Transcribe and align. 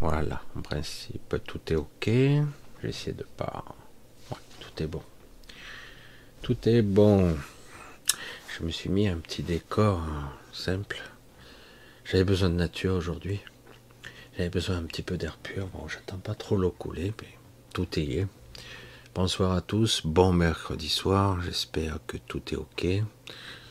Voilà, 0.00 0.42
en 0.54 0.60
principe, 0.60 1.36
tout 1.46 1.60
est 1.72 1.76
ok. 1.76 2.10
J'essaie 2.82 3.12
de 3.12 3.24
pas. 3.36 3.64
Ouais, 4.30 4.36
tout 4.60 4.82
est 4.82 4.86
bon. 4.86 5.02
Tout 6.42 6.68
est 6.68 6.82
bon. 6.82 7.36
Je 8.56 8.64
me 8.64 8.70
suis 8.70 8.90
mis 8.90 9.08
un 9.08 9.16
petit 9.16 9.42
décor 9.42 10.00
hein, 10.00 10.32
simple. 10.52 11.02
J'avais 12.04 12.24
besoin 12.24 12.50
de 12.50 12.54
nature 12.54 12.94
aujourd'hui. 12.94 13.40
J'avais 14.36 14.50
besoin 14.50 14.76
un 14.76 14.84
petit 14.84 15.02
peu 15.02 15.16
d'air 15.16 15.38
pur. 15.38 15.66
Bon, 15.68 15.88
j'attends 15.88 16.18
pas 16.18 16.34
trop 16.34 16.56
l'eau 16.56 16.70
couler, 16.70 17.14
mais 17.22 17.28
tout 17.72 17.98
est 17.98 18.26
Bonsoir 19.14 19.52
à 19.52 19.62
tous, 19.62 20.02
bon 20.04 20.34
mercredi 20.34 20.90
soir, 20.90 21.40
j'espère 21.40 22.00
que 22.06 22.18
tout 22.18 22.42
est 22.52 22.56
ok. 22.56 22.86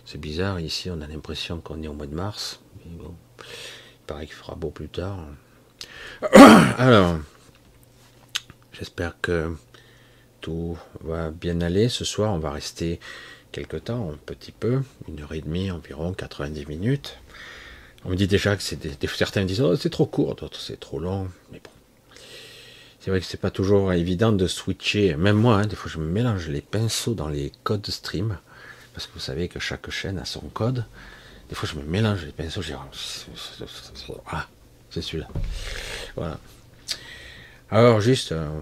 C'est 0.04 0.18
bizarre, 0.18 0.60
ici 0.60 0.90
on 0.90 1.02
a 1.02 1.08
l'impression 1.08 1.62
qu'on 1.62 1.84
est 1.84 1.88
au 1.88 1.94
mois 1.94 2.08
de 2.08 2.16
mars, 2.16 2.62
mais 2.80 2.92
bon, 2.96 3.14
il 3.38 4.06
paraît 4.08 4.26
qu'il 4.26 4.34
fera 4.34 4.56
beau 4.56 4.72
plus 4.72 4.90
tard. 4.90 5.20
Alors, 6.78 7.18
j'espère 8.74 9.16
que 9.22 9.56
tout 10.42 10.78
va 11.02 11.32
bien 11.32 11.62
aller. 11.62 11.90
Ce 11.90 12.06
soir, 12.06 12.34
on 12.34 12.40
va 12.40 12.52
rester 12.52 13.00
quelque 13.52 13.78
temps, 13.78 14.12
un 14.12 14.18
petit 14.26 14.52
peu, 14.52 14.82
une 15.08 15.22
heure 15.22 15.34
et 15.34 15.42
demie, 15.42 15.72
environ 15.72 16.14
90 16.14 16.66
minutes. 16.68 17.18
On 18.04 18.10
me 18.10 18.16
dit 18.16 18.28
déjà 18.28 18.56
que 18.56 18.62
c'est 18.62 18.80
certains 19.08 19.46
disent 19.46 19.62
oh, 19.62 19.76
c'est 19.76 19.90
trop 19.90 20.06
court, 20.06 20.36
d'autres 20.36 20.60
c'est 20.60 20.80
trop 20.80 21.00
long, 21.00 21.30
mais 21.52 21.60
bon, 21.64 21.72
c'est 23.06 23.12
vrai 23.12 23.20
que 23.20 23.28
c'est 23.28 23.38
pas 23.40 23.52
toujours 23.52 23.94
évident 23.94 24.32
de 24.32 24.48
switcher. 24.48 25.16
Même 25.16 25.38
moi, 25.38 25.58
hein, 25.58 25.68
des 25.68 25.76
fois, 25.76 25.92
je 25.92 26.00
me 26.00 26.10
mélange 26.10 26.48
les 26.50 26.62
pinceaux 26.62 27.14
dans 27.14 27.30
les 27.30 27.52
codes 27.64 27.86
stream. 27.88 28.40
Parce 28.96 29.06
que 29.06 29.14
vous 29.14 29.20
savez 29.20 29.48
que 29.48 29.60
chaque 29.60 29.92
chaîne 29.92 30.18
a 30.18 30.26
son 30.26 30.42
code. 30.42 30.86
Des 31.50 31.54
fois, 31.54 31.70
je 31.72 31.78
me 31.78 31.84
mélange 31.84 32.26
les 32.26 32.32
pinceaux. 32.32 32.64
Je 32.64 32.74
ah, 34.32 34.48
c'est 34.96 35.02
celui-là. 35.02 35.28
Voilà. 36.16 36.40
Alors, 37.70 38.00
juste 38.00 38.32
un 38.32 38.62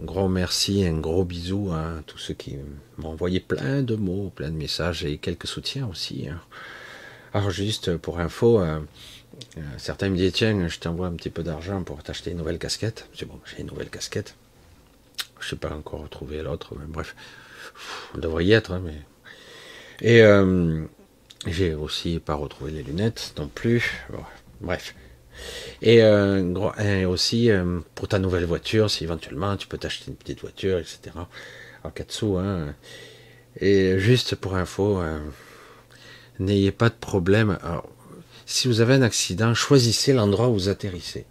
gros 0.00 0.28
merci, 0.28 0.86
un 0.86 0.98
gros 0.98 1.24
bisou 1.24 1.70
à 1.72 2.02
tous 2.06 2.16
ceux 2.16 2.34
qui 2.34 2.56
m'ont 2.96 3.10
envoyé 3.10 3.40
plein 3.40 3.82
de 3.82 3.94
mots, 3.94 4.32
plein 4.34 4.48
de 4.48 4.56
messages 4.56 5.04
et 5.04 5.18
quelques 5.18 5.46
soutiens 5.46 5.86
aussi. 5.86 6.28
Hein. 6.30 6.40
Alors, 7.34 7.50
juste 7.50 7.98
pour 7.98 8.18
info, 8.18 8.60
euh, 8.60 8.80
euh, 9.58 9.60
certains 9.76 10.08
me 10.08 10.16
disent 10.16 10.32
tiens, 10.32 10.68
je 10.68 10.78
t'envoie 10.78 11.08
un 11.08 11.12
petit 11.12 11.28
peu 11.28 11.42
d'argent 11.42 11.82
pour 11.82 12.02
t'acheter 12.02 12.30
une 12.30 12.38
nouvelle 12.38 12.58
casquette. 12.58 13.08
C'est 13.12 13.26
bon, 13.26 13.38
j'ai 13.44 13.60
une 13.60 13.66
nouvelle 13.66 13.90
casquette. 13.90 14.34
Je 15.40 15.50
sais 15.50 15.56
pas 15.56 15.70
encore 15.70 16.00
retrouver 16.00 16.42
l'autre, 16.42 16.74
mais 16.78 16.86
bref, 16.86 17.14
on 18.14 18.18
devrait 18.18 18.46
y 18.46 18.52
être. 18.52 18.72
Hein, 18.72 18.82
mais... 18.82 19.02
Et 20.00 20.22
euh, 20.22 20.84
j'ai 21.46 21.74
aussi 21.74 22.18
pas 22.20 22.34
retrouvé 22.34 22.70
les 22.70 22.82
lunettes 22.82 23.34
non 23.36 23.48
plus. 23.48 24.06
bref. 24.62 24.94
Et, 25.82 26.02
euh, 26.02 27.08
aussi 27.08 27.50
pour 27.94 28.08
ta 28.08 28.18
nouvelle 28.18 28.44
voiture, 28.44 28.90
si 28.90 29.04
éventuellement 29.04 29.56
tu 29.56 29.66
peux 29.66 29.78
t'acheter 29.78 30.10
une 30.10 30.16
petite 30.16 30.40
voiture, 30.40 30.78
etc. 30.78 31.00
En 31.84 31.90
sous. 32.08 32.36
Hein. 32.36 32.74
Et 33.60 33.98
juste 33.98 34.34
pour 34.34 34.56
info, 34.56 35.00
n'ayez 36.38 36.72
pas 36.72 36.88
de 36.88 36.94
problème. 36.94 37.58
Si 38.46 38.68
vous 38.68 38.80
avez 38.80 38.94
un 38.94 39.02
accident, 39.02 39.54
choisissez 39.54 40.12
l'endroit 40.12 40.48
où 40.48 40.54
vous 40.54 40.68
atterrissez. 40.68 41.26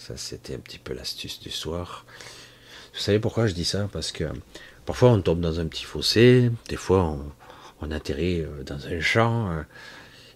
Ça, 0.00 0.16
c'était 0.16 0.54
un 0.54 0.60
petit 0.60 0.78
peu 0.78 0.94
l'astuce 0.94 1.40
du 1.40 1.50
soir. 1.50 2.06
Vous 2.94 3.00
savez 3.00 3.18
pourquoi 3.18 3.46
je 3.46 3.52
dis 3.52 3.66
ça? 3.66 3.86
Parce 3.92 4.12
que 4.12 4.24
parfois 4.86 5.10
on 5.10 5.20
tombe 5.20 5.40
dans 5.40 5.60
un 5.60 5.66
petit 5.66 5.84
fossé, 5.84 6.50
des 6.68 6.76
fois 6.76 7.18
on, 7.82 7.90
atterrit 7.90 8.40
euh, 8.40 8.62
dans 8.64 8.86
un 8.86 9.00
champ, 9.00 9.50
euh, 9.50 9.62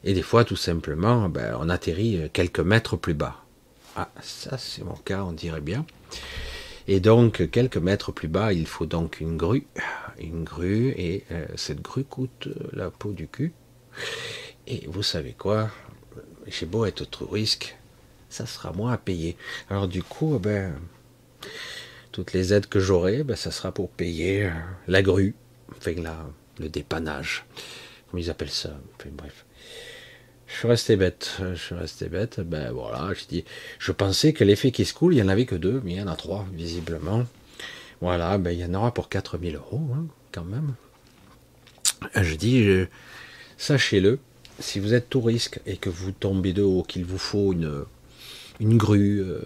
et 0.04 0.14
des 0.14 0.22
fois 0.22 0.44
tout 0.44 0.56
simplement 0.56 1.28
ben, 1.28 1.56
on 1.58 1.68
atterrit 1.68 2.16
euh, 2.18 2.28
quelques 2.32 2.60
mètres 2.60 2.96
plus 2.96 3.14
bas. 3.14 3.42
Ah, 3.96 4.10
ça 4.22 4.58
c'est 4.58 4.84
mon 4.84 4.94
cas, 4.94 5.24
on 5.24 5.32
dirait 5.32 5.60
bien. 5.60 5.84
Et 6.86 7.00
donc 7.00 7.50
quelques 7.50 7.78
mètres 7.78 8.12
plus 8.12 8.28
bas, 8.28 8.52
il 8.52 8.66
faut 8.66 8.86
donc 8.86 9.20
une 9.20 9.36
grue, 9.36 9.66
une 10.18 10.44
grue, 10.44 10.88
et 10.98 11.24
cette 11.56 11.80
grue 11.80 12.04
coûte 12.04 12.48
la 12.72 12.90
peau 12.90 13.12
du 13.12 13.26
cul. 13.26 13.52
Et 14.66 14.86
vous 14.88 15.02
savez 15.02 15.32
quoi? 15.32 15.70
J'ai 16.46 16.66
beau 16.66 16.84
être 16.84 17.24
risque, 17.24 17.76
ça 18.28 18.44
sera 18.44 18.72
moins 18.72 18.92
à 18.92 18.98
payer. 18.98 19.36
Alors 19.70 19.88
du 19.88 20.02
coup, 20.02 20.38
ben, 20.38 20.74
toutes 22.12 22.34
les 22.34 22.52
aides 22.52 22.66
que 22.66 22.80
j'aurai, 22.80 23.22
ben, 23.22 23.36
ça 23.36 23.50
sera 23.50 23.72
pour 23.72 23.88
payer 23.88 24.44
euh, 24.44 24.50
la 24.86 25.00
grue, 25.00 25.34
enfin 25.70 25.94
la, 25.96 26.26
le 26.58 26.68
dépannage, 26.68 27.46
comme 28.10 28.20
ils 28.20 28.28
appellent 28.28 28.50
ça? 28.50 28.76
Bref. 29.12 29.46
Je 30.54 30.60
suis 30.60 30.68
resté 30.68 30.94
bête, 30.94 31.38
je 31.40 31.60
suis 31.60 31.74
resté 31.74 32.08
bête. 32.08 32.38
Ben 32.38 32.70
voilà, 32.70 33.12
je 33.12 33.24
dis, 33.28 33.44
je 33.80 33.90
pensais 33.90 34.32
que 34.32 34.44
l'effet 34.44 34.70
qui 34.70 34.84
se 34.84 34.94
coule, 34.94 35.12
il 35.12 35.16
n'y 35.16 35.22
en 35.22 35.28
avait 35.28 35.46
que 35.46 35.56
deux, 35.56 35.82
mais 35.84 35.94
il 35.94 35.96
y 35.96 36.00
en 36.00 36.06
a 36.06 36.14
trois, 36.14 36.46
visiblement. 36.52 37.24
Voilà, 38.00 38.38
ben 38.38 38.52
il 38.52 38.60
y 38.60 38.64
en 38.64 38.72
aura 38.72 38.94
pour 38.94 39.08
4000 39.08 39.56
euros, 39.56 39.82
hein, 39.92 40.06
quand 40.30 40.44
même. 40.44 40.74
Je 42.14 42.36
dis, 42.36 42.86
sachez-le, 43.58 44.20
si 44.60 44.78
vous 44.78 44.94
êtes 44.94 45.10
touriste 45.10 45.60
et 45.66 45.76
que 45.76 45.90
vous 45.90 46.12
tombez 46.12 46.52
de 46.52 46.62
haut, 46.62 46.84
qu'il 46.84 47.04
vous 47.04 47.18
faut 47.18 47.52
une, 47.52 47.84
une 48.60 48.78
grue, 48.78 49.22
euh, 49.22 49.40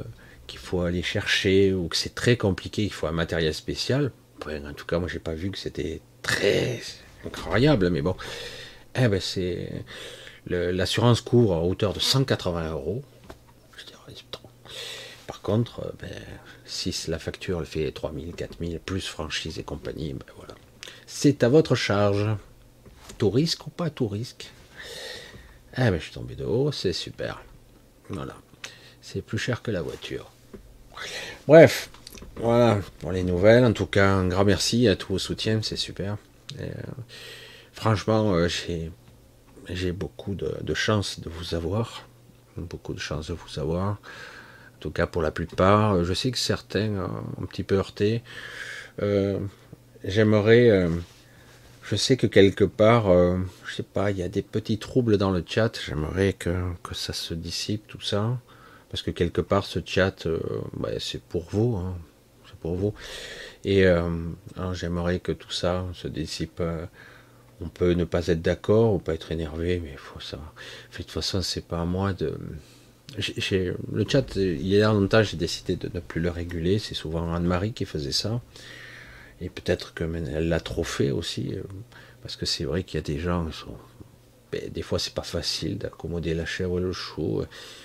qu'il 0.46 0.58
faut 0.58 0.82
aller 0.82 1.02
chercher, 1.02 1.72
ou 1.72 1.88
que 1.88 1.96
c'est 1.96 2.14
très 2.14 2.36
compliqué, 2.36 2.82
qu'il 2.82 2.92
faut 2.92 3.06
un 3.06 3.12
matériel 3.12 3.54
spécial, 3.54 4.12
en 4.46 4.74
tout 4.74 4.84
cas, 4.84 4.98
moi, 4.98 5.08
j'ai 5.08 5.20
pas 5.20 5.34
vu 5.34 5.50
que 5.50 5.58
c'était 5.58 6.02
très 6.20 6.82
incroyable, 7.24 7.88
mais 7.88 8.02
bon, 8.02 8.14
eh 8.94 9.08
ben, 9.08 9.20
c'est 9.20 9.70
l'assurance 10.48 11.20
court 11.20 11.54
à 11.54 11.62
hauteur 11.62 11.92
de 11.92 12.00
180 12.00 12.72
euros. 12.72 13.02
Par 15.26 15.42
contre, 15.42 15.80
euh, 15.80 15.90
ben, 16.00 16.10
si 16.64 16.94
la 17.08 17.18
facture 17.18 17.64
fait 17.66 17.92
3000, 17.92 18.34
4000, 18.34 18.80
plus 18.80 19.06
franchise 19.06 19.58
et 19.58 19.62
compagnie, 19.62 20.14
ben 20.14 20.24
voilà. 20.36 20.54
C'est 21.06 21.42
à 21.42 21.48
votre 21.48 21.74
charge. 21.74 22.26
Tout 23.18 23.30
risque 23.30 23.66
ou 23.66 23.70
pas 23.70 23.90
tout 23.90 24.08
risque? 24.08 24.50
Ah 25.74 25.90
ben 25.90 25.98
je 25.98 26.04
suis 26.04 26.12
tombé 26.12 26.34
de 26.34 26.44
haut, 26.44 26.72
c'est 26.72 26.92
super. 26.92 27.42
Voilà. 28.08 28.34
C'est 29.02 29.22
plus 29.22 29.38
cher 29.38 29.62
que 29.62 29.70
la 29.70 29.82
voiture. 29.82 30.30
Bref, 31.46 31.90
voilà 32.36 32.80
pour 33.00 33.12
les 33.12 33.22
nouvelles. 33.22 33.64
En 33.64 33.72
tout 33.72 33.86
cas, 33.86 34.08
un 34.08 34.28
grand 34.28 34.44
merci 34.44 34.88
à 34.88 34.96
tous 34.96 35.12
vos 35.12 35.18
soutiens, 35.18 35.60
c'est 35.62 35.76
super. 35.76 36.16
Euh, 36.58 36.70
franchement, 37.72 38.32
euh, 38.34 38.48
j'ai 38.48 38.90
beaucoup 39.92 40.34
de, 40.34 40.74
chance 40.74 41.20
de 41.20 41.28
vous 41.28 41.54
avoir. 41.54 42.06
Beaucoup 42.56 42.94
de 42.94 43.00
chance 43.00 43.28
de 43.28 43.34
vous 43.34 43.58
avoir. 43.58 43.92
En 43.92 44.80
tout 44.80 44.90
cas, 44.90 45.06
pour 45.06 45.22
la 45.22 45.30
plupart. 45.30 46.04
Je 46.04 46.12
sais 46.14 46.30
que 46.30 46.38
certains 46.38 46.90
ont 46.90 47.42
un 47.42 47.46
petit 47.46 47.64
peu 47.64 47.76
heurté. 47.76 48.22
Euh, 49.02 49.38
j'aimerais 50.04 50.88
je 51.88 51.96
sais 51.96 52.18
que 52.18 52.26
quelque 52.26 52.64
part, 52.64 53.08
euh, 53.08 53.38
je 53.66 53.76
sais 53.76 53.82
pas, 53.82 54.10
il 54.10 54.18
y 54.18 54.22
a 54.22 54.28
des 54.28 54.42
petits 54.42 54.78
troubles 54.78 55.16
dans 55.16 55.30
le 55.30 55.42
chat. 55.46 55.80
J'aimerais 55.86 56.34
que, 56.34 56.50
que, 56.82 56.94
ça 56.94 57.14
se 57.14 57.32
dissipe 57.32 57.86
tout 57.86 58.02
ça, 58.02 58.38
parce 58.90 59.02
que 59.02 59.10
quelque 59.10 59.40
part 59.40 59.64
ce 59.64 59.78
chat, 59.82 60.26
euh, 60.26 60.38
bah, 60.74 60.90
c'est 60.98 61.22
pour 61.22 61.46
vous, 61.50 61.76
hein. 61.76 61.96
c'est 62.46 62.58
pour 62.58 62.74
vous. 62.74 62.92
Et 63.64 63.86
euh, 63.86 64.02
j'aimerais 64.74 65.18
que 65.18 65.32
tout 65.32 65.50
ça 65.50 65.86
se 65.94 66.08
dissipe. 66.08 66.62
On 67.60 67.68
peut 67.68 67.92
ne 67.92 68.04
pas 68.04 68.26
être 68.28 68.42
d'accord, 68.42 68.94
ou 68.94 68.98
pas 68.98 69.14
être 69.14 69.32
énervé, 69.32 69.80
mais 69.82 69.92
il 69.92 69.98
faut 69.98 70.20
ça. 70.20 70.38
de 70.92 70.96
toute 70.96 71.10
façon, 71.10 71.42
c'est 71.42 71.64
pas 71.66 71.80
à 71.80 71.84
moi 71.84 72.12
de. 72.12 72.38
le 73.16 74.04
chat, 74.08 74.36
il 74.36 74.66
y 74.66 74.80
a 74.80 74.92
longtemps, 74.92 75.22
j'ai 75.22 75.36
décidé 75.36 75.76
de 75.76 75.90
ne 75.92 76.00
plus 76.00 76.20
le 76.20 76.30
réguler. 76.30 76.78
C'est 76.78 76.94
souvent 76.94 77.34
Anne-Marie 77.34 77.72
qui 77.72 77.84
faisait 77.84 78.12
ça. 78.12 78.40
Et 79.40 79.48
peut-être 79.48 79.94
qu'elle 79.94 80.48
l'a 80.48 80.60
trop 80.60 80.84
fait 80.84 81.10
aussi, 81.10 81.54
euh, 81.54 81.62
parce 82.22 82.36
que 82.36 82.46
c'est 82.46 82.64
vrai 82.64 82.82
qu'il 82.82 82.98
y 82.98 83.02
a 83.02 83.06
des 83.06 83.18
gens 83.18 83.46
qui 83.46 83.56
sont. 83.56 83.76
Ben, 84.50 84.70
des 84.70 84.82
fois, 84.82 84.98
c'est 84.98 85.12
pas 85.14 85.22
facile 85.22 85.76
d'accommoder 85.78 86.34
la 86.34 86.46
chèvre 86.46 86.78
et 86.78 86.82
le 86.82 86.92
chou. 86.92 87.42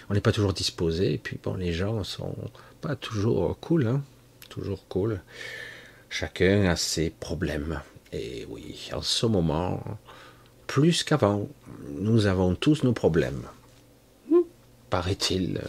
On 0.10 0.14
n'est 0.14 0.22
pas 0.22 0.32
toujours 0.32 0.54
disposé. 0.54 1.14
Et 1.14 1.18
puis, 1.18 1.38
bon, 1.44 1.56
les 1.56 1.74
gens 1.74 2.04
sont 2.04 2.36
pas 2.80 2.96
toujours 2.96 3.60
cool, 3.60 3.88
hein. 3.88 4.02
Toujours 4.50 4.88
cool. 4.88 5.22
Chacun 6.10 6.66
a 6.70 6.76
ses 6.76 7.10
problèmes. 7.10 7.82
Et 8.14 8.46
oui, 8.50 8.90
en 8.94 9.02
ce 9.02 9.26
moment, 9.26 9.84
plus 10.68 11.04
qu'avant, 11.04 11.48
nous 11.90 12.28
avons 12.28 12.56
tous 12.56 12.84
nos 12.84 12.94
problèmes. 12.94 13.44
Paraît-il. 14.90 15.62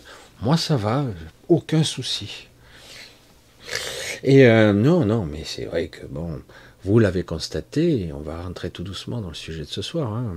Moi, 0.43 0.59
ça 0.59 0.77
va, 0.77 1.07
aucun 1.49 1.83
souci. 1.83 2.49
Et 4.23 4.47
euh, 4.47 4.75
non, 4.75 5.07
non, 5.07 5.25
mais 5.25 5.43
c'est 5.45 5.65
vrai 5.65 5.89
que 5.89 6.05
bon, 6.05 6.43
vous 6.85 6.99
l'avez 6.99 7.25
constaté, 7.25 8.11
on 8.13 8.21
va 8.21 8.43
rentrer 8.43 8.71
tout 8.71 8.83
doucement 8.83 9.23
dans 9.23 9.29
le 9.29 9.35
sujet 9.35 9.63
de 9.63 9.69
ce 9.69 9.81
soir. 9.81 10.13
Hein. 10.13 10.37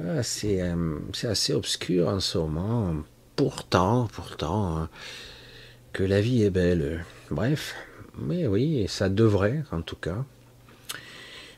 Ah, 0.00 0.20
euh, 0.44 0.98
c'est 1.12 1.28
assez 1.28 1.52
obscur 1.52 2.08
en 2.08 2.20
ce 2.20 2.38
moment. 2.38 2.94
Pourtant, 3.34 4.08
pourtant, 4.12 4.76
hein, 4.76 4.88
que 5.92 6.02
la 6.02 6.22
vie 6.22 6.42
est 6.42 6.50
belle. 6.50 7.04
Bref, 7.30 7.74
mais 8.18 8.46
oui, 8.46 8.86
ça 8.88 9.10
devrait 9.10 9.62
en 9.72 9.82
tout 9.82 9.96
cas. 9.96 10.24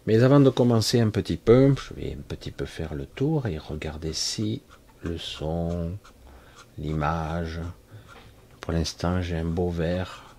Mais 0.07 0.23
avant 0.23 0.41
de 0.41 0.51
commencer 0.51 1.01
un 1.01 1.11
petit 1.11 1.37
peu, 1.37 1.75
je 1.77 1.95
vais 1.95 2.17
un 2.19 2.23
petit 2.23 2.51
peu 2.51 2.65
faire 2.65 2.95
le 2.95 3.07
tour 3.07 3.47
et 3.47 3.59
regarder 3.59 4.13
si 4.13 4.63
le 5.03 5.19
son, 5.19 5.93
l'image, 6.79 7.61
Pour 8.61 8.73
l'instant, 8.73 9.23
j'ai 9.23 9.37
un 9.37 9.45
beau 9.45 9.71
verre. 9.71 10.35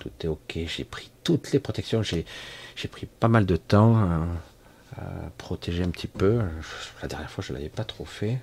Tout 0.00 0.10
est 0.20 0.26
ok. 0.26 0.58
J'ai 0.66 0.84
pris 0.84 1.10
toutes 1.22 1.52
les 1.52 1.60
protections. 1.60 2.02
J'ai 2.02 2.24
pris 2.90 3.06
pas 3.06 3.28
mal 3.28 3.46
de 3.46 3.56
temps 3.56 3.96
à, 3.96 5.00
protéger 5.38 5.84
un 5.84 5.90
petit 5.90 6.08
peu. 6.08 6.40
La 7.02 7.08
dernière 7.08 7.30
fois, 7.30 7.44
je 7.46 7.52
ne 7.52 7.58
l'avais 7.58 7.70
pas 7.70 7.84
trop 7.84 8.04
fait. 8.04 8.40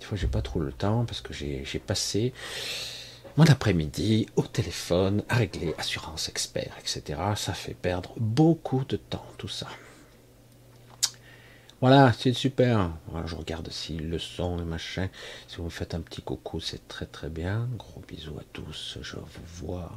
Des 0.00 0.06
fois, 0.06 0.18
j'ai 0.18 0.26
pas 0.26 0.42
trop 0.42 0.60
le 0.60 0.72
temps 0.72 1.04
parce 1.04 1.20
que 1.20 1.32
j'ai 1.32 1.78
passé 1.78 2.32
mon 3.36 3.44
après-midi 3.46 4.26
au 4.36 4.42
téléphone 4.42 5.22
à 5.28 5.36
régler 5.36 5.74
assurance 5.78 6.28
expert, 6.28 6.74
etc. 6.80 7.20
Ça 7.36 7.54
fait 7.54 7.74
perdre 7.74 8.12
beaucoup 8.18 8.84
de 8.84 8.96
temps, 8.96 9.26
tout 9.38 9.48
ça. 9.48 9.68
Voilà, 11.80 12.12
c'est 12.12 12.32
super. 12.32 12.92
je 13.26 13.34
regarde 13.34 13.68
si 13.70 13.96
le 13.96 14.18
son, 14.18 14.56
le 14.56 14.64
machin. 14.64 15.08
Si 15.48 15.56
vous 15.56 15.64
me 15.64 15.70
faites 15.70 15.94
un 15.94 16.00
petit 16.00 16.22
coucou, 16.22 16.60
c'est 16.60 16.86
très 16.86 17.06
très 17.06 17.28
bien. 17.28 17.68
Gros 17.76 18.02
bisous 18.06 18.38
à 18.38 18.44
tous, 18.52 18.98
je 19.00 19.16
vous 19.16 19.66
vois. 19.66 19.90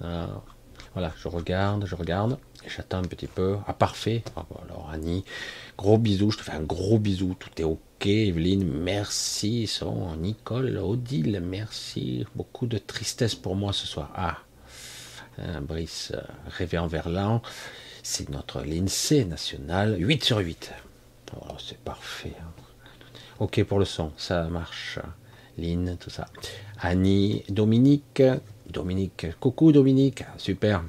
Voilà, 0.00 1.12
je 1.16 1.28
regarde, 1.28 1.86
je 1.86 1.94
regarde. 1.94 2.38
J'attends 2.66 2.98
un 2.98 3.02
petit 3.02 3.26
peu. 3.26 3.56
Ah, 3.66 3.72
parfait. 3.72 4.22
Ah, 4.36 4.44
alors, 4.64 4.90
Annie, 4.92 5.24
gros 5.76 5.98
bisous. 5.98 6.30
Je 6.30 6.38
te 6.38 6.42
fais 6.42 6.52
un 6.52 6.62
gros 6.62 6.98
bisou. 6.98 7.34
Tout 7.38 7.50
est 7.58 7.64
OK. 7.64 8.06
Evelyne, 8.06 8.64
merci. 8.64 9.66
Son, 9.66 10.16
Nicole, 10.16 10.76
Odile, 10.78 11.40
merci. 11.44 12.24
Beaucoup 12.34 12.66
de 12.66 12.78
tristesse 12.78 13.34
pour 13.34 13.56
moi 13.56 13.72
ce 13.72 13.86
soir. 13.86 14.12
Ah, 14.14 14.38
Brice, 15.62 16.12
rêvé 16.46 16.78
en 16.78 16.86
verlan. 16.86 17.42
C'est 18.02 18.28
notre 18.28 18.62
l'INSEE 18.62 19.24
national. 19.24 19.96
8 19.98 20.24
sur 20.24 20.38
8. 20.38 20.72
c'est 21.58 21.78
parfait. 21.78 22.34
Hein. 22.40 22.50
OK 23.38 23.62
pour 23.64 23.78
le 23.78 23.84
son. 23.84 24.12
Ça 24.16 24.44
marche. 24.44 24.98
Lynn, 25.58 25.96
tout 25.98 26.10
ça. 26.10 26.26
Annie, 26.80 27.44
Dominique. 27.48 28.22
Dominique. 28.68 29.26
Coucou 29.38 29.72
Dominique. 29.72 30.24
Super. 30.38 30.82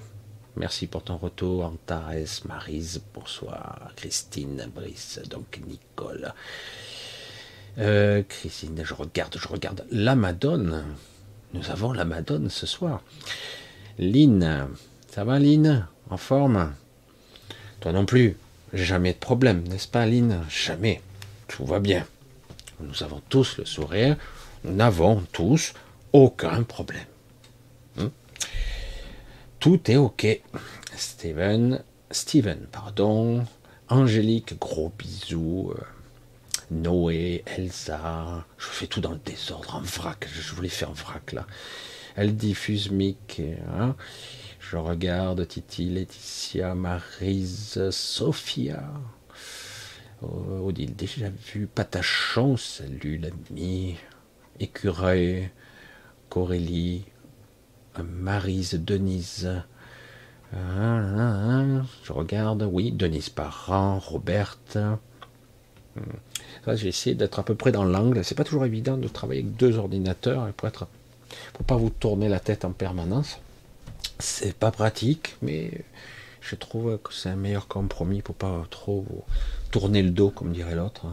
Merci 0.55 0.85
pour 0.85 1.03
ton 1.03 1.17
retour, 1.17 1.65
Antares, 1.65 2.43
Marise, 2.45 3.01
bonsoir, 3.15 3.89
Christine, 3.95 4.69
Brice, 4.73 5.19
donc 5.27 5.59
Nicole. 5.67 6.31
Euh, 7.79 8.21
Christine, 8.29 8.83
je 8.83 8.93
regarde, 8.93 9.35
je 9.39 9.47
regarde. 9.47 9.83
La 9.89 10.15
Madone. 10.15 10.85
Nous 11.55 11.71
avons 11.71 11.91
la 11.91 12.05
Madone 12.05 12.49
ce 12.51 12.67
soir. 12.67 13.01
Lynn, 13.97 14.67
ça 15.09 15.23
va 15.23 15.39
Lynn? 15.39 15.87
En 16.11 16.17
forme? 16.17 16.73
Toi 17.79 17.91
non 17.91 18.05
plus. 18.05 18.37
Jamais 18.73 19.13
de 19.13 19.17
problème, 19.17 19.67
n'est-ce 19.67 19.87
pas 19.87 20.05
Lynn? 20.05 20.43
Jamais. 20.49 21.01
Tout 21.47 21.65
va 21.65 21.79
bien. 21.79 22.05
Nous 22.79 23.01
avons 23.01 23.21
tous 23.27 23.57
le 23.57 23.65
sourire. 23.65 24.17
Nous 24.63 24.73
n'avons 24.75 25.23
tous 25.31 25.73
aucun 26.11 26.61
problème. 26.61 27.05
Tout 29.63 29.89
est 29.89 29.95
ok. 29.95 30.27
Steven, 30.93 31.81
Steven, 32.11 32.67
pardon. 32.69 33.45
Angélique, 33.87 34.59
gros 34.59 34.91
bisous. 34.99 35.71
Euh, 35.73 35.81
Noé, 36.69 37.45
Elsa. 37.45 38.45
Je 38.57 38.65
fais 38.65 38.87
tout 38.87 38.99
dans 38.99 39.13
le 39.13 39.21
désordre, 39.23 39.75
en 39.75 39.79
vrac. 39.79 40.27
Je 40.29 40.53
voulais 40.53 40.67
faire 40.67 40.89
en 40.89 40.93
vrac 40.93 41.31
là. 41.31 41.47
Elle 42.17 42.35
diffuse 42.35 42.91
Mick. 42.91 43.41
Hein. 43.73 43.95
Je 44.59 44.75
regarde 44.75 45.47
Titi, 45.47 45.85
Laetitia, 45.85 46.75
Marise, 46.75 47.89
Sophia. 47.89 48.83
Oh, 50.21 50.65
Odile, 50.65 50.93
déjà 50.93 51.29
vu. 51.29 51.67
Patachon, 51.67 52.57
salut 52.57 53.17
l'ami. 53.17 53.95
Écureuil, 54.59 55.51
Corélie, 56.27 57.05
Marise, 58.01 58.75
Denise. 58.75 59.49
Je 60.53 62.11
regarde, 62.11 62.67
oui, 62.71 62.91
Denise 62.91 63.29
Parent, 63.29 63.99
Roberte. 63.99 64.77
J'ai 66.67 66.87
essayé 66.87 67.15
d'être 67.15 67.39
à 67.39 67.43
peu 67.43 67.55
près 67.55 67.71
dans 67.71 67.83
l'angle. 67.83 68.23
C'est 68.23 68.35
pas 68.35 68.43
toujours 68.43 68.65
évident 68.65 68.97
de 68.97 69.07
travailler 69.07 69.41
avec 69.41 69.55
deux 69.55 69.77
ordinateurs 69.77 70.51
pour 70.53 70.67
être, 70.67 70.87
pas 71.67 71.75
vous 71.75 71.89
tourner 71.89 72.29
la 72.29 72.39
tête 72.39 72.65
en 72.65 72.71
permanence. 72.71 73.39
C'est 74.19 74.55
pas 74.55 74.71
pratique, 74.71 75.35
mais 75.41 75.83
je 76.41 76.55
trouve 76.55 76.97
que 77.03 77.13
c'est 77.13 77.29
un 77.29 77.35
meilleur 77.35 77.67
compromis 77.67 78.21
pour 78.21 78.35
pas 78.35 78.65
trop 78.69 79.05
tourner 79.71 80.03
le 80.03 80.11
dos, 80.11 80.29
comme 80.29 80.51
dirait 80.51 80.75
l'autre. 80.75 81.07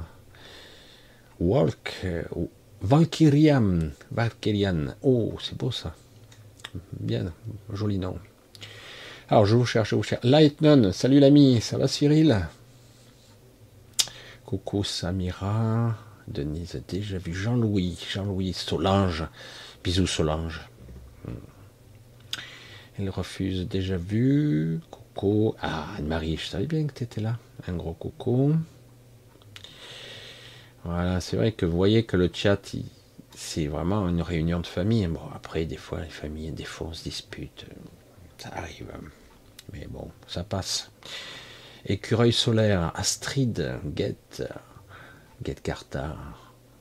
Walk, 1.40 2.06
Valkyrian, 2.82 3.90
Valkyrian. 4.10 4.94
Oh, 5.02 5.34
c'est 5.40 5.56
beau 5.56 5.70
ça. 5.70 5.94
Bien, 6.98 7.32
joli 7.72 7.98
nom. 7.98 8.18
Alors, 9.28 9.46
je 9.46 9.56
vous 9.56 9.66
cherche, 9.66 9.90
je 9.90 9.94
vous 9.94 10.02
cherche. 10.02 10.24
Lightnon, 10.24 10.92
salut 10.92 11.20
l'ami, 11.20 11.60
ça 11.60 11.78
va 11.78 11.88
Cyril? 11.88 12.46
Coucou 14.44 14.82
Samira, 14.82 15.96
Denise, 16.26 16.82
déjà 16.88 17.18
vu. 17.18 17.32
Jean-Louis, 17.32 17.98
Jean-Louis, 18.10 18.52
Solange. 18.52 19.24
Bisous 19.84 20.08
Solange. 20.08 20.60
Elle 22.98 23.10
refuse, 23.10 23.68
déjà 23.68 23.96
vu. 23.96 24.80
Coucou. 24.90 25.54
Ah, 25.62 25.86
Anne-Marie, 25.98 26.36
je 26.36 26.46
savais 26.46 26.66
bien 26.66 26.86
que 26.86 26.92
tu 26.92 27.04
étais 27.04 27.20
là. 27.20 27.38
Un 27.68 27.74
gros 27.74 27.94
coucou. 27.94 28.56
Voilà, 30.84 31.20
c'est 31.20 31.36
vrai 31.36 31.52
que 31.52 31.66
vous 31.66 31.76
voyez 31.76 32.04
que 32.04 32.16
le 32.16 32.30
chat, 32.32 32.74
c'est 33.42 33.66
vraiment 33.66 34.06
une 34.06 34.20
réunion 34.20 34.60
de 34.60 34.66
famille. 34.66 35.08
Après, 35.34 35.64
des 35.64 35.78
fois, 35.78 36.00
les 36.00 36.10
familles, 36.10 36.52
des 36.52 36.66
fois, 36.66 36.88
on 36.88 36.92
se 36.92 37.02
dispute. 37.02 37.64
Ça 38.36 38.50
arrive. 38.54 38.92
Mais 39.72 39.86
bon, 39.88 40.10
ça 40.28 40.44
passe. 40.44 40.90
Écureuil 41.86 42.34
solaire, 42.34 42.92
Astrid, 42.94 43.78
Get, 43.96 44.44
Get 45.42 45.54
Carta. 45.62 46.16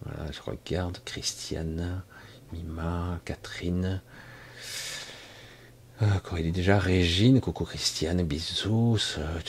Voilà, 0.03 0.31
je 0.31 0.41
regarde. 0.41 0.99
Christiane, 1.05 2.03
Mima, 2.51 3.21
Catherine. 3.23 4.01
Euh, 6.01 6.07
il 6.37 6.45
est 6.45 6.51
déjà 6.51 6.77
Régine, 6.77 7.39
coucou 7.39 7.63
Christiane, 7.63 8.21
bisous. 8.23 8.97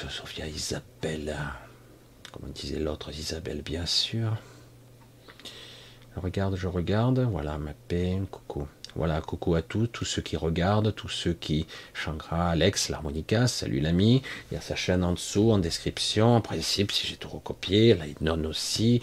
Sophia, 0.08 0.46
Isabelle. 0.46 1.36
Comme 2.32 2.52
disait 2.52 2.78
l'autre, 2.78 3.10
Isabelle, 3.10 3.62
bien 3.62 3.84
sûr. 3.84 4.36
Regarde, 6.22 6.56
je 6.56 6.68
regarde. 6.68 7.20
Voilà, 7.20 7.56
ma 7.56 7.72
peine, 7.72 8.26
coucou. 8.26 8.68
Voilà, 8.94 9.22
coucou 9.22 9.54
à 9.54 9.62
tous, 9.62 9.86
tous 9.86 10.04
ceux 10.04 10.20
qui 10.20 10.36
regardent, 10.36 10.94
tous 10.94 11.08
ceux 11.08 11.32
qui. 11.32 11.66
Chankra, 11.94 12.50
Alex, 12.50 12.90
l'harmonica, 12.90 13.46
salut 13.46 13.80
l'ami. 13.80 14.20
Il 14.50 14.54
y 14.54 14.58
a 14.58 14.60
sa 14.60 14.74
chaîne 14.74 15.02
en 15.02 15.12
dessous, 15.12 15.50
en 15.50 15.56
description. 15.56 16.36
En 16.36 16.40
principe, 16.42 16.92
si 16.92 17.06
j'ai 17.06 17.16
tout 17.16 17.28
recopié, 17.28 17.96
non 18.20 18.44
aussi. 18.44 19.00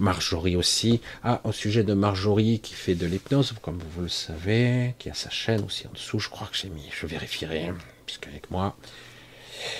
Marjorie 0.00 0.56
aussi. 0.56 1.00
Ah, 1.22 1.40
au 1.44 1.52
sujet 1.52 1.84
de 1.84 1.94
Marjorie 1.94 2.58
qui 2.58 2.74
fait 2.74 2.96
de 2.96 3.06
l'hypnose, 3.06 3.54
comme 3.62 3.78
vous 3.78 4.02
le 4.02 4.08
savez, 4.08 4.96
qui 4.98 5.08
a 5.08 5.14
sa 5.14 5.30
chaîne 5.30 5.62
aussi 5.62 5.86
en 5.86 5.92
dessous, 5.92 6.18
je 6.18 6.30
crois 6.30 6.48
que 6.48 6.56
j'ai 6.56 6.68
mis. 6.68 6.88
Je 6.90 7.06
vérifierai, 7.06 7.72
puisqu'avec 8.06 8.50
moi, 8.50 8.76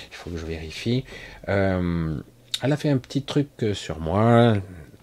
il 0.09 0.15
faut 0.15 0.29
que 0.29 0.37
je 0.37 0.45
vérifie. 0.45 1.03
Euh, 1.49 2.17
elle 2.61 2.73
a 2.73 2.77
fait 2.77 2.89
un 2.89 2.97
petit 2.97 3.23
truc 3.23 3.49
sur 3.73 3.99
moi, 3.99 4.55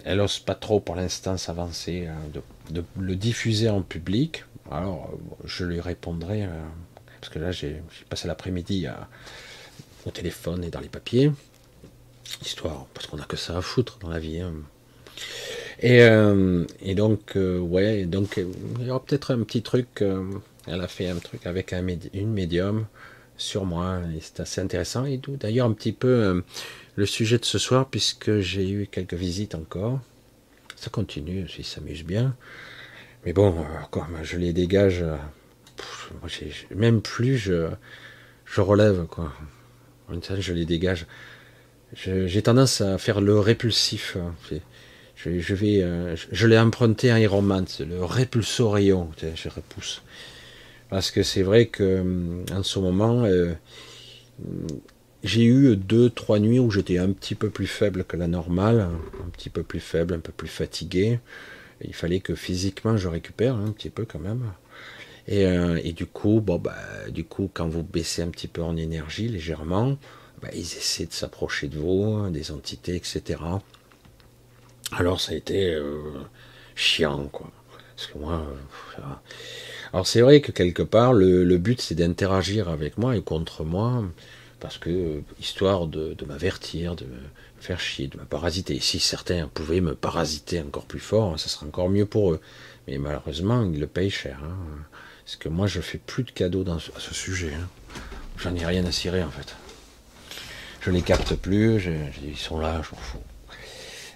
elle 0.05 0.21
ose 0.21 0.39
pas 0.39 0.55
trop 0.55 0.81
pour 0.81 0.97
l'instant 0.97 1.37
s'avancer, 1.37 2.07
euh, 2.07 2.41
de, 2.71 2.85
le 2.99 3.17
diffuser 3.17 3.71
en 3.71 3.83
public. 3.83 4.45
Alors, 4.71 5.11
euh, 5.13 5.47
je 5.47 5.65
lui 5.65 5.81
répondrai, 5.81 6.45
euh, 6.45 6.49
parce 7.21 7.33
que 7.33 7.39
là, 7.39 7.53
j'ai 7.53 7.83
passé 8.11 8.29
l'après-midi 8.29 8.87
au 10.07 10.11
téléphone 10.11 10.63
et 10.63 10.71
dans 10.71 10.81
les 10.81 10.89
papiers, 10.89 11.33
histoire, 12.43 12.87
parce 12.93 13.07
qu'on 13.07 13.17
n'a 13.17 13.25
que 13.25 13.37
ça 13.37 13.57
à 13.57 13.63
foutre 13.63 13.99
dans 13.99 14.11
la 14.11 14.19
vie. 14.19 14.41
Hein. 14.41 14.53
Et, 15.81 16.95
donc, 16.95 17.33
ouais, 17.37 18.05
donc 18.05 18.39
il 18.79 18.87
y 18.87 18.91
aura 18.91 19.03
peut-être 19.03 19.33
un 19.33 19.43
petit 19.43 19.63
truc. 19.63 20.05
elle 20.67 20.81
a 20.81 20.89
fait 20.89 21.09
un 21.09 21.17
truc 21.17 21.47
avec 21.47 21.73
un 21.73 21.87
une 22.13 22.33
médium 22.33 22.87
sur 23.37 23.65
moi, 23.65 24.01
c'est 24.21 24.41
assez 24.41 24.61
intéressant. 24.61 25.07
Et 25.07 25.19
d'ailleurs, 25.41 25.67
un 25.67 25.73
petit 25.73 25.93
peu 25.93 26.43
le 26.97 27.07
sujet 27.07 27.39
de 27.39 27.45
ce 27.45 27.59
soir, 27.59 27.89
puisque 27.89 28.41
j'ai 28.41 28.69
eu 28.69 28.87
quelques 28.87 29.15
visites 29.15 29.55
encore. 29.55 30.01
Ça 30.77 30.91
continue, 30.91 31.47
ils 31.59 31.65
s'amusent 31.65 32.05
bien. 32.05 32.37
Mais 33.25 33.33
bon, 33.33 33.65
comme 33.91 34.19
je 34.23 34.37
les 34.37 34.53
dégage, 34.53 35.05
même 36.75 37.01
plus 37.01 37.37
je, 37.37 37.69
je 38.45 38.61
relève, 38.61 39.07
quoi. 39.07 39.33
Je 40.39 40.53
les 40.53 40.67
dégage. 40.67 41.07
J'ai 41.95 42.43
tendance 42.43 42.81
à 42.81 42.99
faire 42.99 43.21
le 43.21 43.39
répulsif. 43.39 44.17
Je, 45.17 45.39
je 45.41 45.55
vais, 45.55 45.83
euh, 45.83 46.17
je, 46.33 46.47
l'ai 46.47 46.59
emprunté 46.59 47.11
à 47.11 47.19
Iron 47.21 47.41
Man, 47.41 47.65
le 47.81 48.05
répulsorion. 48.05 49.11
Je 49.23 49.49
repousse. 49.49 50.03
Parce 50.91 51.11
que 51.11 51.23
c'est 51.23 51.43
vrai 51.43 51.67
que 51.67 52.45
en 52.53 52.63
ce 52.63 52.79
moment, 52.79 53.25
euh, 53.25 53.55
j'ai 55.25 55.45
eu 55.45 55.75
deux, 55.75 56.11
trois 56.11 56.39
nuits 56.39 56.61
où 56.61 56.71
j'étais 56.71 56.99
un 56.99 57.11
petit 57.11 57.35
peu 57.35 57.49
plus 57.49 57.67
faible 57.67 58.05
que 58.05 58.17
la 58.17 58.29
normale, 58.29 58.91
un 59.25 59.31
petit 59.31 59.49
peu 59.49 59.63
plus 59.63 59.81
faible, 59.81 60.13
un 60.13 60.21
peu 60.21 60.33
plus 60.33 60.49
fatigué. 60.49 61.19
Il 61.83 61.95
fallait 61.95 62.21
que 62.21 62.35
physiquement 62.35 62.99
je 62.99 63.09
récupère 63.09 63.57
un 63.57 63.73
petit 63.73 63.89
peu 63.89 64.05
quand 64.05 64.19
même. 64.19 64.53
Et, 65.27 65.47
euh, 65.47 65.81
du 65.93 66.05
coup, 66.05 66.43
bon, 66.43 66.59
bah, 66.59 66.77
du 67.09 67.25
coup, 67.25 67.51
quand 67.53 67.67
vous 67.67 67.83
baissez 67.83 68.21
un 68.21 68.29
petit 68.29 68.49
peu 68.49 68.63
en 68.63 68.77
énergie 68.77 69.29
légèrement, 69.29 69.97
bah, 70.43 70.49
ils 70.53 70.61
essaient 70.61 71.07
de 71.07 71.13
s'approcher 71.15 71.69
de 71.69 71.79
vous, 71.79 72.29
des 72.29 72.51
entités, 72.51 72.95
etc. 72.95 73.41
Alors 74.93 75.23
ça 75.23 75.33
a 75.33 75.37
été 75.37 75.73
euh, 75.73 76.03
chiant, 76.75 77.29
quoi. 77.33 77.51
Parce 77.97 78.09
que 78.09 78.19
moi, 78.19 78.47
euh, 78.99 79.03
alors 79.95 80.07
c'est 80.07 80.21
vrai 80.21 80.43
que 80.43 80.53
quelque 80.53 80.83
part, 80.83 81.15
le 81.15 81.57
but 81.57 81.81
c'est 81.81 81.95
d'interagir 81.95 82.69
avec 82.69 82.99
moi 82.99 83.17
et 83.17 83.23
contre 83.23 83.65
moi, 83.65 84.05
parce 84.61 84.79
que 84.79 85.23
histoire 85.41 85.87
de, 85.87 86.17
m'avertir, 86.27 86.97
de 86.97 87.05
me 87.05 87.19
faire 87.61 87.81
chier, 87.81 88.09
de 88.09 88.19
me 88.19 88.25
parasiter. 88.25 88.79
si 88.81 89.01
certains 89.01 89.49
pouvaient 89.49 89.81
me 89.81 89.95
parasiter 89.95 90.61
encore 90.61 90.85
plus 90.85 91.01
fort, 91.01 91.39
ça 91.39 91.49
serait 91.49 91.67
encore 91.67 91.89
mieux 91.89 92.07
pour 92.07 92.33
eux. 92.33 92.41
Mais 92.87 92.99
malheureusement, 92.99 93.69
ils 93.73 93.81
le 93.81 93.87
payent 93.87 94.11
cher. 94.11 94.39
Hein. 94.45 94.57
Parce 95.25 95.37
que 95.37 95.49
moi, 95.49 95.67
je 95.67 95.81
fais 95.81 95.99
plus 95.99 96.25
de 96.25 96.31
cadeaux 96.31 96.65
dans, 96.65 96.77
à 96.77 97.01
ce 97.01 97.15
sujet. 97.15 97.53
Hein. 97.55 97.69
J'en 98.39 98.55
ai 98.55 98.67
rien 98.67 98.85
à 98.85 98.93
cirer 98.93 99.23
en 99.23 99.31
fait. 99.31 99.55
Je 100.81 100.91
les 100.91 101.03
capte 101.03 101.35
plus, 101.37 101.89
ils 102.23 102.37
sont 102.37 102.59
là, 102.59 102.83
je 102.83 102.95
m'en 102.95 103.01
fous. 103.01 103.19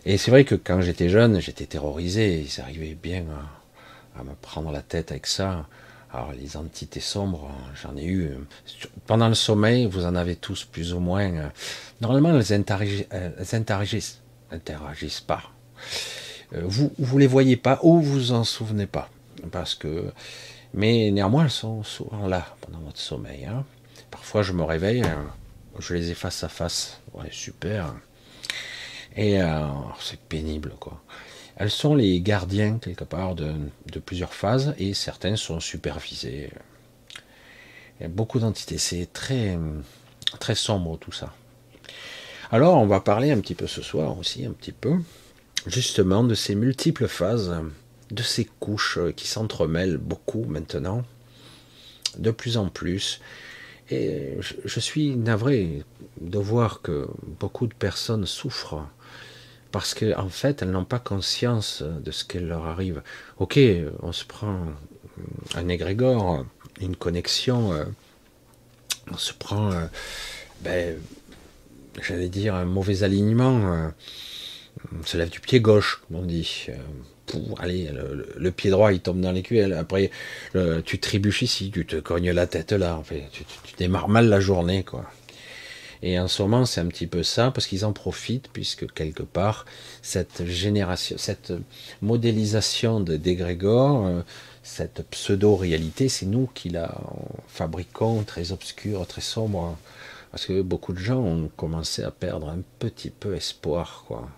Et 0.04 0.18
c'est 0.18 0.30
vrai 0.30 0.45
que 0.45 0.54
quand 0.54 0.80
j'étais 0.80 1.09
jeune, 1.09 1.40
j'étais 1.40 1.66
terrorisé. 1.66 2.40
Ils 2.40 2.61
arrivaient 2.61 2.95
bien 2.95 3.25
à, 4.18 4.23
me 4.25 4.35
prendre 4.40 4.71
la 4.71 4.83
tête 4.83 5.11
avec 5.11 5.26
ça. 5.26 5.66
Alors 6.12 6.32
les 6.32 6.56
entités 6.56 7.00
sombres, 7.00 7.50
j'en 7.82 7.96
ai 7.96 8.06
eu. 8.06 8.30
Pendant 9.06 9.28
le 9.28 9.34
sommeil, 9.34 9.86
vous 9.86 10.06
en 10.06 10.14
avez 10.14 10.36
tous 10.36 10.64
plus 10.64 10.94
ou 10.94 11.00
moins. 11.00 11.50
Normalement, 12.00 12.38
elles 12.38 12.52
interagissent, 12.52 13.06
elles 13.10 13.54
interagissent, 14.50 15.20
pas. 15.20 15.42
Euh, 16.54 16.62
vous 16.64 16.92
vous 16.98 17.18
les 17.18 17.26
voyez 17.26 17.56
pas 17.56 17.78
ou 17.82 18.00
vous 18.00 18.32
en 18.32 18.44
souvenez 18.44 18.86
pas, 18.86 19.10
parce 19.52 19.74
que. 19.74 20.10
Mais 20.74 21.10
néanmoins, 21.10 21.44
elles 21.44 21.50
sont 21.50 21.82
souvent 21.82 22.26
là 22.26 22.56
pendant 22.60 22.80
votre 22.80 22.98
sommeil. 22.98 23.44
Hein. 23.44 23.64
Parfois, 24.10 24.42
je 24.42 24.52
me 24.52 24.62
réveille, 24.62 25.02
je 25.78 25.94
les 25.94 26.10
ai 26.10 26.14
face 26.14 26.42
à 26.44 26.48
face. 26.48 27.00
Ouais, 27.14 27.28
super. 27.30 27.94
Et 29.16 29.40
euh, 29.40 29.66
c'est 30.00 30.20
pénible, 30.20 30.72
quoi. 30.78 31.02
Elles 31.58 31.72
sont 31.72 31.96
les 31.96 32.20
gardiens, 32.20 32.78
quelque 32.78 33.02
part, 33.02 33.34
de, 33.34 33.52
plusieurs 34.06 34.32
phases, 34.32 34.74
et 34.78 34.94
certaines 34.94 35.36
sont 35.36 35.58
supervisées. 35.58 36.50
Beaucoup 38.10 38.38
d'entités. 38.38 38.78
C'est 38.78 39.12
très, 39.12 39.58
très 40.38 40.54
sombre, 40.54 40.96
tout 40.98 41.10
ça. 41.10 41.34
Alors, 42.52 42.78
on 42.78 42.86
va 42.86 43.00
parler 43.00 43.32
un 43.32 43.40
petit 43.40 43.56
peu 43.56 43.66
ce 43.66 43.82
soir 43.82 44.16
aussi, 44.18 44.46
un 44.46 44.52
petit 44.52 44.72
peu, 44.72 44.98
justement, 45.66 46.22
de 46.22 46.34
ces 46.34 46.54
multiples 46.54 47.08
phases, 47.08 47.52
de 48.12 48.22
ces 48.22 48.44
couches 48.60 49.00
qui 49.16 49.26
s'entremêlent 49.26 49.98
beaucoup 49.98 50.44
maintenant, 50.44 51.04
de 52.18 52.30
plus 52.30 52.56
en 52.56 52.68
plus. 52.68 53.20
Et 53.90 54.36
je 54.64 54.80
suis 54.80 55.16
navré 55.16 55.82
de 56.20 56.38
voir 56.38 56.82
que 56.82 57.08
beaucoup 57.40 57.66
de 57.66 57.74
personnes 57.74 58.26
souffrent 58.26 58.86
parce 59.72 59.94
qu'en 59.94 60.26
en 60.26 60.28
fait, 60.28 60.62
elles 60.62 60.70
n'ont 60.70 60.84
pas 60.84 60.98
conscience 60.98 61.82
de 61.82 62.10
ce 62.10 62.25
qu'elle 62.25 62.48
leur 62.48 62.66
arrive. 62.66 63.02
Ok, 63.38 63.58
on 64.00 64.12
se 64.12 64.25
prend 64.25 64.66
un 65.54 65.68
égrégore, 65.68 66.44
une 66.80 66.96
connexion, 66.96 67.72
euh, 67.72 67.84
on 69.10 69.16
se 69.16 69.32
prend, 69.32 69.72
euh, 69.72 69.87
ben, 70.62 70.96
j'allais 72.02 72.28
dire, 72.28 72.54
un 72.54 72.64
mauvais 72.64 73.02
alignement, 73.02 73.72
euh, 73.72 73.88
on 74.98 75.04
se 75.04 75.16
lève 75.16 75.30
du 75.30 75.40
pied 75.40 75.60
gauche, 75.60 76.02
comme 76.06 76.18
on 76.18 76.25
dit. 76.25 76.66
Allez, 77.58 77.90
le, 78.37 78.50
pied 78.50 78.70
droit 78.70 78.90
il 78.90 79.00
tombe 79.00 79.20
dans 79.20 79.32
les 79.32 79.72
Après, 79.75 80.10
tu 80.87 80.98
trébuches 80.98 81.42
ici, 81.42 81.70
tu 81.70 81.84
te 81.84 81.96
cognes 81.96 82.30
la 82.30 82.46
tête 82.46 82.72
là. 82.72 82.96
En 82.96 83.02
fait, 83.02 83.25
tu, 83.30 83.44
tu 83.64 83.75
démarres 83.76 84.08
mal 84.08 84.30
la 84.30 84.40
journée, 84.40 84.84
quoi. 84.84 85.04
Et 86.02 86.18
en 86.18 86.28
ce 86.28 86.42
moment, 86.42 86.64
c'est 86.64 86.80
un 86.80 86.86
petit 86.86 87.06
peu 87.06 87.22
ça, 87.22 87.50
parce 87.50 87.66
qu'ils 87.66 87.84
en 87.84 87.92
profitent, 87.92 88.48
puisque 88.52 88.92
quelque 88.92 89.22
part, 89.22 89.66
cette 90.02 90.44
génération, 90.46 91.16
cette 91.18 91.52
modélisation 92.02 93.00
de 93.00 93.16
dégrégore, 93.16 94.06
euh, 94.06 94.22
cette 94.62 95.02
pseudo-réalité, 95.10 96.08
c'est 96.08 96.26
nous 96.26 96.48
qui 96.54 96.68
la 96.68 96.94
fabriquons, 97.48 98.22
très 98.22 98.52
obscure, 98.52 99.06
très 99.06 99.22
sombre. 99.22 99.76
Parce 100.30 100.44
que 100.46 100.60
beaucoup 100.60 100.92
de 100.92 100.98
gens 100.98 101.18
ont 101.20 101.50
commencé 101.56 102.02
à 102.02 102.10
perdre 102.10 102.48
un 102.48 102.60
petit 102.78 103.10
peu 103.10 103.34
espoir, 103.34 104.04
quoi. 104.06 104.28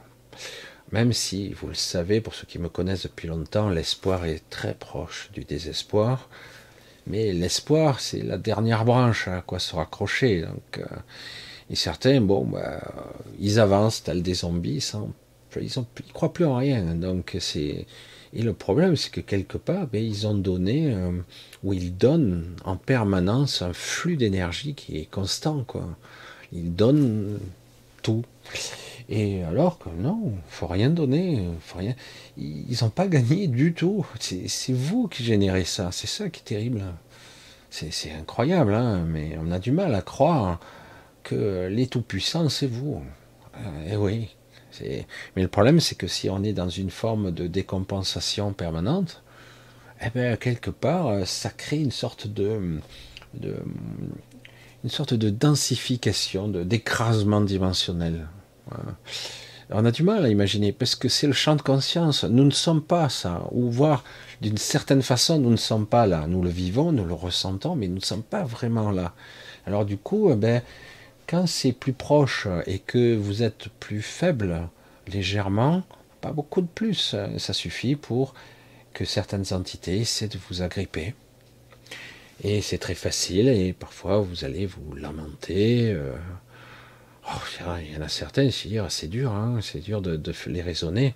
Même 0.92 1.12
si, 1.12 1.52
vous 1.52 1.68
le 1.68 1.74
savez, 1.74 2.20
pour 2.20 2.34
ceux 2.34 2.46
qui 2.46 2.58
me 2.58 2.68
connaissent 2.68 3.04
depuis 3.04 3.28
longtemps, 3.28 3.68
l'espoir 3.68 4.24
est 4.24 4.42
très 4.50 4.74
proche 4.74 5.30
du 5.32 5.44
désespoir. 5.44 6.28
Mais 7.06 7.32
l'espoir, 7.32 8.00
c'est 8.00 8.22
la 8.22 8.38
dernière 8.38 8.84
branche 8.84 9.28
à 9.28 9.40
quoi 9.40 9.58
se 9.58 9.74
raccrocher. 9.74 10.42
Donc, 10.42 10.78
euh, 10.78 10.84
et 11.70 11.76
certains, 11.76 12.20
bon, 12.20 12.44
bah, 12.44 12.80
ils 13.38 13.60
avancent, 13.60 14.02
tels 14.02 14.22
des 14.22 14.34
zombies, 14.34 14.84
ils 15.56 15.62
ne 15.62 16.12
croient 16.12 16.32
plus 16.32 16.44
en 16.44 16.56
rien. 16.56 16.94
Donc 16.94 17.36
c'est 17.40 17.86
et 18.32 18.42
le 18.42 18.52
problème, 18.52 18.94
c'est 18.94 19.10
que 19.10 19.20
quelque 19.20 19.58
part, 19.58 19.88
ben, 19.88 20.02
ils 20.02 20.26
ont 20.26 20.34
donné, 20.34 20.92
euh, 20.94 21.10
ou 21.64 21.72
ils 21.72 21.96
donnent 21.96 22.54
en 22.64 22.76
permanence 22.76 23.60
un 23.60 23.72
flux 23.72 24.16
d'énergie 24.16 24.74
qui 24.74 24.98
est 24.98 25.10
constant. 25.10 25.64
Quoi. 25.66 25.84
Ils 26.52 26.74
donnent 26.74 27.40
tout. 28.02 28.24
Et 29.08 29.42
alors 29.42 29.78
que 29.80 29.88
non, 29.88 30.32
faut 30.48 30.68
rien 30.68 30.90
donner, 30.90 31.44
faut 31.60 31.78
rien. 31.78 31.96
Ils 32.36 32.76
n'ont 32.82 32.90
pas 32.90 33.08
gagné 33.08 33.48
du 33.48 33.74
tout. 33.74 34.06
C'est 34.20 34.72
vous 34.72 35.08
qui 35.08 35.24
générez 35.24 35.64
ça. 35.64 35.90
C'est 35.90 36.06
ça 36.06 36.28
qui 36.28 36.40
est 36.40 36.44
terrible. 36.44 36.84
C'est 37.70 38.12
incroyable, 38.12 38.74
hein, 38.74 39.04
mais 39.08 39.36
on 39.44 39.50
a 39.50 39.58
du 39.58 39.72
mal 39.72 39.94
à 39.94 40.02
croire 40.02 40.60
que 41.22 41.68
les 41.68 41.86
tout-puissants, 41.86 42.48
c'est 42.48 42.66
vous. 42.66 43.02
Eh 43.88 43.96
oui. 43.96 44.28
Mais 44.80 45.42
le 45.42 45.48
problème, 45.48 45.80
c'est 45.80 45.96
que 45.96 46.06
si 46.06 46.30
on 46.30 46.42
est 46.42 46.52
dans 46.52 46.68
une 46.68 46.90
forme 46.90 47.32
de 47.32 47.46
décompensation 47.46 48.52
permanente, 48.52 49.22
eh 50.04 50.10
bien, 50.10 50.36
quelque 50.36 50.70
part, 50.70 51.26
ça 51.26 51.50
crée 51.50 51.80
une 51.80 51.90
sorte 51.90 52.26
de, 52.26 52.78
de 53.34 53.56
une 54.82 54.90
sorte 54.90 55.12
de 55.12 55.28
densification, 55.28 56.48
de 56.48 56.62
d'écrasement 56.62 57.42
dimensionnel. 57.42 58.28
On 59.72 59.84
a 59.84 59.90
du 59.90 60.02
mal 60.02 60.24
à 60.24 60.28
imaginer, 60.28 60.72
parce 60.72 60.96
que 60.96 61.08
c'est 61.08 61.26
le 61.26 61.32
champ 61.32 61.54
de 61.54 61.62
conscience. 61.62 62.24
Nous 62.24 62.44
ne 62.44 62.50
sommes 62.50 62.82
pas 62.82 63.08
ça. 63.08 63.46
Ou 63.52 63.70
voir, 63.70 64.02
d'une 64.40 64.56
certaine 64.56 65.02
façon, 65.02 65.38
nous 65.38 65.50
ne 65.50 65.56
sommes 65.56 65.86
pas 65.86 66.06
là. 66.06 66.26
Nous 66.26 66.42
le 66.42 66.48
vivons, 66.48 66.90
nous 66.92 67.04
le 67.04 67.14
ressentons, 67.14 67.76
mais 67.76 67.86
nous 67.86 67.96
ne 67.96 68.00
sommes 68.00 68.22
pas 68.22 68.42
vraiment 68.42 68.90
là. 68.90 69.12
Alors 69.66 69.84
du 69.84 69.96
coup, 69.96 70.30
eh 70.32 70.36
ben, 70.36 70.62
quand 71.30 71.46
c'est 71.46 71.70
plus 71.70 71.92
proche 71.92 72.48
et 72.66 72.80
que 72.80 73.14
vous 73.14 73.44
êtes 73.44 73.68
plus 73.78 74.02
faible 74.02 74.68
légèrement, 75.06 75.84
pas 76.20 76.32
beaucoup 76.32 76.60
de 76.60 76.66
plus, 76.66 77.14
ça 77.38 77.52
suffit 77.52 77.94
pour 77.94 78.34
que 78.94 79.04
certaines 79.04 79.52
entités 79.52 79.98
essaient 79.98 80.26
de 80.26 80.38
vous 80.48 80.62
agripper. 80.62 81.14
Et 82.42 82.60
c'est 82.62 82.78
très 82.78 82.96
facile 82.96 83.48
et 83.48 83.72
parfois 83.72 84.18
vous 84.18 84.44
allez 84.44 84.66
vous 84.66 84.92
lamenter. 84.96 85.92
Euh, 85.92 86.16
oh, 87.28 87.40
il 87.80 87.94
y 87.94 87.96
en 87.96 88.02
a 88.02 88.08
certaines, 88.08 88.50
c'est 88.50 89.06
dur, 89.06 89.32
hein, 89.32 89.60
c'est 89.62 89.78
dur 89.78 90.02
de, 90.02 90.20
les 90.46 90.62
raisonner. 90.62 91.14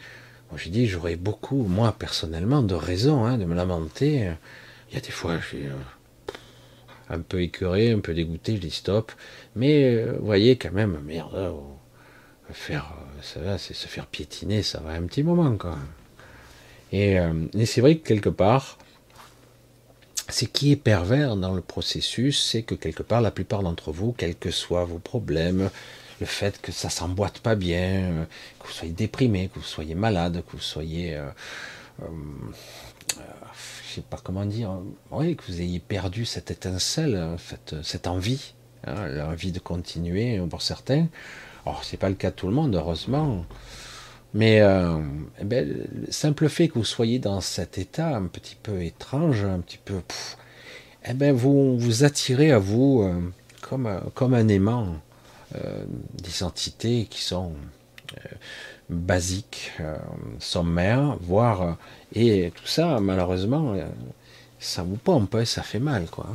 Moi 0.50 0.60
j'ai 0.62 0.70
dit 0.70 0.86
j'aurais 0.86 1.16
beaucoup, 1.16 1.64
moi 1.64 1.90
personnellement, 1.98 2.62
de 2.62 2.76
raisons 2.76 3.24
hein, 3.24 3.36
de 3.36 3.46
me 3.46 3.54
lamenter. 3.56 4.30
Il 4.90 4.94
y 4.94 4.98
a 4.98 5.00
des 5.00 5.10
fois, 5.10 5.38
je 5.40 5.46
suis 5.46 5.66
un 7.08 7.20
peu 7.20 7.42
écœuré, 7.42 7.90
un 7.90 8.00
peu 8.00 8.14
dégoûté, 8.14 8.56
je 8.56 8.60
dis 8.60 8.70
stop. 8.70 9.12
Mais 9.56 9.84
euh, 9.84 10.16
vous 10.18 10.26
voyez 10.26 10.56
quand 10.56 10.72
même, 10.72 10.98
merde, 11.04 11.34
euh, 11.34 11.52
faire, 12.50 12.94
euh, 12.98 13.22
ça 13.22 13.58
c'est 13.58 13.74
se 13.74 13.86
faire 13.86 14.06
piétiner, 14.06 14.62
ça 14.62 14.80
va 14.80 14.90
un 14.90 15.02
petit 15.02 15.22
moment 15.22 15.56
quand 15.56 15.70
même. 15.70 15.88
Et, 16.92 17.18
c'est 17.66 17.80
vrai 17.80 17.96
que 17.96 18.06
quelque 18.06 18.28
part, 18.28 18.78
ce 20.28 20.44
qui 20.44 20.70
est 20.70 20.76
pervers 20.76 21.36
dans 21.36 21.52
le 21.52 21.60
processus, 21.60 22.40
c'est 22.40 22.62
que 22.62 22.76
quelque 22.76 23.02
part, 23.02 23.20
la 23.20 23.32
plupart 23.32 23.62
d'entre 23.62 23.90
vous, 23.90 24.12
quels 24.12 24.36
que 24.36 24.52
soient 24.52 24.84
vos 24.84 25.00
problèmes, 25.00 25.70
le 26.20 26.26
fait 26.26 26.60
que 26.62 26.70
ça 26.70 26.90
s'emboîte 26.90 27.40
pas 27.40 27.56
bien, 27.56 28.26
que 28.60 28.66
vous 28.68 28.72
soyez 28.72 28.92
déprimé, 28.92 29.48
que 29.48 29.58
vous 29.58 29.64
soyez 29.64 29.96
malade, 29.96 30.44
que 30.46 30.52
vous 30.52 30.62
soyez 30.62 31.20
je 33.88 33.94
sais 34.00 34.02
pas 34.02 34.18
comment 34.22 34.44
dire, 34.44 34.70
oui, 35.10 35.34
que 35.36 35.42
vous 35.48 35.60
ayez 35.60 35.80
perdu 35.80 36.24
cette 36.24 36.50
étincelle, 36.52 37.36
cette 37.82 38.06
envie, 38.06 38.54
hein, 38.86 39.06
l'envie 39.08 39.52
de 39.52 39.58
continuer 39.58 40.40
pour 40.50 40.62
certains. 40.62 41.06
Alors, 41.66 41.84
c'est 41.84 41.96
pas 41.96 42.08
le 42.08 42.14
cas 42.14 42.30
de 42.30 42.36
tout 42.36 42.48
le 42.48 42.54
monde, 42.54 42.74
heureusement. 42.74 43.44
Mais 44.34 44.60
euh, 44.60 44.98
eh 45.40 45.44
ben, 45.44 45.86
le 46.06 46.10
simple 46.12 46.48
fait 46.48 46.68
que 46.68 46.74
vous 46.74 46.84
soyez 46.84 47.20
dans 47.20 47.40
cet 47.40 47.78
état 47.78 48.16
un 48.16 48.26
petit 48.26 48.56
peu 48.60 48.82
étrange, 48.82 49.44
un 49.44 49.60
petit 49.60 49.78
peu, 49.78 50.02
eh 51.08 51.14
ben 51.14 51.32
vous 51.32 51.78
vous 51.78 52.02
attirez 52.02 52.50
à 52.50 52.58
vous 52.58 53.02
euh, 53.02 53.20
comme 53.62 54.00
comme 54.14 54.34
un 54.34 54.48
aimant 54.48 54.96
euh, 55.54 55.84
des 56.20 56.42
entités 56.42 57.06
qui 57.08 57.22
sont 57.22 57.52
basique, 58.90 59.72
sommaire, 60.38 61.16
voire 61.22 61.78
et 62.14 62.52
tout 62.54 62.66
ça, 62.66 63.00
malheureusement, 63.00 63.74
ça 64.60 64.82
vous 64.82 64.96
pompe, 64.96 65.34
hein, 65.34 65.44
ça 65.44 65.62
fait 65.62 65.80
mal, 65.80 66.06
quoi. 66.06 66.28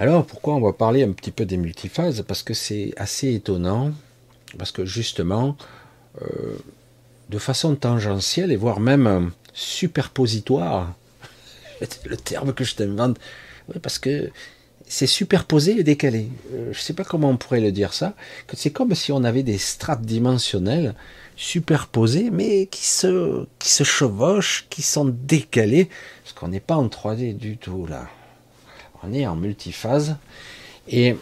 Alors, 0.00 0.24
pourquoi 0.24 0.54
on 0.54 0.60
va 0.60 0.72
parler 0.72 1.02
un 1.02 1.10
petit 1.10 1.32
peu 1.32 1.44
des 1.44 1.56
multiphases? 1.56 2.22
Parce 2.22 2.44
que 2.44 2.54
c'est 2.54 2.94
assez 2.96 3.34
étonnant, 3.34 3.92
parce 4.56 4.70
que 4.70 4.84
justement, 4.84 5.56
euh, 6.22 6.56
de 7.30 7.38
façon 7.38 7.74
tangentielle 7.74 8.52
et 8.52 8.56
voire 8.56 8.78
même 8.78 9.32
superpositoire, 9.52 10.94
le 12.04 12.16
terme 12.16 12.52
que 12.52 12.62
je 12.62 12.76
t'invente, 12.76 13.18
parce 13.82 13.98
que 13.98 14.30
c'est 14.86 15.08
superposé 15.08 15.80
et 15.80 15.82
décalé. 15.82 16.28
Euh, 16.52 16.72
je 16.72 16.78
ne 16.78 16.82
sais 16.82 16.94
pas 16.94 17.04
comment 17.04 17.30
on 17.30 17.36
pourrait 17.36 17.60
le 17.60 17.72
dire 17.72 17.92
ça, 17.92 18.14
c'est 18.54 18.70
comme 18.70 18.94
si 18.94 19.10
on 19.10 19.24
avait 19.24 19.42
des 19.42 19.58
strates 19.58 20.02
dimensionnelles 20.02 20.94
superposées, 21.34 22.30
mais 22.30 22.66
qui 22.66 22.86
se, 22.86 23.46
qui 23.58 23.70
se 23.70 23.82
chevauchent, 23.82 24.66
qui 24.70 24.82
sont 24.82 25.06
décalées, 25.06 25.88
parce 26.22 26.34
qu'on 26.34 26.48
n'est 26.48 26.60
pas 26.60 26.76
en 26.76 26.86
3D 26.86 27.36
du 27.36 27.56
tout 27.56 27.84
là. 27.86 28.08
On 29.02 29.12
est 29.12 29.26
en 29.26 29.36
multiphase. 29.36 30.16
Et 30.88 31.16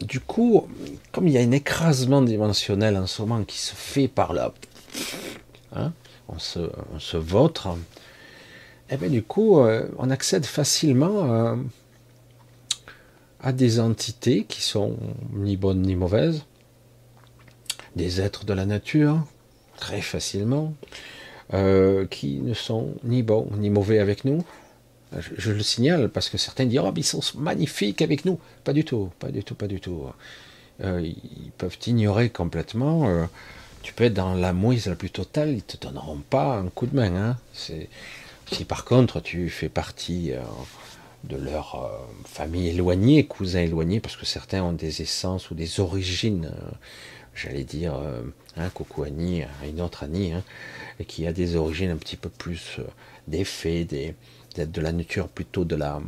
du 0.00 0.20
coup, 0.20 0.68
comme 1.12 1.26
il 1.26 1.34
y 1.34 1.38
a 1.38 1.40
un 1.40 1.50
écrasement 1.50 2.22
dimensionnel 2.22 2.96
en 2.96 3.06
ce 3.06 3.22
moment 3.22 3.44
qui 3.44 3.58
se 3.58 3.74
fait 3.74 4.08
par 4.08 4.32
là, 4.32 4.52
hein, 5.74 5.92
on, 6.28 6.38
se, 6.38 7.16
vautre, 7.16 7.68
et 8.90 8.94
eh 8.94 8.96
bien 8.96 9.08
du 9.08 9.22
coup, 9.22 9.60
euh, 9.60 9.88
on 9.98 10.10
accède 10.10 10.46
facilement 10.46 11.32
euh, 11.32 11.56
à 13.40 13.52
des 13.52 13.80
entités 13.80 14.44
qui 14.44 14.62
sont 14.62 14.96
ni 15.32 15.56
bonnes 15.56 15.82
ni 15.82 15.96
mauvaises, 15.96 16.44
des 17.96 18.20
êtres 18.20 18.44
de 18.44 18.52
la 18.52 18.66
nature, 18.66 19.24
très 19.76 20.00
facilement, 20.00 20.74
euh, 21.54 22.06
qui 22.06 22.40
ne 22.40 22.54
sont 22.54 22.94
ni 23.04 23.22
bons 23.22 23.48
ni 23.56 23.70
mauvais 23.70 23.98
avec 23.98 24.24
nous, 24.24 24.44
je, 25.16 25.52
le 25.52 25.62
signale 25.62 26.08
parce 26.08 26.28
que 26.28 26.38
certains 26.38 26.66
disent 26.66 26.80
oh, 26.82 26.92
ils 26.96 27.04
sont 27.04 27.22
magnifiques 27.36 28.02
avec 28.02 28.24
nous. 28.24 28.38
Pas 28.64 28.72
du 28.72 28.84
tout, 28.84 29.10
pas 29.18 29.30
du 29.30 29.42
tout, 29.42 29.54
pas 29.54 29.66
du 29.66 29.80
tout. 29.80 30.06
Euh, 30.82 31.00
ils 31.02 31.50
peuvent 31.56 31.78
t'ignorer 31.78 32.30
complètement. 32.30 33.08
Euh, 33.08 33.24
tu 33.82 33.92
peux 33.92 34.04
être 34.04 34.14
dans 34.14 34.34
la 34.34 34.52
mouise 34.52 34.86
la 34.86 34.94
plus 34.94 35.10
totale, 35.10 35.50
ils 35.50 35.62
te 35.62 35.76
donneront 35.76 36.18
pas 36.18 36.56
un 36.56 36.68
coup 36.68 36.86
de 36.86 36.94
main. 36.94 37.14
Hein. 37.14 37.36
Si 37.52 38.64
par 38.64 38.84
contre 38.84 39.20
tu 39.20 39.50
fais 39.50 39.68
partie 39.68 40.32
euh, 40.32 40.40
de 41.24 41.36
leur 41.36 42.06
famille 42.24 42.68
éloignée, 42.68 43.26
cousins 43.26 43.60
éloignés, 43.60 44.00
parce 44.00 44.16
que 44.16 44.26
certains 44.26 44.62
ont 44.62 44.72
des 44.72 45.02
essences 45.02 45.50
ou 45.50 45.54
des 45.54 45.80
origines, 45.80 46.52
j'allais 47.34 47.64
dire, 47.64 48.00
hein, 48.56 48.70
coucou 48.72 49.02
Annie, 49.02 49.42
une 49.66 49.80
autre 49.80 50.04
Annie, 50.04 50.32
hein, 50.32 50.42
qui 51.06 51.26
a 51.26 51.32
des 51.32 51.56
origines 51.56 51.90
un 51.90 51.96
petit 51.96 52.16
peu 52.16 52.28
plus 52.28 52.78
des 53.26 53.44
fées, 53.44 53.84
des, 53.84 54.14
de 54.66 54.80
la 54.80 54.92
nature 54.92 55.28
plutôt 55.28 55.64
de 55.64 55.76
la, 55.76 56.00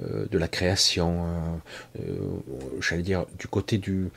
euh, 0.00 0.26
de 0.30 0.38
la 0.38 0.46
création, 0.46 1.24
euh, 1.24 2.02
euh, 2.08 2.18
j'allais 2.80 3.02
dire 3.02 3.26
du 3.38 3.48
côté 3.48 3.78
du, 3.78 4.10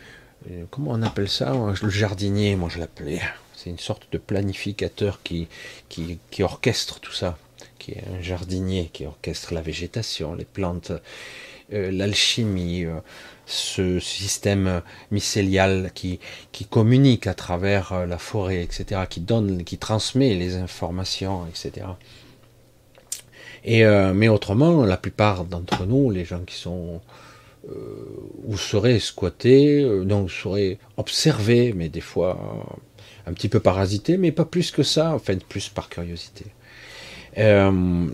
comment 0.70 0.92
on 0.92 1.02
appelle 1.02 1.30
ça, 1.30 1.54
le 1.82 1.90
jardinier, 1.90 2.56
moi 2.56 2.70
je 2.70 2.80
l'appelais. 2.80 3.22
C'est 3.56 3.70
une 3.70 3.80
sorte 3.80 4.12
de 4.12 4.18
planificateur 4.18 5.22
qui, 5.24 5.48
qui, 5.90 6.44
orchestre 6.44 7.00
tout 7.00 7.12
ça, 7.12 7.38
qui 7.78 7.92
est 7.92 8.04
un 8.16 8.22
jardinier, 8.22 8.90
qui 8.92 9.06
orchestre 9.06 9.54
la 9.54 9.62
végétation, 9.62 10.34
les 10.34 10.46
plantes, 10.46 10.92
l'alchimie, 11.70 12.86
ce 13.46 14.00
système 14.00 14.82
mycélial 15.12 15.92
qui, 15.94 16.20
qui 16.52 16.66
communique 16.66 17.28
à 17.28 17.36
travers 17.36 18.08
la 18.08 18.18
forêt, 18.18 18.64
etc., 18.64 19.02
qui 19.08 19.20
donne, 19.20 19.64
qui 19.64 19.78
transmet 19.78 20.34
les 20.34 20.56
informations, 20.56 21.46
etc. 21.48 21.86
Euh, 23.68 24.14
mais 24.14 24.28
autrement, 24.28 24.86
la 24.86 24.98
plupart 24.98 25.46
d'entre 25.46 25.86
nous, 25.86 26.10
les 26.10 26.26
gens 26.26 26.42
qui 26.46 26.56
sont 26.56 27.02
euh, 27.70 28.06
ou 28.46 28.58
seraient 28.58 29.00
squattés, 29.00 29.84
euh, 29.84 30.04
donc 30.04 30.32
seraient 30.32 30.80
observés, 30.98 31.74
mais 31.74 31.90
des 31.90 32.02
fois 32.02 32.38
euh, 32.40 33.30
un 33.30 33.34
petit 33.34 33.50
peu 33.50 33.60
parasités, 33.60 34.18
mais 34.18 34.32
pas 34.32 34.46
plus 34.46 34.72
que 34.72 34.82
ça, 34.82 35.14
en 35.14 35.20
fait, 35.20 35.44
plus 35.46 35.70
par 35.70 35.90
curiosité. 35.90 36.46
Euh, 37.38 38.08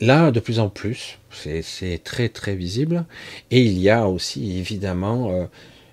là, 0.00 0.30
de 0.30 0.40
plus 0.40 0.60
en 0.60 0.70
plus, 0.70 1.18
c'est 1.30 2.00
très 2.04 2.30
très 2.30 2.56
visible, 2.56 3.04
et 3.50 3.60
il 3.60 3.78
y 3.78 3.90
a 3.90 4.08
aussi 4.08 4.58
évidemment 4.58 5.46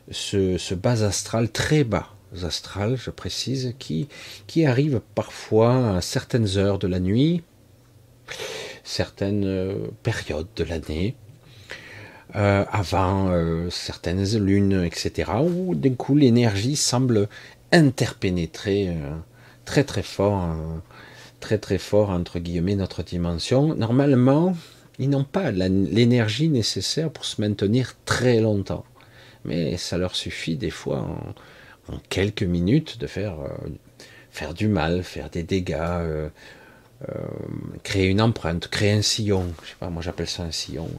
ce, 0.09 0.73
bas 0.73 1.03
astral 1.03 1.49
très 1.51 1.83
bas 1.83 2.09
astral, 2.41 2.95
je 2.97 3.09
précise, 3.09 3.75
qui, 3.79 4.07
qui 4.47 4.65
arrive 4.65 5.01
parfois 5.13 5.97
à 5.97 6.01
certaines 6.01 6.57
heures 6.57 6.79
de 6.79 6.87
la 6.87 6.99
nuit 7.01 7.43
certaines 8.83 9.45
euh, 9.45 9.87
périodes 10.03 10.47
de 10.55 10.63
l'année, 10.63 11.15
euh, 12.35 12.65
avant 12.71 13.29
euh, 13.29 13.69
certaines 13.69 14.25
lunes, 14.37 14.83
etc., 14.83 15.31
où 15.41 15.75
d'un 15.75 15.93
coup 15.93 16.15
l'énergie 16.15 16.75
semble 16.75 17.27
interpénétrer 17.71 18.95
très 19.65 19.83
très 19.83 20.03
fort, 20.03 20.55
très 21.39 21.57
très 21.57 21.79
fort 21.79 22.11
entre 22.11 22.37
guillemets 22.37 22.75
notre 22.75 23.01
dimension. 23.01 23.73
Normalement, 23.73 24.55
ils 24.99 25.09
n'ont 25.09 25.23
pas 25.23 25.49
l'énergie 25.49 26.49
nécessaire 26.49 27.09
pour 27.09 27.25
se 27.25 27.41
maintenir 27.41 27.95
très 28.05 28.41
longtemps, 28.41 28.85
mais 29.43 29.77
ça 29.77 29.97
leur 29.97 30.15
suffit 30.15 30.55
des 30.55 30.69
fois 30.69 31.07
en, 31.89 31.97
quelques 32.09 32.43
minutes 32.43 32.99
de 32.99 33.07
faire 33.07 33.37
faire 34.29 34.53
du 34.53 34.67
mal, 34.67 35.01
faire 35.01 35.31
des 35.31 35.41
dégâts. 35.41 36.29
Euh, 37.09 37.15
créer 37.83 38.07
une 38.07 38.21
empreinte, 38.21 38.67
créer 38.69 38.91
un 38.91 39.01
sillon. 39.01 39.45
Je 39.63 39.69
sais 39.69 39.75
pas, 39.79 39.89
moi 39.89 40.01
j'appelle 40.01 40.27
ça 40.27 40.43
un 40.43 40.51
sillon. 40.51 40.89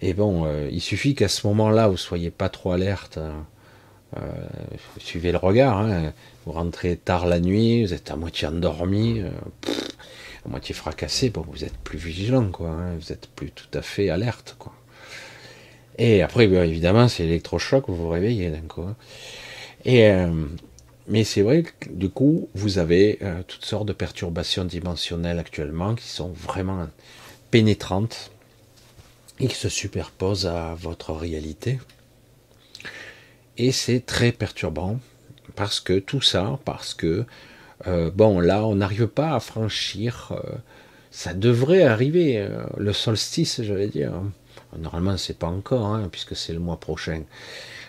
Et 0.00 0.14
bon, 0.14 0.44
euh, 0.46 0.68
il 0.70 0.80
suffit 0.80 1.14
qu'à 1.14 1.28
ce 1.28 1.46
moment-là, 1.46 1.88
vous 1.88 1.96
soyez 1.96 2.30
pas 2.30 2.48
trop 2.48 2.72
alerte. 2.72 3.18
Euh, 3.18 4.20
suivez 4.98 5.32
le 5.32 5.38
regard. 5.38 5.78
Hein. 5.78 6.12
Vous 6.44 6.52
rentrez 6.52 6.96
tard 6.96 7.26
la 7.26 7.40
nuit, 7.40 7.84
vous 7.84 7.94
êtes 7.94 8.10
à 8.10 8.16
moitié 8.16 8.48
endormi, 8.48 9.22
à 10.44 10.48
moitié 10.48 10.74
fracassé. 10.74 11.30
Bon, 11.30 11.44
vous 11.48 11.64
êtes 11.64 11.76
plus 11.78 11.98
vigilant, 11.98 12.48
quoi. 12.50 12.70
Hein. 12.70 12.96
Vous 13.00 13.12
êtes 13.12 13.28
plus 13.28 13.50
tout 13.50 13.78
à 13.78 13.82
fait 13.82 14.10
alerte. 14.10 14.56
Et 15.98 16.22
après, 16.22 16.44
évidemment, 16.44 17.08
c'est 17.08 17.24
l'électrochoc, 17.24 17.84
vous 17.88 17.96
vous 17.96 18.08
réveillez 18.08 18.50
d'un 18.50 18.60
coup. 18.60 18.82
Hein. 18.82 18.96
Et 19.84 20.10
mais 21.08 21.22
c'est 21.22 21.42
vrai 21.42 21.62
que 21.62 21.88
du 21.88 22.08
coup, 22.08 22.48
vous 22.54 22.78
avez 22.78 23.18
euh, 23.22 23.42
toutes 23.46 23.64
sortes 23.64 23.86
de 23.86 23.92
perturbations 23.92 24.64
dimensionnelles 24.64 25.38
actuellement 25.38 25.94
qui 25.94 26.08
sont 26.08 26.30
vraiment 26.30 26.88
pénétrantes 27.50 28.32
et 29.38 29.46
qui 29.46 29.54
se 29.54 29.68
superposent 29.68 30.46
à 30.46 30.74
votre 30.74 31.12
réalité. 31.12 31.78
Et 33.56 33.70
c'est 33.70 34.04
très 34.04 34.32
perturbant 34.32 34.98
parce 35.54 35.78
que 35.78 35.98
tout 35.98 36.20
ça, 36.20 36.58
parce 36.64 36.92
que 36.92 37.24
euh, 37.86 38.10
bon, 38.10 38.40
là, 38.40 38.66
on 38.66 38.74
n'arrive 38.76 39.06
pas 39.06 39.34
à 39.34 39.40
franchir. 39.40 40.32
Euh, 40.32 40.56
ça 41.12 41.34
devrait 41.34 41.84
arriver 41.84 42.46
le 42.76 42.92
solstice, 42.92 43.62
j'allais 43.62 43.88
dire. 43.88 44.12
Normalement, 44.76 45.16
c'est 45.16 45.38
pas 45.38 45.46
encore, 45.46 45.86
hein, 45.86 46.08
puisque 46.12 46.36
c'est 46.36 46.52
le 46.52 46.58
mois 46.58 46.78
prochain. 46.78 47.22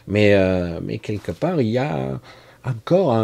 Mais, 0.08 0.34
mais 0.82 0.99
quelque 0.99 1.34
part, 1.34 1.60
il 1.60 1.67
y 1.67 1.77
a 1.77 2.21
encore 2.69 3.15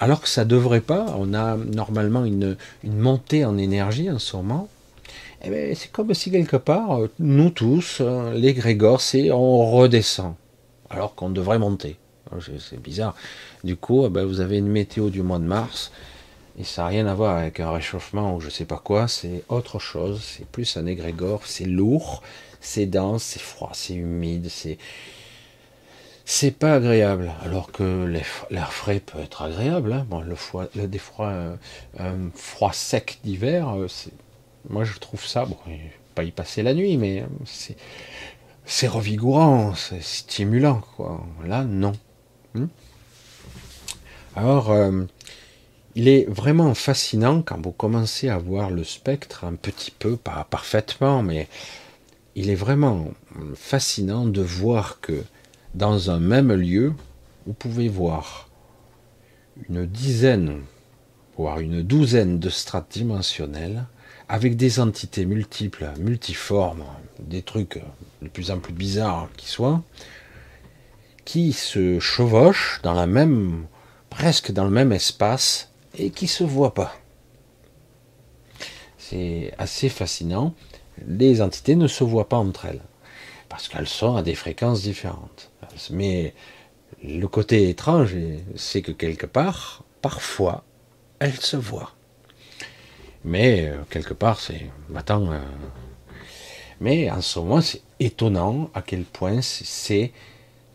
alors 0.00 0.22
que 0.22 0.28
ça 0.28 0.46
devrait 0.46 0.80
pas, 0.80 1.14
on 1.18 1.34
a 1.34 1.56
normalement 1.56 2.24
une, 2.24 2.56
montée 2.84 3.44
en 3.44 3.58
énergie 3.58 4.10
en 4.10 4.18
ce 4.18 4.36
moment. 4.36 4.68
Eh 5.42 5.50
ben, 5.50 5.74
c'est 5.74 5.92
comme 5.92 6.12
si 6.14 6.30
quelque 6.30 6.56
part, 6.56 7.00
nous 7.18 7.50
tous, 7.50 8.02
les 8.34 8.54
Grégor, 8.54 9.00
c'est 9.00 9.30
on 9.30 9.70
redescend, 9.70 10.34
alors 10.88 11.14
qu'on 11.14 11.30
devrait 11.30 11.58
monter. 11.58 11.96
C'est 12.58 12.80
bizarre. 12.80 13.14
Du 13.64 13.76
coup, 13.76 14.06
eh 14.06 14.08
ben, 14.08 14.24
vous 14.24 14.40
avez 14.40 14.58
une 14.58 14.68
météo 14.68 15.10
du 15.10 15.22
mois 15.22 15.38
de 15.38 15.44
mars, 15.44 15.92
et 16.58 16.64
ça 16.64 16.82
n'a 16.82 16.88
rien 16.88 17.06
à 17.06 17.14
voir 17.14 17.36
avec 17.36 17.60
un 17.60 17.70
réchauffement 17.70 18.36
ou 18.36 18.40
je 18.40 18.50
sais 18.50 18.64
pas 18.64 18.80
quoi, 18.82 19.08
c'est 19.08 19.44
autre 19.48 19.78
chose, 19.78 20.20
c'est 20.22 20.46
plus 20.46 20.76
un 20.76 20.86
égrégore, 20.86 21.42
c'est 21.44 21.64
lourd, 21.64 22.22
c'est 22.60 22.86
dense, 22.86 23.22
c'est 23.22 23.40
froid, 23.40 23.70
c'est 23.72 23.94
humide, 23.94 24.48
c'est 24.50 24.78
c'est 26.32 26.52
pas 26.52 26.76
agréable, 26.76 27.32
alors 27.42 27.72
que 27.72 28.04
l'air 28.50 28.72
frais 28.72 29.00
peut 29.00 29.18
être 29.18 29.42
agréable. 29.42 29.92
Hein. 29.92 30.06
Bon, 30.08 30.20
le, 30.20 30.86
des 30.86 31.00
euh, 31.18 32.28
froid 32.36 32.72
sec 32.72 33.18
d'hiver, 33.24 33.70
euh, 33.70 33.88
moi 34.68 34.84
je 34.84 34.96
trouve 35.00 35.26
ça, 35.26 35.44
bon, 35.44 35.56
pas 36.14 36.22
y 36.22 36.30
passer 36.30 36.62
la 36.62 36.72
nuit, 36.72 36.96
mais 36.98 37.22
euh, 37.22 37.74
c'est 38.64 38.86
revigorant, 38.86 39.74
c'est 39.74 40.04
stimulant, 40.04 40.82
quoi. 40.96 41.20
Là, 41.44 41.64
non. 41.64 41.92
Hmm. 42.54 42.66
Alors, 44.36 44.72
il 45.96 46.06
est 46.06 46.30
vraiment 46.30 46.74
fascinant 46.74 47.42
quand 47.42 47.60
vous 47.60 47.72
commencez 47.72 48.28
à 48.28 48.38
voir 48.38 48.70
le 48.70 48.84
spectre 48.84 49.44
un 49.44 49.54
petit 49.54 49.90
peu, 49.90 50.16
pas 50.16 50.46
parfaitement, 50.48 51.24
mais 51.24 51.48
il 52.36 52.50
est 52.50 52.54
vraiment 52.54 53.08
fascinant 53.56 54.26
de 54.26 54.40
voir 54.40 55.00
que 55.00 55.24
dans 55.74 56.10
un 56.10 56.18
même 56.18 56.52
lieu, 56.52 56.92
vous 57.46 57.52
pouvez 57.52 57.88
voir 57.88 58.48
une 59.68 59.86
dizaine, 59.86 60.62
voire 61.36 61.60
une 61.60 61.82
douzaine 61.82 62.38
de 62.38 62.50
strates 62.50 62.92
dimensionnelles 62.92 63.84
avec 64.28 64.56
des 64.56 64.78
entités 64.78 65.26
multiples, 65.26 65.90
multiformes, 65.98 66.84
des 67.18 67.42
trucs 67.42 67.80
de 68.22 68.28
plus 68.28 68.50
en 68.50 68.58
plus 68.58 68.72
bizarres 68.72 69.28
qui 69.36 69.48
soient, 69.48 69.82
qui 71.24 71.52
se 71.52 71.98
chevauchent 71.98 72.80
dans 72.82 72.94
la 72.94 73.06
même, 73.06 73.66
presque 74.08 74.52
dans 74.52 74.64
le 74.64 74.70
même 74.70 74.92
espace 74.92 75.72
et 75.98 76.10
qui 76.10 76.28
se 76.28 76.44
voient 76.44 76.74
pas. 76.74 76.94
C'est 78.98 79.52
assez 79.58 79.88
fascinant. 79.88 80.54
Les 81.06 81.42
entités 81.42 81.74
ne 81.74 81.88
se 81.88 82.04
voient 82.04 82.28
pas 82.28 82.36
entre 82.36 82.66
elles 82.66 82.82
parce 83.48 83.66
qu'elles 83.66 83.88
sont 83.88 84.14
à 84.14 84.22
des 84.22 84.36
fréquences 84.36 84.82
différentes. 84.82 85.49
Mais 85.90 86.34
le 87.02 87.26
côté 87.26 87.68
étrange, 87.68 88.16
c'est 88.56 88.82
que 88.82 88.92
quelque 88.92 89.26
part, 89.26 89.84
parfois, 90.02 90.64
elles 91.18 91.40
se 91.40 91.56
voient. 91.56 91.92
Mais 93.24 93.68
euh, 93.68 93.76
quelque 93.90 94.14
part, 94.14 94.40
c'est. 94.40 94.70
Attends. 94.94 95.30
Euh, 95.32 95.38
mais 96.80 97.10
en 97.10 97.20
ce 97.20 97.38
moment, 97.38 97.60
c'est 97.60 97.82
étonnant 97.98 98.70
à 98.74 98.80
quel 98.80 99.04
point 99.04 99.40
c'est 99.42 100.12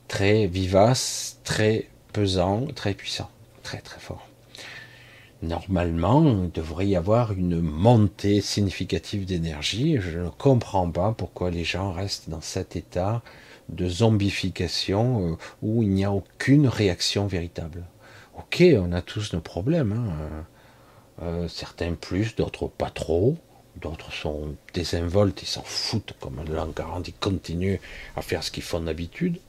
très 0.07 0.45
vivace, 0.45 1.39
très 1.43 1.89
pesant, 2.13 2.67
très 2.75 2.93
puissant, 2.93 3.29
très 3.63 3.79
très 3.79 3.99
fort. 3.99 4.27
Normalement, 5.41 6.43
il 6.43 6.51
devrait 6.51 6.87
y 6.87 6.95
avoir 6.95 7.33
une 7.33 7.59
montée 7.59 8.41
significative 8.41 9.25
d'énergie. 9.25 9.97
Je 9.99 10.19
ne 10.19 10.29
comprends 10.29 10.89
pas 10.89 11.13
pourquoi 11.17 11.51
les 11.51 11.63
gens 11.63 11.91
restent 11.91 12.29
dans 12.29 12.41
cet 12.41 12.75
état 12.75 13.21
de 13.69 13.87
zombification 13.87 15.31
euh, 15.31 15.35
où 15.61 15.83
il 15.83 15.89
n'y 15.89 16.05
a 16.05 16.11
aucune 16.11 16.67
réaction 16.67 17.27
véritable. 17.27 17.83
Ok, 18.37 18.63
on 18.77 18.91
a 18.91 19.01
tous 19.01 19.33
nos 19.33 19.39
problèmes. 19.39 19.91
Hein. 19.93 20.45
Euh, 21.23 21.47
certains 21.47 21.93
plus, 21.93 22.35
d'autres 22.35 22.67
pas 22.67 22.89
trop. 22.89 23.37
D'autres 23.81 24.13
sont 24.13 24.55
désinvoltes, 24.73 25.41
ils 25.41 25.47
s'en 25.47 25.63
foutent 25.63 26.13
comme 26.21 26.37
l'an 26.47 26.71
40, 26.71 27.09
ils 27.09 27.13
continuent 27.13 27.79
à 28.15 28.21
faire 28.21 28.41
ce 28.41 28.51
qu'ils 28.51 28.63
font 28.63 28.79
d'habitude. 28.79 29.39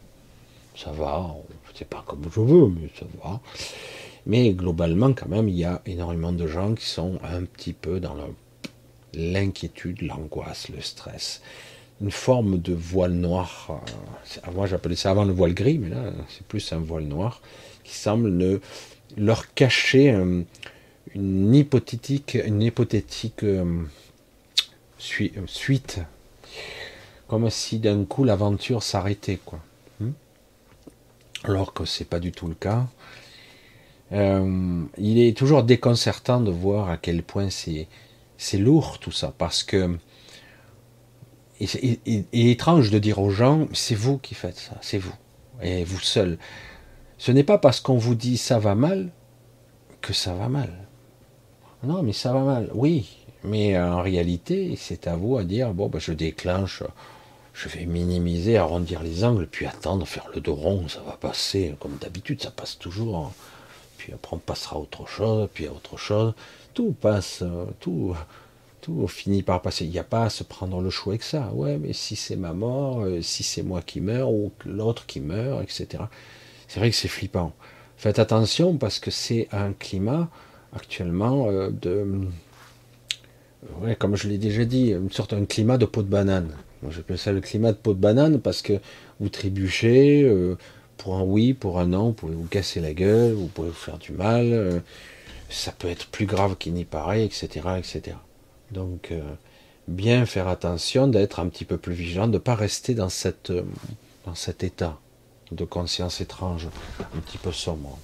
Ça 0.76 0.90
va, 0.90 1.34
c'est 1.74 1.88
pas 1.88 2.02
comme 2.06 2.24
je 2.24 2.40
veux, 2.40 2.68
mais 2.68 2.90
ça 2.98 3.06
va. 3.22 3.40
Mais 4.26 4.52
globalement, 4.52 5.12
quand 5.12 5.28
même, 5.28 5.48
il 5.48 5.56
y 5.56 5.64
a 5.64 5.80
énormément 5.86 6.32
de 6.32 6.46
gens 6.48 6.74
qui 6.74 6.86
sont 6.86 7.20
un 7.22 7.44
petit 7.44 7.72
peu 7.72 8.00
dans 8.00 8.16
l'inquiétude, 9.14 10.02
l'angoisse, 10.02 10.68
le 10.68 10.80
stress. 10.80 11.40
Une 12.00 12.10
forme 12.10 12.58
de 12.58 12.74
voile 12.74 13.12
noir. 13.12 13.80
Euh, 14.46 14.50
moi, 14.52 14.66
j'appelais 14.66 14.96
ça 14.96 15.10
avant 15.10 15.24
le 15.24 15.32
voile 15.32 15.54
gris, 15.54 15.78
mais 15.78 15.88
là, 15.88 16.12
c'est 16.28 16.46
plus 16.46 16.72
un 16.72 16.78
voile 16.78 17.04
noir 17.04 17.40
qui 17.84 17.94
semble 17.94 18.60
leur 19.16 19.54
cacher 19.54 20.08
une 21.14 21.54
hypothétique, 21.54 22.36
une 22.44 22.62
hypothétique 22.62 23.44
euh, 23.44 23.82
suite, 24.98 26.00
comme 27.28 27.48
si 27.50 27.78
d'un 27.78 28.04
coup 28.04 28.24
l'aventure 28.24 28.82
s'arrêtait, 28.82 29.38
quoi. 29.44 29.60
Hmm? 30.00 30.10
Alors 31.44 31.72
que 31.72 31.84
c'est 31.84 32.04
pas 32.04 32.20
du 32.20 32.32
tout 32.32 32.48
le 32.48 32.54
cas. 32.54 32.86
Euh, 34.12 34.84
il 34.98 35.18
est 35.18 35.36
toujours 35.36 35.62
déconcertant 35.62 36.40
de 36.40 36.50
voir 36.50 36.90
à 36.90 36.96
quel 36.96 37.22
point 37.22 37.48
c'est 37.50 38.58
lourd 38.58 38.98
tout 38.98 39.12
ça, 39.12 39.32
parce 39.36 39.62
que 39.62 39.96
il 41.60 41.98
est 42.32 42.50
étrange 42.50 42.90
de 42.90 42.98
dire 42.98 43.18
aux 43.18 43.30
gens, 43.30 43.66
c'est 43.72 43.94
vous 43.94 44.18
qui 44.18 44.34
faites 44.34 44.58
ça, 44.58 44.76
c'est 44.82 44.98
vous, 44.98 45.14
et 45.62 45.84
vous 45.84 46.00
seul. 46.00 46.38
Ce 47.18 47.32
n'est 47.32 47.44
pas 47.44 47.58
parce 47.58 47.80
qu'on 47.80 47.96
vous 47.96 48.14
dit 48.14 48.36
ça 48.36 48.58
va 48.58 48.74
mal 48.74 49.10
que 50.02 50.12
ça 50.12 50.34
va 50.34 50.48
mal. 50.48 50.86
Non, 51.82 52.02
mais 52.02 52.12
ça 52.12 52.32
va 52.32 52.40
mal. 52.40 52.70
Oui, 52.74 53.24
mais 53.42 53.78
en 53.78 54.02
réalité, 54.02 54.74
c'est 54.76 55.06
à 55.06 55.16
vous 55.16 55.36
à 55.36 55.44
dire 55.44 55.72
bon, 55.72 55.88
ben, 55.88 55.98
je 55.98 56.12
déclenche, 56.12 56.82
je 57.54 57.68
vais 57.68 57.86
minimiser, 57.86 58.58
arrondir 58.58 59.02
les 59.02 59.24
angles, 59.24 59.46
puis 59.46 59.66
attendre, 59.66 60.06
faire 60.06 60.28
le 60.34 60.40
dos 60.40 60.54
rond, 60.54 60.88
ça 60.88 61.00
va 61.06 61.12
passer. 61.12 61.74
Comme 61.80 61.96
d'habitude, 62.00 62.42
ça 62.42 62.50
passe 62.50 62.78
toujours. 62.78 63.32
Puis 63.96 64.12
après, 64.12 64.36
on 64.36 64.38
passera 64.38 64.76
à 64.76 64.78
autre 64.78 65.08
chose, 65.08 65.48
puis 65.54 65.66
à 65.66 65.72
autre 65.72 65.96
chose. 65.96 66.34
Tout 66.74 66.92
passe, 66.92 67.42
tout, 67.80 68.14
tout 68.86 69.08
finit 69.08 69.42
par 69.42 69.62
passer. 69.62 69.84
Il 69.84 69.90
n'y 69.90 69.98
a 69.98 70.04
pas 70.04 70.24
à 70.26 70.30
se 70.30 70.44
prendre 70.44 70.80
le 70.80 70.90
choix 70.90 71.14
avec 71.14 71.24
ça. 71.24 71.50
Ouais, 71.54 71.76
mais 71.76 71.92
si 71.92 72.14
c'est 72.14 72.36
ma 72.36 72.52
mort, 72.52 73.00
euh, 73.00 73.20
si 73.20 73.42
c'est 73.42 73.64
moi 73.64 73.82
qui 73.82 74.00
meurs, 74.00 74.30
ou 74.30 74.52
l'autre 74.64 75.06
qui 75.06 75.20
meurt, 75.20 75.60
etc. 75.62 76.04
C'est 76.68 76.78
vrai 76.78 76.90
que 76.90 76.96
c'est 76.96 77.08
flippant. 77.08 77.52
Faites 77.96 78.20
attention 78.20 78.76
parce 78.76 79.00
que 79.00 79.10
c'est 79.10 79.48
un 79.50 79.72
climat 79.72 80.28
actuellement 80.72 81.48
euh, 81.48 81.70
de, 81.70 82.06
ouais, 83.80 83.96
comme 83.96 84.14
je 84.14 84.28
l'ai 84.28 84.38
déjà 84.38 84.64
dit, 84.64 84.92
une 84.92 85.10
sorte 85.10 85.34
de 85.34 85.44
climat 85.44 85.78
de 85.78 85.86
peau 85.86 86.02
de 86.02 86.08
banane. 86.08 86.52
J'appelle 86.90 87.18
ça 87.18 87.32
le 87.32 87.40
climat 87.40 87.72
de 87.72 87.78
peau 87.78 87.92
de 87.92 87.98
banane 87.98 88.40
parce 88.40 88.62
que 88.62 88.74
vous 89.18 89.28
trébuchez 89.28 90.22
euh, 90.22 90.56
pour 90.96 91.16
un 91.16 91.22
oui, 91.22 91.54
pour 91.54 91.80
un 91.80 91.86
non, 91.86 92.08
vous 92.08 92.12
pouvez 92.12 92.34
vous 92.34 92.46
casser 92.46 92.80
la 92.80 92.94
gueule, 92.94 93.32
vous 93.32 93.48
pouvez 93.48 93.68
vous 93.68 93.74
faire 93.74 93.98
du 93.98 94.12
mal, 94.12 94.52
euh, 94.52 94.78
ça 95.50 95.72
peut 95.72 95.88
être 95.88 96.06
plus 96.06 96.26
grave 96.26 96.56
qu'il 96.56 96.74
n'y 96.74 96.84
paraît, 96.84 97.24
etc., 97.24 97.48
etc. 97.78 98.16
Donc, 98.70 99.12
bien 99.88 100.26
faire 100.26 100.48
attention 100.48 101.06
d'être 101.06 101.40
un 101.40 101.48
petit 101.48 101.64
peu 101.64 101.76
plus 101.76 101.94
vigilant, 101.94 102.26
de 102.26 102.34
ne 102.34 102.38
pas 102.38 102.54
rester 102.54 102.94
dans 102.94 103.08
cette, 103.08 103.52
dans 104.24 104.34
cet 104.34 104.64
état 104.64 104.98
de 105.52 105.64
conscience 105.64 106.20
étrange, 106.20 106.68
un 107.00 107.20
petit 107.20 107.38
peu 107.38 107.52
sombre. 107.52 107.98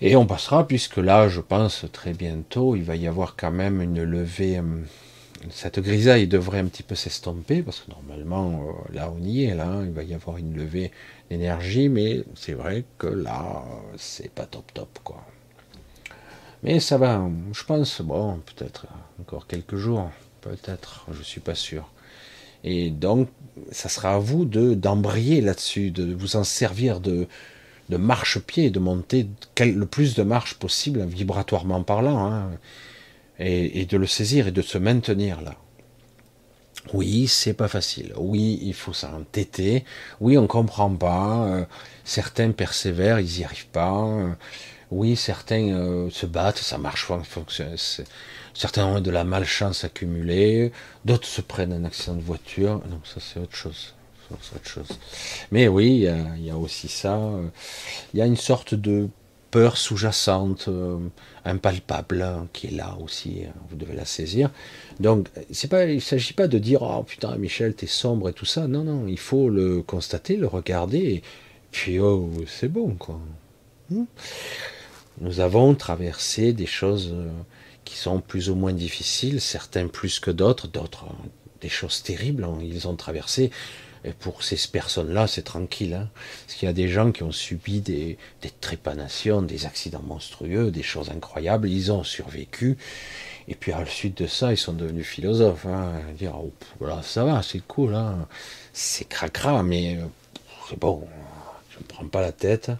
Et 0.00 0.14
on 0.16 0.26
passera, 0.26 0.66
puisque 0.66 0.98
là, 0.98 1.28
je 1.28 1.40
pense 1.40 1.84
très 1.92 2.12
bientôt, 2.12 2.76
il 2.76 2.84
va 2.84 2.96
y 2.96 3.08
avoir 3.08 3.34
quand 3.36 3.50
même 3.50 3.82
une 3.82 4.02
levée. 4.02 4.58
Euh, 4.58 4.62
cette 5.50 5.78
grisaille 5.80 6.26
devrait 6.26 6.58
un 6.58 6.66
petit 6.66 6.82
peu 6.82 6.94
s'estomper, 6.94 7.62
parce 7.62 7.80
que 7.80 7.90
normalement, 7.90 8.62
euh, 8.62 8.94
là, 8.94 9.12
on 9.12 9.22
y 9.22 9.44
est, 9.44 9.54
là, 9.54 9.80
il 9.84 9.90
va 9.90 10.02
y 10.04 10.14
avoir 10.14 10.36
une 10.36 10.56
levée 10.56 10.92
d'énergie, 11.30 11.88
mais 11.88 12.22
c'est 12.34 12.52
vrai 12.52 12.84
que 12.98 13.08
là, 13.08 13.64
c'est 13.96 14.30
pas 14.30 14.46
top 14.46 14.72
top, 14.72 14.98
quoi. 15.02 15.24
Mais 16.62 16.80
ça 16.80 16.98
va, 16.98 17.28
je 17.52 17.64
pense, 17.64 18.00
bon, 18.00 18.40
peut-être 18.46 18.86
encore 19.20 19.46
quelques 19.46 19.76
jours, 19.76 20.10
peut-être, 20.40 21.06
je 21.12 21.22
suis 21.22 21.40
pas 21.40 21.54
sûr. 21.54 21.88
Et 22.64 22.90
donc, 22.90 23.28
ça 23.70 23.88
sera 23.88 24.14
à 24.14 24.18
vous 24.18 24.44
de 24.44 24.74
d'embrayer 24.74 25.40
là-dessus, 25.40 25.90
de 25.90 26.12
vous 26.14 26.36
en 26.36 26.44
servir 26.44 27.00
de, 27.00 27.28
de 27.88 27.96
marche-pied, 27.96 28.70
de 28.70 28.78
monter 28.78 29.28
le 29.60 29.86
plus 29.86 30.14
de 30.14 30.22
marches 30.22 30.54
possible, 30.54 31.04
vibratoirement 31.06 31.82
parlant, 31.82 32.32
hein, 32.32 32.50
et, 33.38 33.86
de 33.86 33.96
le 33.96 34.06
saisir 34.06 34.48
et 34.48 34.52
de 34.52 34.62
se 34.62 34.78
maintenir 34.78 35.40
là. 35.40 35.56
Oui, 36.94 37.26
c'est 37.28 37.54
pas 37.54 37.68
facile. 37.68 38.14
Oui, 38.16 38.58
il 38.62 38.72
faut 38.72 38.92
s'entêter. 38.92 39.84
Oui, 40.20 40.38
on 40.38 40.46
comprend 40.46 40.90
pas. 40.90 41.46
Euh, 41.46 41.64
certains 42.04 42.50
persévèrent, 42.52 43.20
ils 43.20 43.38
n'y 43.38 43.44
arrivent 43.44 43.68
pas. 43.68 44.36
Oui, 44.90 45.16
certains 45.16 45.68
euh, 45.68 46.10
se 46.10 46.26
battent, 46.26 46.58
ça 46.58 46.78
marche. 46.78 47.10
Certains 48.54 48.86
ont 48.86 49.00
de 49.00 49.10
la 49.10 49.24
malchance 49.24 49.84
accumulée. 49.84 50.72
D'autres 51.04 51.28
se 51.28 51.40
prennent 51.40 51.72
un 51.72 51.84
accident 51.84 52.16
de 52.16 52.22
voiture. 52.22 52.80
Non, 52.90 53.00
ça 53.04 53.20
c'est 53.20 53.40
autre 53.40 53.54
chose. 53.54 53.94
Mais 55.52 55.68
oui, 55.68 56.06
il 56.36 56.44
y, 56.44 56.50
a, 56.50 56.56
aussi 56.56 56.88
ça. 56.88 57.16
Euh, 57.16 57.48
il 58.12 58.18
y 58.18 58.22
a 58.22 58.26
une 58.26 58.36
sorte 58.36 58.74
de 58.74 59.08
peur 59.50 59.78
sous-jacente, 59.78 60.68
euh, 60.68 60.98
impalpable, 61.44 62.20
hein, 62.20 62.46
qui 62.52 62.66
est 62.66 62.76
là 62.76 62.96
aussi. 63.02 63.44
Hein, 63.46 63.52
vous 63.70 63.76
devez 63.76 63.94
la 63.94 64.04
saisir. 64.04 64.50
Donc, 65.00 65.28
il 65.36 65.94
ne 65.94 66.00
s'agit 66.00 66.34
pas 66.34 66.48
de 66.48 66.58
dire 66.58 66.82
oh 66.82 67.02
putain 67.02 67.36
Michel, 67.36 67.74
t'es 67.74 67.86
sombre 67.86 68.28
et 68.28 68.32
tout 68.32 68.44
ça. 68.44 68.66
Non, 68.66 68.84
non, 68.84 69.06
il 69.06 69.18
faut 69.18 69.48
le 69.48 69.82
constater, 69.82 70.36
le 70.36 70.46
regarder, 70.46 70.98
et 70.98 71.22
puis 71.70 71.98
oh 71.98 72.30
c'est 72.46 72.68
bon 72.68 72.94
quoi. 72.94 73.18
Nous 75.20 75.40
avons 75.40 75.74
traversé 75.74 76.52
des 76.52 76.66
choses 76.66 77.10
euh, 77.12 77.28
qui 77.84 77.96
sont 77.96 78.20
plus 78.20 78.50
ou 78.50 78.54
moins 78.54 78.72
difficiles, 78.72 79.40
certains 79.40 79.88
plus 79.88 80.20
que 80.20 80.30
d'autres, 80.30 80.68
d'autres 80.68 81.06
des 81.60 81.68
choses 81.68 82.02
terribles. 82.02 82.44
Hein, 82.44 82.58
ils 82.62 82.86
ont 82.86 82.96
traversé 82.96 83.50
et 84.04 84.12
pour 84.12 84.42
ces 84.42 84.56
personnes-là, 84.68 85.26
c'est 85.26 85.42
tranquille. 85.42 85.94
Hein 85.94 86.08
Parce 86.46 86.58
qu'il 86.58 86.66
y 86.66 86.70
a 86.70 86.74
des 86.74 86.88
gens 86.88 87.12
qui 87.12 87.22
ont 87.22 87.32
subi 87.32 87.80
des, 87.80 88.16
trépanations, 88.60 89.42
des 89.42 89.66
accidents 89.66 90.02
monstrueux, 90.02 90.70
des 90.70 90.82
choses 90.82 91.10
incroyables. 91.10 91.68
Ils 91.68 91.90
ont 91.92 92.04
survécu. 92.04 92.76
Et 93.48 93.54
puis 93.54 93.72
à 93.72 93.80
la 93.80 93.86
suite 93.86 94.16
de 94.18 94.26
ça, 94.26 94.52
ils 94.52 94.58
sont 94.58 94.72
devenus 94.72 95.06
philosophes. 95.06 95.66
Hein, 95.66 96.00
dire, 96.16 96.34
oh, 96.36 96.52
voilà, 96.78 97.02
ça 97.02 97.24
va, 97.24 97.42
c'est 97.42 97.62
cool. 97.66 97.94
Hein 97.94 98.26
c'est 98.72 99.08
cracra, 99.08 99.62
mais 99.62 99.96
euh, 99.96 100.06
c'est 100.68 100.78
bon. 100.78 101.06
Je 101.70 101.78
ne 101.78 101.84
prends 101.84 102.06
pas 102.06 102.20
la 102.20 102.32
tête. 102.32 102.70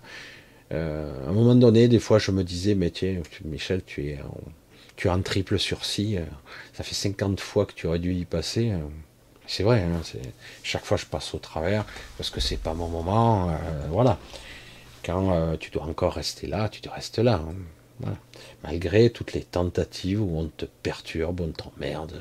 Euh, 0.73 1.27
à 1.27 1.31
un 1.31 1.33
moment 1.33 1.55
donné, 1.55 1.89
des 1.89 1.99
fois, 1.99 2.19
je 2.19 2.31
me 2.31 2.45
disais, 2.45 2.75
mais 2.75 2.91
tiens, 2.91 3.21
Michel, 3.45 3.83
tu 3.85 4.09
es, 4.09 4.21
en, 4.21 4.39
tu 4.97 5.09
es 5.09 5.11
en 5.11 5.23
triple 5.23 5.59
sursis. 5.59 6.17
Ça 6.75 6.85
fait 6.85 6.95
50 6.95 7.41
fois 7.41 7.67
que 7.67 7.73
tu 7.73 7.87
aurais 7.87 7.99
dû 7.99 8.15
y 8.15 8.25
passer. 8.25 8.73
C'est 9.49 9.63
vrai, 9.63 9.81
hein, 9.81 10.03
chaque 10.63 10.85
fois 10.85 10.99
je 10.99 11.07
passe 11.07 11.33
au 11.35 11.39
travers 11.39 11.87
parce 12.19 12.29
que 12.29 12.39
c'est 12.39 12.59
pas 12.59 12.75
mon 12.75 12.87
moment, 12.87 13.49
euh, 13.49 13.55
voilà. 13.89 14.19
quand 15.03 15.33
euh, 15.33 15.57
tu 15.57 15.71
dois 15.71 15.85
encore 15.85 16.13
rester 16.13 16.47
là, 16.47 16.69
tu 16.69 16.83
te 16.83 16.89
restes 16.91 17.19
là. 17.19 17.43
Hein. 18.05 18.13
Malgré 18.63 19.09
toutes 19.09 19.33
les 19.33 19.43
tentatives 19.43 20.21
où 20.21 20.39
on 20.39 20.49
te 20.49 20.67
perturbe, 20.67 21.41
on 21.41 21.49
t'emmerde, 21.49 22.21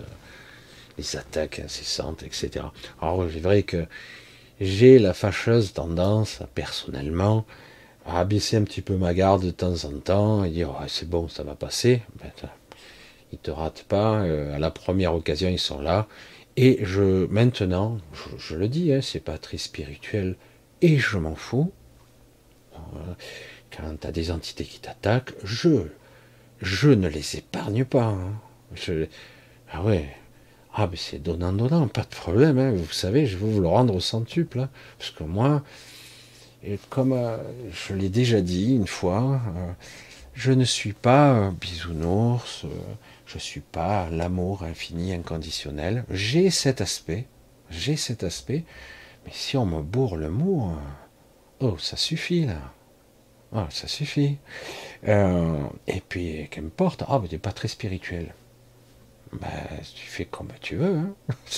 les 0.97 1.17
attaques 1.17 1.59
incessantes, 1.59 2.23
etc. 2.23 2.65
Alors 3.01 3.25
c'est 3.31 3.41
vrai 3.41 3.63
que 3.63 3.85
j'ai 4.61 4.97
la 4.97 5.13
fâcheuse 5.13 5.73
tendance, 5.73 6.39
personnellement, 6.55 7.45
à 8.07 8.23
baisser 8.23 8.57
un 8.57 8.63
petit 8.63 8.81
peu 8.81 8.95
ma 8.95 9.13
garde 9.13 9.43
de 9.43 9.51
temps 9.51 9.85
en 9.85 9.91
temps 9.99 10.43
et 10.43 10.49
dire 10.49 10.73
c'est 10.87 11.09
bon, 11.09 11.27
ça 11.27 11.43
va 11.43 11.55
passer. 11.55 12.01
Ben, 12.19 12.31
ils 13.31 13.39
te 13.39 13.51
ratent 13.51 13.83
pas. 13.83 14.21
Euh, 14.21 14.55
à 14.55 14.59
la 14.59 14.71
première 14.71 15.13
occasion, 15.13 15.49
ils 15.49 15.59
sont 15.59 15.81
là. 15.81 16.07
Et 16.55 16.79
je, 16.81 17.27
maintenant, 17.27 17.99
je, 18.37 18.55
le 18.55 18.67
dis, 18.67 18.91
hein, 18.91 19.01
c'est 19.01 19.19
pas 19.19 19.37
très 19.37 19.57
spirituel, 19.57 20.35
et 20.81 20.97
je 20.97 21.17
m'en 21.17 21.35
fous. 21.35 21.71
Quand 23.75 23.99
tu 24.01 24.07
as 24.07 24.11
des 24.11 24.31
entités 24.31 24.63
qui 24.63 24.79
t'attaquent, 24.79 25.33
je, 25.43 25.83
je 26.61 26.89
ne 26.89 27.07
les 27.07 27.35
épargne 27.35 27.85
pas. 27.85 28.05
Hein. 28.05 28.33
Ah 29.71 29.83
ouais, 29.83 30.07
ah 30.73 30.87
mais 30.89 30.97
c'est 30.97 31.19
donnant 31.19 31.53
donnant, 31.53 31.87
pas 31.87 32.01
de 32.01 32.15
problème. 32.15 32.57
Hein. 32.57 32.71
Vous 32.71 32.91
savez, 32.91 33.27
je 33.27 33.37
vais 33.37 33.45
vous 33.45 33.61
le 33.61 33.67
rendre 33.67 33.95
au 33.95 33.99
centuple, 33.99 34.67
parce 34.97 35.11
que 35.11 35.23
moi, 35.23 35.63
et 36.67 36.79
comme 36.89 37.13
euh, 37.13 37.37
je 37.71 37.93
l'ai 37.93 38.09
déjà 38.09 38.41
dit 38.41 38.75
une 38.75 38.87
fois, 38.87 39.41
euh, 39.55 39.71
je 40.33 40.51
ne 40.51 40.65
suis 40.65 40.93
pas 40.93 41.51
bisounours. 41.51 42.65
Je 43.25 43.35
ne 43.35 43.39
suis 43.39 43.61
pas 43.61 44.09
l'amour 44.09 44.63
infini, 44.63 45.13
inconditionnel. 45.13 46.05
J'ai 46.09 46.49
cet 46.49 46.81
aspect, 46.81 47.25
j'ai 47.69 47.95
cet 47.95 48.23
aspect, 48.23 48.63
mais 49.25 49.31
si 49.33 49.57
on 49.57 49.65
me 49.65 49.81
bourre 49.81 50.15
le 50.17 50.29
mot, 50.29 50.71
oh, 51.59 51.77
ça 51.77 51.97
suffit 51.97 52.45
là. 52.45 52.73
Oh, 53.53 53.65
ça 53.69 53.87
suffit. 53.87 54.37
Euh, 55.07 55.63
et 55.87 56.01
puis, 56.01 56.47
qu'importe, 56.51 57.03
ah, 57.07 57.19
mais 57.21 57.29
tu 57.29 57.35
n'es 57.35 57.39
pas 57.39 57.53
très 57.53 57.69
spirituel. 57.69 58.33
Ben, 59.33 59.47
tu 59.95 60.05
fais 60.05 60.25
comme 60.25 60.49
tu 60.61 60.75
veux. 60.75 60.97
Hein. 60.97 61.15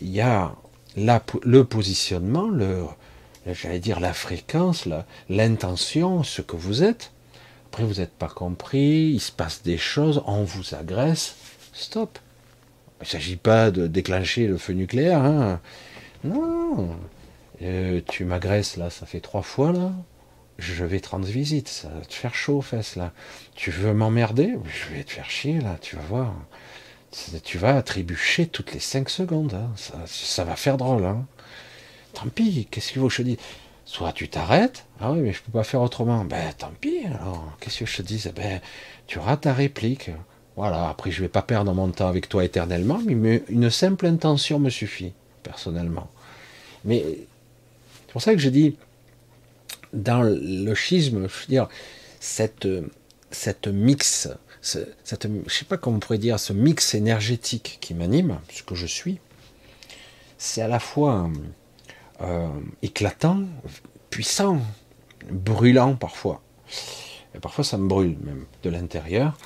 Il 0.00 0.08
y 0.08 0.20
a 0.20 0.54
le 0.96 1.62
positionnement, 1.62 2.48
le, 2.48 2.84
j'allais 3.52 3.78
dire 3.78 4.00
la 4.00 4.12
fréquence, 4.12 4.88
l'intention, 5.28 6.22
ce 6.22 6.42
que 6.42 6.56
vous 6.56 6.82
êtes. 6.82 7.12
Après, 7.66 7.84
vous 7.84 7.94
n'êtes 7.94 8.12
pas 8.12 8.28
compris, 8.28 9.10
il 9.12 9.20
se 9.20 9.32
passe 9.32 9.62
des 9.62 9.78
choses, 9.78 10.22
on 10.26 10.42
vous 10.42 10.74
agresse. 10.74 11.36
Stop. 11.72 12.18
Il 13.00 13.04
ne 13.04 13.08
s'agit 13.08 13.36
pas 13.36 13.70
de 13.70 13.86
déclencher 13.86 14.46
le 14.46 14.58
feu 14.58 14.72
nucléaire. 14.72 15.22
Hein. 15.22 15.60
Non. 16.24 16.90
Euh, 17.62 18.00
tu 18.08 18.24
m'agresses 18.24 18.76
là, 18.76 18.90
ça 18.90 19.06
fait 19.06 19.20
trois 19.20 19.42
fois 19.42 19.72
là. 19.72 19.92
Je 20.58 20.84
vais 20.84 20.98
te 20.98 21.10
rendre 21.10 21.26
visite, 21.26 21.68
ça 21.68 21.88
va 21.88 22.04
te 22.04 22.14
faire 22.14 22.34
chaud 22.34 22.58
aux 22.58 22.62
fesses 22.62 22.96
là. 22.96 23.12
Tu 23.54 23.70
veux 23.70 23.92
m'emmerder? 23.92 24.56
Je 24.64 24.94
vais 24.94 25.04
te 25.04 25.12
faire 25.12 25.30
chier 25.30 25.60
là, 25.60 25.76
tu 25.80 25.94
vas 25.94 26.02
voir. 26.02 26.34
Tu 27.44 27.58
vas 27.58 27.80
trébucher 27.82 28.46
toutes 28.46 28.74
les 28.74 28.80
cinq 28.80 29.08
secondes. 29.08 29.54
Hein. 29.54 29.70
Ça, 30.06 30.44
va 30.44 30.56
faire 30.56 30.76
drôle. 30.76 31.04
Hein. 31.04 31.26
Tant 32.18 32.28
pis, 32.30 32.66
qu'est-ce 32.70 32.92
qu'il 32.92 33.00
faut 33.00 33.08
que 33.08 33.14
je 33.14 33.22
dise? 33.22 33.36
Soit 33.84 34.12
tu 34.12 34.28
t'arrêtes, 34.28 34.84
ah 35.00 35.12
oui, 35.12 35.20
mais 35.20 35.32
je 35.32 35.40
peux 35.40 35.52
pas 35.52 35.62
faire 35.62 35.80
autrement. 35.80 36.24
Ben 36.24 36.52
tant 36.56 36.72
pis, 36.80 37.04
alors, 37.06 37.56
qu'est-ce 37.60 37.78
que 37.80 37.86
je 37.86 37.96
te 37.98 38.02
dis 38.02 38.24
Ben, 38.34 38.60
tu 39.06 39.18
auras 39.18 39.36
ta 39.36 39.52
réplique. 39.52 40.10
Voilà, 40.56 40.88
après 40.88 41.12
je 41.12 41.20
vais 41.20 41.28
pas 41.28 41.42
perdre 41.42 41.72
mon 41.72 41.88
temps 41.90 42.08
avec 42.08 42.28
toi 42.28 42.44
éternellement, 42.44 43.00
mais 43.06 43.44
une 43.48 43.70
simple 43.70 44.06
intention 44.06 44.58
me 44.58 44.70
suffit, 44.70 45.12
personnellement. 45.44 46.10
Mais 46.84 47.04
c'est 47.06 48.12
pour 48.12 48.22
ça 48.22 48.32
que 48.32 48.40
je 48.40 48.48
dis, 48.48 48.76
dans 49.92 50.22
le 50.22 50.74
schisme, 50.74 51.28
je 51.28 51.40
veux 51.40 51.46
dire, 51.48 51.68
cette, 52.18 52.68
cette 53.30 53.68
mix, 53.68 54.28
cette, 54.60 55.28
je 55.46 55.54
sais 55.54 55.64
pas 55.64 55.76
comment 55.76 55.98
on 55.98 56.00
pourrait 56.00 56.18
dire, 56.18 56.40
ce 56.40 56.52
mix 56.52 56.94
énergétique 56.94 57.78
qui 57.80 57.94
m'anime, 57.94 58.40
ce 58.50 58.64
que 58.64 58.74
je 58.74 58.86
suis, 58.86 59.20
c'est 60.36 60.62
à 60.62 60.68
la 60.68 60.80
fois 60.80 61.30
euh, 62.20 62.48
éclatant, 62.82 63.42
puissant, 64.10 64.60
brûlant 65.30 65.94
parfois. 65.94 66.42
Et 67.34 67.38
parfois 67.38 67.64
ça 67.64 67.78
me 67.78 67.88
brûle 67.88 68.16
même 68.22 68.44
de 68.62 68.70
l'intérieur. 68.70 69.36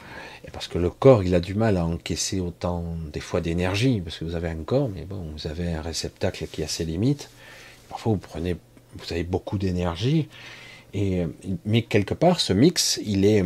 Et 0.46 0.50
parce 0.50 0.66
que 0.66 0.78
le 0.78 0.90
corps, 0.90 1.22
il 1.22 1.34
a 1.34 1.40
du 1.40 1.54
mal 1.54 1.76
à 1.76 1.86
encaisser 1.86 2.40
autant 2.40 2.84
des 3.12 3.20
fois 3.20 3.40
d'énergie, 3.40 4.00
parce 4.00 4.18
que 4.18 4.24
vous 4.24 4.34
avez 4.34 4.48
un 4.48 4.64
corps, 4.64 4.88
mais 4.88 5.04
bon, 5.04 5.24
vous 5.32 5.46
avez 5.46 5.72
un 5.72 5.82
réceptacle 5.82 6.46
qui 6.48 6.64
a 6.64 6.68
ses 6.68 6.84
limites. 6.84 7.30
Parfois 7.88 8.12
vous 8.12 8.18
prenez, 8.18 8.56
vous 8.96 9.12
avez 9.12 9.22
beaucoup 9.22 9.58
d'énergie, 9.58 10.28
et 10.94 11.26
mais 11.64 11.82
quelque 11.82 12.14
part, 12.14 12.40
ce 12.40 12.52
mix, 12.52 13.00
il 13.04 13.24
est, 13.24 13.44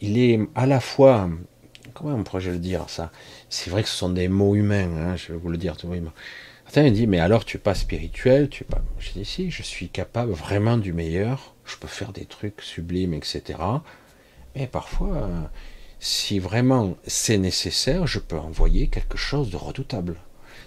il 0.00 0.18
est 0.18 0.40
à 0.54 0.66
la 0.66 0.80
fois, 0.80 1.30
comment 1.94 2.14
on 2.14 2.22
pourrait 2.22 2.44
le 2.44 2.58
dire 2.58 2.84
ça? 2.88 3.10
C'est 3.48 3.70
vrai 3.70 3.82
que 3.82 3.88
ce 3.88 3.96
sont 3.96 4.10
des 4.10 4.28
mots 4.28 4.54
humains, 4.54 4.90
hein, 4.96 5.16
je 5.16 5.32
vais 5.32 5.38
vous 5.38 5.50
le 5.50 5.56
dire 5.56 5.76
tout 5.76 5.86
simplement. 5.86 6.12
Certains 6.72 6.90
dit, 6.90 7.06
mais 7.06 7.20
alors 7.20 7.44
tu 7.44 7.58
es 7.58 7.60
pas 7.60 7.74
spirituel, 7.74 8.48
tu 8.48 8.64
pas. 8.64 8.80
Je 8.98 9.10
dis, 9.12 9.26
si, 9.26 9.50
je 9.50 9.62
suis 9.62 9.90
capable 9.90 10.32
vraiment 10.32 10.78
du 10.78 10.94
meilleur, 10.94 11.54
je 11.66 11.76
peux 11.76 11.86
faire 11.86 12.14
des 12.14 12.24
trucs 12.24 12.62
sublimes, 12.62 13.12
etc. 13.12 13.58
Mais 14.56 14.66
parfois, 14.68 15.28
si 16.00 16.38
vraiment 16.38 16.96
c'est 17.06 17.36
nécessaire, 17.36 18.06
je 18.06 18.18
peux 18.18 18.38
envoyer 18.38 18.86
quelque 18.86 19.18
chose 19.18 19.50
de 19.50 19.58
redoutable. 19.58 20.16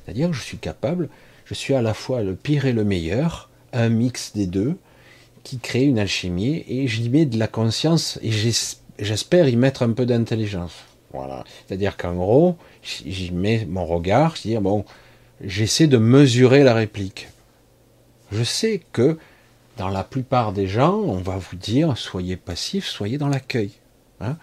C'est-à-dire 0.06 0.30
que 0.30 0.36
je 0.36 0.44
suis 0.44 0.60
capable, 0.60 1.10
je 1.44 1.56
suis 1.56 1.74
à 1.74 1.82
la 1.82 1.96
fois 1.96 2.22
le 2.22 2.36
pire 2.36 2.68
et 2.68 2.74
le 2.74 2.84
meilleur, 2.84 3.50
un 3.74 3.89
mix 3.89 4.34
des 4.34 4.46
deux, 4.46 4.78
qui 5.44 5.58
crée 5.58 5.86
une 5.86 5.98
alchimie, 5.98 6.63
et 6.68 6.88
j'y 6.88 7.10
mets 7.10 7.26
de 7.26 7.39
la 7.39 7.48
conscience, 7.48 8.20
et 8.22 8.30
j'espère 9.00 9.50
y 9.50 9.56
mettre 9.56 9.82
un 9.82 9.94
peu 9.94 10.06
d'intelligence. 10.06 10.76
Voilà. 11.13 11.46
C'est-à-dire 11.65 11.98
qu'en 11.98 12.13
gros, 12.13 12.58
j'y 12.84 13.32
mets 13.32 13.65
mon 13.65 13.88
regard, 13.88 14.36
je 14.36 14.41
dis, 14.44 14.58
bon, 14.58 14.86
j'essaie 15.41 15.88
de 15.88 15.98
mesurer 15.98 16.63
la 16.63 16.74
réplique. 16.74 17.30
Je 18.32 18.43
sais 18.43 18.82
que 18.91 19.17
dans 19.78 19.89
la 19.89 20.04
plupart 20.04 20.54
des 20.54 20.67
gens, 20.67 20.95
on 20.95 21.17
va 21.17 21.38
vous 21.38 21.56
dire 21.56 21.98
soyez 21.98 22.38
passif, 22.38 22.86
soyez 22.86 23.17
dans 23.17 23.30
l'accueil. 23.30 23.71
Hein. 24.21 24.38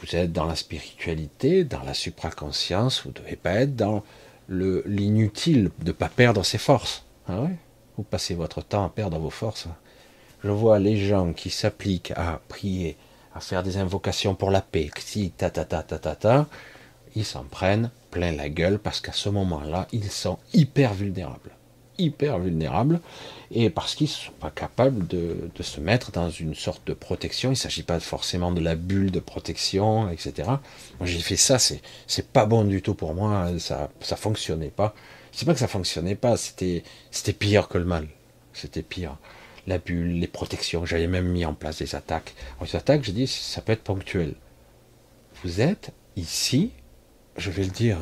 vous 0.00 0.14
êtes 0.14 0.32
dans 0.32 0.44
la 0.44 0.54
spiritualité, 0.54 1.64
dans 1.64 1.82
la 1.82 1.94
supraconscience, 1.94 3.02
vous 3.02 3.10
ne 3.10 3.14
devez 3.14 3.36
pas 3.36 3.52
être 3.52 3.74
dans 3.74 4.04
l'inutile 4.48 5.70
de 5.80 5.86
ne 5.86 5.92
pas 5.92 6.08
perdre 6.08 6.44
ses 6.44 6.58
forces. 6.58 7.04
Ah 7.28 7.46
vous 7.96 8.04
passez 8.04 8.34
votre 8.34 8.62
temps 8.62 8.84
à 8.84 8.90
perdre 8.90 9.18
vos 9.18 9.30
forces. 9.30 9.66
Je 10.44 10.50
vois 10.50 10.78
les 10.78 10.96
gens 10.96 11.32
qui 11.32 11.50
s'appliquent 11.50 12.12
à 12.12 12.40
prier, 12.48 12.96
à 13.34 13.40
faire 13.40 13.64
des 13.64 13.76
invocations 13.76 14.36
pour 14.36 14.52
la 14.52 14.60
paix, 14.60 14.90
si 14.98 15.32
ta 15.32 15.50
ta 15.50 15.64
ta 15.64 15.82
ta 15.82 15.98
ta 15.98 16.14
ta, 16.14 16.46
ils 17.14 17.24
s'en 17.24 17.44
prennent 17.44 17.90
plein 18.10 18.32
la 18.32 18.48
gueule 18.48 18.78
parce 18.78 19.00
qu'à 19.00 19.12
ce 19.12 19.28
moment-là, 19.28 19.86
ils 19.92 20.10
sont 20.10 20.38
hyper 20.52 20.94
vulnérables. 20.94 21.52
Hyper 21.98 22.38
vulnérables. 22.38 23.00
Et 23.50 23.70
parce 23.70 23.94
qu'ils 23.94 24.06
ne 24.06 24.12
sont 24.12 24.32
pas 24.32 24.50
capables 24.50 25.06
de, 25.06 25.50
se 25.60 25.80
mettre 25.80 26.12
dans 26.12 26.30
une 26.30 26.54
sorte 26.54 26.86
de 26.86 26.94
protection. 26.94 27.50
Il 27.50 27.52
ne 27.52 27.56
s'agit 27.56 27.82
pas 27.82 27.98
forcément 27.98 28.52
de 28.52 28.60
la 28.60 28.76
bulle 28.76 29.10
de 29.10 29.20
protection, 29.20 30.08
etc. 30.08 30.48
Moi, 30.48 31.06
j'ai 31.06 31.18
fait 31.18 31.36
ça, 31.36 31.58
c'est, 31.58 31.82
c'est 32.06 32.28
pas 32.28 32.46
bon 32.46 32.64
du 32.64 32.82
tout 32.82 32.94
pour 32.94 33.14
moi. 33.14 33.50
Ça, 33.58 33.90
ça 34.00 34.16
fonctionnait 34.16 34.70
pas. 34.70 34.94
C'est 35.32 35.46
pas 35.46 35.54
que 35.54 35.60
ça 35.60 35.68
fonctionnait 35.68 36.16
pas, 36.16 36.36
c'était, 36.36 36.82
pire 37.38 37.68
que 37.68 37.78
le 37.78 37.84
mal. 37.84 38.08
C'était 38.52 38.82
pire. 38.82 39.16
La 39.66 39.78
bulle, 39.78 40.18
les 40.18 40.26
protections. 40.26 40.84
J'avais 40.84 41.06
même 41.06 41.28
mis 41.28 41.44
en 41.44 41.54
place 41.54 41.78
des 41.78 41.94
attaques. 41.94 42.34
les 42.60 42.74
attaques, 42.74 43.04
j'ai 43.04 43.12
dit, 43.12 43.26
ça 43.26 43.60
peut 43.60 43.72
être 43.72 43.84
ponctuel. 43.84 44.34
Vous 45.44 45.60
êtes 45.60 45.92
ici, 46.16 46.72
je 47.38 47.50
vais 47.50 47.64
le 47.64 47.70
dire, 47.70 47.98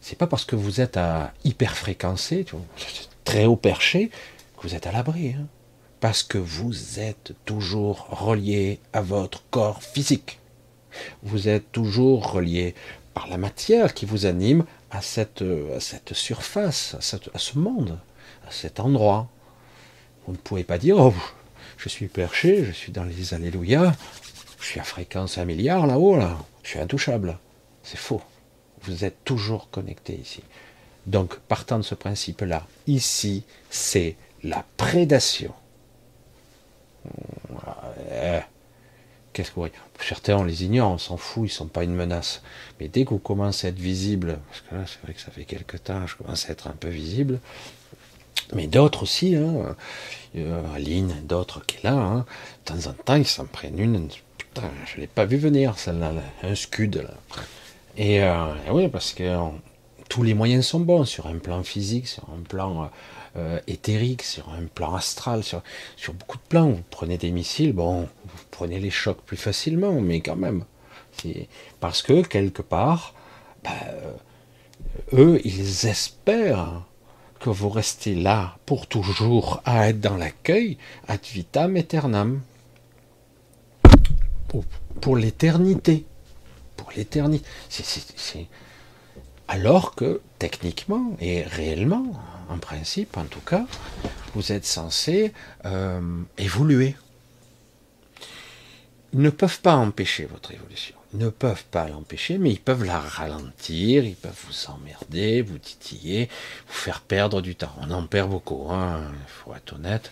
c'est 0.00 0.18
pas 0.18 0.26
parce 0.26 0.44
que 0.44 0.56
vous 0.56 0.80
êtes 0.80 0.96
à 0.96 1.32
hyper 1.44 1.76
fréquencer, 1.76 2.44
très 3.24 3.44
haut 3.44 3.56
perché, 3.56 4.08
que 4.56 4.66
vous 4.66 4.74
êtes 4.74 4.86
à 4.86 4.92
l'abri. 4.92 5.34
Hein. 5.38 5.46
Parce 6.00 6.24
que 6.24 6.38
vous 6.38 6.98
êtes 6.98 7.34
toujours 7.44 8.08
relié 8.10 8.80
à 8.92 9.00
votre 9.00 9.44
corps 9.50 9.82
physique. 9.82 10.40
Vous 11.22 11.48
êtes 11.48 11.70
toujours 11.70 12.32
relié 12.32 12.74
par 13.14 13.28
la 13.28 13.36
matière 13.36 13.94
qui 13.94 14.04
vous 14.06 14.26
anime 14.26 14.64
à 14.90 15.00
cette, 15.00 15.44
surface, 16.12 16.96
à, 16.98 17.38
ce 17.38 17.58
monde, 17.58 17.98
à 18.48 18.50
cet 18.50 18.80
endroit. 18.80 19.28
Vous 20.26 20.32
ne 20.32 20.38
pouvez 20.38 20.64
pas 20.64 20.78
dire, 20.78 20.98
oh, 20.98 21.14
je 21.76 21.88
suis 21.88 22.08
perché, 22.08 22.64
je 22.64 22.72
suis 22.72 22.92
dans 22.92 23.04
les 23.04 23.34
Alléluia, 23.34 23.94
je 24.60 24.66
suis 24.66 24.80
à 24.80 24.84
fréquence 24.84 25.38
un 25.38 25.44
milliard 25.44 25.86
là-haut, 25.86 26.16
là, 26.16 26.36
je 26.62 26.70
suis 26.70 26.80
intouchable. 26.80 27.38
C'est 27.82 27.98
faux. 27.98 28.22
Vous 28.82 29.04
êtes 29.04 29.24
toujours 29.24 29.70
connecté 29.70 30.14
ici. 30.14 30.42
Donc, 31.06 31.38
partant 31.40 31.78
de 31.78 31.82
ce 31.82 31.94
principe-là, 31.94 32.66
ici, 32.86 33.44
c'est 33.70 34.16
la 34.44 34.64
prédation. 34.76 35.52
Qu'est-ce 39.32 39.48
que 39.48 39.54
vous 39.54 39.62
voyez? 39.62 39.74
Certains, 40.00 40.36
on 40.36 40.44
les 40.44 40.64
ignore, 40.64 40.90
on 40.92 40.98
s'en 40.98 41.16
fout, 41.16 41.44
ils 41.44 41.52
ne 41.52 41.56
sont 41.56 41.66
pas 41.66 41.84
une 41.84 41.94
menace. 41.94 42.42
Mais 42.78 42.88
dès 42.88 43.04
que 43.04 43.10
vous 43.10 43.18
commencez 43.18 43.66
à 43.66 43.70
être 43.70 43.78
visible, 43.78 44.38
parce 44.48 44.60
que 44.60 44.74
là, 44.74 44.82
c'est 44.86 45.00
vrai 45.02 45.14
que 45.14 45.20
ça 45.20 45.30
fait 45.30 45.44
quelques 45.44 45.82
temps, 45.84 46.06
je 46.06 46.16
commence 46.16 46.48
à 46.48 46.52
être 46.52 46.66
un 46.66 46.76
peu 46.78 46.88
visible, 46.88 47.40
Mais 48.54 48.66
d'autres 48.66 49.04
aussi, 49.04 49.34
hein, 49.34 49.74
euh, 50.36 50.74
Aline, 50.74 51.14
d'autres 51.24 51.64
qui 51.64 51.78
est 51.78 51.84
là, 51.84 51.94
hein, 51.94 52.26
de 52.66 52.72
temps 52.72 52.90
en 52.90 52.92
temps, 52.92 53.14
ils 53.16 53.26
s'en 53.26 53.46
prennent 53.46 53.78
une. 53.78 54.08
Putain, 54.36 54.70
je 54.84 55.00
l'ai 55.00 55.06
pas 55.06 55.24
vu 55.24 55.38
venir, 55.38 55.78
celle-là, 55.78 56.12
un 56.42 56.54
scud. 56.54 56.96
Là. 56.96 57.14
Et, 57.96 58.22
euh, 58.22 58.54
oui, 58.70 58.88
parce 58.88 59.12
que 59.12 59.36
tous 60.08 60.22
les 60.22 60.34
moyens 60.34 60.66
sont 60.66 60.80
bons 60.80 61.04
sur 61.04 61.26
un 61.26 61.38
plan 61.38 61.62
physique, 61.62 62.06
sur 62.06 62.24
un 62.30 62.42
plan 62.42 62.90
euh, 63.36 63.60
éthérique, 63.66 64.22
sur 64.22 64.48
un 64.50 64.66
plan 64.66 64.94
astral, 64.94 65.42
sur, 65.42 65.62
sur 65.96 66.14
beaucoup 66.14 66.38
de 66.38 66.42
plans. 66.48 66.70
Vous 66.70 66.84
prenez 66.90 67.18
des 67.18 67.30
missiles, 67.30 67.72
bon, 67.72 68.02
vous 68.02 68.44
prenez 68.50 68.78
les 68.78 68.90
chocs 68.90 69.20
plus 69.22 69.36
facilement, 69.36 70.00
mais 70.00 70.20
quand 70.20 70.36
même. 70.36 70.64
Parce 71.80 72.02
que 72.02 72.22
quelque 72.22 72.62
part, 72.62 73.14
ben, 73.62 73.70
eux, 75.12 75.40
ils 75.44 75.86
espèrent 75.86 76.82
que 77.38 77.50
vous 77.50 77.68
restez 77.68 78.14
là 78.14 78.56
pour 78.66 78.86
toujours 78.86 79.60
à 79.64 79.88
être 79.88 80.00
dans 80.00 80.16
l'accueil 80.16 80.78
ad 81.08 81.20
vitam 81.32 81.76
aeternam. 81.76 82.40
Pour 85.00 85.16
l'éternité. 85.16 86.04
Alors 89.48 89.94
que 89.94 90.20
techniquement 90.38 91.16
et 91.20 91.42
réellement, 91.42 92.12
en 92.48 92.58
principe 92.58 93.16
en 93.16 93.24
tout 93.24 93.40
cas, 93.40 93.66
vous 94.34 94.52
êtes 94.52 94.64
censé 94.64 95.32
euh, 95.64 96.00
évoluer. 96.38 96.96
Ils 99.12 99.20
ne 99.20 99.30
peuvent 99.30 99.60
pas 99.60 99.74
empêcher 99.74 100.24
votre 100.24 100.52
évolution 100.52 100.96
ne 101.14 101.28
peuvent 101.28 101.64
pas 101.64 101.88
l'empêcher, 101.88 102.38
mais 102.38 102.50
ils 102.50 102.60
peuvent 102.60 102.84
la 102.84 102.98
ralentir, 102.98 104.04
ils 104.04 104.16
peuvent 104.16 104.38
vous 104.46 104.70
emmerder, 104.70 105.42
vous 105.42 105.58
titiller, 105.58 106.28
vous 106.66 106.74
faire 106.74 107.00
perdre 107.00 107.42
du 107.42 107.54
temps. 107.54 107.74
On 107.80 107.90
en 107.90 108.06
perd 108.06 108.30
beaucoup, 108.30 108.68
hein, 108.70 109.02
il 109.12 109.28
faut 109.28 109.54
être 109.54 109.74
honnête. 109.74 110.10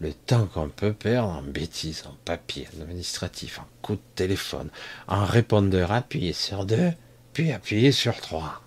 Le 0.00 0.12
temps 0.12 0.46
qu'on 0.46 0.68
peut 0.68 0.92
perdre 0.92 1.28
en 1.28 1.42
bêtises, 1.42 2.04
en 2.06 2.14
papier, 2.24 2.68
administratif, 2.80 3.58
en 3.58 3.66
coup 3.82 3.94
de 3.94 4.00
téléphone, 4.14 4.70
en 5.08 5.24
répondeur, 5.24 5.90
appuyez 5.90 6.32
sur 6.32 6.64
deux, 6.64 6.92
puis 7.32 7.50
appuyez 7.50 7.90
sur 7.90 8.20
trois. 8.20 8.62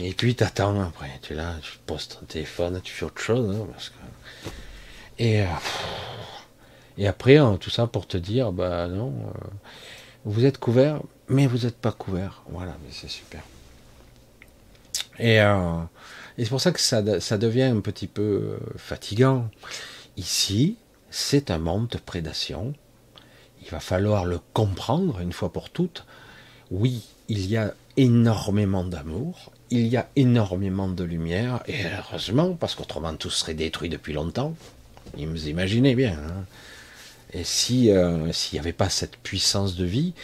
Et 0.00 0.14
puis 0.14 0.34
t'attends 0.34 0.80
après, 0.80 1.18
tu 1.20 1.34
là, 1.34 1.56
tu 1.60 1.72
poses 1.84 2.08
ton 2.08 2.24
téléphone, 2.24 2.80
tu 2.82 2.92
fais 2.92 3.04
autre 3.04 3.20
chose. 3.20 3.54
Hein. 3.54 4.50
Et, 5.18 5.42
euh, 5.42 5.46
et 6.98 7.06
après, 7.06 7.36
hein, 7.36 7.58
tout 7.60 7.70
ça 7.70 7.86
pour 7.86 8.06
te 8.06 8.16
dire, 8.16 8.52
bah 8.52 8.86
non, 8.88 9.08
euh, 9.08 9.48
vous 10.24 10.44
êtes 10.44 10.58
couvert, 10.58 11.00
mais 11.28 11.46
vous 11.46 11.58
n'êtes 11.58 11.76
pas 11.76 11.92
couvert. 11.92 12.42
Voilà, 12.48 12.76
mais 12.84 12.90
c'est 12.92 13.10
super. 13.10 13.42
Et, 15.18 15.40
euh, 15.40 15.76
c'est 16.38 16.48
pour 16.48 16.60
ça 16.60 16.72
que 16.72 16.80
ça, 16.80 17.02
devient 17.02 17.62
un 17.62 17.80
petit 17.80 18.06
peu 18.06 18.58
fatigant. 18.76 19.48
Ici, 20.16 20.76
c'est 21.10 21.50
un 21.50 21.58
monde 21.58 21.88
de 21.88 21.98
prédation. 21.98 22.74
Il 23.62 23.70
va 23.70 23.80
falloir 23.80 24.24
le 24.24 24.40
comprendre 24.52 25.20
une 25.20 25.32
fois 25.32 25.52
pour 25.52 25.70
toutes. 25.70 26.04
Oui, 26.70 27.02
il 27.28 27.46
y 27.46 27.56
a 27.56 27.74
énormément 27.96 28.84
d'amour, 28.84 29.52
il 29.70 29.86
y 29.86 29.96
a 29.96 30.08
énormément 30.16 30.88
de 30.88 31.04
lumière, 31.04 31.62
et 31.66 31.84
heureusement, 31.84 32.54
parce 32.54 32.74
qu'autrement 32.74 33.14
tout 33.14 33.30
serait 33.30 33.54
détruit 33.54 33.88
depuis 33.88 34.12
longtemps. 34.12 34.56
Vous 35.16 35.48
imaginez 35.48 35.94
bien. 35.94 36.12
Hein. 36.14 36.44
Et 37.32 37.44
si 37.44 37.90
euh, 37.90 38.32
s'il 38.32 38.56
n'y 38.56 38.60
avait 38.60 38.72
pas 38.72 38.88
cette 38.88 39.16
puissance 39.16 39.76
de 39.76 39.84
vie, 39.84 40.14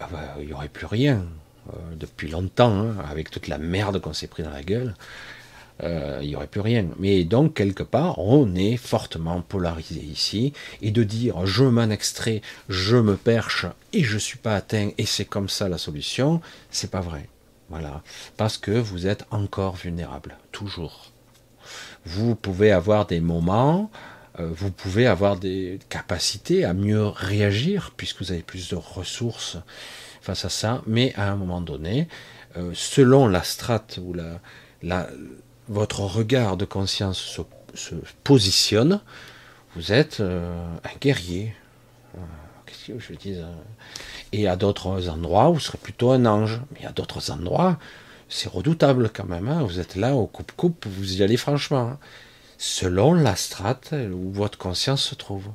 ah 0.00 0.08
bah, 0.10 0.36
il 0.40 0.46
n'y 0.46 0.52
aurait 0.52 0.68
plus 0.68 0.86
rien. 0.86 1.24
Euh, 1.72 1.76
depuis 1.96 2.28
longtemps, 2.28 2.78
hein, 2.78 2.96
avec 3.08 3.30
toute 3.30 3.48
la 3.48 3.56
merde 3.56 3.98
qu'on 3.98 4.12
s'est 4.12 4.26
pris 4.26 4.42
dans 4.42 4.50
la 4.50 4.62
gueule, 4.62 4.94
euh, 5.82 6.20
il 6.22 6.28
n'y 6.28 6.36
aurait 6.36 6.46
plus 6.46 6.60
rien. 6.60 6.86
Mais 6.98 7.24
donc, 7.24 7.54
quelque 7.54 7.82
part, 7.82 8.18
on 8.18 8.54
est 8.54 8.76
fortement 8.76 9.40
polarisé 9.40 10.00
ici, 10.00 10.52
et 10.82 10.90
de 10.90 11.02
dire 11.02 11.46
je 11.46 11.64
m'en 11.64 11.90
extrais, 11.90 12.42
je 12.68 12.96
me 12.96 13.16
perche, 13.16 13.66
et 13.92 14.02
je 14.04 14.14
ne 14.14 14.20
suis 14.20 14.38
pas 14.38 14.54
atteint, 14.54 14.90
et 14.98 15.06
c'est 15.06 15.24
comme 15.24 15.48
ça 15.48 15.68
la 15.68 15.78
solution, 15.78 16.40
c'est 16.70 16.90
pas 16.90 17.00
vrai. 17.00 17.28
Voilà. 17.70 18.02
Parce 18.36 18.58
que 18.58 18.70
vous 18.70 19.06
êtes 19.06 19.24
encore 19.30 19.76
vulnérable, 19.76 20.36
toujours. 20.52 21.10
Vous 22.04 22.34
pouvez 22.34 22.70
avoir 22.70 23.06
des 23.06 23.20
moments 23.20 23.90
euh, 24.40 24.48
vous 24.52 24.70
pouvez 24.70 25.06
avoir 25.06 25.36
des 25.38 25.78
capacités 25.88 26.64
à 26.64 26.74
mieux 26.74 27.06
réagir 27.06 27.92
puisque 27.96 28.20
vous 28.20 28.32
avez 28.32 28.42
plus 28.42 28.68
de 28.68 28.76
ressources 28.76 29.58
face 30.20 30.44
à 30.44 30.48
ça, 30.48 30.82
mais 30.86 31.14
à 31.14 31.30
un 31.30 31.36
moment 31.36 31.60
donné, 31.60 32.08
euh, 32.56 32.72
selon 32.74 33.28
la 33.28 33.42
strate 33.42 34.00
ou 34.02 34.14
la, 34.82 35.08
votre 35.68 36.00
regard 36.00 36.56
de 36.56 36.64
conscience 36.64 37.18
se, 37.74 37.94
positionne, 38.22 39.00
vous 39.74 39.92
êtes 39.92 40.20
euh, 40.20 40.64
un 40.84 40.98
guerrier. 41.00 41.54
Qu'est-ce 42.66 42.92
que 42.92 42.98
je 42.98 43.14
dis 43.14 43.36
Et 44.32 44.46
à 44.46 44.56
d'autres 44.56 45.08
endroits, 45.08 45.50
vous 45.50 45.60
serez 45.60 45.78
plutôt 45.78 46.12
un 46.12 46.26
ange. 46.26 46.60
Mais 46.72 46.86
à 46.86 46.92
d'autres 46.92 47.30
endroits, 47.30 47.78
c'est 48.28 48.48
redoutable 48.48 49.10
quand 49.12 49.26
même. 49.26 49.48
Hein. 49.48 49.62
Vous 49.64 49.80
êtes 49.80 49.96
là 49.96 50.14
au 50.14 50.26
coupe-coupe, 50.26 50.86
vous 50.86 51.16
y 51.16 51.22
allez 51.22 51.36
franchement. 51.36 51.88
Hein 51.90 51.98
selon 52.58 53.12
la 53.12 53.36
strate 53.36 53.94
où 54.12 54.32
votre 54.32 54.58
conscience 54.58 55.02
se 55.02 55.14
trouve. 55.14 55.48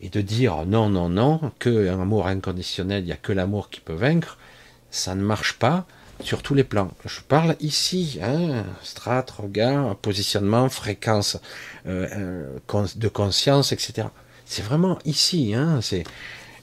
Et 0.00 0.08
de 0.08 0.20
dire 0.20 0.64
non, 0.66 0.88
non, 0.88 1.08
non, 1.08 1.52
qu'un 1.58 2.00
amour 2.00 2.26
inconditionnel, 2.26 3.04
il 3.04 3.06
n'y 3.06 3.12
a 3.12 3.16
que 3.16 3.32
l'amour 3.32 3.70
qui 3.70 3.80
peut 3.80 3.94
vaincre, 3.94 4.38
ça 4.90 5.14
ne 5.14 5.22
marche 5.22 5.54
pas 5.54 5.86
sur 6.22 6.42
tous 6.42 6.54
les 6.54 6.64
plans. 6.64 6.90
Je 7.04 7.20
parle 7.20 7.56
ici, 7.60 8.18
hein, 8.22 8.64
strate, 8.82 9.30
regard, 9.30 9.96
positionnement, 9.96 10.68
fréquence 10.68 11.38
euh, 11.86 12.08
euh, 12.16 12.86
de 12.96 13.08
conscience, 13.08 13.72
etc. 13.72 14.08
C'est 14.44 14.62
vraiment 14.62 14.98
ici. 15.04 15.54
Hein, 15.54 15.80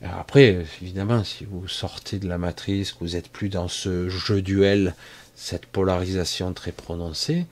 après, 0.03 0.65
évidemment, 0.81 1.23
si 1.23 1.45
vous 1.45 1.67
sortez 1.67 2.19
de 2.19 2.27
la 2.27 2.37
matrice, 2.37 2.91
que 2.91 2.99
vous 2.99 3.15
êtes 3.15 3.29
plus 3.29 3.49
dans 3.49 3.67
ce 3.67 4.09
jeu 4.09 4.41
duel, 4.41 4.95
cette 5.35 5.65
polarisation 5.65 6.53
très 6.53 6.71
prononcée, 6.71 7.45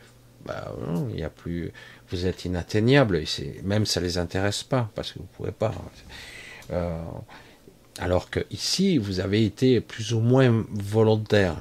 bah, 0.45 0.73
y 1.15 1.23
a 1.23 1.29
plus, 1.29 1.71
vous 2.11 2.25
êtes 2.25 2.45
inatteignable, 2.45 3.23
même 3.63 3.85
ça 3.85 3.99
les 3.99 4.17
intéresse 4.17 4.63
pas, 4.63 4.91
parce 4.95 5.11
que 5.11 5.19
vous 5.19 5.27
pouvez 5.37 5.51
pas. 5.51 5.73
Euh, 6.71 7.01
alors 7.99 8.29
que 8.29 8.41
ici, 8.51 8.97
vous 8.97 9.19
avez 9.19 9.45
été 9.45 9.81
plus 9.81 10.13
ou 10.13 10.19
moins 10.19 10.65
volontaire. 10.71 11.55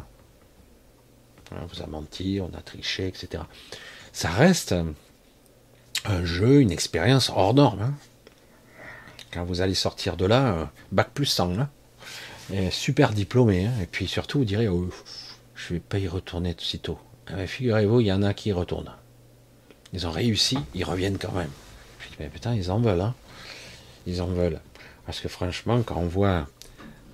On 1.63 1.67
vous 1.67 1.83
a 1.83 1.87
menti, 1.87 2.41
on 2.41 2.57
a 2.57 2.61
triché, 2.61 3.07
etc. 3.07 3.43
Ça 4.13 4.31
reste 4.31 4.75
un 6.05 6.25
jeu, 6.25 6.61
une 6.61 6.71
expérience 6.71 7.31
hors 7.31 7.55
norme. 7.55 7.83
Hein. 7.83 7.95
Quand 9.33 9.45
vous 9.45 9.61
allez 9.61 9.75
sortir 9.75 10.17
de 10.17 10.27
là, 10.27 10.55
euh, 10.55 10.65
bac 10.93 11.11
plus 11.13 11.27
100, 11.27 11.59
hein. 11.59 11.69
super 12.71 13.13
diplômé, 13.13 13.67
hein. 13.67 13.73
et 13.83 13.87
puis 13.87 14.07
surtout, 14.07 14.39
vous 14.39 14.45
direz, 14.45 14.69
oh, 14.69 14.89
je 15.55 15.75
vais 15.75 15.81
pas 15.81 15.99
y 15.99 16.09
retourner 16.09 16.55
tout 16.55 16.65
sitôt. 16.65 16.99
Ah 17.27 17.47
figurez-vous, 17.47 18.01
il 18.01 18.07
y 18.07 18.13
en 18.13 18.23
a 18.23 18.35
qui 18.35 18.53
retournent. 18.53 18.93
Ils 19.93 20.07
ont 20.07 20.11
réussi, 20.11 20.59
ils 20.75 20.85
reviennent 20.85 21.19
quand 21.19 21.33
même. 21.33 21.51
Je 22.01 22.07
mais 22.21 22.29
putain, 22.29 22.55
ils 22.55 22.71
en 22.71 22.81
veulent. 22.81 23.13
Ils 24.07 24.21
en 24.21 24.27
veulent. 24.27 24.61
Parce 25.07 25.21
que 25.21 25.29
franchement, 25.29 25.83
quand 25.83 25.97
on 25.97 26.07
voit 26.07 26.47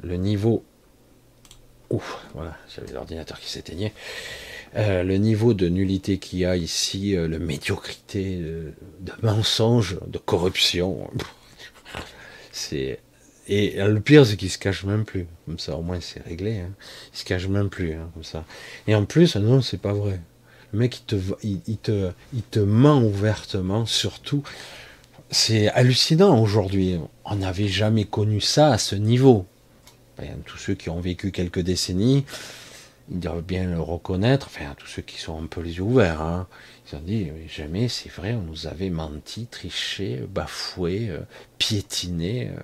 le 0.03 0.16
niveau. 0.16 0.64
Ouf, 1.91 2.18
voilà, 2.34 2.57
j'avais 2.74 2.93
l'ordinateur 2.93 3.38
qui 3.41 3.51
s'éteignait. 3.51 3.93
Euh, 4.76 5.03
le 5.03 5.16
niveau 5.16 5.55
de 5.55 5.68
nullité 5.68 6.18
qu'il 6.18 6.38
y 6.38 6.45
a 6.45 6.57
ici, 6.57 7.16
euh, 7.16 7.26
le 7.26 7.41
médiocrité, 7.41 8.36
de, 8.36 8.72
de 9.01 9.12
mensonge, 9.22 9.99
de 10.07 10.18
corruption. 10.18 11.11
C'est 12.53 13.01
et 13.51 13.74
le 13.76 14.01
pire, 14.01 14.24
c'est 14.24 14.36
qu'il 14.36 14.49
se 14.49 14.59
cache 14.59 14.84
même 14.84 15.05
plus. 15.05 15.26
Comme 15.45 15.59
ça, 15.59 15.76
au 15.76 15.82
moins, 15.82 15.99
c'est 16.01 16.22
réglé. 16.22 16.61
Hein. 16.61 16.70
Il 17.12 17.18
se 17.18 17.24
cache 17.24 17.49
même 17.49 17.68
plus, 17.68 17.95
hein, 17.95 18.09
comme 18.14 18.22
ça. 18.22 18.45
Et 18.86 18.95
en 18.95 19.05
plus, 19.05 19.34
non, 19.34 19.61
c'est 19.61 19.80
pas 19.80 19.93
vrai. 19.93 20.20
Le 20.72 20.78
mec, 20.78 20.99
il 21.01 21.05
te, 21.05 21.16
il, 21.66 21.76
te, 21.78 22.12
il 22.32 22.43
te 22.43 22.61
ment 22.61 23.03
ouvertement, 23.03 23.86
surtout. 23.86 24.45
C'est 25.32 25.68
hallucinant 25.70 26.41
aujourd'hui. 26.41 26.97
On 27.24 27.36
n'avait 27.36 27.66
jamais 27.66 28.05
connu 28.05 28.41
ça 28.41 28.72
à 28.72 28.78
ce 28.78 28.95
niveau. 28.95 29.47
Tous 30.44 30.58
ceux 30.58 30.74
qui 30.74 30.90
ont 30.90 31.00
vécu 31.00 31.30
quelques 31.30 31.60
décennies, 31.60 32.24
ils 33.10 33.20
doivent 33.20 33.42
bien 33.42 33.64
le 33.64 33.80
reconnaître. 33.80 34.46
Enfin, 34.46 34.74
tous 34.76 34.86
ceux 34.86 35.02
qui 35.02 35.18
sont 35.18 35.42
un 35.42 35.46
peu 35.46 35.60
les 35.60 35.76
yeux 35.76 35.82
ouverts. 35.82 36.22
Hein. 36.22 36.46
Ils 36.86 36.96
ont 36.96 37.00
dit, 37.00 37.30
jamais, 37.48 37.88
c'est 37.88 38.10
vrai, 38.10 38.34
on 38.34 38.42
nous 38.42 38.66
avait 38.66 38.90
menti, 38.90 39.46
triché, 39.46 40.22
bafoué, 40.28 41.08
euh, 41.10 41.20
piétiné. 41.58 42.48
Euh. 42.48 42.60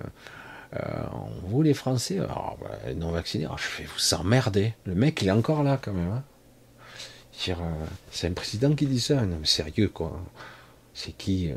Euh, 0.75 1.03
vous 1.43 1.61
les 1.61 1.73
Français, 1.73 2.19
alors, 2.19 2.57
bah, 2.61 2.93
non 2.93 3.11
vaccinés, 3.11 3.47
je 3.55 3.81
vais 3.81 3.87
vous 3.87 4.13
emmerder. 4.13 4.73
Le 4.85 4.95
mec, 4.95 5.21
il 5.21 5.29
est 5.29 5.31
encore 5.31 5.63
là 5.63 5.79
quand 5.81 5.93
même. 5.93 6.11
Hein. 6.11 6.23
C'est 8.11 8.27
un 8.27 8.33
président 8.33 8.73
qui 8.75 8.85
dit 8.85 8.99
ça. 8.99 9.21
Sérieux, 9.43 9.87
quoi. 9.89 10.19
C'est 10.93 11.15
qui 11.15 11.51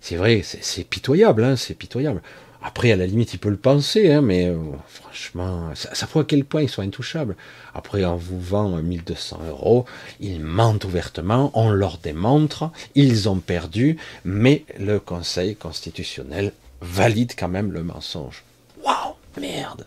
c'est 0.00 0.16
vrai, 0.16 0.42
c'est 0.42 0.84
pitoyable, 0.84 1.44
hein, 1.44 1.56
c'est 1.56 1.74
pitoyable. 1.74 2.22
Après, 2.60 2.90
à 2.90 2.96
la 2.96 3.06
limite, 3.06 3.34
il 3.34 3.38
peut 3.38 3.50
le 3.50 3.56
penser, 3.56 4.12
hein, 4.12 4.20
mais 4.20 4.48
euh, 4.48 4.58
franchement, 4.88 5.70
ça, 5.74 6.06
prouve 6.08 6.22
à 6.22 6.24
quel 6.24 6.44
point 6.44 6.62
ils 6.62 6.68
sont 6.68 6.82
intouchables. 6.82 7.36
Après, 7.72 8.04
on 8.04 8.16
vous 8.16 8.40
vend 8.40 8.82
1200 8.82 9.40
euros, 9.48 9.84
ils 10.18 10.40
mentent 10.40 10.84
ouvertement, 10.84 11.52
on 11.54 11.70
leur 11.70 11.98
démontre, 11.98 12.70
ils 12.96 13.28
ont 13.28 13.38
perdu, 13.38 13.96
mais 14.24 14.64
le 14.78 14.98
Conseil 14.98 15.54
constitutionnel 15.54 16.52
valide 16.80 17.34
quand 17.38 17.48
même 17.48 17.70
le 17.70 17.84
mensonge. 17.84 18.42
Waouh, 18.84 19.14
merde 19.40 19.86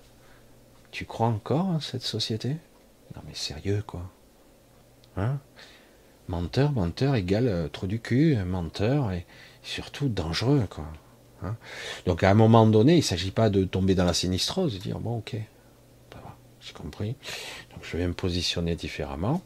Tu 0.92 1.06
crois 1.06 1.28
encore 1.28 1.72
à 1.72 1.82
cette 1.82 2.04
société? 2.04 2.56
Non 3.16 3.22
mais 3.28 3.36
sérieux, 3.36 3.84
quoi. 3.86 4.10
Hein? 5.18 5.40
Menteur, 6.30 6.72
menteur 6.72 7.16
égale 7.16 7.48
euh, 7.50 7.68
trop 7.68 7.88
du 7.88 8.00
cul, 8.00 8.38
menteur 8.46 9.12
et 9.12 9.26
surtout 9.62 10.08
dangereux, 10.08 10.66
quoi. 10.70 10.86
Hein. 11.44 11.56
Donc 12.06 12.24
à 12.24 12.30
un 12.30 12.34
moment 12.34 12.66
donné, 12.68 12.94
il 12.94 12.98
ne 12.98 13.04
s'agit 13.04 13.32
pas 13.32 13.50
de 13.50 13.64
tomber 13.64 13.96
dans 13.96 14.06
la 14.06 14.14
sinistrose, 14.14 14.74
de 14.74 14.80
dire 14.80 15.00
bon 15.00 15.18
ok, 15.18 15.38
j'ai 16.62 16.74
compris. 16.74 17.16
Donc 17.74 17.84
je 17.84 17.98
vais 17.98 18.08
me 18.08 18.14
positionner 18.14 18.76
différemment. 18.76 19.42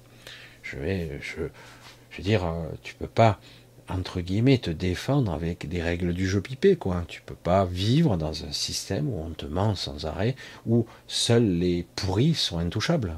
Je 0.63 0.77
vais, 0.77 1.19
je, 1.21 1.43
veux 1.43 2.23
dire, 2.23 2.45
euh, 2.45 2.67
tu 2.83 2.95
peux 2.95 3.07
pas 3.07 3.39
entre 3.87 4.19
guillemets 4.19 4.57
te 4.57 4.71
défendre 4.71 5.31
avec 5.31 5.69
des 5.69 5.81
règles 5.81 6.13
du 6.13 6.27
jeu 6.27 6.41
pipé 6.41 6.75
quoi. 6.75 7.05
Tu 7.07 7.21
peux 7.21 7.35
pas 7.35 7.65
vivre 7.65 8.17
dans 8.17 8.43
un 8.43 8.51
système 8.51 9.07
où 9.07 9.19
on 9.19 9.29
te 9.29 9.45
ment 9.45 9.75
sans 9.75 10.05
arrêt, 10.05 10.35
où 10.65 10.85
seuls 11.07 11.59
les 11.59 11.85
pourris 11.95 12.33
sont 12.33 12.57
intouchables. 12.57 13.17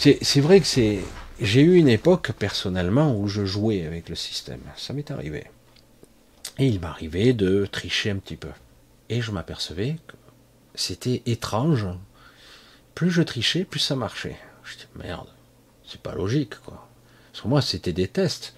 C'est 0.00 0.40
vrai 0.40 0.60
que 0.60 0.66
c'est. 0.66 1.00
J'ai 1.40 1.60
eu 1.60 1.76
une 1.76 1.88
époque 1.88 2.32
personnellement 2.32 3.14
où 3.16 3.28
je 3.28 3.44
jouais 3.44 3.84
avec 3.84 4.08
le 4.08 4.14
système. 4.14 4.60
Ça 4.76 4.94
m'est 4.94 5.10
arrivé. 5.10 5.44
Et 6.58 6.66
il 6.66 6.80
m'arrivait 6.80 7.32
de 7.32 7.66
tricher 7.66 8.10
un 8.10 8.16
petit 8.16 8.36
peu. 8.36 8.50
Et 9.08 9.20
je 9.20 9.32
m'apercevais 9.32 9.96
que 10.06 10.16
c'était 10.74 11.22
étrange. 11.26 11.86
Plus 12.94 13.10
je 13.10 13.22
trichais, 13.22 13.64
plus 13.64 13.80
ça 13.80 13.96
marchait. 13.96 14.36
Je 14.62 14.76
dis 14.76 14.86
merde, 14.96 15.28
c'est 15.86 16.00
pas 16.00 16.14
logique 16.14 16.58
quoi. 16.60 16.88
Parce 17.32 17.44
moi 17.44 17.60
c'était 17.60 17.92
des 17.92 18.08
tests. 18.08 18.54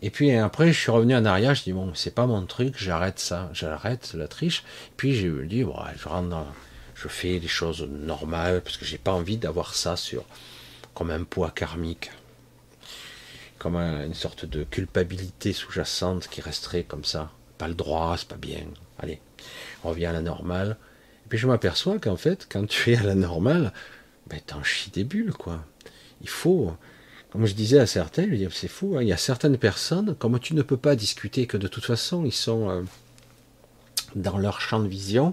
Et 0.00 0.10
puis 0.10 0.32
après 0.32 0.72
je 0.72 0.80
suis 0.80 0.90
revenu 0.90 1.14
en 1.14 1.24
arrière, 1.24 1.54
je 1.54 1.62
dis 1.62 1.72
bon 1.72 1.92
c'est 1.94 2.14
pas 2.14 2.26
mon 2.26 2.44
truc, 2.46 2.74
j'arrête 2.78 3.18
ça, 3.18 3.50
j'arrête 3.52 4.14
la 4.14 4.26
triche. 4.26 4.64
puis 4.96 5.14
j'ai 5.14 5.30
dit 5.46 5.64
bon, 5.64 5.76
je 5.96 6.08
rentre 6.08 6.46
je 6.94 7.08
fais 7.08 7.38
les 7.38 7.48
choses 7.48 7.82
normales 7.82 8.62
parce 8.62 8.76
que 8.76 8.84
j'ai 8.84 8.98
pas 8.98 9.12
envie 9.12 9.36
d'avoir 9.36 9.74
ça 9.74 9.96
sur 9.96 10.24
comme 10.94 11.10
un 11.10 11.24
poids 11.24 11.50
karmique 11.50 12.10
comme 13.64 13.76
une 13.76 14.12
sorte 14.12 14.44
de 14.44 14.62
culpabilité 14.62 15.54
sous-jacente 15.54 16.28
qui 16.28 16.42
resterait 16.42 16.82
comme 16.82 17.06
ça. 17.06 17.30
Pas 17.56 17.66
le 17.66 17.72
droit, 17.72 18.14
c'est 18.18 18.28
pas 18.28 18.36
bien. 18.36 18.60
Allez, 18.98 19.22
on 19.84 19.88
revient 19.88 20.04
à 20.04 20.12
la 20.12 20.20
normale. 20.20 20.76
Et 21.24 21.28
puis 21.30 21.38
je 21.38 21.46
m'aperçois 21.46 21.98
qu'en 21.98 22.18
fait, 22.18 22.46
quand 22.50 22.66
tu 22.68 22.92
es 22.92 22.98
à 22.98 23.02
la 23.02 23.14
normale, 23.14 23.72
ben 24.28 24.38
t'en 24.46 24.62
chies 24.62 24.90
des 24.90 25.02
bulles, 25.02 25.32
quoi. 25.32 25.64
Il 26.20 26.28
faut, 26.28 26.76
comme 27.30 27.46
je 27.46 27.54
disais 27.54 27.78
à 27.78 27.86
certains, 27.86 28.26
je 28.30 28.50
c'est 28.50 28.68
fou, 28.68 28.98
hein, 28.98 29.02
il 29.02 29.08
y 29.08 29.14
a 29.14 29.16
certaines 29.16 29.56
personnes, 29.56 30.14
comme 30.14 30.38
tu 30.38 30.52
ne 30.52 30.60
peux 30.60 30.76
pas 30.76 30.94
discuter, 30.94 31.46
que 31.46 31.56
de 31.56 31.66
toute 31.66 31.86
façon, 31.86 32.26
ils 32.26 32.32
sont 32.32 32.68
euh, 32.68 32.82
dans 34.14 34.36
leur 34.36 34.60
champ 34.60 34.80
de 34.80 34.88
vision, 34.88 35.32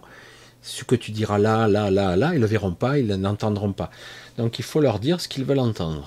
ce 0.62 0.86
que 0.86 0.96
tu 0.96 1.12
diras 1.12 1.38
là, 1.38 1.68
là, 1.68 1.92
là, 1.92 2.16
là, 2.16 2.30
ils 2.32 2.36
ne 2.36 2.40
le 2.40 2.48
verront 2.48 2.76
pas, 2.76 2.98
ils 2.98 3.08
n'entendront 3.08 3.74
pas. 3.74 3.92
Donc 4.38 4.58
il 4.58 4.64
faut 4.64 4.80
leur 4.80 5.00
dire 5.00 5.20
ce 5.20 5.28
qu'ils 5.28 5.44
veulent 5.44 5.60
entendre. 5.60 6.06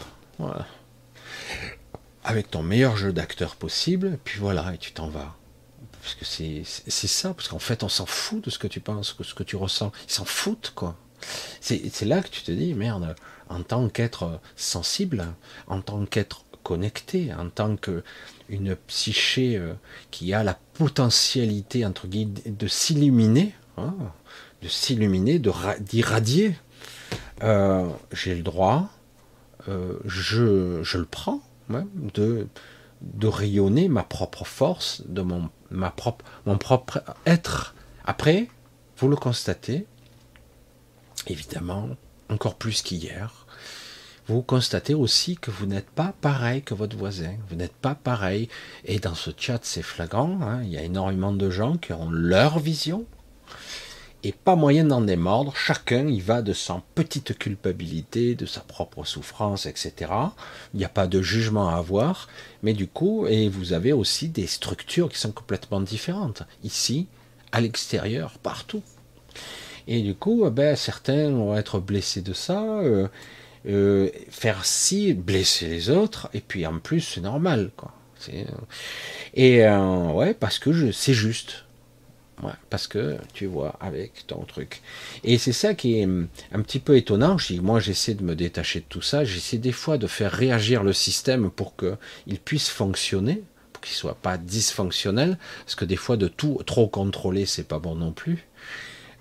Avec 2.25 2.51
ton 2.51 2.63
meilleur 2.63 2.97
jeu 2.97 3.13
d'acteur 3.13 3.57
possible, 3.57 4.19
puis 4.25 4.41
voilà, 4.41 4.75
et 4.75 4.79
tu 4.79 4.93
t'en 4.93 5.09
vas. 5.09 5.37
Parce 6.01 6.15
que 6.15 6.25
c'est 6.25 7.07
ça, 7.07 7.33
parce 7.33 7.49
qu'en 7.49 7.59
fait, 7.59 7.83
on 7.83 7.89
s'en 7.89 8.07
fout 8.07 8.45
de 8.45 8.51
ce 8.51 8.59
que 8.59 8.67
tu 8.67 8.81
penses, 8.81 9.17
de 9.17 9.25
ce 9.25 9.35
que 9.35 9.43
tu 9.43 9.57
ressens. 9.57 9.93
Ils 10.07 10.13
s'en 10.13 10.25
foutent, 10.25 10.73
quoi. 10.75 10.97
C'est 11.61 12.03
là 12.03 12.23
que 12.23 12.29
tu 12.29 12.43
te 12.43 12.53
dis, 12.53 12.75
merde, 12.75 13.15
en 13.49 13.63
tant 13.63 13.89
qu'être 13.89 14.41
sensible, 14.57 15.27
en 15.67 15.81
tant 15.81 16.05
qu'être 16.05 16.45
connecté, 16.63 17.33
en 17.33 17.49
tant 17.49 17.77
qu'une 17.77 18.77
psyché 18.87 19.57
euh, 19.57 19.75
qui 20.11 20.35
a 20.35 20.43
la 20.43 20.59
potentialité, 20.75 21.87
entre 21.87 22.07
guillemets, 22.07 22.41
de 22.47 22.67
s'illuminer, 22.67 23.55
hein, 23.77 23.95
de 24.63 24.69
s'illuminer, 24.69 25.39
d'irradier, 25.81 26.57
euh, 27.43 27.87
j'ai 28.13 28.35
le 28.35 28.43
droit, 28.43 28.91
euh, 29.69 29.99
je, 30.05 30.83
je 30.83 30.99
le 30.99 31.05
prends, 31.05 31.43
de, 31.69 32.49
de 33.01 33.27
rayonner 33.27 33.89
ma 33.89 34.03
propre 34.03 34.45
force, 34.45 35.03
de 35.07 35.23
mon, 35.23 35.51
ma 35.71 35.91
propre, 35.91 36.25
mon 36.47 36.59
propre 36.59 37.03
être. 37.27 37.75
Après, 38.05 38.49
vous 38.99 39.09
le 39.09 39.17
constatez, 39.17 39.87
évidemment, 41.27 41.91
encore 42.29 42.57
plus 42.57 42.83
qu'hier, 42.83 43.47
vous 44.27 44.41
constatez 44.41 44.95
aussi 44.95 45.37
que 45.37 45.51
vous 45.51 45.67
n'êtes 45.67 45.91
pas 45.91 46.15
pareil 46.23 46.63
que 46.63 46.73
votre 46.73 46.97
voisin, 46.97 47.35
vous 47.51 47.57
n'êtes 47.57 47.75
pas 47.75 47.95
pareil. 47.95 48.49
Et 48.87 48.99
dans 48.99 49.15
ce 49.15 49.31
chat, 49.37 49.61
c'est 49.63 49.83
flagrant, 49.83 50.41
hein. 50.41 50.63
il 50.63 50.71
y 50.71 50.79
a 50.79 50.83
énormément 50.83 51.33
de 51.33 51.51
gens 51.51 51.77
qui 51.77 51.93
ont 51.93 52.11
leur 52.11 52.59
vision, 52.59 53.05
et 54.25 54.33
pas 54.33 54.57
moyen 54.57 54.85
d'en 54.85 55.03
démordre. 55.03 55.55
Chacun 55.55 56.09
y 56.09 56.21
va 56.21 56.43
de 56.43 56.55
sa 56.55 56.83
petite 56.95 57.39
culpabilité, 57.39 58.35
de 58.35 58.47
sa 58.47 58.61
propre 58.61 59.05
souffrance, 59.05 59.67
etc. 59.67 60.11
Il 60.73 60.79
n'y 60.79 60.85
a 60.85 60.89
pas 60.89 61.07
de 61.07 61.21
jugement 61.21 61.69
à 61.69 61.77
avoir, 61.77 62.29
mais 62.63 62.73
du 62.73 62.89
coup, 62.89 63.27
et 63.27 63.49
vous 63.49 63.75
avez 63.75 63.93
aussi 63.93 64.29
des 64.29 64.47
structures 64.47 65.11
qui 65.11 65.19
sont 65.19 65.33
complètement 65.33 65.81
différentes. 65.81 66.43
Ici, 66.65 67.07
à 67.53 67.61
l'extérieur, 67.61 68.39
partout. 68.43 68.83
Et 69.87 70.01
du 70.01 70.15
coup, 70.15 70.49
ben, 70.51 70.75
certains 70.75 71.31
vont 71.31 71.55
être 71.55 71.79
blessés 71.79 72.23
de 72.23 72.33
ça, 72.33 72.63
euh, 72.63 73.07
euh, 73.67 74.09
faire 74.31 74.65
ci, 74.65 75.13
blesser 75.13 75.69
les 75.69 75.91
autres, 75.91 76.31
et 76.33 76.41
puis 76.41 76.67
en 76.67 76.79
plus, 76.79 77.03
c'est 77.03 77.21
normal, 77.21 77.71
quoi. 77.77 77.93
Et 79.35 79.67
euh, 79.67 80.13
ouais, 80.13 80.33
parce 80.33 80.59
que 80.59 80.93
c'est 80.93 81.13
juste 81.13 81.64
parce 82.71 82.87
que 82.87 83.17
tu 83.33 83.47
vois 83.47 83.77
avec 83.81 84.27
ton 84.27 84.45
truc. 84.45 84.83
Et 85.23 85.39
c'est 85.39 85.53
ça 85.53 85.75
qui 85.75 85.99
est 85.99 86.05
hum, 86.05 86.29
un 86.53 86.61
petit 86.63 86.79
peu 86.79 86.97
étonnant. 86.97 87.37
Moi, 87.63 87.81
j'essaie 87.81 88.15
de 88.15 88.23
me 88.23 88.35
détacher 88.35 88.81
de 88.81 88.87
tout 88.89 89.03
ça. 89.03 89.25
J'essaie 89.25 89.59
des 89.59 89.73
fois 89.73 89.99
de 89.99 90.07
faire 90.07 90.33
réagir 90.33 90.83
le 90.83 90.93
système 90.93 91.51
pour 91.51 91.75
qu'il 91.77 92.39
puisse 92.41 92.69
fonctionner, 92.69 93.43
pour 93.73 93.83
qu'il 93.83 93.95
soit 93.95 94.17
pas 94.17 94.39
dysfonctionnel. 94.39 95.39
Parce 95.65 95.75
que 95.75 95.85
des 95.85 95.97
fois, 95.97 96.17
de 96.17 96.29
tout 96.29 96.61
trop 96.67 96.89
contrôler, 96.89 97.47
c'est 97.47 97.69
pas 97.69 97.79
bon 97.79 97.95
non 97.95 98.13
plus. 98.13 98.47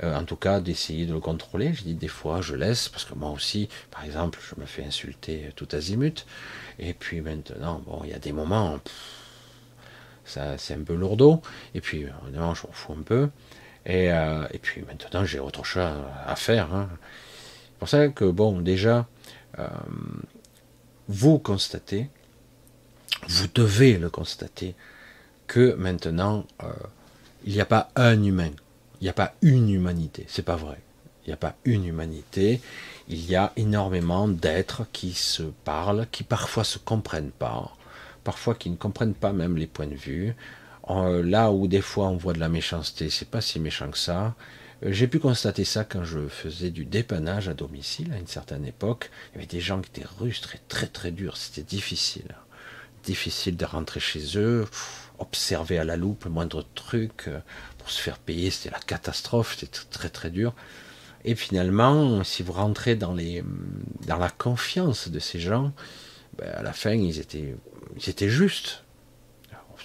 Euh, 0.04 0.16
en 0.16 0.24
tout 0.26 0.36
cas, 0.36 0.60
d'essayer 0.60 1.06
de 1.06 1.14
le 1.14 1.20
contrôler. 1.20 1.74
Je 1.74 1.84
dis 1.84 1.94
des 1.94 2.08
fois, 2.08 2.42
je 2.42 2.56
laisse 2.56 2.90
parce 2.90 3.06
que 3.06 3.14
moi 3.14 3.30
aussi, 3.30 3.70
par 3.92 4.04
exemple, 4.04 4.40
je 4.50 4.60
me 4.60 4.66
fais 4.66 4.84
insulter 4.84 5.52
tout 5.56 5.68
azimut. 5.72 6.26
Et 6.80 6.94
puis 6.94 7.22
maintenant, 7.22 7.82
bon, 7.86 8.02
il 8.04 8.10
y 8.10 8.14
a 8.14 8.20
des 8.20 8.32
moments 8.32 8.80
ça 10.26 10.58
c'est 10.58 10.74
un 10.74 10.84
peu 10.84 10.96
lourdeau. 10.96 11.42
Et 11.76 11.82
puis, 11.82 12.06
évidemment, 12.24 12.54
je 12.54 12.68
m'en 12.68 12.74
fous 12.74 12.94
un 12.94 13.04
peu. 13.04 13.30
Et, 13.86 14.12
euh, 14.12 14.48
et 14.52 14.60
puis 14.60 14.82
maintenant, 14.82 15.26
j'ai 15.26 15.40
autre 15.40 15.64
chose 15.66 15.84
à 16.26 16.36
faire. 16.36 16.74
Hein. 16.74 16.90
C'est 17.66 17.80
pour 17.80 17.90
ça 17.90 18.08
que, 18.10 18.26
bon, 18.26 18.62
déjà, 18.62 19.08
euh, 19.60 19.68
vous 21.08 21.38
constatez, 21.40 22.10
vous 23.28 23.48
devez 23.54 23.98
le 23.98 24.10
constater, 24.10 24.76
que 25.48 25.74
maintenant, 25.74 26.46
euh, 26.64 26.72
il 27.46 27.54
n'y 27.54 27.62
a 27.62 27.66
pas 27.66 27.90
un 27.96 28.24
humain, 28.24 28.52
il 29.02 29.04
n'y 29.04 29.10
a 29.10 29.14
pas 29.14 29.34
une 29.42 29.70
humanité. 29.70 30.26
C'est 30.30 30.44
pas 30.44 30.56
vrai. 30.56 30.80
Il 31.26 31.30
n'y 31.30 31.34
a 31.34 31.38
pas 31.38 31.56
une 31.66 31.86
humanité. 31.86 32.62
Il 33.08 33.30
y 33.30 33.36
a 33.36 33.54
énormément 33.56 34.28
d'êtres 34.28 34.84
qui 34.92 35.14
se 35.14 35.44
parlent, 35.44 36.08
qui 36.12 36.24
parfois 36.24 36.64
se 36.64 36.78
comprennent 36.78 37.32
pas, 37.32 37.72
parfois 38.24 38.56
qui 38.56 38.70
ne 38.70 38.76
comprennent 38.76 39.14
pas 39.14 39.34
même 39.34 39.58
les 39.58 39.68
points 39.68 39.88
de 39.88 39.96
vue. 39.96 40.36
là 40.88 41.52
où 41.52 41.68
des 41.68 41.82
fois 41.82 42.08
on 42.08 42.18
voit 42.18 42.34
de 42.34 42.40
la 42.40 42.50
méchanceté, 42.50 43.10
c'est 43.10 43.30
pas 43.30 43.42
si 43.42 43.60
méchant 43.60 43.90
que 43.92 43.98
ça. 43.98 44.36
Euh, 44.84 44.92
j'ai 44.92 45.08
pu 45.08 45.20
constater 45.20 45.66
ça 45.66 45.84
quand 45.84 46.04
je 46.04 46.28
faisais 46.28 46.70
du 46.70 46.86
dépannage 46.86 47.48
à 47.50 47.54
domicile 47.54 48.12
à 48.14 48.18
une 48.18 48.28
certaine 48.28 48.66
époque. 48.66 49.10
Il 49.32 49.36
y 49.36 49.38
avait 49.40 49.48
des 49.48 49.62
gens 49.62 49.82
qui 49.82 49.90
étaient 49.90 50.08
rustres 50.20 50.56
et 50.56 50.62
très 50.68 50.88
très 50.88 51.12
durs. 51.12 51.38
C'était 51.38 51.64
difficile. 51.64 52.36
Difficile 53.04 53.58
de 53.58 53.66
rentrer 53.66 54.00
chez 54.00 54.38
eux, 54.38 54.66
observer 55.20 55.78
à 55.78 55.84
la 55.84 55.98
loupe 55.98 56.26
le 56.26 56.32
moindre 56.32 56.66
truc 56.76 57.28
euh, 57.28 57.40
pour 57.78 57.90
se 57.90 58.02
faire 58.02 58.18
payer. 58.18 58.50
C'était 58.52 58.72
la 58.72 58.80
catastrophe. 58.80 59.58
C'était 59.58 59.80
très 59.90 60.10
très 60.10 60.30
dur. 60.30 60.54
Et 61.26 61.36
finalement, 61.36 62.24
si 62.24 62.44
vous 62.44 62.52
rentrez 62.52 62.96
dans, 62.96 63.14
les, 63.14 63.44
dans 64.08 64.18
la 64.18 64.30
confiance 64.30 65.08
de 65.08 65.20
ces 65.20 65.40
gens, 65.40 65.72
ben, 66.38 66.50
à 66.50 66.64
la 66.64 66.74
fin, 66.74 66.92
ils 66.92 67.20
étaient 67.20 67.56
c'était 68.00 68.30
juste. 68.30 68.84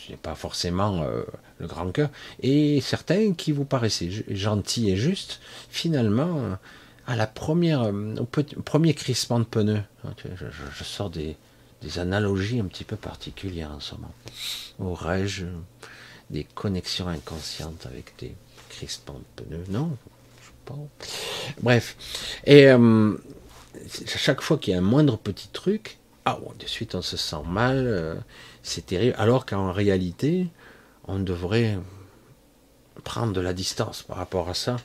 Ce 0.07 0.13
n'est 0.13 0.19
pas 0.19 0.35
forcément 0.35 1.03
euh, 1.03 1.23
le 1.59 1.67
grand 1.67 1.91
cœur. 1.91 2.09
Et 2.41 2.81
certains 2.81 3.35
qui 3.35 3.53
vous 3.53 3.65
paraissaient 3.65 4.09
gentils 4.31 4.91
et 4.91 4.97
justes, 4.97 5.41
finalement, 5.69 6.57
à 7.09 7.17
la 7.17 7.27
première, 7.27 7.83
euh, 7.83 8.15
au 8.19 8.27
premier 8.63 8.93
crissement 8.93 9.41
de 9.41 9.45
pneus, 9.45 9.83
hein, 10.05 10.15
je, 10.37 10.85
sors 10.85 11.11
des, 11.11 11.37
analogies 11.97 12.61
un 12.61 12.67
petit 12.67 12.85
peu 12.85 12.97
particulières 12.97 13.71
en 13.71 13.81
ce 13.81 13.95
moment. 13.95 14.15
Aurais-je 14.79 15.47
des 16.29 16.45
connexions 16.45 17.09
inconscientes 17.09 17.87
avec 17.87 18.13
des 18.19 18.35
crispants 18.69 19.21
de 19.39 19.43
pneus? 19.43 19.65
Non, 19.71 19.97
je 20.41 20.47
sais 20.47 20.53
pas. 20.67 21.55
Bref. 21.63 21.97
Et 22.45 22.69
euh, 22.69 23.17
chaque 24.07 24.43
fois 24.43 24.59
qu'il 24.59 24.75
y 24.75 24.77
a 24.77 24.79
un 24.79 24.83
moindre 24.83 25.17
petit 25.17 25.49
truc, 25.49 25.98
ah, 26.29 26.55
de 26.59 26.67
suite 26.67 26.95
on 26.95 27.03
se 27.03 27.17
sent 27.17 27.43
mal, 27.47 27.85
euh, 27.87 28.15
c'est 28.63 28.87
terrible. 28.87 29.15
Alors 29.19 29.47
qu'en 29.47 29.73
réalité, 29.73 30.49
on 31.07 31.19
devrait 31.19 31.79
prendre 33.05 33.33
de 33.33 33.41
la 33.41 33.53
distance 33.53 34.03
par 34.03 34.17
rapport 34.17 34.49
à 34.49 34.55
ça. 34.55 34.77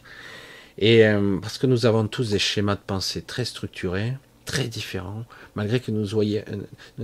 Et 0.77 1.05
euh, 1.05 1.37
parce 1.41 1.57
que 1.57 1.67
nous 1.67 1.85
avons 1.85 2.07
tous 2.07 2.31
des 2.31 2.39
schémas 2.39 2.75
de 2.75 2.81
pensée 2.85 3.21
très 3.21 3.45
structurés, 3.45 4.13
très 4.45 4.67
différents, 4.67 5.25
malgré 5.55 5.79
que 5.79 5.91
nous, 5.91 6.19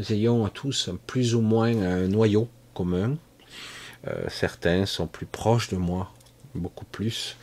ayons 0.10 0.48
tous 0.50 0.90
plus 1.08 1.36
ou 1.36 1.42
moins 1.42 1.76
un 1.82 2.08
noyau 2.08 2.50
commun. 2.74 3.18
Euh, 4.08 4.24
certains 4.30 4.86
sont 4.86 5.08
plus 5.08 5.26
proches 5.26 5.70
de 5.70 5.78
moi, 5.78 6.12
beaucoup 6.56 6.86
plus. 6.86 7.36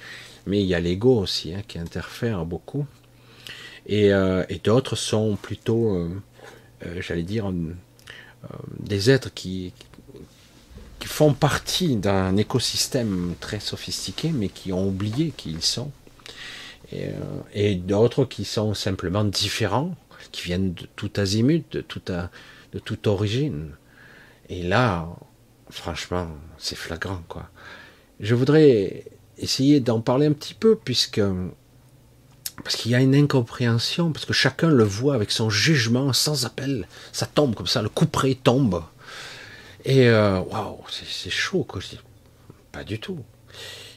Mais 0.47 0.61
il 0.61 0.67
y 0.67 0.75
a 0.75 0.81
l'ego 0.81 1.21
aussi 1.21 1.55
hein, 1.55 1.63
qui 1.67 1.79
interfère 1.79 2.45
beaucoup. 2.45 2.87
Euh, 3.91 4.45
et 4.49 4.59
d'autres 4.59 4.97
sont 4.97 5.37
plutôt, 5.37 6.09
j'allais 7.01 7.23
dire, 7.23 7.53
des 8.81 9.11
êtres 9.11 9.33
qui, 9.33 9.73
qui 10.99 11.09
font 11.09 11.35
partie 11.35 11.97
d'un 11.97 12.37
écosystème 12.37 13.35
très 13.41 13.61
sophistiqué, 13.61 14.31
mais 14.33 14.49
qui 14.49 14.73
ont 14.73 14.89
oublié 14.89 15.33
qui 15.37 15.51
ils 15.51 15.63
sont. 15.63 15.91
Et, 16.93 17.09
euh, 17.57 17.75
d'autres 17.77 18.25
qui 18.25 18.45
sont 18.45 18.75
simplement 18.75 19.25
différents, 19.25 19.95
qui 20.33 20.43
viennent 20.43 20.75
de 20.75 20.87
tout 20.97 21.11
azimut, 21.17 21.65
de, 21.73 21.85
de 22.73 22.79
toute 22.79 23.07
origine. 23.07 23.71
Et 24.49 24.63
là, 24.63 25.09
franchement, 25.71 26.29
c'est 26.59 26.77
flagrant, 26.77 27.23
quoi. 27.29 27.49
Je 28.21 28.35
voudrais 28.35 29.05
essayer 29.39 29.81
d'en 29.81 30.01
parler 30.01 30.27
un 30.27 30.33
petit 30.33 30.55
peu, 30.55 30.77
puisque 30.77 31.21
parce 32.67 32.75
qu'il 32.75 32.91
y 32.91 32.97
a 32.97 33.01
une 33.01 33.15
incompréhension, 33.15 34.11
parce 34.11 34.25
que 34.25 34.33
chacun 34.33 34.69
le 34.69 34.83
voit 34.83 35.15
avec 35.15 35.31
son 35.31 35.51
jugement 35.51 36.13
sans 36.13 36.47
appel. 36.47 36.89
Ça 37.13 37.25
tombe 37.25 37.55
comme 37.55 37.69
ça, 37.69 37.81
le 37.81 37.89
coup 37.89 38.07
près 38.07 38.35
tombe. 38.35 38.83
Et 39.85 40.09
euh, 40.09 40.41
waouh, 40.41 40.81
c'est 40.91 41.31
chaud, 41.31 41.63
quoi. 41.63 41.81
Je 41.81 41.91
dis, 41.91 42.01
pas 42.73 42.83
du 42.83 42.99
tout. 42.99 43.21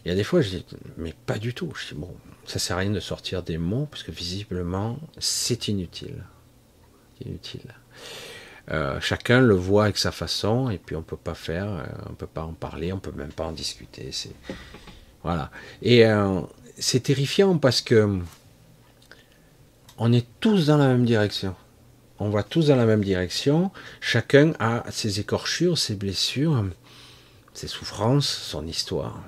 Il 0.05 0.09
y 0.09 0.11
a 0.11 0.15
des 0.15 0.23
fois, 0.23 0.41
je 0.41 0.49
dis, 0.49 0.65
mais 0.97 1.15
pas 1.25 1.39
du 1.39 1.55
tout. 1.55 1.73
Je 1.75 1.95
dis, 1.95 1.99
bon, 1.99 2.15
ça 2.45 2.59
sert 2.59 2.75
à 2.75 2.81
rien 2.81 2.91
de 2.91 2.99
sortir 2.99 3.41
des 3.41 3.57
mots, 3.57 3.87
parce 3.89 4.03
que 4.03 4.11
visiblement, 4.11 4.99
c'est 5.17 5.67
inutile. 5.67 6.23
Inutile. 7.25 7.73
Euh, 8.69 8.99
chacun 9.01 9.41
le 9.41 9.55
voit 9.55 9.85
avec 9.85 9.97
sa 9.97 10.11
façon, 10.11 10.69
et 10.69 10.77
puis 10.77 10.95
on 10.95 11.01
peut 11.01 11.17
pas 11.17 11.33
faire, 11.33 11.65
euh, 11.69 11.85
on 12.07 12.13
peut 12.13 12.27
pas 12.27 12.43
en 12.43 12.53
parler, 12.53 12.93
on 12.93 12.99
peut 12.99 13.13
même 13.15 13.33
pas 13.33 13.45
en 13.45 13.51
discuter. 13.51 14.11
Voilà. 15.23 15.49
Et 15.81 16.03
c'est 16.77 16.99
terrifiant 16.99 17.57
parce 17.57 17.81
que 17.81 18.21
on 19.99 20.11
est 20.11 20.25
tous 20.39 20.67
dans 20.67 20.77
la 20.77 20.87
même 20.87 21.05
direction 21.05 21.55
on 22.19 22.29
va 22.29 22.43
tous 22.43 22.67
dans 22.67 22.75
la 22.75 22.85
même 22.85 23.03
direction. 23.03 23.71
Chacun 24.01 24.53
a 24.59 24.83
ses 24.91 25.19
écorchures, 25.19 25.77
ses 25.77 25.95
blessures, 25.95 26.65
ses 27.53 27.67
souffrances, 27.67 28.27
son 28.27 28.67
histoire, 28.67 29.23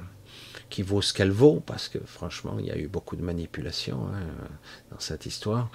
qui 0.70 0.82
vaut 0.82 1.02
ce 1.02 1.14
qu'elle 1.14 1.32
vaut, 1.32 1.62
parce 1.66 1.88
que 1.88 2.00
franchement, 2.06 2.58
il 2.60 2.66
y 2.66 2.72
a 2.72 2.78
eu 2.78 2.88
beaucoup 2.88 3.16
de 3.16 3.24
manipulation 3.24 4.08
hein, 4.14 4.48
dans 4.92 5.00
cette 5.00 5.26
histoire. 5.26 5.70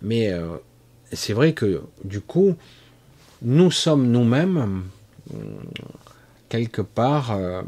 Mais 0.00 0.32
euh, 0.32 0.56
c'est 1.12 1.34
vrai 1.34 1.52
que 1.52 1.82
du 2.02 2.20
coup, 2.20 2.56
nous 3.42 3.70
sommes 3.70 4.10
nous-mêmes 4.10 4.84
quelque 6.48 6.82
part 6.82 7.32
euh, 7.32 7.62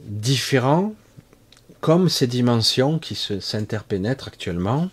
différents, 0.00 0.94
comme 1.80 2.08
ces 2.08 2.26
dimensions 2.26 2.98
qui 2.98 3.14
s'interpénètrent 3.14 4.26
actuellement, 4.26 4.90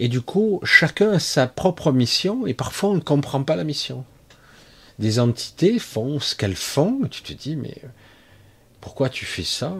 et 0.00 0.08
du 0.08 0.22
coup, 0.22 0.60
chacun 0.64 1.12
a 1.12 1.18
sa 1.18 1.46
propre 1.46 1.92
mission 1.92 2.46
et 2.46 2.54
parfois 2.54 2.90
on 2.90 2.94
ne 2.94 3.00
comprend 3.00 3.44
pas 3.44 3.54
la 3.54 3.64
mission. 3.64 4.04
Des 4.98 5.20
entités 5.20 5.78
font 5.78 6.18
ce 6.18 6.34
qu'elles 6.34 6.56
font, 6.56 7.04
et 7.04 7.08
tu 7.10 7.22
te 7.22 7.32
dis, 7.34 7.54
mais 7.54 7.76
pourquoi 8.80 9.10
tu 9.10 9.26
fais 9.26 9.44
ça 9.44 9.74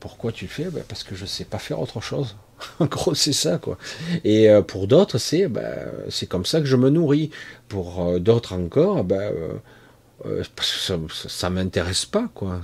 Pourquoi 0.00 0.32
tu 0.32 0.48
fais 0.48 0.64
ben, 0.64 0.82
Parce 0.88 1.04
que 1.04 1.14
je 1.14 1.22
ne 1.22 1.28
sais 1.28 1.44
pas 1.44 1.58
faire 1.58 1.80
autre 1.80 2.00
chose. 2.00 2.36
en 2.80 2.86
gros, 2.86 3.14
c'est 3.14 3.32
ça, 3.34 3.58
quoi. 3.58 3.76
Et 4.24 4.48
euh, 4.48 4.62
pour 4.62 4.86
d'autres, 4.86 5.18
c'est 5.18 5.48
ben, 5.48 5.90
c'est 6.08 6.26
comme 6.26 6.46
ça 6.46 6.60
que 6.60 6.66
je 6.66 6.76
me 6.76 6.88
nourris. 6.88 7.30
Pour 7.68 8.02
euh, 8.02 8.18
d'autres 8.18 8.54
encore, 8.54 9.04
ben, 9.04 9.32
euh, 10.24 10.42
ça, 10.60 10.98
ça 11.10 11.50
m'intéresse 11.50 12.06
pas, 12.06 12.28
quoi. 12.34 12.60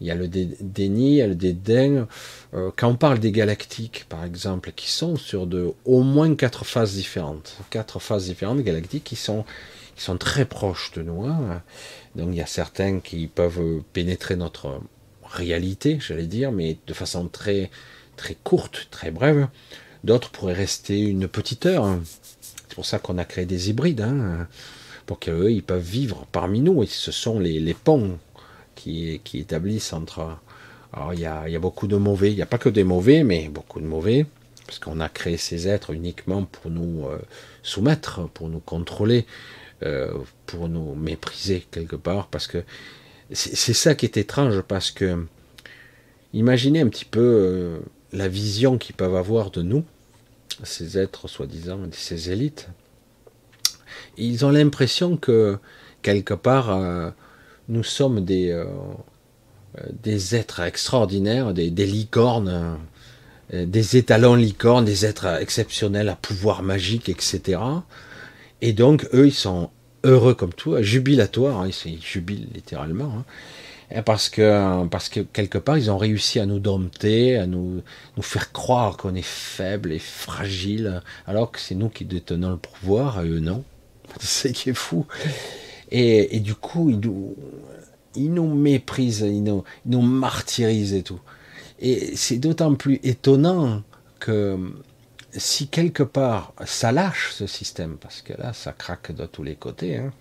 Il 0.00 0.06
y 0.06 0.10
a 0.10 0.14
le 0.14 0.28
déni, 0.28 1.12
il 1.12 1.16
y 1.16 1.22
a 1.22 1.26
le 1.26 1.34
dédain. 1.34 2.06
Euh, 2.54 2.70
quand 2.76 2.88
on 2.88 2.96
parle 2.96 3.18
des 3.18 3.32
galactiques, 3.32 4.06
par 4.08 4.24
exemple, 4.24 4.72
qui 4.72 4.90
sont 4.90 5.16
sur 5.16 5.46
de 5.46 5.72
au 5.84 6.02
moins 6.02 6.34
quatre 6.34 6.64
phases 6.64 6.94
différentes, 6.94 7.56
quatre 7.70 7.98
phases 7.98 8.26
différentes 8.26 8.60
galactiques 8.60 9.04
qui 9.04 9.16
sont 9.16 9.44
qui 9.96 10.04
sont 10.04 10.16
très 10.16 10.44
proches 10.44 10.92
de 10.92 11.02
nous. 11.02 11.24
Hein. 11.24 11.62
Donc 12.14 12.28
il 12.30 12.36
y 12.36 12.40
a 12.40 12.46
certains 12.46 13.00
qui 13.00 13.26
peuvent 13.26 13.82
pénétrer 13.92 14.36
notre 14.36 14.80
réalité, 15.24 15.98
j'allais 16.00 16.26
dire, 16.26 16.52
mais 16.52 16.78
de 16.86 16.94
façon 16.94 17.26
très 17.28 17.70
très 18.16 18.36
courte, 18.36 18.86
très 18.90 19.10
brève. 19.10 19.48
D'autres 20.04 20.30
pourraient 20.30 20.54
rester 20.54 21.00
une 21.00 21.26
petite 21.26 21.66
heure. 21.66 21.98
C'est 22.68 22.74
pour 22.74 22.86
ça 22.86 23.00
qu'on 23.00 23.18
a 23.18 23.24
créé 23.24 23.46
des 23.46 23.70
hybrides, 23.70 24.02
hein, 24.02 24.46
pour 25.06 25.18
qu'eux 25.18 25.50
ils 25.50 25.64
peuvent 25.64 25.82
vivre 25.82 26.26
parmi 26.30 26.60
nous. 26.60 26.84
Et 26.84 26.86
ce 26.86 27.10
sont 27.10 27.40
les, 27.40 27.58
les 27.58 27.74
ponts 27.74 28.18
qui, 28.78 29.20
établissent 29.34 29.92
entre. 29.92 30.38
Alors, 30.92 31.12
il 31.12 31.20
y 31.20 31.26
a, 31.26 31.58
beaucoup 31.58 31.86
de 31.86 31.96
mauvais, 31.96 32.30
il 32.30 32.36
n'y 32.36 32.42
a 32.42 32.46
pas 32.46 32.58
que 32.58 32.68
des 32.68 32.84
mauvais, 32.84 33.24
mais 33.24 33.48
beaucoup 33.48 33.80
de 33.80 33.86
mauvais, 33.86 34.26
parce 34.66 34.78
qu'on 34.78 35.00
a 35.00 35.08
créé 35.08 35.36
ces 35.36 35.68
êtres 35.68 35.90
uniquement 35.90 36.44
pour 36.44 36.70
nous 36.70 37.06
euh, 37.06 37.18
soumettre, 37.62 38.28
pour 38.30 38.48
nous 38.48 38.60
contrôler, 38.60 39.26
euh, 39.82 40.12
pour 40.46 40.68
nous 40.68 40.94
mépriser 40.94 41.66
quelque 41.70 41.96
part, 41.96 42.28
parce 42.28 42.46
que 42.46 42.64
c'est 43.32 43.74
ça 43.74 43.94
qui 43.94 44.06
est 44.06 44.16
étrange, 44.16 44.62
parce 44.62 44.90
que 44.90 45.26
imaginez 46.32 46.80
un 46.80 46.88
petit 46.88 47.04
peu 47.04 47.20
euh, 47.20 47.78
la 48.12 48.28
vision 48.28 48.78
qu'ils 48.78 48.96
peuvent 48.96 49.16
avoir 49.16 49.50
de 49.50 49.60
nous, 49.60 49.84
ces 50.64 50.96
êtres 50.96 51.28
soi-disant, 51.28 51.80
ces 51.92 52.30
élites. 52.30 52.68
Ils 54.16 54.46
ont 54.46 54.50
l'impression 54.50 55.18
que 55.18 55.58
quelque 56.02 56.34
part 56.34 57.12
nous 57.68 57.82
sommes 57.82 58.24
des, 58.24 58.50
euh, 58.50 58.64
des 60.02 60.34
êtres 60.34 60.60
extraordinaires, 60.60 61.52
des, 61.52 61.70
licornes, 61.70 62.78
euh, 63.52 63.66
des 63.66 63.96
étalons 63.96 64.34
licornes, 64.34 64.84
des 64.84 65.04
êtres 65.04 65.26
exceptionnels 65.40 66.08
à 66.08 66.16
pouvoir 66.16 66.62
magique, 66.62 67.08
etc. 67.08 67.60
Et 68.60 68.72
donc, 68.72 69.06
eux, 69.12 69.26
ils 69.26 69.34
sont 69.34 69.70
heureux 70.04 70.34
comme 70.34 70.52
tout, 70.52 70.80
jubilatoires, 70.82 71.60
hein, 71.60 71.70
ils 71.84 72.02
jubilent 72.02 72.48
littéralement, 72.54 73.24
hein. 73.92 74.02
parce, 74.02 74.28
que, 74.28 74.86
parce 74.86 75.08
que 75.08 75.20
quelque 75.20 75.58
part, 75.58 75.76
ils 75.76 75.90
ont 75.90 75.98
réussi 75.98 76.40
à 76.40 76.46
nous 76.46 76.60
dompter, 76.60 77.36
à 77.36 77.46
nous, 77.46 77.82
nous 78.16 78.22
faire 78.22 78.52
croire 78.52 78.96
qu'on 78.96 79.14
est 79.14 79.26
faible 79.26 79.92
et 79.92 79.98
fragile, 79.98 81.02
alors 81.26 81.50
que 81.50 81.60
c'est 81.60 81.74
nous 81.74 81.88
qui 81.88 82.04
détenons 82.04 82.50
le 82.50 82.56
pouvoir, 82.56 83.22
et 83.22 83.28
eux 83.28 83.40
non. 83.40 83.64
C'est 84.20 84.52
qui 84.52 84.70
est 84.70 84.74
fou. 84.74 85.06
Et, 85.90 86.40
du 86.40 86.54
coup, 86.54 86.90
ils 86.90 87.00
nous, 87.00 87.34
ils 88.14 88.32
nous 88.32 88.52
méprisent, 88.52 89.20
ils 89.20 89.42
nous, 89.42 89.64
nous 89.86 90.02
martyrisent 90.02 90.94
et 90.94 91.02
tout. 91.02 91.20
Et 91.80 92.16
c'est 92.16 92.38
d'autant 92.38 92.74
plus 92.74 93.00
étonnant 93.02 93.82
que 94.18 94.58
si 95.32 95.68
quelque 95.68 96.02
part 96.02 96.52
ça 96.66 96.90
lâche 96.90 97.32
ce 97.32 97.46
système, 97.46 97.96
parce 98.00 98.22
que 98.22 98.32
là 98.32 98.52
ça 98.52 98.72
craque 98.72 99.12
de 99.12 99.26
tous 99.26 99.42
les 99.42 99.54
côtés, 99.54 99.96
hein, 99.96 100.12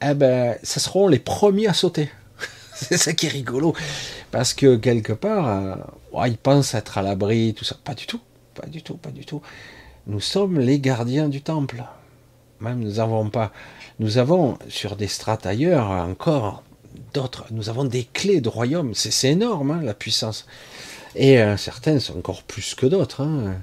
eh 0.00 0.14
ben, 0.14 0.56
ça 0.62 0.80
seront 0.80 1.08
les 1.08 1.18
premiers 1.18 1.68
à 1.68 1.74
sauter. 1.74 2.10
c'est 2.74 2.96
ça 2.96 3.12
qui 3.12 3.26
est 3.26 3.30
rigolo. 3.30 3.74
Parce 4.30 4.54
que 4.54 4.76
quelque 4.76 5.12
part, 5.12 5.48
euh, 5.48 6.26
ils 6.26 6.38
pensent 6.38 6.74
être 6.74 6.98
à 6.98 7.02
l'abri, 7.02 7.54
tout 7.54 7.64
ça. 7.64 7.76
Pas 7.84 7.94
du 7.94 8.06
tout, 8.06 8.20
pas 8.54 8.66
du 8.66 8.82
tout, 8.82 8.96
pas 8.96 9.10
du 9.10 9.24
tout. 9.24 9.42
Nous 10.06 10.20
sommes 10.20 10.58
les 10.58 10.80
gardiens 10.80 11.28
du 11.28 11.42
temple. 11.42 11.84
Même 12.62 12.78
nous 12.80 12.94
n'avons 12.94 13.28
pas 13.28 13.52
nous 13.98 14.18
avons 14.18 14.58
sur 14.68 14.96
des 14.96 15.08
strates 15.08 15.46
ailleurs 15.46 15.90
encore 15.90 16.62
d'autres, 17.12 17.44
nous 17.50 17.68
avons 17.68 17.84
des 17.84 18.04
clés 18.04 18.40
de 18.40 18.48
royaume, 18.48 18.94
c'est 18.94 19.30
énorme 19.30 19.70
hein, 19.70 19.80
la 19.82 19.94
puissance. 19.94 20.46
Et 21.14 21.40
euh, 21.40 21.56
certaines 21.56 22.00
sont 22.00 22.18
encore 22.18 22.42
plus 22.42 22.74
que 22.74 22.86
d'autres. 22.86 23.22
Hein. 23.22 23.56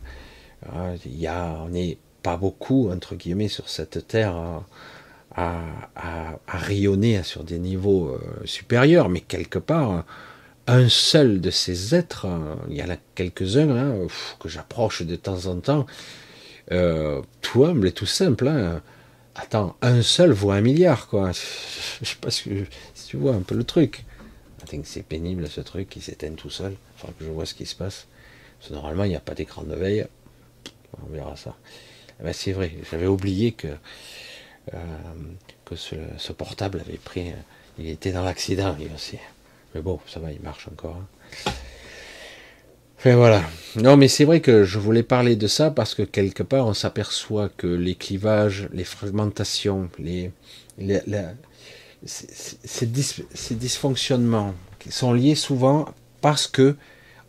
Euh, 0.73 0.97
y 1.05 1.27
a, 1.27 1.61
on 1.65 1.69
n'est 1.69 1.97
pas 2.21 2.37
beaucoup 2.37 2.91
entre 2.91 3.15
guillemets 3.15 3.47
sur 3.47 3.69
cette 3.69 4.07
terre 4.07 4.35
à, 5.35 5.61
rayonner 6.47 7.23
sur 7.23 7.43
des 7.43 7.59
niveaux 7.59 8.09
euh, 8.09 8.19
supérieurs, 8.45 9.09
mais 9.09 9.21
quelque 9.21 9.59
part, 9.59 10.03
un 10.67 10.89
seul 10.89 11.39
de 11.39 11.49
ces 11.49 11.95
êtres, 11.95 12.27
il 12.69 12.75
y 12.75 12.83
en 12.83 12.89
a 12.89 12.97
quelques-uns 13.15 13.69
hein, 13.69 13.95
que 14.39 14.49
j'approche 14.49 15.01
de 15.03 15.15
temps 15.15 15.45
en 15.45 15.55
temps, 15.55 15.85
tout 16.69 17.65
humble 17.65 17.87
et 17.87 17.91
tout 17.91 18.05
simple 18.05 18.81
Attends, 19.35 19.77
un 19.81 20.01
seul 20.01 20.31
vaut 20.31 20.51
un 20.51 20.61
milliard, 20.61 21.07
quoi. 21.07 21.31
Je 22.01 22.05
sais 22.05 22.15
pas 22.19 22.29
si 22.29 22.65
tu 23.07 23.17
vois 23.17 23.33
un 23.33 23.41
peu 23.41 23.55
le 23.55 23.63
truc. 23.63 24.03
C'est 24.83 25.03
pénible 25.03 25.47
ce 25.47 25.61
truc 25.61 25.89
qui 25.89 26.01
s'éteint 26.01 26.33
tout 26.33 26.49
seul. 26.49 26.73
Il 26.73 26.99
faudra 26.99 27.13
que 27.17 27.25
je 27.25 27.29
vois 27.29 27.45
ce 27.45 27.55
qui 27.55 27.65
se 27.65 27.75
passe. 27.75 28.07
Parce 28.59 28.69
que 28.69 28.75
normalement, 28.75 29.03
il 29.03 29.09
n'y 29.09 29.15
a 29.15 29.21
pas 29.21 29.33
d'écran 29.33 29.63
de 29.63 29.73
veille. 29.73 30.05
On 31.01 31.11
verra 31.11 31.35
ça. 31.35 31.55
Eh 32.19 32.23
ben, 32.23 32.33
c'est 32.33 32.51
vrai, 32.51 32.73
j'avais 32.91 33.07
oublié 33.07 33.53
que, 33.53 33.69
euh, 34.73 34.77
que 35.65 35.75
ce, 35.75 36.31
portable 36.33 36.81
avait 36.81 36.97
pris. 36.97 37.31
Il 37.79 37.89
était 37.89 38.11
dans 38.11 38.23
l'accident 38.23 38.75
lui 38.77 38.89
aussi. 38.93 39.17
Mais 39.73 39.81
bon, 39.81 39.99
ça 40.07 40.19
va, 40.19 40.31
il 40.31 40.41
marche 40.41 40.67
encore. 40.67 40.97
Hein. 40.97 41.51
Enfin 42.99 43.15
voilà. 43.15 43.41
Non, 43.77 43.95
mais 43.95 44.09
c'est 44.09 44.25
vrai 44.25 44.41
que 44.41 44.65
je 44.65 44.77
voulais 44.77 45.03
parler 45.03 45.37
de 45.37 45.47
ça 45.47 45.71
parce 45.71 45.95
que 45.95 46.03
quelque 46.03 46.43
part, 46.43 46.67
on 46.67 46.73
s'aperçoit 46.73 47.47
que 47.47 47.65
les 47.65 47.95
clivages, 47.95 48.67
les 48.73 48.83
fragmentations, 48.83 49.89
les, 49.97 50.31
ces, 52.05 52.85
dysfonctionnements 53.55 54.53
sont 54.89 55.13
liés 55.13 55.35
souvent 55.35 55.87
parce 56.19 56.45
que 56.45 56.75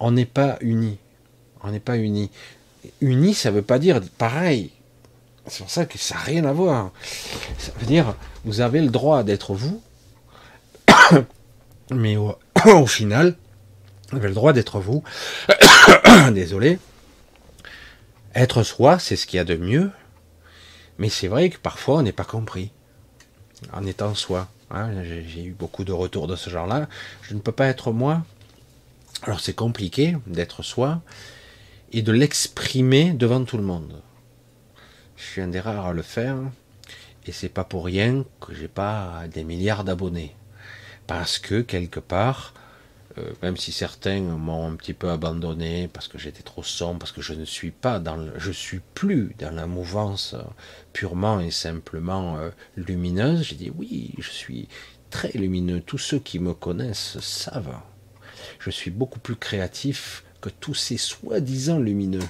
on 0.00 0.10
n'est 0.10 0.26
pas 0.26 0.58
unis. 0.60 0.98
On 1.62 1.70
n'est 1.70 1.78
pas 1.78 1.98
unis. 1.98 2.30
Unis, 3.00 3.34
ça 3.34 3.52
ne 3.52 3.56
veut 3.56 3.62
pas 3.62 3.78
dire 3.78 4.00
pareil. 4.18 4.72
C'est 5.46 5.60
pour 5.60 5.70
ça 5.70 5.86
que 5.86 5.98
ça 5.98 6.16
n'a 6.16 6.22
rien 6.22 6.44
à 6.46 6.52
voir. 6.52 6.90
Ça 7.58 7.70
veut 7.78 7.86
dire, 7.86 8.16
vous 8.44 8.60
avez 8.60 8.80
le 8.80 8.88
droit 8.88 9.22
d'être 9.22 9.54
vous, 9.54 9.80
mais 11.92 12.16
au 12.66 12.86
final, 12.86 13.36
vous 14.10 14.18
avez 14.18 14.28
le 14.28 14.34
droit 14.34 14.52
d'être 14.52 14.80
vous. 14.80 15.04
Désolé. 16.32 16.78
Être 18.34 18.62
soi, 18.62 18.98
c'est 18.98 19.16
ce 19.16 19.26
qu'il 19.26 19.38
y 19.38 19.40
a 19.40 19.44
de 19.44 19.56
mieux. 19.56 19.90
Mais 20.98 21.08
c'est 21.08 21.28
vrai 21.28 21.50
que 21.50 21.58
parfois 21.58 21.96
on 21.96 22.02
n'est 22.02 22.12
pas 22.12 22.24
compris. 22.24 22.70
En 23.72 23.86
étant 23.86 24.14
soi. 24.14 24.48
Hein. 24.70 25.02
J'ai 25.02 25.44
eu 25.44 25.52
beaucoup 25.52 25.84
de 25.84 25.92
retours 25.92 26.26
de 26.26 26.36
ce 26.36 26.50
genre-là. 26.50 26.88
Je 27.22 27.34
ne 27.34 27.40
peux 27.40 27.52
pas 27.52 27.66
être 27.66 27.92
moi. 27.92 28.22
Alors 29.22 29.40
c'est 29.40 29.54
compliqué 29.54 30.16
d'être 30.26 30.62
soi 30.62 31.02
et 31.92 32.02
de 32.02 32.12
l'exprimer 32.12 33.12
devant 33.12 33.44
tout 33.44 33.56
le 33.56 33.64
monde. 33.64 34.00
Je 35.16 35.24
suis 35.24 35.40
un 35.42 35.48
des 35.48 35.60
rares 35.60 35.86
à 35.86 35.92
le 35.92 36.02
faire. 36.02 36.36
Et 37.26 37.32
c'est 37.32 37.48
pas 37.50 37.64
pour 37.64 37.84
rien 37.84 38.24
que 38.40 38.54
j'ai 38.54 38.68
pas 38.68 39.22
des 39.32 39.44
milliards 39.44 39.84
d'abonnés. 39.84 40.34
Parce 41.06 41.38
que 41.38 41.60
quelque 41.60 42.00
part, 42.00 42.54
euh, 43.20 43.32
même 43.42 43.56
si 43.56 43.72
certains 43.72 44.20
m'ont 44.20 44.72
un 44.72 44.76
petit 44.76 44.94
peu 44.94 45.10
abandonné 45.10 45.88
parce 45.88 46.08
que 46.08 46.18
j'étais 46.18 46.42
trop 46.42 46.62
sombre, 46.62 47.00
parce 47.00 47.12
que 47.12 47.22
je 47.22 47.34
ne 47.34 47.44
suis 47.44 47.70
pas 47.70 47.98
dans, 47.98 48.16
le, 48.16 48.32
je 48.36 48.52
suis 48.52 48.80
plus 48.94 49.34
dans 49.38 49.54
la 49.54 49.66
mouvance 49.66 50.34
purement 50.92 51.40
et 51.40 51.50
simplement 51.50 52.36
euh, 52.36 52.50
lumineuse. 52.76 53.42
J'ai 53.42 53.56
dit 53.56 53.72
oui, 53.76 54.14
je 54.18 54.30
suis 54.30 54.68
très 55.10 55.32
lumineux. 55.32 55.80
Tous 55.80 55.98
ceux 55.98 56.18
qui 56.18 56.38
me 56.38 56.54
connaissent 56.54 57.18
savent. 57.20 57.78
Je 58.58 58.70
suis 58.70 58.90
beaucoup 58.90 59.20
plus 59.20 59.36
créatif 59.36 60.24
que 60.40 60.48
tous 60.48 60.74
ces 60.74 60.96
soi-disant 60.96 61.78
lumineux. 61.78 62.26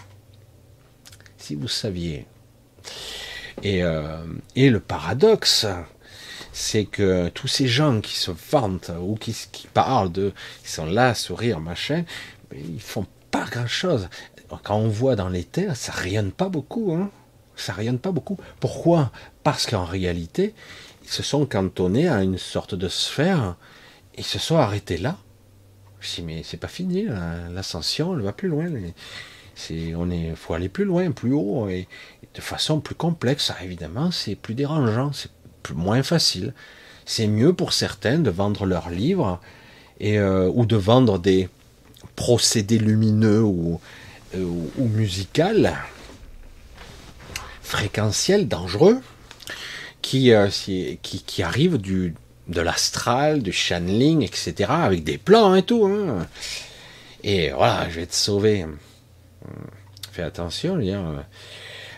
Si 1.39 1.55
vous 1.55 1.69
saviez. 1.69 2.27
Et, 3.63 3.83
euh, 3.83 4.25
et 4.57 4.71
le 4.71 4.81
paradoxe, 4.81 5.67
c'est 6.61 6.85
que 6.85 7.31
tous 7.31 7.49
ces 7.49 7.67
gens 7.67 8.03
qui 8.03 8.17
se 8.17 8.31
vantent 8.51 8.91
ou 9.01 9.15
qui, 9.15 9.35
parlent 9.73 10.13
de, 10.13 10.33
sont 10.63 10.85
là, 10.85 11.15
sourire, 11.15 11.59
machin, 11.59 12.05
ils 12.55 12.81
font 12.81 13.07
pas 13.31 13.47
grand 13.47 13.67
chose. 13.67 14.09
Quand 14.63 14.77
on 14.77 14.89
voit 14.89 15.17
dans 15.17 15.31
les 15.31 15.45
terres, 15.45 15.75
ça 15.75 15.93
rayonne 15.93 16.33
pas 16.33 16.49
beaucoup, 16.49 16.93
hein. 16.93 17.11
Ça 17.57 17.73
rayonne 17.73 17.99
pas 17.99 18.13
beaucoup. 18.13 18.39
Pourquoi? 18.59 19.11
Parce 19.43 19.67
qu'en 19.67 19.85
réalité, 19.85 20.55
ils 21.03 21.11
se 21.11 21.23
sont 21.23 21.47
cantonnés 21.47 22.09
à 22.09 22.23
une 22.23 22.39
sorte 22.39 22.75
de 22.75 22.89
sphère, 22.89 23.57
ils 24.17 24.25
se 24.25 24.39
sont 24.39 24.57
arrêtés 24.57 24.99
là. 24.99 25.17
Je 26.01 26.17
dis, 26.17 26.23
mais 26.23 26.43
c'est 26.43 26.57
pas 26.57 26.69
fini, 26.69 27.07
l'ascension, 27.53 28.15
elle 28.15 28.23
va 28.23 28.33
plus 28.33 28.49
loin. 28.49 28.67
C'est, 29.55 29.95
on 29.95 30.11
est, 30.11 30.35
faut 30.37 30.55
aller 30.55 30.69
plus 30.69 30.85
loin, 30.85 31.11
plus 31.11 31.33
haut, 31.33 31.69
et, 31.69 31.89
de 32.35 32.41
façon 32.41 32.81
plus 32.81 32.95
complexe. 32.95 33.53
évidemment, 33.63 34.11
c'est 34.11 34.37
plus 34.37 34.55
dérangeant, 34.55 35.13
moins 35.75 36.03
facile. 36.03 36.55
C'est 37.07 37.27
mieux 37.27 37.53
pour 37.53 37.73
certains 37.73 38.19
de 38.19 38.31
vendre 38.31 38.67
leurs 38.67 38.91
livres 38.91 39.41
et, 39.99 40.19
euh, 40.19 40.51
ou 40.53 40.67
de 40.67 40.77
vendre 40.77 41.19
des 41.19 41.49
procédés 42.17 42.79
lumineux 42.79 43.43
ou, 43.43 43.81
euh, 44.35 44.45
ou, 44.45 44.89
dangereux, 48.47 49.01
qui, 50.03 50.33
euh, 50.33 50.49
qui, 50.49 50.99
qui, 51.03 51.43
arrivent 51.43 51.79
du, 51.79 52.15
de 52.49 52.61
l'astral, 52.61 53.43
du 53.43 53.53
channeling, 53.53 54.23
etc., 54.23 54.71
avec 54.71 55.05
des 55.05 55.19
plans 55.19 55.55
et 55.55 55.63
tout. 55.63 55.87
Hein. 55.87 56.27
Et 57.23 57.51
voilà, 57.51 57.89
je 57.91 58.01
vais 58.01 58.07
te 58.07 58.15
sauver. 58.15 58.67
Fais 60.13 60.23
attention, 60.23 60.81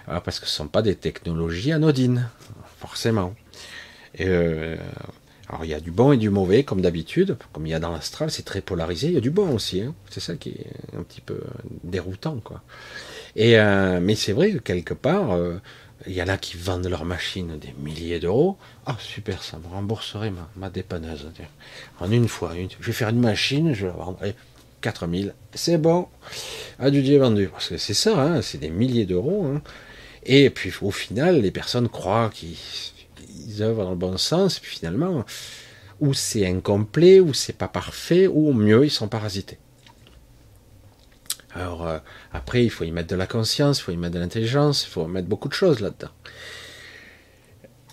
parce 0.07 0.41
que 0.41 0.47
ce 0.47 0.53
ne 0.53 0.57
sont 0.57 0.69
pas 0.69 0.83
des 0.83 0.97
technologies 0.97 1.73
anodines, 1.73 2.29
forcément. 2.81 3.35
Euh, 4.21 4.77
alors 5.49 5.65
il 5.65 5.71
y 5.71 5.75
a 5.75 5.81
du 5.81 5.91
bon 5.91 6.13
et 6.13 6.17
du 6.17 6.31
mauvais, 6.31 6.65
comme 6.65 6.81
d'habitude, 6.81 7.37
comme 7.53 7.67
il 7.67 7.71
y 7.71 7.75
a 7.75 7.79
dans 7.79 7.91
l'astral, 7.91 8.31
c'est 8.31 8.45
très 8.45 8.61
polarisé. 8.61 9.09
Il 9.09 9.15
y 9.15 9.19
a 9.19 9.21
du 9.21 9.31
bon 9.31 9.55
aussi, 9.55 9.83
hein. 9.83 9.95
c'est 10.11 10.21
ça 10.21 10.35
qui 10.37 10.51
est 10.51 10.97
un 10.97 11.03
petit 11.03 11.21
peu 11.21 11.41
déroutant, 11.85 12.39
quoi. 12.43 12.63
Et 13.37 13.59
euh, 13.59 14.01
mais 14.01 14.15
c'est 14.15 14.33
vrai 14.33 14.53
que 14.53 14.59
quelque 14.59 14.95
part, 14.95 15.33
euh, 15.33 15.59
il 16.07 16.13
y 16.13 16.23
en 16.23 16.29
a 16.29 16.37
qui 16.37 16.57
vendent 16.57 16.87
leur 16.87 17.05
machine 17.05 17.59
des 17.59 17.75
milliers 17.79 18.21
d'euros. 18.21 18.57
Ah 18.87 18.97
super, 18.99 19.43
ça 19.43 19.59
me 19.59 19.67
rembourserait 19.73 20.33
ma, 20.57 20.71
dépanneuse. 20.71 21.29
En 22.01 22.11
une 22.11 22.29
fois, 22.29 22.53
je 22.81 22.87
vais 22.87 22.93
faire 22.93 23.09
une 23.09 23.21
machine, 23.21 23.73
je 23.75 23.87
vais 23.87 23.93
vendre 23.93 24.19
4000, 24.81 25.35
c'est 25.55 25.79
bon, 25.79 26.09
ah 26.79 26.91
du 26.91 27.03
Dieu 27.03 27.19
vendu. 27.19 27.49
Parce 27.49 27.69
que 27.69 27.79
c'est 27.79 27.95
ça, 27.95 28.21
hein, 28.21 28.43
c'est 28.43 28.59
des 28.59 28.71
milliers 28.71 29.07
d'euros. 29.07 29.47
Hein. 29.47 29.63
Et 30.25 30.51
puis 30.51 30.73
au 30.83 30.91
final, 30.91 31.41
les 31.41 31.51
personnes 31.51 31.89
croient 31.89 32.31
qu'ils 32.33 32.57
ils 33.47 33.63
œuvrent 33.63 33.85
dans 33.85 33.91
le 33.91 33.97
bon 33.97 34.17
sens, 34.17 34.59
puis 34.59 34.77
finalement, 34.77 35.25
ou 36.01 36.15
c'est 36.15 36.47
incomplet, 36.47 37.21
ou 37.21 37.33
c'est 37.35 37.53
pas 37.53 37.69
parfait, 37.69 38.27
ou 38.27 38.49
au 38.49 38.53
mieux, 38.53 38.85
ils 38.85 38.91
sont 38.91 39.09
parasités. 39.09 39.59
Alors, 41.55 41.87
euh, 41.87 41.99
après, 42.33 42.65
il 42.65 42.71
faut 42.71 42.85
y 42.85 42.91
mettre 42.91 43.09
de 43.09 43.17
la 43.17 43.27
conscience, 43.27 43.81
il 43.81 43.83
faut 43.83 43.93
y 43.93 43.97
mettre 43.97 44.15
de 44.15 44.19
l'intelligence, 44.19 44.85
il 44.85 44.91
faut 44.91 45.07
mettre 45.07 45.29
beaucoup 45.29 45.49
de 45.49 45.55
choses 45.55 45.81
là-dedans. 45.81 46.11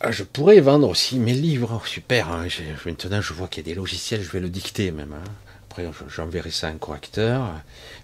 Ah, 0.02 0.12
je 0.12 0.24
pourrais 0.24 0.62
vendre 0.62 0.88
aussi 0.88 1.20
mes 1.20 1.34
livres, 1.34 1.82
oh, 1.84 1.86
super, 1.86 2.30
hein, 2.30 2.48
maintenant 2.86 3.22
je 3.22 3.34
vois 3.34 3.50
qu'il 3.50 3.68
y 3.68 3.70
a 3.70 3.74
des 3.74 3.76
logiciels, 3.76 4.22
je 4.22 4.32
vais 4.32 4.40
le 4.40 4.50
dicter 4.50 4.92
même. 4.92 5.14
Hein. 5.14 5.30
Après, 5.70 5.86
j'enverrai 6.08 6.52
ça 6.52 6.68
à 6.68 6.70
un 6.72 6.78
correcteur, 6.78 7.52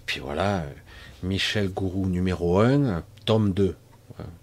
puis 0.04 0.20
voilà, 0.20 0.66
Michel 1.22 1.70
Gourou 1.70 2.06
numéro 2.06 2.60
1, 2.60 3.02
tome 3.24 3.54
2, 3.54 3.74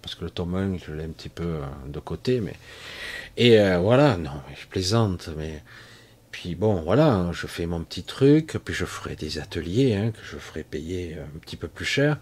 parce 0.02 0.14
que 0.14 0.24
le 0.24 0.30
tome 0.30 0.54
1, 0.54 0.78
je 0.78 0.92
l'ai 0.92 1.04
un 1.04 1.10
petit 1.10 1.28
peu 1.28 1.44
euh, 1.44 1.62
de 1.88 2.00
côté, 2.00 2.40
mais 2.40 2.54
et 3.36 3.58
euh, 3.58 3.78
voilà, 3.78 4.16
non, 4.16 4.30
je 4.54 4.66
plaisante, 4.66 5.30
mais 5.36 5.62
puis 6.30 6.54
bon, 6.54 6.82
voilà, 6.82 7.30
je 7.32 7.46
fais 7.46 7.66
mon 7.66 7.82
petit 7.82 8.02
truc, 8.02 8.58
puis 8.64 8.74
je 8.74 8.84
ferai 8.84 9.16
des 9.16 9.38
ateliers 9.38 9.94
hein, 9.94 10.10
que 10.10 10.24
je 10.24 10.36
ferai 10.36 10.62
payer 10.64 11.16
un 11.18 11.38
petit 11.38 11.56
peu 11.56 11.68
plus 11.68 11.84
cher. 11.84 12.18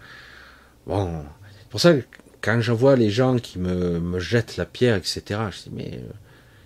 Bon, 0.87 1.23
c'est 1.59 1.69
pour 1.69 1.79
ça 1.79 1.93
que 1.93 2.03
quand 2.41 2.59
je 2.61 2.71
vois 2.71 2.95
les 2.95 3.09
gens 3.09 3.37
qui 3.37 3.59
me, 3.59 4.19
jettent 4.19 4.57
la 4.57 4.65
pierre, 4.65 4.95
etc., 4.97 5.23
je 5.51 5.69
dis 5.69 5.71
mais 5.71 5.91
euh, 5.93 6.11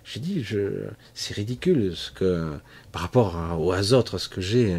j'ai 0.04 0.20
dit, 0.20 0.42
je, 0.42 0.88
c'est 1.14 1.34
ridicule 1.34 1.92
ce 1.94 2.10
que 2.10 2.52
par 2.92 3.02
rapport 3.02 3.58
aux 3.58 3.92
autres, 3.92 4.18
ce 4.18 4.28
que 4.28 4.40
j'ai. 4.40 4.76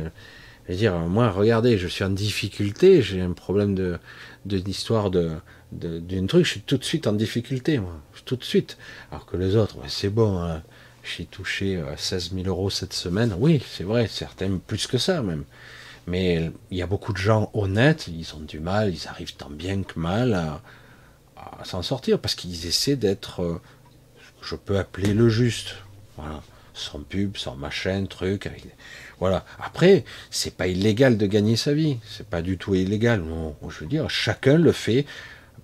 Je 0.66 0.74
veux 0.74 0.78
dire, 0.78 0.94
moi, 0.98 1.32
regardez, 1.32 1.78
je 1.78 1.88
suis 1.88 2.04
en 2.04 2.10
difficulté, 2.10 3.02
j'ai 3.02 3.22
un 3.22 3.32
problème 3.32 3.76
de, 3.76 3.98
d'histoire 4.58 5.10
de, 5.10 5.32
d'une 5.72 6.28
truc, 6.28 6.46
je 6.46 6.52
suis 6.52 6.62
tout 6.62 6.78
de 6.78 6.84
suite 6.84 7.08
en 7.08 7.14
difficulté, 7.14 7.80
moi, 7.80 8.00
tout 8.26 8.36
de 8.36 8.44
suite. 8.44 8.78
Alors 9.12 9.26
que 9.26 9.38
les 9.38 9.56
autres, 9.56 9.78
c'est 9.88 10.10
bon, 10.10 10.40
hein. 10.42 10.62
j'ai 11.04 11.26
touché 11.26 11.82
16 11.98 12.32
euh, 12.34 12.44
000 12.44 12.48
euros 12.48 12.70
cette 12.70 12.94
semaine, 12.94 13.36
oui, 13.38 13.64
c'est 13.70 13.84
vrai, 13.84 14.08
certains 14.08 14.58
plus 14.58 14.88
que 14.88 14.98
ça 14.98 15.22
même. 15.22 15.44
Mais 16.08 16.52
il 16.72 16.78
y 16.78 16.82
a 16.82 16.88
beaucoup 16.88 17.14
de 17.14 17.18
gens 17.18 17.52
honnêtes, 17.54 18.08
ils 18.08 18.34
ont 18.36 18.40
du 18.40 18.60
mal, 18.60 18.94
ils 18.94 19.08
arrivent 19.08 19.36
tant 19.36 19.50
bien 19.50 19.84
que 19.84 20.00
mal 20.00 20.34
à, 20.34 20.62
s'en 21.64 21.82
sortir, 21.82 22.20
parce 22.20 22.36
qu'ils 22.36 22.66
essaient 22.66 22.96
d'être, 22.96 23.42
euh, 23.42 23.62
je 24.42 24.56
peux 24.56 24.78
appeler 24.78 25.14
le 25.14 25.30
juste, 25.30 25.76
sans 26.74 27.00
pub, 27.00 27.38
sans 27.38 27.56
machin, 27.56 28.06
truc, 28.06 28.50
voilà. 29.20 29.46
Après, 29.62 30.06
c'est 30.32 30.56
pas 30.56 30.68
illégal 30.68 31.18
de 31.18 31.26
gagner 31.26 31.56
sa 31.56 31.74
vie, 31.74 31.98
c'est 32.10 32.28
pas 32.28 32.42
du 32.42 32.58
tout 32.58 32.76
illégal. 32.76 33.22
Non, 33.22 33.56
je 33.68 33.80
veux 33.80 33.88
dire, 33.88 34.10
chacun 34.10 34.58
le 34.58 34.72
fait 34.72 35.06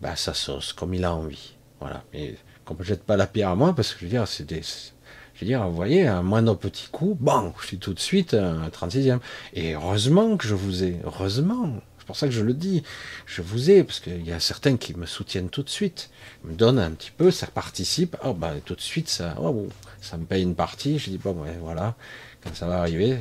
bah, 0.02 0.16
sa 0.16 0.34
sauce, 0.34 0.74
comme 0.74 0.94
il 0.94 1.06
a 1.06 1.14
envie. 1.14 1.54
Voilà. 1.80 2.04
Mais 2.14 2.36
qu'on 2.66 2.76
ne 2.76 2.84
jette 2.84 3.04
pas 3.04 3.16
la 3.16 3.28
pierre 3.28 3.50
à 3.50 3.56
moi, 3.56 3.74
parce 3.74 3.94
que 3.94 4.00
je 4.00 4.06
veux 4.06 4.12
dire, 4.12 4.28
c'est 4.28 4.46
des. 4.46 4.62
Je 4.62 5.42
veux 5.42 5.48
dire, 5.48 5.68
vous 5.68 5.76
voyez, 5.76 6.08
un 6.08 6.22
moindre 6.22 6.56
petit 6.56 6.88
coup, 6.90 7.18
bon, 7.20 7.54
je 7.62 7.68
suis 7.68 7.78
tout 7.78 7.94
de 7.94 8.00
suite 8.00 8.34
un 8.34 8.68
36e. 8.70 9.20
Et 9.54 9.74
heureusement 9.76 10.38
que 10.38 10.48
je 10.48 10.56
vous 10.56 10.84
ai, 10.84 10.98
heureusement, 11.04 11.82
C'est 11.98 12.06
pour 12.06 12.16
ça 12.16 12.28
que 12.28 12.34
je 12.34 12.44
le 12.44 12.54
dis. 12.54 12.84
Je 13.26 13.42
vous 13.42 13.70
ai, 13.70 13.84
parce 13.84 14.00
qu'il 14.00 14.26
y 14.26 14.32
a 14.32 14.40
certains 14.40 14.78
qui 14.78 14.96
me 14.96 15.06
soutiennent 15.06 15.50
tout 15.50 15.64
de 15.64 15.70
suite, 15.70 16.10
me 16.46 16.54
donnent 16.54 16.80
un 16.80 16.92
petit 16.92 17.12
peu, 17.12 17.32
ça 17.32 17.48
participe. 17.48 18.16
Oh, 18.24 18.34
bah, 18.34 18.54
tout 18.64 18.76
de 18.76 18.82
suite, 18.82 19.10
ça, 19.10 19.36
oh, 19.42 19.68
ça 20.02 20.16
me 20.18 20.26
paye 20.26 20.44
une 20.44 20.56
partie. 20.56 21.00
Je 21.00 21.10
dis, 21.10 21.18
bon, 21.18 21.34
ben, 21.34 21.58
voilà, 21.62 21.96
quand 22.42 22.56
ça 22.56 22.68
va 22.68 22.80
arriver, 22.80 23.18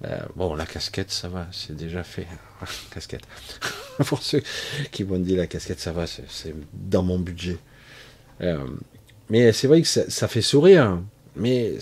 ben, 0.00 0.26
bon, 0.36 0.54
la 0.54 0.66
casquette, 0.66 1.10
ça 1.10 1.28
va, 1.28 1.46
c'est 1.52 1.76
déjà 1.76 2.02
fait. 2.02 2.26
casquette. 2.90 3.22
Pour 4.06 4.22
ceux 4.22 4.42
qui 4.90 5.02
vont 5.02 5.18
dire 5.18 5.38
la 5.38 5.46
casquette, 5.46 5.80
ça 5.80 5.92
va, 5.92 6.06
c'est 6.06 6.54
dans 6.72 7.02
mon 7.02 7.18
budget. 7.18 7.58
Euh, 8.40 8.66
mais 9.30 9.52
c'est 9.52 9.66
vrai 9.66 9.82
que 9.82 9.88
ça, 9.88 10.08
ça, 10.10 10.28
fait 10.28 10.42
sourire, 10.42 11.00
mais 11.36 11.74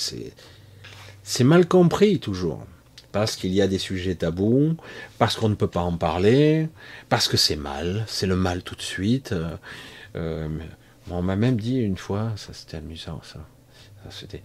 c'est 1.22 1.44
mal 1.44 1.66
compris 1.66 2.20
toujours 2.20 2.64
parce 3.12 3.36
qu'il 3.36 3.52
y 3.52 3.60
a 3.60 3.66
des 3.66 3.78
sujets 3.78 4.14
tabous, 4.14 4.76
parce 5.18 5.36
qu'on 5.36 5.48
ne 5.48 5.54
peut 5.54 5.66
pas 5.66 5.80
en 5.80 5.96
parler, 5.96 6.68
parce 7.08 7.28
que 7.28 7.36
c'est 7.36 7.56
mal, 7.56 8.04
c'est 8.06 8.26
le 8.26 8.36
mal 8.36 8.62
tout 8.62 8.76
de 8.76 8.82
suite. 8.82 9.32
Euh, 9.32 9.56
euh, 10.16 10.48
on 11.10 11.22
m'a 11.22 11.36
même 11.36 11.58
dit 11.58 11.78
une 11.78 11.96
fois, 11.96 12.32
ça 12.36 12.52
c'était 12.52 12.76
amusant 12.76 13.20
ça, 13.24 13.40
c'était 14.10 14.42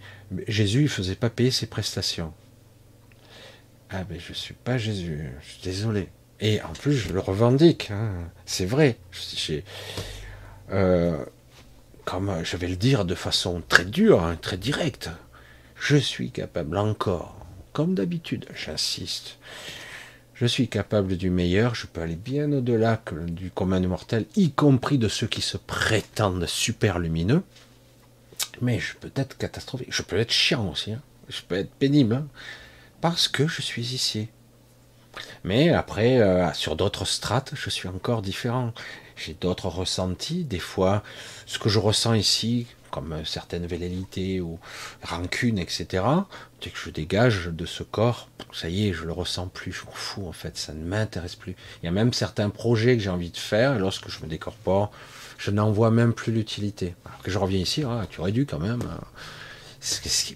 Jésus 0.48 0.82
il 0.82 0.88
faisait 0.88 1.14
pas 1.14 1.30
payer 1.30 1.50
ses 1.50 1.66
prestations. 1.66 2.32
Ah 3.90 4.04
ben 4.04 4.18
je 4.18 4.32
suis 4.32 4.54
pas 4.54 4.78
Jésus, 4.78 5.30
je 5.42 5.52
suis 5.52 5.62
désolé. 5.62 6.08
Et 6.40 6.60
en 6.62 6.72
plus 6.72 6.94
je 6.94 7.12
le 7.12 7.20
revendique, 7.20 7.90
hein. 7.90 8.12
c'est 8.44 8.66
vrai. 8.66 8.96
Je, 9.10 9.60
euh, 10.72 11.24
comme 12.04 12.32
je 12.44 12.56
vais 12.56 12.68
le 12.68 12.76
dire 12.76 13.04
de 13.04 13.14
façon 13.14 13.62
très 13.68 13.84
dure, 13.84 14.24
hein, 14.24 14.36
très 14.40 14.56
directe, 14.56 15.10
je 15.78 15.96
suis 15.96 16.30
capable 16.30 16.76
encore 16.78 17.36
comme 17.72 17.94
d'habitude, 17.94 18.46
j'insiste. 18.54 19.36
Je 20.34 20.46
suis 20.46 20.68
capable 20.68 21.16
du 21.16 21.30
meilleur, 21.30 21.74
je 21.74 21.86
peux 21.86 22.00
aller 22.00 22.16
bien 22.16 22.52
au-delà 22.52 23.02
du 23.26 23.50
commun 23.50 23.80
des 23.80 23.86
mortels, 23.86 24.26
y 24.34 24.50
compris 24.50 24.98
de 24.98 25.08
ceux 25.08 25.26
qui 25.26 25.42
se 25.42 25.56
prétendent 25.56 26.46
super 26.46 26.98
lumineux. 26.98 27.42
Mais 28.60 28.78
je 28.78 28.94
peux 28.96 29.10
être 29.16 29.36
catastrophique, 29.36 29.88
je 29.90 30.02
peux 30.02 30.16
être 30.16 30.32
chiant 30.32 30.70
aussi, 30.70 30.92
hein. 30.92 31.02
je 31.28 31.40
peux 31.46 31.54
être 31.56 31.70
pénible. 31.70 32.24
Parce 33.06 33.28
que 33.28 33.46
je 33.46 33.62
suis 33.62 33.94
ici. 33.94 34.26
Mais 35.44 35.68
après, 35.70 36.18
euh, 36.18 36.52
sur 36.54 36.74
d'autres 36.74 37.04
strates, 37.04 37.52
je 37.54 37.70
suis 37.70 37.86
encore 37.86 38.20
différent. 38.20 38.72
J'ai 39.14 39.34
d'autres 39.34 39.68
ressentis. 39.68 40.42
Des 40.42 40.58
fois, 40.58 41.04
ce 41.46 41.60
que 41.60 41.68
je 41.68 41.78
ressens 41.78 42.14
ici, 42.14 42.66
comme 42.90 43.24
certaines 43.24 43.66
velléités 43.66 44.40
ou 44.40 44.58
rancune, 45.04 45.60
etc., 45.60 46.02
dès 46.60 46.70
que 46.70 46.78
je 46.84 46.90
dégage 46.90 47.46
de 47.46 47.64
ce 47.64 47.84
corps, 47.84 48.28
ça 48.52 48.68
y 48.68 48.88
est, 48.88 48.92
je 48.92 49.04
le 49.04 49.12
ressens 49.12 49.46
plus, 49.46 49.70
je 49.70 49.84
m'en 49.84 49.92
fous 49.92 50.26
en 50.26 50.32
fait, 50.32 50.56
ça 50.56 50.72
ne 50.72 50.84
m'intéresse 50.84 51.36
plus. 51.36 51.54
Il 51.80 51.86
y 51.86 51.88
a 51.88 51.92
même 51.92 52.12
certains 52.12 52.50
projets 52.50 52.96
que 52.96 53.04
j'ai 53.04 53.10
envie 53.10 53.30
de 53.30 53.36
faire, 53.36 53.76
et 53.76 53.78
lorsque 53.78 54.08
je 54.08 54.20
me 54.20 54.26
décorpore, 54.26 54.90
je 55.38 55.52
n'en 55.52 55.70
vois 55.70 55.92
même 55.92 56.12
plus 56.12 56.32
l'utilité. 56.32 56.96
Alors 57.04 57.22
que 57.22 57.30
je 57.30 57.38
reviens 57.38 57.60
ici, 57.60 57.84
ah, 57.84 58.04
tu 58.10 58.18
aurais 58.18 58.32
dû 58.32 58.46
quand 58.46 58.58
même. 58.58 58.82
Euh, 58.82 59.04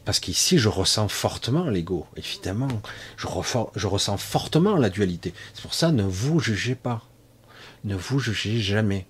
parce 0.05 0.21
qu'ici, 0.21 0.59
je 0.59 0.69
ressens 0.69 1.09
fortement 1.09 1.65
l'ego, 1.65 2.07
évidemment. 2.17 2.83
Je, 3.17 3.27
ressens 3.27 4.17
fortement 4.17 4.77
la 4.77 4.91
dualité. 4.91 5.35
C'est 5.55 5.63
pour 5.63 5.75
ça, 5.75 5.91
ne 5.91 6.05
vous 6.05 6.39
jugez 6.41 6.75
pas. 6.75 7.03
Ne 7.85 7.97
vous 7.97 8.21
jugez 8.21 8.61
jamais. 8.61 9.07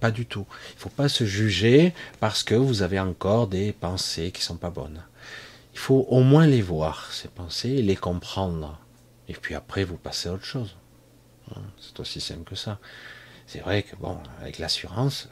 Pas 0.00 0.10
du 0.10 0.26
tout. 0.26 0.46
Il 0.70 0.76
ne 0.76 0.80
faut 0.80 0.88
pas 0.88 1.08
se 1.08 1.24
juger 1.24 1.92
parce 2.20 2.42
que 2.42 2.54
vous 2.54 2.82
avez 2.82 2.98
encore 2.98 3.46
des 3.46 3.72
pensées 3.72 4.32
qui 4.32 4.42
sont 4.42 4.56
pas 4.56 4.70
bonnes. 4.70 5.02
Il 5.74 5.78
faut 5.78 6.06
au 6.08 6.22
moins 6.22 6.46
les 6.46 6.62
voir, 6.62 7.12
ces 7.12 7.28
pensées, 7.28 7.82
les 7.82 7.96
comprendre. 7.96 8.80
Et 9.28 9.34
puis 9.34 9.54
après, 9.54 9.84
vous 9.84 9.96
passez 9.96 10.28
à 10.28 10.32
autre 10.32 10.44
chose. 10.44 10.76
Hein, 11.54 11.60
c'est 11.80 12.00
aussi 12.00 12.20
simple 12.20 12.44
que 12.44 12.56
ça. 12.56 12.78
C'est 13.46 13.60
vrai 13.60 13.82
que, 13.82 13.94
bon, 13.96 14.18
avec 14.40 14.58
l'assurance, 14.58 15.28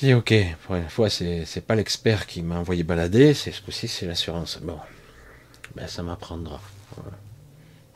je 0.00 0.06
dis, 0.06 0.14
ok, 0.14 0.32
pour 0.64 0.76
une 0.76 0.88
fois, 0.88 1.10
c'est, 1.10 1.66
pas 1.66 1.74
l'expert 1.74 2.28
qui 2.28 2.42
m'a 2.42 2.56
envoyé 2.56 2.84
balader, 2.84 3.34
c'est 3.34 3.50
ce 3.50 3.60
coup-ci, 3.60 3.88
c'est 3.88 4.06
l'assurance. 4.06 4.58
Bon, 4.62 4.78
ben, 5.74 5.88
ça 5.88 6.04
m'apprendra. 6.04 6.60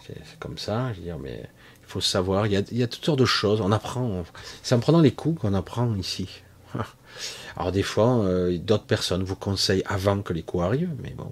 C'est, 0.04 0.16
comme 0.40 0.58
ça, 0.58 0.92
je 0.92 0.98
veux 0.98 1.04
dire, 1.04 1.18
mais 1.20 1.44
faut 1.86 2.00
savoir. 2.00 2.48
Il 2.48 2.52
y, 2.54 2.82
a, 2.82 2.86
toutes 2.88 3.04
sortes 3.04 3.20
de 3.20 3.24
choses. 3.24 3.60
On 3.60 3.70
apprend. 3.70 4.24
C'est 4.64 4.74
en 4.74 4.80
prenant 4.80 5.00
les 5.00 5.12
coups 5.12 5.42
qu'on 5.42 5.54
apprend 5.54 5.94
ici. 5.94 6.28
Alors 7.56 7.70
des 7.70 7.84
fois, 7.84 8.24
euh, 8.24 8.58
d'autres 8.58 8.86
personnes 8.86 9.22
vous 9.22 9.36
conseillent 9.36 9.84
avant 9.86 10.22
que 10.22 10.32
les 10.32 10.42
coups 10.42 10.64
arrivent, 10.64 10.96
mais 11.00 11.10
bon, 11.10 11.30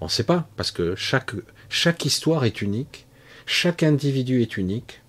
on 0.00 0.06
ne 0.06 0.10
sait 0.10 0.24
pas 0.24 0.48
parce 0.56 0.72
que 0.72 0.96
chaque 0.96 2.04
histoire 2.04 2.44
est 2.44 2.62
unique, 2.62 3.06
chaque 3.46 3.84
individu 3.84 4.42
est 4.42 4.56
unique, 4.56 5.02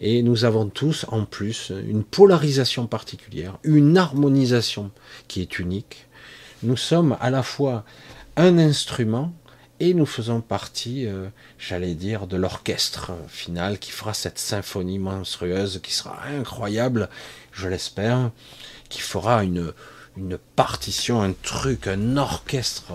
et 0.00 0.22
nous 0.22 0.44
avons 0.44 0.68
tous 0.68 1.06
en 1.08 1.24
plus 1.24 1.72
une 1.86 2.04
polarisation 2.04 2.86
particulière, 2.86 3.58
une 3.64 3.96
harmonisation 3.96 4.90
qui 5.26 5.40
est 5.40 5.58
unique. 5.58 6.06
Nous 6.62 6.76
sommes 6.76 7.16
à 7.20 7.30
la 7.30 7.42
fois 7.42 7.84
un 8.36 8.58
instrument 8.58 9.32
et 9.80 9.94
nous 9.94 10.06
faisons 10.06 10.40
partie, 10.40 11.06
euh, 11.06 11.28
j'allais 11.58 11.94
dire, 11.94 12.26
de 12.26 12.36
l'orchestre 12.36 13.12
final 13.28 13.78
qui 13.78 13.92
fera 13.92 14.14
cette 14.14 14.38
symphonie 14.38 14.98
monstrueuse 14.98 15.80
qui 15.82 15.92
sera 15.92 16.24
incroyable, 16.26 17.08
je 17.52 17.68
l'espère, 17.68 18.30
qui 18.88 19.00
fera 19.00 19.44
une, 19.44 19.72
une 20.16 20.38
partition, 20.56 21.22
un 21.22 21.32
truc, 21.32 21.86
un 21.86 22.16
orchestre 22.16 22.92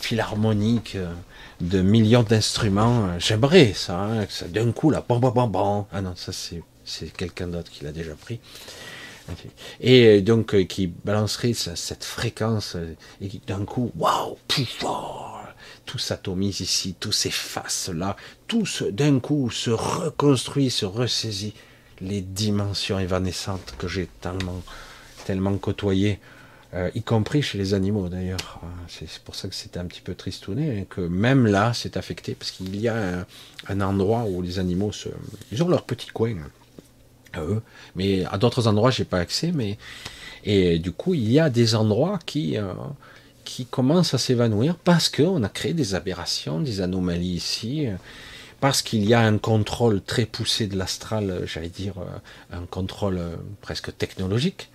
philharmonique 0.00 0.96
euh, 0.96 1.12
de 1.60 1.80
millions 1.80 2.22
d'instruments. 2.22 3.18
J'aimerais 3.18 3.72
ça, 3.74 3.98
hein, 4.00 4.26
ça 4.28 4.46
d'un 4.46 4.72
coup 4.72 4.90
là, 4.90 5.04
bon, 5.06 5.18
bon, 5.18 5.30
bon, 5.30 5.46
bon. 5.46 5.86
Ah 5.92 6.00
non, 6.00 6.14
ça 6.16 6.32
c'est, 6.32 6.62
c'est 6.84 7.12
quelqu'un 7.12 7.48
d'autre 7.48 7.70
qui 7.70 7.84
l'a 7.84 7.92
déjà 7.92 8.14
pris. 8.14 8.40
Et 9.80 10.20
donc 10.20 10.54
euh, 10.54 10.64
qui 10.64 10.86
balancerait 10.86 11.54
cette 11.54 12.04
fréquence 12.04 12.76
et 13.22 13.30
d'un 13.46 13.64
coup, 13.64 13.90
waouh, 13.96 14.36
tout 15.86 15.98
s'atomise 15.98 16.60
ici, 16.60 16.94
tout 16.98 17.12
s'efface 17.12 17.88
là, 17.88 18.16
tout 18.46 18.66
d'un 18.90 19.20
coup 19.20 19.50
se 19.50 19.70
reconstruit, 19.70 20.70
se 20.70 20.84
ressaisit. 20.84 21.54
Les 22.00 22.20
dimensions 22.20 22.98
évanescentes 22.98 23.74
que 23.78 23.86
j'ai 23.86 24.08
tellement, 24.20 24.62
tellement 25.26 25.56
côtoyées, 25.56 26.18
euh, 26.74 26.90
y 26.94 27.02
compris 27.02 27.42
chez 27.42 27.58
les 27.58 27.74
animaux 27.74 28.08
d'ailleurs. 28.08 28.60
Ah, 28.62 28.66
c'est 28.88 29.08
pour 29.20 29.34
ça 29.34 29.48
que 29.48 29.54
c'était 29.54 29.78
un 29.78 29.86
petit 29.86 30.00
peu 30.00 30.14
tristouné, 30.14 30.80
hein, 30.80 30.84
que 30.88 31.00
même 31.00 31.46
là 31.46 31.72
c'est 31.74 31.96
affecté, 31.96 32.34
parce 32.34 32.50
qu'il 32.50 32.76
y 32.80 32.88
a 32.88 33.26
un, 33.68 33.80
endroit 33.80 34.24
où 34.24 34.42
les 34.42 34.58
animaux 34.58 34.92
se, 34.92 35.08
ils 35.52 35.62
ont 35.62 35.68
leur 35.68 35.84
petit 35.84 36.08
coin 36.08 36.36
à 37.32 37.42
eux, 37.42 37.62
mais 37.96 38.24
à 38.26 38.38
d'autres 38.38 38.68
endroits 38.68 38.90
j'ai 38.90 39.04
pas 39.04 39.18
accès, 39.18 39.52
mais 39.52 39.78
et 40.44 40.78
du 40.78 40.92
coup 40.92 41.14
il 41.14 41.30
y 41.30 41.38
a 41.38 41.50
des 41.50 41.74
endroits 41.74 42.18
qui 42.26 42.58
euh, 42.58 42.72
qui 43.44 43.66
commence 43.66 44.14
à 44.14 44.18
s'évanouir 44.18 44.76
parce 44.76 45.08
qu'on 45.08 45.42
a 45.42 45.48
créé 45.48 45.74
des 45.74 45.94
aberrations, 45.94 46.60
des 46.60 46.80
anomalies 46.80 47.34
ici, 47.34 47.88
parce 48.64 48.80
qu'il 48.80 49.04
y 49.04 49.12
a 49.12 49.20
un 49.20 49.36
contrôle 49.36 50.00
très 50.00 50.24
poussé 50.24 50.66
de 50.66 50.78
l'astral, 50.78 51.42
j'allais 51.44 51.68
dire 51.68 51.98
euh, 51.98 52.56
un 52.56 52.64
contrôle 52.64 53.18
euh, 53.18 53.36
presque 53.60 53.94
technologique, 53.98 54.70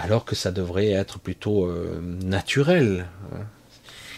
alors 0.00 0.24
que 0.24 0.34
ça 0.34 0.50
devrait 0.50 0.90
être 0.90 1.18
plutôt 1.18 1.66
euh, 1.66 2.00
naturel, 2.24 3.06
hein. 3.32 3.44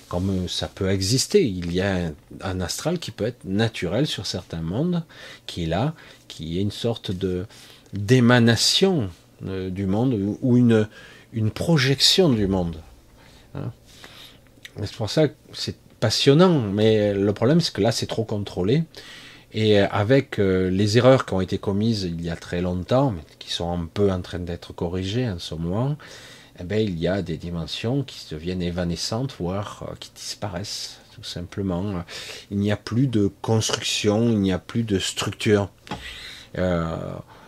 comme 0.08 0.48
ça 0.48 0.68
peut 0.68 0.90
exister. 0.90 1.44
Il 1.44 1.72
y 1.72 1.80
a 1.80 2.12
un, 2.42 2.60
astral 2.60 2.98
qui 2.98 3.10
peut 3.10 3.26
être 3.26 3.44
naturel 3.44 4.06
sur 4.06 4.26
certains 4.26 4.62
mondes, 4.62 5.04
qui 5.46 5.64
est 5.64 5.66
là, 5.66 5.94
qui 6.28 6.58
est 6.58 6.62
une 6.62 6.70
sorte 6.70 7.10
de 7.10 7.46
d'émanation 7.92 9.10
du 9.42 9.86
monde 9.86 10.38
ou 10.40 10.56
une, 10.56 10.88
une 11.32 11.50
projection 11.50 12.30
du 12.30 12.46
monde. 12.46 12.76
Hein. 13.54 13.72
C'est 14.78 14.94
pour 14.94 15.10
ça 15.10 15.28
que 15.28 15.34
c'est 15.52 15.76
passionnant, 16.00 16.60
mais 16.60 17.12
le 17.12 17.32
problème 17.32 17.60
c'est 17.60 17.74
que 17.74 17.80
là 17.80 17.92
c'est 17.92 18.06
trop 18.06 18.24
contrôlé. 18.24 18.84
Et 19.54 19.78
avec 19.78 20.38
euh, 20.38 20.70
les 20.70 20.96
erreurs 20.96 21.26
qui 21.26 21.34
ont 21.34 21.40
été 21.40 21.58
commises 21.58 22.04
il 22.04 22.24
y 22.24 22.30
a 22.30 22.36
très 22.36 22.62
longtemps, 22.62 23.10
mais 23.10 23.22
qui 23.38 23.52
sont 23.52 23.70
un 23.70 23.86
peu 23.86 24.10
en 24.10 24.22
train 24.22 24.38
d'être 24.38 24.72
corrigées 24.72 25.28
en 25.28 25.38
ce 25.38 25.54
moment, 25.54 25.96
eh 26.58 26.64
bien, 26.64 26.78
il 26.78 26.98
y 26.98 27.06
a 27.06 27.22
des 27.22 27.36
dimensions 27.36 28.02
qui 28.02 28.26
deviennent 28.30 28.62
évanescentes, 28.62 29.34
voire 29.38 29.84
euh, 29.88 29.94
qui 30.00 30.10
disparaissent, 30.14 30.98
tout 31.14 31.24
simplement. 31.24 32.02
Il 32.50 32.58
n'y 32.58 32.72
a 32.72 32.76
plus 32.76 33.06
de 33.06 33.30
construction, 33.42 34.30
il 34.30 34.40
n'y 34.40 34.52
a 34.52 34.58
plus 34.58 34.84
de 34.84 34.98
structure. 34.98 35.70
Euh, 36.56 36.96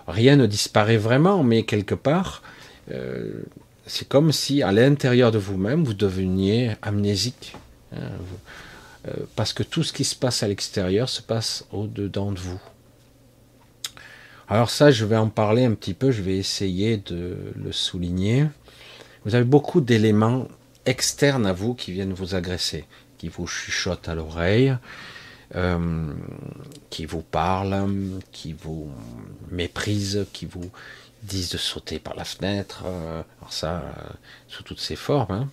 rien 0.07 0.37
ne 0.37 0.47
disparaît 0.47 0.99
vraiment, 0.99 1.43
mais 1.43 1.63
quelque 1.63 1.95
part, 1.95 2.43
c'est 3.87 4.07
comme 4.07 4.31
si 4.31 4.63
à 4.63 4.73
l'intérieur 4.73 5.33
de 5.33 5.39
vous-même, 5.39 5.85
vous 5.85 5.95
deveniez 5.95 6.73
amnésique. 6.83 7.57
Hein, 7.95 7.99
euh, 8.01 8.17
parce 9.37 9.53
que 9.53 9.63
tout 9.63 9.83
ce 9.83 9.93
qui 9.93 10.05
se 10.05 10.15
passe 10.15 10.43
à 10.43 10.49
l'extérieur 10.49 11.09
se 11.09 11.23
passe 11.23 11.65
au-dedans 11.73 12.33
de 12.33 12.39
vous. 12.39 12.61
Alors 14.49 14.69
ça, 14.69 14.91
je 14.91 15.05
vais 15.05 15.17
en 15.17 15.29
parler 15.29 15.65
un 15.65 15.73
petit 15.73 15.95
peu, 15.95 16.11
je 16.11 16.23
vais 16.23 16.37
essayer 16.37 16.99
de 16.99 17.37
le 17.57 17.73
souligner. 17.73 18.47
Vous 19.25 19.35
avez 19.35 19.45
beaucoup 19.45 19.81
d'éléments 19.81 20.49
externes 20.85 21.47
à 21.47 21.55
vous 21.55 21.75
qui 21.75 21.93
viennent 21.93 22.13
vous 22.13 22.35
agresser, 22.35 22.85
qui 23.17 23.29
vous 23.29 23.47
chuchotent 23.47 24.09
à 24.09 24.15
l'oreille, 24.15 24.77
euh, 25.57 26.13
qui 26.91 27.07
vous 27.07 27.23
parlent, 27.23 27.89
qui 28.33 28.53
vous 28.53 28.91
méprisent, 29.51 30.27
qui 30.35 30.45
vous 30.45 30.71
disent 31.23 31.51
de 31.51 31.59
sauter 31.59 31.99
par 31.99 32.15
la 32.15 32.25
fenêtre, 32.25 32.85
euh, 32.87 33.23
alors 33.41 33.53
ça, 33.53 33.83
sous 34.47 34.63
toutes 34.63 34.81
ses 34.81 34.97
formes. 34.97 35.49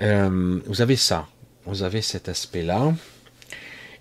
Hein. 0.00 0.60
vous 0.66 0.82
avez 0.82 0.96
ça, 0.96 1.28
vous 1.70 1.82
avez 1.82 2.02
cet 2.02 2.28
aspect-là, 2.28 2.92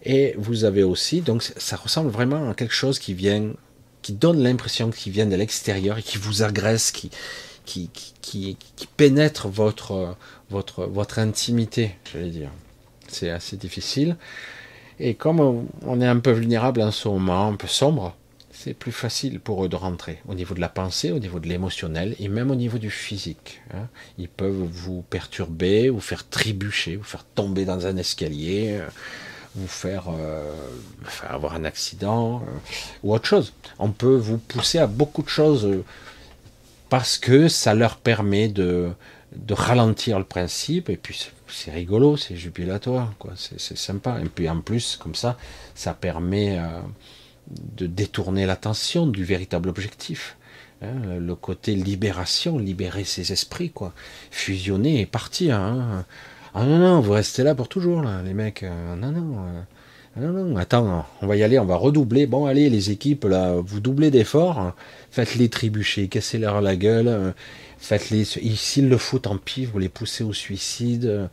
et 0.03 0.34
vous 0.38 0.63
avez 0.63 0.84
aussi, 0.84 1.22
donc 1.22 1.43
ça 1.43 1.76
ressemble 1.76 2.09
vraiment 2.09 2.49
à 2.49 2.53
quelque 2.53 2.74
chose 2.74 2.99
qui 2.99 3.13
vient, 3.13 3.51
qui 4.01 4.13
donne 4.13 4.41
l'impression 4.41 4.89
qu'il 4.89 5.11
vient 5.11 5.26
de 5.26 5.36
l'extérieur 5.36 5.97
et 5.97 6.03
qui 6.03 6.17
vous 6.17 6.41
agresse, 6.43 6.91
qui, 6.91 7.11
qui, 7.65 7.89
qui, 8.22 8.57
qui, 8.76 8.88
pénètre 8.88 9.47
votre, 9.47 10.15
votre, 10.49 10.86
votre 10.86 11.20
intimité, 11.20 11.95
j'allais 12.11 12.30
dire. 12.30 12.49
C'est 13.07 13.30
assez 13.30 13.57
difficile. 13.57 14.17
Et 14.99 15.15
comme 15.15 15.67
on 15.86 16.01
est 16.01 16.07
un 16.07 16.20
peu 16.20 16.32
vulnérable 16.32 16.82
en 16.82 16.91
ce 16.91 17.07
moment, 17.07 17.47
un 17.47 17.55
peu 17.55 17.67
sombre, 17.67 18.15
c'est 18.62 18.74
plus 18.74 18.91
facile 18.91 19.39
pour 19.39 19.64
eux 19.64 19.70
de 19.70 19.78
rentrer 19.78 20.20
au 20.28 20.36
niveau 20.36 20.53
de 20.53 20.60
la 20.60 20.68
pensée, 20.68 21.14
au 21.14 21.20
niveau 21.20 21.39
de 21.39 21.47
l'émotionnel 21.47 22.14
et 22.20 22.28
même 22.28 22.51
au 22.51 22.55
niveau 22.55 22.78
du 22.78 22.89
physique. 22.89 23.62
Hein. 23.74 23.88
Ils 24.18 24.28
peuvent 24.28 24.68
vous 24.70 25.01
perturber, 25.10 25.88
vous 25.89 26.01
faire 26.01 26.28
trébucher, 26.28 26.97
vous 26.97 27.05
faire 27.05 27.24
tomber 27.24 27.64
dans 27.64 27.88
un 27.88 27.95
escalier, 27.95 28.78
euh, 28.78 28.86
vous 29.55 29.68
faire, 29.68 30.07
euh, 30.10 30.51
faire 31.05 31.34
avoir 31.34 31.53
un 31.53 31.64
accident 31.64 32.39
euh, 32.41 32.57
ou 33.03 33.14
autre 33.14 33.28
chose. 33.28 33.53
On 33.78 33.91
peut 33.91 34.18
vous 34.18 34.38
pousser 34.38 34.78
à 34.78 34.88
beaucoup 34.88 35.24
de 35.24 35.30
choses 35.30 35.82
parce 36.89 37.18
que 37.18 37.47
ça 37.47 37.74
leur 37.74 37.95
permet 37.95 38.49
de, 38.49 38.91
ralentir 39.51 40.20
le 40.20 40.26
principe, 40.26 40.89
et 40.89 40.97
puis 40.97 41.30
c'est 41.47 41.72
rigolo, 41.72 42.18
c'est 42.18 42.36
jubilatoire, 42.36 43.14
quoi, 43.20 43.32
c'est 43.38 43.78
sympa. 43.78 44.20
Et 44.22 44.28
puis 44.28 44.49
en 44.49 44.60
plus, 44.60 44.97
comme 44.97 45.16
ça, 45.16 45.38
ça 45.76 45.93
permet 45.93 46.60
de 47.76 47.88
détourner 47.88 48.45
l'attention 48.45 49.08
du 49.08 49.24
véritable 49.24 49.70
objectif. 49.70 50.38
Hein, 50.82 51.20
le 51.20 51.36
côté 51.36 51.76
libération, 51.76 52.58
libérer 52.58 53.04
ses 53.04 53.34
esprits, 53.34 53.70
quoi. 53.70 53.93
Fusionner 54.32 55.02
et 55.02 55.06
partir. 55.06 55.58
Hein. 55.58 56.06
Ah 56.54 56.66
non, 56.66 56.78
non, 56.80 57.00
vous 57.02 57.12
restez 57.12 57.43
là 57.43 57.54
pour 57.54 57.68
toujours, 57.68 58.02
là, 58.02 58.22
les 58.24 58.34
mecs. 58.34 58.64
Euh, 58.64 58.95
non, 58.95 59.12
non. 59.12 59.38
Euh, 59.39 59.62
non, 60.22 60.32
non, 60.32 60.58
attends, 60.58 61.06
on 61.22 61.28
va 61.28 61.36
y 61.36 61.43
aller, 61.43 61.60
on 61.60 61.66
va 61.66 61.76
redoubler. 61.76 62.28
Bon, 62.28 62.45
allez, 62.45 62.70
les 62.70 62.91
équipes, 62.91 63.26
là, 63.26 63.56
vous 63.64 63.80
doublez 63.80 64.10
d'efforts, 64.10 64.74
faites-les 65.12 65.50
trébucher, 65.50 66.08
cassez-leur 66.08 66.62
la 66.62 66.76
gueule, 66.76 67.34
Faites-les, 67.80 68.26
s'ils 68.26 68.89
le 68.89 68.97
foutent 68.97 69.28
en 69.28 69.38
pis, 69.38 69.66
vous 69.66 69.80
les 69.80 69.88
poussez 69.88 70.24
au 70.24 70.34
suicide. 70.34 71.30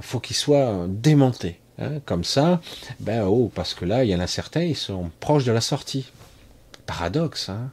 Faut 0.00 0.20
qu'ils 0.20 0.36
soient 0.36 0.86
démontés. 0.88 1.58
Hein, 1.80 2.00
comme 2.06 2.24
ça, 2.24 2.60
ben 2.98 3.24
oh, 3.24 3.52
parce 3.54 3.72
que 3.74 3.84
là, 3.84 4.04
il 4.04 4.10
y 4.10 4.14
en 4.14 4.20
a 4.20 4.26
certains, 4.26 4.62
ils 4.62 4.76
sont 4.76 5.10
proches 5.20 5.44
de 5.44 5.52
la 5.52 5.60
sortie. 5.60 6.10
Paradoxe, 6.86 7.50
hein 7.50 7.70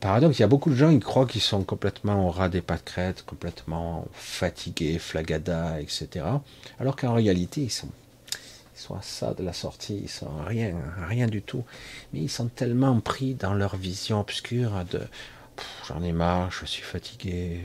Paradoxe, 0.00 0.38
il 0.38 0.42
y 0.42 0.44
a 0.44 0.48
beaucoup 0.48 0.70
de 0.70 0.74
gens, 0.74 0.92
qui 0.92 1.00
croient 1.00 1.26
qu'ils 1.26 1.40
sont 1.40 1.62
complètement 1.62 2.26
au 2.26 2.30
ras 2.30 2.48
des 2.48 2.62
crête, 2.84 3.24
complètement 3.24 4.06
fatigués, 4.12 4.98
flagada, 4.98 5.80
etc. 5.80 6.26
Alors 6.80 6.96
qu'en 6.96 7.14
réalité, 7.14 7.62
ils 7.62 7.70
sont, 7.70 7.88
à 8.90 9.00
ça 9.00 9.32
de 9.32 9.44
la 9.44 9.52
sortie, 9.52 10.00
ils 10.02 10.10
sont 10.10 10.42
rien, 10.44 10.74
rien 11.08 11.28
du 11.28 11.40
tout. 11.40 11.64
Mais 12.12 12.20
ils 12.20 12.28
sont 12.28 12.48
tellement 12.48 12.98
pris 13.00 13.34
dans 13.34 13.54
leur 13.54 13.76
vision 13.76 14.20
obscure 14.20 14.72
de 14.90 15.00
j'en 15.86 16.02
ai 16.02 16.12
marre, 16.12 16.50
je 16.50 16.66
suis 16.66 16.82
fatigué. 16.82 17.60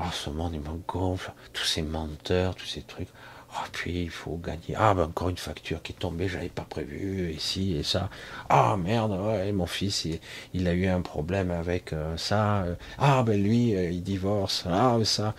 Oh, 0.00 0.10
ce 0.12 0.28
monde, 0.30 0.54
il 0.54 0.60
me 0.60 0.76
gonfle. 0.88 1.32
Tous 1.52 1.64
ces 1.64 1.82
menteurs, 1.82 2.56
tous 2.56 2.66
ces 2.66 2.82
trucs. 2.82 3.08
Oh, 3.56 3.66
puis 3.72 4.02
il 4.02 4.10
faut 4.10 4.36
gagner. 4.36 4.74
Ah, 4.76 4.94
ben 4.94 5.04
encore 5.04 5.28
une 5.28 5.36
facture 5.36 5.82
qui 5.82 5.92
est 5.92 5.96
tombée, 5.96 6.28
j'avais 6.28 6.48
pas 6.48 6.66
prévu, 6.68 7.32
ici 7.32 7.76
et 7.76 7.82
ça. 7.82 8.10
Ah, 8.48 8.76
merde, 8.76 9.12
ouais, 9.12 9.52
mon 9.52 9.66
fils, 9.66 10.06
il, 10.52 10.68
a 10.68 10.72
eu 10.72 10.86
un 10.86 11.00
problème 11.00 11.50
avec 11.50 11.92
euh, 11.92 12.16
ça. 12.16 12.64
Ah, 12.98 13.22
ben 13.22 13.40
lui, 13.40 13.74
euh, 13.76 13.90
il 13.90 14.02
divorce. 14.02 14.64
Ah, 14.68 14.98
ça. 15.04 15.34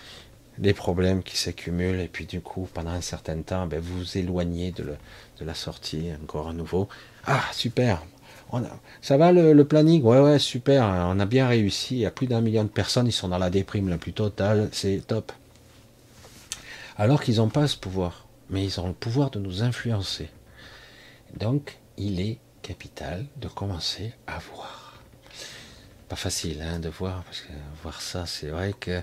Les 0.60 0.74
problèmes 0.74 1.24
qui 1.24 1.38
s'accumulent, 1.38 2.00
et 2.00 2.08
puis 2.08 2.26
du 2.26 2.40
coup, 2.42 2.70
pendant 2.74 2.92
un 2.92 3.02
certain 3.02 3.42
temps, 3.42 3.68
ben, 3.68 3.82
vous 3.82 4.00
vous 4.00 4.18
éloignez 4.18 4.72
de, 4.72 4.84
de 4.84 5.46
la 5.46 5.54
sortie 5.54 6.12
encore 6.24 6.48
à 6.50 6.54
nouveau. 6.54 6.88
Ah, 7.28 7.44
super, 7.52 8.02
ça 9.02 9.18
va 9.18 9.32
le, 9.32 9.64
planning? 9.66 10.04
Ouais, 10.04 10.20
ouais, 10.20 10.40
super. 10.40 10.84
On 11.10 11.20
a 11.20 11.26
bien 11.26 11.48
réussi. 11.48 11.96
Il 11.96 12.00
y 12.02 12.06
a 12.06 12.12
plus 12.12 12.28
d'un 12.28 12.42
million 12.42 12.64
de 12.64 12.70
personnes. 12.70 13.08
Ils 13.08 13.12
sont 13.12 13.28
dans 13.28 13.38
la 13.38 13.50
déprime 13.50 13.90
la 13.90 13.98
plus 13.98 14.14
totale. 14.14 14.70
C'est 14.72 15.06
top. 15.06 15.32
Alors 16.98 17.22
qu'ils 17.22 17.38
n'ont 17.38 17.50
pas 17.50 17.68
ce 17.68 17.78
pouvoir. 17.78 18.26
Mais 18.50 18.64
ils 18.64 18.80
ont 18.80 18.88
le 18.88 18.94
pouvoir 18.94 19.32
de 19.32 19.40
nous 19.40 19.64
influencer. 19.64 20.30
Donc, 21.38 21.78
il 21.98 22.20
est 22.22 22.40
capital 22.62 23.26
de 23.38 23.48
commencer 23.48 24.14
à 24.28 24.40
voir. 24.40 25.02
Pas 26.10 26.16
facile 26.16 26.62
hein, 26.62 26.80
de 26.80 26.90
voir, 26.90 27.24
parce 27.24 27.42
que 27.42 27.52
voir 27.82 28.02
ça, 28.02 28.26
c'est 28.26 28.48
vrai 28.48 28.74
que 28.80 29.02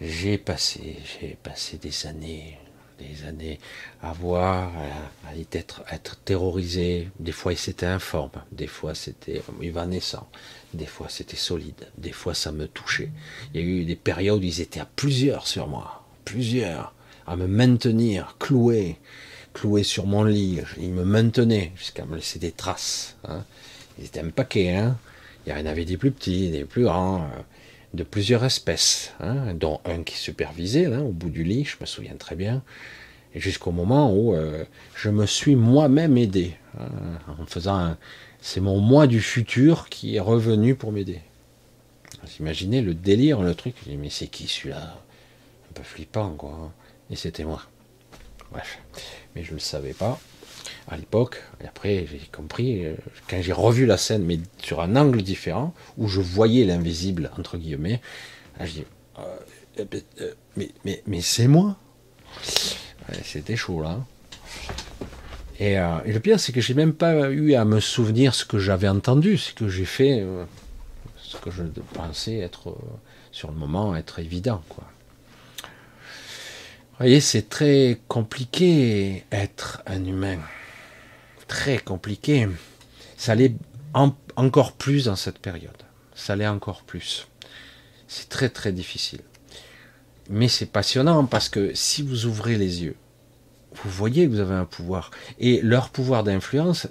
j'ai 0.00 0.36
passé, 0.36 0.98
j'ai 1.04 1.38
passé 1.42 1.78
des 1.78 2.06
années, 2.06 2.58
des 2.98 3.24
années 3.24 3.58
à 4.02 4.12
voir, 4.12 4.72
à, 5.26 5.36
être, 5.36 5.82
être 5.90 6.16
terrorisé. 6.24 7.10
Des 7.18 7.32
fois, 7.32 7.56
c'était 7.56 7.86
informe, 7.86 8.30
des 8.52 8.66
fois, 8.66 8.94
c'était 8.94 9.42
évanescent, 9.60 10.28
des 10.74 10.86
fois, 10.86 11.08
c'était 11.08 11.36
solide, 11.36 11.88
des 11.98 12.12
fois, 12.12 12.34
ça 12.34 12.52
me 12.52 12.68
touchait. 12.68 13.10
Il 13.54 13.60
y 13.60 13.64
a 13.64 13.66
eu 13.66 13.84
des 13.84 13.96
périodes 13.96 14.40
où 14.40 14.46
ils 14.46 14.60
étaient 14.60 14.80
à 14.80 14.86
plusieurs 14.86 15.46
sur 15.46 15.66
moi, 15.68 16.01
plusieurs, 16.24 16.94
à 17.26 17.36
me 17.36 17.46
maintenir, 17.46 18.36
cloué, 18.38 18.96
cloué 19.52 19.82
sur 19.82 20.06
mon 20.06 20.24
lit. 20.24 20.60
Ils 20.78 20.92
me 20.92 21.04
maintenaient 21.04 21.72
jusqu'à 21.76 22.04
me 22.04 22.16
laisser 22.16 22.38
des 22.38 22.52
traces. 22.52 23.16
Hein. 23.24 23.44
Ils 23.98 24.06
étaient 24.06 24.20
un 24.20 24.30
paquet, 24.30 24.76
hein. 24.76 24.96
Il 25.46 25.52
y 25.52 25.56
en 25.56 25.66
avait 25.66 25.84
des 25.84 25.96
plus 25.96 26.12
petits, 26.12 26.50
des 26.50 26.64
plus 26.64 26.84
grands. 26.84 27.22
Euh, 27.22 27.42
de 27.94 28.04
plusieurs 28.04 28.44
espèces, 28.44 29.12
hein, 29.20 29.54
dont 29.54 29.80
un 29.84 30.02
qui 30.02 30.16
supervisait, 30.16 30.88
là, 30.88 31.00
au 31.02 31.12
bout 31.12 31.30
du 31.30 31.44
lit, 31.44 31.64
je 31.64 31.76
me 31.80 31.86
souviens 31.86 32.14
très 32.14 32.36
bien, 32.36 32.62
jusqu'au 33.34 33.70
moment 33.70 34.14
où 34.14 34.34
euh, 34.34 34.64
je 34.94 35.10
me 35.10 35.26
suis 35.26 35.56
moi-même 35.56 36.16
aidé, 36.16 36.54
hein, 36.78 36.88
en 37.38 37.46
faisant 37.46 37.96
C'est 38.40 38.60
mon 38.60 38.80
moi 38.80 39.06
du 39.06 39.20
futur 39.20 39.88
qui 39.88 40.16
est 40.16 40.20
revenu 40.20 40.74
pour 40.74 40.92
m'aider. 40.92 41.20
Vous 42.22 42.30
imaginez 42.40 42.82
le 42.82 42.94
délire, 42.94 43.42
le 43.42 43.54
truc, 43.54 43.74
mais 43.86 44.10
c'est 44.10 44.28
qui 44.28 44.46
celui-là? 44.48 45.01
Un 45.72 45.80
peu 45.80 45.84
flippant, 45.84 46.34
quoi. 46.34 46.70
Et 47.08 47.16
c'était 47.16 47.44
moi. 47.44 47.62
Bref, 48.50 48.78
mais 49.34 49.42
je 49.42 49.52
ne 49.52 49.54
le 49.54 49.60
savais 49.60 49.94
pas 49.94 50.20
à 50.86 50.98
l'époque. 50.98 51.42
Et 51.62 51.66
après, 51.66 52.06
j'ai 52.10 52.20
compris, 52.30 52.84
euh, 52.84 52.94
quand 53.26 53.40
j'ai 53.40 53.54
revu 53.54 53.86
la 53.86 53.96
scène, 53.96 54.22
mais 54.22 54.38
sur 54.62 54.82
un 54.82 54.96
angle 54.96 55.22
différent, 55.22 55.72
où 55.96 56.08
je 56.08 56.20
voyais 56.20 56.66
l'invisible, 56.66 57.30
entre 57.38 57.56
guillemets, 57.56 58.02
je 58.60 58.70
dis, 58.70 58.84
euh, 59.18 59.84
euh, 60.20 60.34
mais, 60.58 61.02
mais, 61.06 61.22
c'est 61.22 61.48
moi. 61.48 61.78
C'était 63.24 63.56
chaud 63.56 63.80
là. 63.80 63.98
Et, 65.58 65.76
le 65.76 66.18
pire, 66.18 66.38
c'est 66.38 66.52
que 66.52 66.60
j'ai 66.60 66.74
même 66.74 66.92
pas 66.92 67.30
eu 67.30 67.54
à 67.54 67.64
me 67.64 67.80
souvenir 67.80 68.34
ce 68.34 68.44
que 68.44 68.58
j'avais 68.58 68.88
entendu, 68.88 69.38
ce 69.38 69.54
que 69.54 69.70
j'ai 69.70 69.86
fait, 69.86 70.22
ce 71.16 71.38
que 71.38 71.50
je 71.50 71.62
pensais 71.94 72.40
être, 72.40 72.76
sur 73.30 73.50
le 73.50 73.56
moment, 73.56 73.96
être 73.96 74.18
évident, 74.18 74.62
quoi. 74.68 74.84
Voyez, 77.02 77.20
c'est 77.20 77.48
très 77.48 77.98
compliqué 78.06 79.24
être 79.32 79.82
un 79.86 80.04
humain 80.04 80.38
très 81.48 81.78
compliqué. 81.78 82.46
Ça 83.16 83.34
l'est 83.34 83.56
encore 84.36 84.70
plus 84.74 85.06
dans 85.06 85.16
cette 85.16 85.40
période. 85.40 85.82
Ça 86.14 86.36
l'est 86.36 86.46
encore 86.46 86.84
plus. 86.84 87.26
C'est 88.06 88.28
très 88.28 88.50
très 88.50 88.70
difficile. 88.70 89.22
Mais 90.30 90.46
c'est 90.46 90.66
passionnant 90.66 91.24
parce 91.24 91.48
que 91.48 91.74
si 91.74 92.02
vous 92.02 92.26
ouvrez 92.26 92.56
les 92.56 92.84
yeux, 92.84 92.94
vous 93.82 93.90
voyez 93.90 94.28
que 94.28 94.30
vous 94.30 94.38
avez 94.38 94.54
un 94.54 94.64
pouvoir. 94.64 95.10
Et 95.40 95.60
leur 95.60 95.90
pouvoir 95.90 96.22
d'influence, 96.22 96.86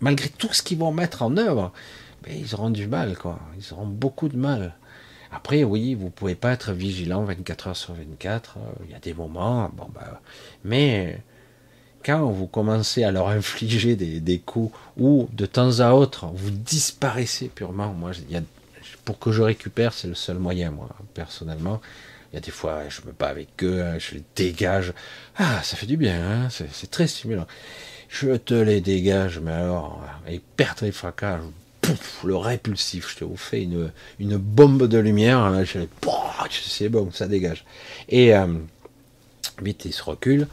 malgré 0.00 0.30
tout 0.30 0.54
ce 0.54 0.62
qu'ils 0.62 0.78
vont 0.78 0.92
mettre 0.92 1.20
en 1.20 1.36
œuvre, 1.36 1.74
ben, 2.22 2.34
ils 2.34 2.54
auront 2.54 2.70
du 2.70 2.86
mal, 2.86 3.18
quoi. 3.18 3.38
Ils 3.58 3.74
auront 3.74 3.86
beaucoup 3.86 4.30
de 4.30 4.38
mal. 4.38 4.74
Après, 5.34 5.64
oui, 5.64 5.94
vous 5.94 6.10
pouvez 6.10 6.36
pas 6.36 6.52
être 6.52 6.72
vigilant 6.72 7.24
24 7.24 7.68
heures 7.68 7.76
sur 7.76 7.94
24. 7.94 8.56
Il 8.84 8.92
y 8.92 8.94
a 8.94 9.00
des 9.00 9.14
moments, 9.14 9.68
bon 9.74 9.88
bah, 9.92 10.20
mais 10.64 11.20
quand 12.04 12.30
vous 12.30 12.46
commencez 12.46 13.02
à 13.02 13.10
leur 13.10 13.28
infliger 13.40 13.96
des, 13.96 14.38
coups 14.38 14.76
ou 14.96 15.28
de 15.32 15.46
temps 15.46 15.80
à 15.80 15.92
autre 15.92 16.26
vous 16.34 16.50
disparaissez 16.50 17.48
purement, 17.48 17.92
moi, 17.92 18.12
pour 19.04 19.18
que 19.18 19.32
je 19.32 19.42
récupère, 19.42 19.92
c'est 19.92 20.08
le 20.08 20.14
seul 20.14 20.38
moyen, 20.38 20.70
moi, 20.70 20.88
personnellement. 21.14 21.80
Il 22.32 22.36
y 22.36 22.38
a 22.38 22.40
des 22.40 22.50
fois, 22.50 22.88
je 22.88 23.00
me 23.02 23.12
bats 23.12 23.28
avec 23.28 23.62
eux, 23.62 23.82
hein, 23.82 23.98
je 23.98 24.14
les 24.14 24.22
dégage. 24.36 24.92
Ah, 25.36 25.62
ça 25.62 25.76
fait 25.76 25.86
du 25.86 25.96
bien, 25.96 26.20
hein, 26.20 26.48
c'est 26.50 26.90
très 26.90 27.06
stimulant. 27.06 27.46
Je 28.08 28.36
te 28.36 28.54
les 28.54 28.80
dégage, 28.80 29.40
mais 29.40 29.52
alors, 29.52 30.04
et 30.28 30.40
perte 30.56 30.82
les 30.82 30.92
fracas, 30.92 31.40
le 32.24 32.36
répulsif, 32.36 33.10
je 33.10 33.16
te 33.16 33.24
vous 33.24 33.36
fais 33.36 33.62
une, 33.62 33.92
une 34.18 34.36
bombe 34.36 34.86
de 34.86 34.98
lumière, 34.98 35.38
hein, 35.38 35.64
c'est 36.50 36.88
bon, 36.88 37.10
ça 37.10 37.26
dégage. 37.26 37.64
Et 38.08 38.34
euh, 38.34 38.46
vite, 39.62 39.84
il 39.84 39.92
se 39.92 40.02
recule. 40.02 40.48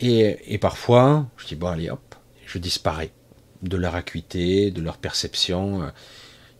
Et, 0.00 0.54
et 0.54 0.58
parfois, 0.58 1.26
je 1.36 1.46
dis 1.46 1.56
bon 1.56 1.68
allez 1.68 1.90
hop, 1.90 2.14
je 2.46 2.58
disparais 2.58 3.10
de 3.62 3.76
leur 3.76 3.94
acuité, 3.94 4.70
de 4.70 4.80
leur 4.80 4.98
perception. 4.98 5.90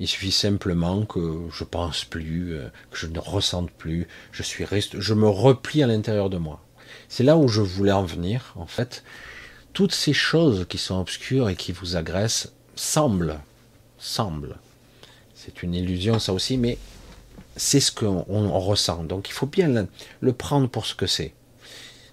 Il 0.01 0.07
suffit 0.07 0.33
simplement 0.33 1.05
que 1.05 1.43
je 1.53 1.65
pense 1.65 2.05
plus, 2.05 2.55
euh, 2.55 2.69
que 2.91 2.99
je 2.99 3.07
ne 3.07 3.19
ressente 3.19 3.71
plus, 3.71 4.07
je 4.31 4.43
suis 4.43 4.65
reste, 4.65 5.01
je 5.01 5.15
me 5.15 5.29
replie 5.29 5.83
à 5.83 5.87
l'intérieur 5.87 6.31
de 6.31 6.39
moi. 6.39 6.65
C'est 7.09 7.25
là 7.25 7.37
où 7.37 7.49
je 7.49 7.61
voulais 7.61 7.93
en 7.93 8.05
venir, 8.05 8.55
en 8.57 8.67
fait. 8.67 9.03
Toutes 9.73 9.95
ces 9.95 10.13
choses 10.13 10.67
qui 10.69 10.79
sont 10.79 11.01
obscures 11.01 11.49
et 11.49 11.57
qui 11.57 11.73
vous 11.73 11.97
agressent 11.97 12.53
semblent, 12.75 13.41
semblent. 13.99 14.57
C'est 15.35 15.63
une 15.63 15.75
illusion 15.75 16.19
ça 16.19 16.33
aussi, 16.33 16.59
mais 16.59 16.79
c'est 17.57 17.81
ce 17.81 17.93
qu'on 17.93 18.59
ressent. 18.59 19.05
Donc 19.05 19.29
il 19.29 19.33
faut 19.33 19.47
bien 19.47 19.87
le 20.21 20.33
prendre 20.33 20.69
pour 20.69 20.87
ce 20.87 20.95
que 20.95 21.07
c'est. 21.07 21.33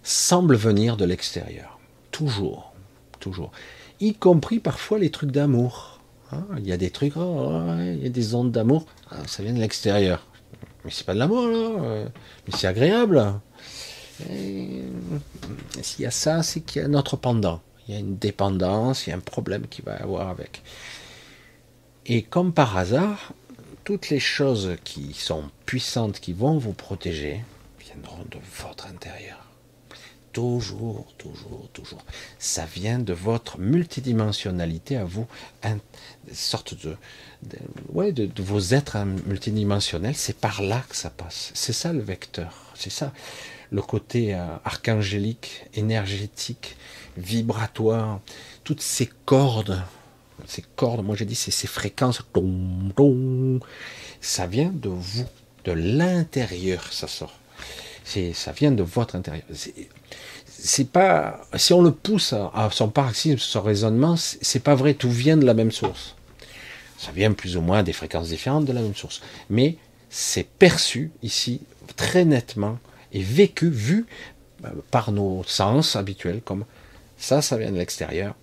Semble 0.03 0.55
venir 0.55 0.97
de 0.97 1.05
l'extérieur. 1.05 1.79
Toujours, 2.11 2.73
toujours. 3.19 3.51
Y 3.99 4.13
compris 4.13 4.59
parfois 4.59 4.99
les 4.99 5.09
trucs 5.09 5.31
d'amour. 5.31 5.99
Hein, 6.31 6.45
il 6.57 6.67
y 6.67 6.71
a 6.71 6.77
des 6.77 6.89
trucs, 6.89 7.13
oh, 7.17 7.63
il 7.79 8.03
y 8.03 8.05
a 8.05 8.09
des 8.09 8.35
ondes 8.35 8.51
d'amour. 8.51 8.85
Ah, 9.09 9.17
ça 9.27 9.43
vient 9.43 9.53
de 9.53 9.59
l'extérieur. 9.59 10.25
Mais 10.83 10.91
c'est 10.91 11.05
pas 11.05 11.13
de 11.13 11.19
l'amour 11.19 11.47
là. 11.47 11.57
Euh, 11.57 12.07
mais 12.47 12.53
c'est 12.55 12.67
agréable. 12.67 13.33
S'il 15.81 16.03
y 16.03 16.05
a 16.05 16.11
ça, 16.11 16.43
c'est 16.43 16.61
qu'il 16.61 16.81
y 16.81 16.85
a 16.85 16.87
un 16.87 16.93
autre 16.93 17.17
pendant. 17.17 17.61
Il 17.87 17.93
y 17.93 17.97
a 17.97 17.99
une 17.99 18.17
dépendance, 18.17 19.05
il 19.05 19.11
y 19.11 19.13
a 19.13 19.15
un 19.15 19.19
problème 19.19 19.67
qui 19.67 19.81
va 19.81 19.95
avoir 19.95 20.29
avec. 20.29 20.61
Et 22.07 22.21
comme 22.21 22.53
par 22.53 22.77
hasard, 22.77 23.33
toutes 23.83 24.09
les 24.09 24.19
choses 24.19 24.75
qui 24.83 25.13
sont 25.13 25.49
puissantes, 25.65 26.19
qui 26.19 26.33
vont 26.33 26.57
vous 26.57 26.73
protéger, 26.73 27.43
viendront 27.79 28.23
de 28.29 28.37
votre 28.59 28.87
intérieur. 28.87 29.39
Toujours, 30.33 31.07
toujours, 31.17 31.69
toujours. 31.71 32.03
Ça 32.37 32.65
vient 32.65 32.99
de 32.99 33.13
votre 33.13 33.57
multidimensionnalité 33.57 34.97
à 34.97 35.05
vous, 35.05 35.25
sorte 36.33 36.73
de, 36.85 36.97
de, 37.43 37.57
ouais, 37.93 38.11
de, 38.11 38.25
de 38.25 38.43
vos 38.43 38.73
êtres 38.73 38.97
multidimensionnels. 39.25 40.15
C'est 40.15 40.37
par 40.37 40.61
là 40.61 40.83
que 40.89 40.95
ça 40.95 41.09
passe. 41.09 41.51
C'est 41.53 41.73
ça 41.73 41.93
le 41.93 42.01
vecteur. 42.01 42.53
C'est 42.75 42.89
ça 42.91 43.13
le 43.71 43.81
côté 43.81 44.35
euh, 44.35 44.45
archangélique, 44.63 45.65
énergétique, 45.73 46.75
vibratoire, 47.17 48.19
toutes 48.63 48.81
ces 48.81 49.09
cordes, 49.25 49.81
ces 50.47 50.63
cordes, 50.75 51.03
moi 51.03 51.15
j'ai 51.15 51.25
dit 51.25 51.35
c'est 51.35 51.51
ces 51.51 51.67
fréquences, 51.67 52.21
ça 54.21 54.47
vient 54.47 54.71
de 54.73 54.89
vous, 54.89 55.25
de 55.65 55.71
l'intérieur, 55.71 56.91
ça 56.91 57.07
sort. 57.07 57.33
C'est, 58.03 58.33
ça 58.33 58.51
vient 58.51 58.71
de 58.71 58.83
votre 58.83 59.15
intérieur. 59.15 59.45
C'est, 60.47 60.89
pas, 60.89 61.41
si 61.55 61.73
on 61.73 61.81
le 61.81 61.91
pousse 61.91 62.33
à, 62.33 62.69
son 62.71 62.89
paroxysme, 62.89 63.39
son 63.39 63.61
raisonnement, 63.61 64.15
c'est 64.17 64.63
pas 64.63 64.75
vrai, 64.75 64.93
tout 64.93 65.09
vient 65.09 65.37
de 65.37 65.45
la 65.45 65.53
même 65.53 65.71
source. 65.71 66.15
Ça 66.97 67.11
vient 67.11 67.33
plus 67.33 67.57
ou 67.57 67.61
moins 67.61 67.83
des 67.83 67.93
fréquences 67.93 68.29
différentes 68.29 68.65
de 68.65 68.73
la 68.73 68.81
même 68.81 68.95
source. 68.95 69.21
Mais 69.49 69.77
c'est 70.09 70.47
perçu 70.47 71.11
ici 71.23 71.61
très 71.97 72.25
nettement 72.25 72.77
et 73.11 73.21
vécu, 73.21 73.69
vu 73.69 74.05
euh, 74.63 74.69
par 74.91 75.11
nos 75.11 75.43
sens 75.45 75.95
habituels, 75.95 76.41
comme 76.41 76.65
ça, 77.17 77.41
ça 77.41 77.57
vient 77.57 77.71
de 77.71 77.77
l'extérieur, 77.77 78.35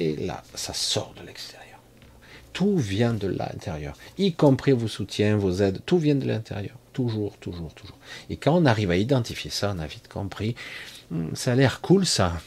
et 0.00 0.16
là, 0.16 0.42
ça 0.54 0.72
sort 0.72 1.14
de 1.20 1.26
l'extérieur. 1.26 1.78
Tout 2.52 2.76
vient 2.76 3.14
de 3.14 3.28
l'intérieur, 3.28 3.96
y 4.18 4.32
compris 4.32 4.72
vos 4.72 4.88
soutiens, 4.88 5.36
vos 5.36 5.62
aides, 5.62 5.82
tout 5.86 5.98
vient 5.98 6.16
de 6.16 6.26
l'intérieur. 6.26 6.76
Toujours, 6.92 7.36
toujours, 7.36 7.72
toujours. 7.74 7.96
Et 8.28 8.36
quand 8.36 8.56
on 8.56 8.66
arrive 8.66 8.90
à 8.90 8.96
identifier 8.96 9.50
ça, 9.50 9.72
on 9.74 9.78
a 9.78 9.86
vite 9.86 10.08
compris, 10.08 10.56
hmm, 11.10 11.34
ça 11.34 11.52
a 11.52 11.54
l'air 11.54 11.80
cool 11.80 12.04
ça. 12.04 12.40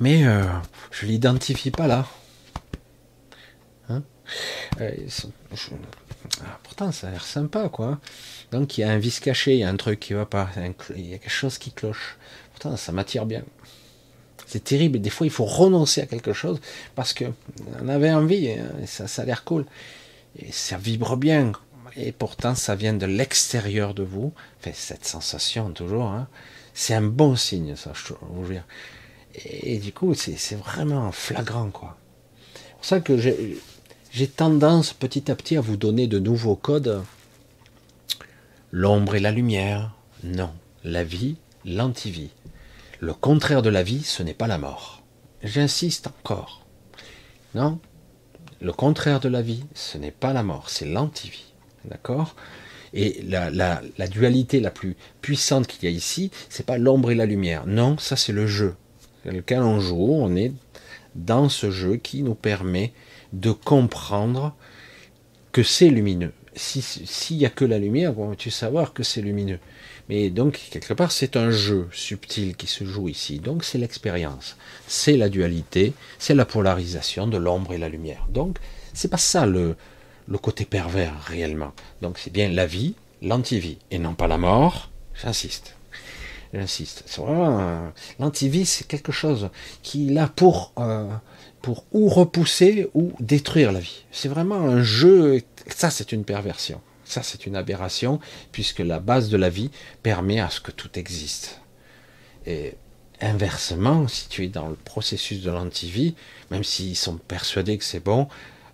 Mais 0.00 0.26
euh, 0.26 0.44
je 0.90 1.04
l'identifie 1.04 1.70
pas 1.70 1.86
là. 1.86 2.06
Hein? 3.90 4.02
Euh, 4.80 4.96
ah, 6.42 6.58
pourtant, 6.62 6.92
ça 6.92 7.08
a 7.08 7.10
l'air 7.10 7.24
sympa, 7.24 7.68
quoi. 7.68 8.00
Donc, 8.50 8.78
il 8.78 8.80
y 8.80 8.84
a 8.84 8.90
un 8.90 8.98
vice 8.98 9.20
caché, 9.20 9.54
il 9.54 9.58
y 9.58 9.64
a 9.64 9.68
un 9.68 9.76
truc 9.76 10.00
qui 10.00 10.14
va 10.14 10.24
pas, 10.24 10.48
il 10.96 11.10
y 11.10 11.14
a 11.14 11.18
quelque 11.18 11.28
chose 11.28 11.58
qui 11.58 11.72
cloche. 11.72 12.16
Pourtant, 12.52 12.76
ça 12.78 12.92
m'attire 12.92 13.26
bien. 13.26 13.44
C'est 14.50 14.64
terrible. 14.64 14.96
Et 14.96 15.00
des 15.00 15.10
fois, 15.10 15.28
il 15.28 15.30
faut 15.30 15.44
renoncer 15.44 16.00
à 16.00 16.06
quelque 16.06 16.32
chose 16.32 16.60
parce 16.96 17.12
que 17.12 17.24
on 17.80 17.88
avait 17.88 18.12
envie, 18.12 18.46
et 18.46 18.58
hein, 18.58 18.66
ça, 18.84 19.06
ça 19.06 19.22
a 19.22 19.24
l'air 19.24 19.44
cool. 19.44 19.64
Et 20.36 20.50
ça 20.50 20.76
vibre 20.76 21.16
bien. 21.16 21.52
Et 21.96 22.10
pourtant, 22.10 22.56
ça 22.56 22.74
vient 22.74 22.92
de 22.92 23.06
l'extérieur 23.06 23.94
de 23.94 24.02
vous. 24.02 24.32
Cette 24.72 25.04
sensation, 25.04 25.70
toujours. 25.70 26.06
Hein. 26.06 26.26
c'est 26.74 26.94
un 26.94 27.02
bon 27.02 27.36
signe, 27.36 27.76
ça, 27.76 27.92
je. 27.94 28.12
Et, 29.36 29.74
et 29.74 29.78
du 29.78 29.92
coup, 29.92 30.14
c'est 30.14 30.56
vraiment 30.56 31.12
flagrant, 31.12 31.70
quoi. 31.70 31.96
C'est 32.56 32.72
pour 32.74 32.84
ça 32.84 33.00
que 33.00 33.18
j'ai 33.18 34.26
tendance 34.26 34.92
petit 34.92 35.30
à 35.30 35.36
petit 35.36 35.58
à 35.58 35.60
vous 35.60 35.76
donner 35.76 36.08
de 36.08 36.18
nouveaux 36.18 36.56
codes. 36.56 37.04
L'ombre 38.72 39.14
et 39.14 39.20
la 39.20 39.30
lumière, 39.30 39.94
non. 40.24 40.50
La 40.82 41.04
vie, 41.04 41.36
l'antivie. 41.64 42.30
Le 43.02 43.14
contraire 43.14 43.62
de 43.62 43.70
la 43.70 43.82
vie, 43.82 44.02
ce 44.02 44.22
n'est 44.22 44.34
pas 44.34 44.46
la 44.46 44.58
mort. 44.58 45.02
J'insiste 45.42 46.08
encore. 46.08 46.66
Non 47.54 47.80
Le 48.60 48.74
contraire 48.74 49.20
de 49.20 49.28
la 49.30 49.40
vie, 49.40 49.64
ce 49.72 49.96
n'est 49.96 50.10
pas 50.10 50.34
la 50.34 50.42
mort, 50.42 50.68
c'est 50.68 50.84
l'antivie. 50.84 51.54
D'accord? 51.86 52.36
Et 52.92 53.22
la, 53.22 53.80
dualité 54.06 54.60
la 54.60 54.70
plus 54.70 54.98
puissante 55.22 55.66
qu'il 55.66 55.88
y 55.88 55.92
a 55.92 55.96
ici, 55.96 56.30
c'est 56.50 56.66
pas 56.66 56.76
l'ombre 56.76 57.10
et 57.10 57.14
la 57.14 57.24
lumière. 57.24 57.66
Non, 57.66 57.96
ça 57.96 58.16
c'est 58.16 58.34
le 58.34 58.46
jeu. 58.46 58.76
Lequel 59.24 59.62
on 59.62 59.80
joue, 59.80 60.12
on 60.12 60.36
est 60.36 60.52
dans 61.14 61.48
ce 61.48 61.70
jeu 61.70 61.96
qui 61.96 62.22
nous 62.22 62.34
permet 62.34 62.92
de 63.32 63.50
comprendre 63.50 64.54
que 65.52 65.62
c'est 65.62 65.88
lumineux. 65.88 66.34
S'il 66.54 67.36
n'y 67.36 67.46
a 67.46 67.50
que 67.50 67.64
la 67.64 67.78
lumière, 67.78 68.18
on 68.18 68.34
tu 68.34 68.50
savoir 68.50 68.92
que 68.92 69.02
c'est 69.02 69.22
lumineux. 69.22 69.60
Mais 70.08 70.30
donc, 70.30 70.60
quelque 70.70 70.92
part, 70.92 71.12
c'est 71.12 71.36
un 71.36 71.50
jeu 71.50 71.88
subtil 71.92 72.56
qui 72.56 72.66
se 72.66 72.84
joue 72.84 73.08
ici. 73.08 73.38
Donc, 73.38 73.62
c'est 73.62 73.78
l'expérience. 73.78 74.56
C'est 74.88 75.16
la 75.16 75.28
dualité, 75.28 75.92
c'est 76.18 76.34
la 76.34 76.44
polarisation 76.44 77.28
de 77.28 77.36
l'ombre 77.36 77.74
et 77.74 77.78
la 77.78 77.88
lumière. 77.88 78.26
Donc, 78.28 78.58
c'est 78.92 79.10
pas 79.10 79.18
ça 79.18 79.46
le, 79.46 79.76
côté 80.42 80.64
pervers 80.64 81.14
réellement. 81.26 81.72
Donc, 82.02 82.18
c'est 82.18 82.32
bien 82.32 82.48
la 82.48 82.66
vie, 82.66 82.94
l'antivie, 83.22 83.78
et 83.92 84.00
non 84.00 84.14
pas 84.14 84.26
la 84.26 84.38
mort. 84.38 84.90
J'insiste. 85.22 85.76
J'insiste. 86.52 87.04
C'est 87.06 87.22
l'antivie, 88.18 88.66
c'est 88.66 88.88
quelque 88.88 89.12
chose 89.12 89.50
qui 89.84 90.06
là 90.10 90.28
pour 90.34 90.72
euh, 90.78 91.08
pour 91.62 91.84
ou 91.92 92.08
repousser 92.08 92.88
ou 92.94 93.12
détruire 93.20 93.72
la 93.72 93.80
vie. 93.80 94.04
C'est 94.10 94.28
vraiment 94.28 94.60
un 94.60 94.82
jeu, 94.82 95.42
ça 95.68 95.90
c'est 95.90 96.12
une 96.12 96.24
perversion, 96.24 96.80
ça 97.04 97.22
c'est 97.22 97.46
une 97.46 97.56
aberration, 97.56 98.20
puisque 98.52 98.80
la 98.80 99.00
base 99.00 99.28
de 99.28 99.36
la 99.36 99.50
vie 99.50 99.70
permet 100.02 100.40
à 100.40 100.50
ce 100.50 100.60
que 100.60 100.70
tout 100.70 100.98
existe. 100.98 101.60
Et 102.46 102.74
inversement, 103.20 104.08
si 104.08 104.28
tu 104.28 104.44
es 104.44 104.48
dans 104.48 104.68
le 104.68 104.76
processus 104.76 105.42
de 105.42 105.50
l'antivie, 105.50 106.14
même 106.50 106.64
s'ils 106.64 106.96
sont 106.96 107.16
persuadés 107.16 107.78
que 107.78 107.84
c'est 107.84 108.02
bon, 108.02 108.28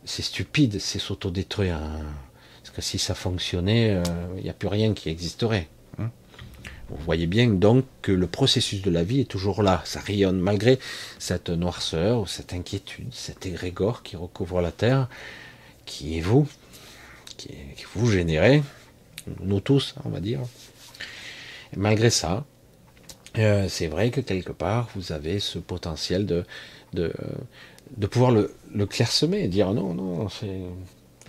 c'est 0.05 0.23
stupide, 0.23 0.81
c'est 0.81 1.01
s'autodétruire. 1.01 1.77
Hein. 1.77 2.03
Parce 2.63 2.75
que 2.75 2.83
si 2.83 2.99
ça 2.99 3.15
fonctionnait, 3.15 3.89
il 3.89 4.11
euh, 4.11 4.43
n'y 4.43 4.51
a 4.51 4.55
plus 4.55 4.69
rien 4.69 4.95
qui 4.95 5.09
existerait. 5.09 5.69
Vous 6.89 7.03
voyez 7.05 7.27
bien 7.27 7.49
donc 7.49 7.85
que 8.01 8.13
le 8.13 8.27
processus 8.29 8.83
de 8.83 8.91
la 8.91 9.03
vie 9.03 9.21
est 9.21 9.25
toujours 9.25 9.63
là, 9.63 9.83
ça 9.85 10.01
rayonne 10.01 10.39
malgré 10.39 10.79
cette 11.19 11.51
noirceur, 11.51 12.29
cette 12.29 12.53
inquiétude, 12.53 13.13
cet 13.13 13.45
égrégore 13.45 14.05
qui 14.05 14.17
recouvre 14.17 14.61
la 14.61 14.71
Terre, 14.71 15.09
qui 15.85 16.19
est 16.19 16.21
vous, 16.21 16.47
qui, 17.37 17.51
vous 17.95 18.09
générez, 18.09 18.63
nous 19.41 19.61
tous, 19.61 19.97
on 20.05 20.11
va 20.11 20.21
dire. 20.21 20.41
Malgré 21.77 22.11
ça, 22.11 22.45
euh, 23.39 23.69
c'est 23.69 23.89
vrai 23.89 24.11
que 24.11 24.21
quelque 24.21 24.53
part, 24.53 24.89
vous 24.95 25.11
avez 25.11 25.41
ce 25.41 25.59
potentiel 25.59 26.25
de, 26.25 26.45
de, 26.93 28.07
pouvoir 28.07 28.31
le, 28.31 28.55
le 28.73 28.87
clairsemer 28.87 29.49
dire 29.49 29.73
non, 29.75 29.93
non, 29.93 30.29
c'est... 30.29 30.61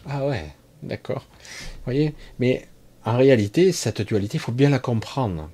Ah 0.08 0.26
ouais, 0.26 0.46
d'accord. 0.84 1.26
Vous 1.42 1.86
voyez 1.86 2.14
Mais 2.40 2.68
en 3.08 3.16
réalité, 3.16 3.72
cette 3.72 4.02
dualité, 4.02 4.36
il 4.36 4.42
faut 4.42 4.52
bien 4.52 4.70
la 4.70 4.80
comprendre. 4.80 5.50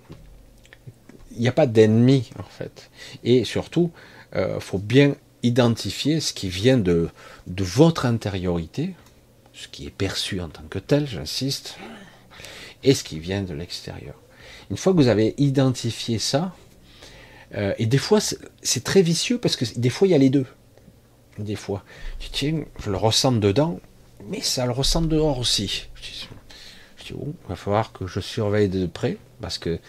Il 1.33 1.39
n'y 1.39 1.47
a 1.47 1.51
pas 1.51 1.67
d'ennemi, 1.67 2.31
en 2.39 2.49
fait. 2.49 2.89
Et 3.23 3.43
surtout, 3.43 3.91
il 4.33 4.39
euh, 4.39 4.59
faut 4.59 4.79
bien 4.79 5.15
identifier 5.43 6.19
ce 6.19 6.33
qui 6.33 6.49
vient 6.49 6.79
de, 6.79 7.09
votre 7.45 8.07
intériorité, 8.07 8.95
ce 9.53 9.67
qui 9.67 9.85
est 9.85 9.91
perçu 9.91 10.41
en 10.41 10.49
tant 10.49 10.63
que 10.63 10.79
tel, 10.79 11.05
j'insiste, 11.05 11.77
et 12.81 12.95
ce 12.95 13.03
qui 13.03 13.19
vient 13.19 13.43
de 13.43 13.53
l'extérieur. 13.53 14.15
Une 14.71 14.77
fois 14.77 14.93
que 14.93 14.97
vous 14.97 15.07
avez 15.07 15.35
identifié 15.37 16.17
ça, 16.17 16.55
euh, 17.53 17.75
et 17.77 17.85
des 17.85 17.99
fois 17.99 18.19
c'est 18.19 18.83
très 18.83 19.03
vicieux 19.03 19.37
parce 19.37 19.55
que 19.55 19.65
des 19.77 19.91
fois 19.91 20.07
il 20.07 20.11
y 20.11 20.15
a 20.15 20.17
les 20.17 20.31
deux. 20.31 20.47
Des 21.37 21.55
fois, 21.55 21.83
tu 22.17 22.31
tiens, 22.31 22.63
je 22.83 22.89
le 22.89 22.97
ressens 22.97 23.33
dedans, 23.33 23.79
mais 24.27 24.41
ça 24.41 24.65
le 24.65 24.71
ressent 24.71 25.03
dehors 25.03 25.37
aussi. 25.37 25.87
Il 27.11 27.49
va 27.49 27.55
falloir 27.55 27.91
que 27.91 28.07
je 28.07 28.19
surveille 28.19 28.69
de 28.69 28.85
près 28.85 29.17
parce 29.41 29.57
que 29.57 29.79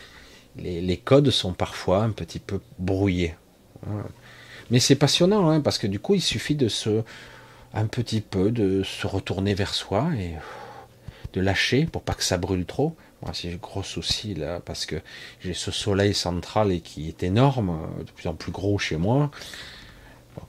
les, 0.57 0.97
codes 0.97 1.31
sont 1.31 1.53
parfois 1.53 2.03
un 2.03 2.11
petit 2.11 2.39
peu 2.39 2.61
brouillés. 2.79 3.35
Mais 4.71 4.81
c'est 4.81 4.97
passionnant, 4.97 5.51
hein, 5.51 5.61
parce 5.61 5.79
que 5.79 5.87
du 5.87 5.99
coup, 5.99 6.15
il 6.15 6.23
suffit 6.23 6.55
de 6.55 6.69
se, 6.69 7.03
un 7.75 7.87
petit 7.87 8.21
peu, 8.21 8.51
de 8.51 8.83
se 8.83 9.07
retourner 9.07 9.55
vers 9.55 9.75
soi 9.75 10.09
et 10.19 10.35
de 11.33 11.41
lâcher 11.41 11.87
pour 11.87 12.03
pas 12.03 12.15
que 12.15 12.25
ça 12.25 12.39
brûle 12.39 12.65
trop. 12.65 12.97
Moi, 13.23 13.33
c'est 13.35 13.53
un 13.53 13.57
gros 13.57 13.83
souci 13.83 14.35
là, 14.35 14.61
parce 14.61 14.87
que 14.87 14.97
j'ai 15.41 15.55
ce 15.55 15.71
soleil 15.71 16.15
central 16.15 16.73
et 16.73 16.81
qui 16.81 17.09
est 17.09 17.23
énorme, 17.23 17.79
de 18.05 18.11
plus 18.11 18.29
en 18.29 18.35
plus 18.35 18.53
gros 18.53 18.79
chez 18.79 18.97
moi, 18.97 19.31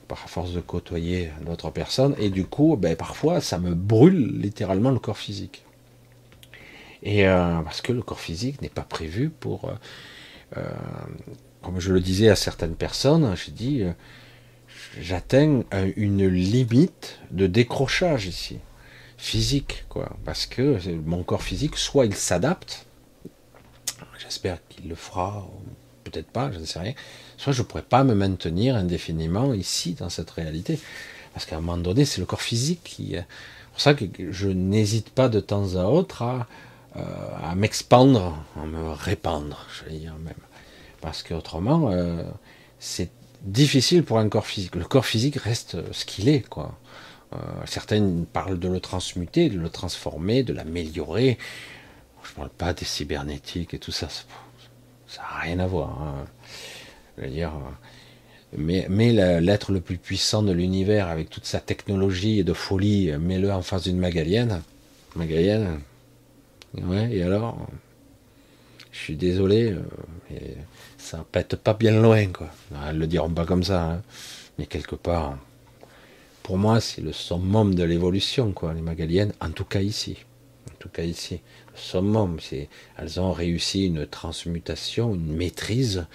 par 0.07 0.29
force 0.29 0.51
de 0.51 0.61
côtoyer 0.61 1.31
d'autres 1.45 1.71
personnes, 1.71 2.15
et 2.17 2.29
du 2.29 2.45
coup, 2.45 2.75
ben, 2.77 2.95
parfois, 2.95 3.41
ça 3.41 3.59
me 3.59 3.73
brûle 3.73 4.39
littéralement 4.39 4.91
le 4.91 4.99
corps 4.99 5.17
physique. 5.17 5.64
Et 7.05 7.27
euh, 7.27 7.61
parce 7.61 7.81
que 7.81 7.93
le 7.93 8.01
corps 8.01 8.19
physique 8.19 8.61
n'est 8.63 8.69
pas 8.69 8.81
prévu 8.81 9.29
pour, 9.29 9.65
euh, 9.65 9.73
euh, 10.57 10.63
comme 11.61 11.79
je 11.79 11.93
le 11.93 11.99
disais 12.01 12.29
à 12.29 12.35
certaines 12.35 12.75
personnes, 12.75 13.35
j'ai 13.35 13.51
dit, 13.51 13.83
j'atteins 14.99 15.61
une 15.95 16.27
limite 16.27 17.19
de 17.29 17.45
décrochage 17.45 18.25
ici, 18.25 18.57
physique, 19.17 19.85
quoi, 19.87 20.17
parce 20.25 20.47
que 20.47 20.79
mon 21.05 21.21
corps 21.21 21.43
physique, 21.43 21.77
soit 21.77 22.07
il 22.07 22.15
s'adapte, 22.15 22.87
j'espère 24.17 24.57
qu'il 24.67 24.89
le 24.89 24.95
fera, 24.95 25.47
peut-être 26.05 26.31
pas, 26.31 26.51
je 26.51 26.57
ne 26.57 26.65
sais 26.65 26.79
rien, 26.79 26.93
soit 27.37 27.53
je 27.53 27.61
ne 27.61 27.67
pourrais 27.67 27.83
pas 27.83 28.03
me 28.03 28.15
maintenir 28.15 28.75
indéfiniment 28.75 29.53
ici, 29.53 29.93
dans 29.93 30.09
cette 30.09 30.31
réalité, 30.31 30.79
parce 31.33 31.45
qu'à 31.45 31.57
un 31.57 31.61
moment 31.61 31.77
donné, 31.77 32.03
c'est 32.03 32.19
le 32.19 32.25
corps 32.25 32.41
physique 32.41 32.81
qui... 32.83 33.15
C'est 33.15 33.71
pour 33.71 33.81
ça 33.81 33.93
que 33.93 34.31
je 34.31 34.47
n'hésite 34.47 35.09
pas 35.09 35.27
de 35.27 35.41
temps 35.41 35.75
à 35.75 35.83
autre 35.83 36.21
à 36.21 36.47
euh, 36.97 37.01
à 37.43 37.55
m'expandre, 37.55 38.37
à 38.55 38.65
me 38.65 38.91
répandre, 38.91 39.65
je 39.73 39.89
vais 39.89 39.97
dire 39.97 40.15
même. 40.23 40.33
Parce 41.01 41.23
qu'autrement, 41.23 41.91
euh, 41.91 42.23
c'est 42.79 43.11
difficile 43.41 44.03
pour 44.03 44.17
un 44.17 44.29
corps 44.29 44.45
physique. 44.45 44.75
Le 44.75 44.85
corps 44.85 45.05
physique 45.05 45.35
reste 45.35 45.77
ce 45.91 46.05
qu'il 46.05 46.29
est, 46.29 46.47
quoi. 46.47 46.77
Euh, 47.33 47.37
certains 47.65 48.23
parlent 48.31 48.59
de 48.59 48.69
le 48.69 48.79
transmuter, 48.79 49.49
de 49.49 49.59
le 49.59 49.69
transformer, 49.69 50.43
de 50.43 50.53
l'améliorer. 50.53 51.37
Je 52.23 52.29
ne 52.31 52.35
parle 52.35 52.49
pas 52.49 52.73
des 52.73 52.85
cybernétiques 52.85 53.73
et 53.73 53.79
tout 53.79 53.91
ça. 53.91 54.07
Ça 54.09 55.21
n'a 55.21 55.41
rien 55.41 55.59
à 55.59 55.67
voir. 55.67 56.01
Hein. 56.01 56.25
Je 57.17 57.25
veux 57.25 57.29
dire, 57.29 57.51
mais, 58.57 58.87
mais 58.89 59.11
l'être 59.41 59.73
le 59.73 59.81
plus 59.81 59.97
puissant 59.97 60.43
de 60.43 60.53
l'univers, 60.53 61.07
avec 61.07 61.29
toute 61.29 61.45
sa 61.45 61.59
technologie 61.59 62.39
et 62.39 62.43
de 62.43 62.53
folie, 62.53 63.11
mets-le 63.19 63.51
en 63.51 63.61
face 63.61 63.83
d'une 63.83 63.99
magalienne. 63.99 64.61
Magalienne, 65.15 65.81
Ouais, 66.83 67.15
et 67.15 67.23
alors 67.23 67.67
Je 68.91 68.99
suis 68.99 69.15
désolé, 69.15 69.71
euh, 69.71 70.37
ça 70.97 71.25
pète 71.31 71.55
pas 71.55 71.73
bien 71.73 72.01
loin, 72.01 72.27
quoi. 72.27 72.49
Elles 72.87 72.97
le 72.97 73.07
diront 73.07 73.29
pas 73.29 73.45
comme 73.45 73.63
ça, 73.63 73.83
hein. 73.83 74.01
mais 74.57 74.65
quelque 74.65 74.95
part, 74.95 75.37
pour 76.43 76.57
moi, 76.57 76.79
c'est 76.79 77.01
le 77.01 77.11
summum 77.13 77.75
de 77.75 77.83
l'évolution, 77.83 78.51
quoi, 78.51 78.73
les 78.73 78.81
Magaliennes, 78.81 79.33
en 79.41 79.51
tout 79.51 79.65
cas 79.65 79.81
ici. 79.81 80.17
En 80.71 80.75
tout 80.79 80.89
cas 80.89 81.03
ici. 81.03 81.41
Le 81.73 81.77
summum, 81.79 82.37
c'est, 82.39 82.69
elles 82.97 83.19
ont 83.19 83.31
réussi 83.31 83.85
une 83.85 84.05
transmutation, 84.05 85.13
une 85.13 85.35
maîtrise, 85.35 86.05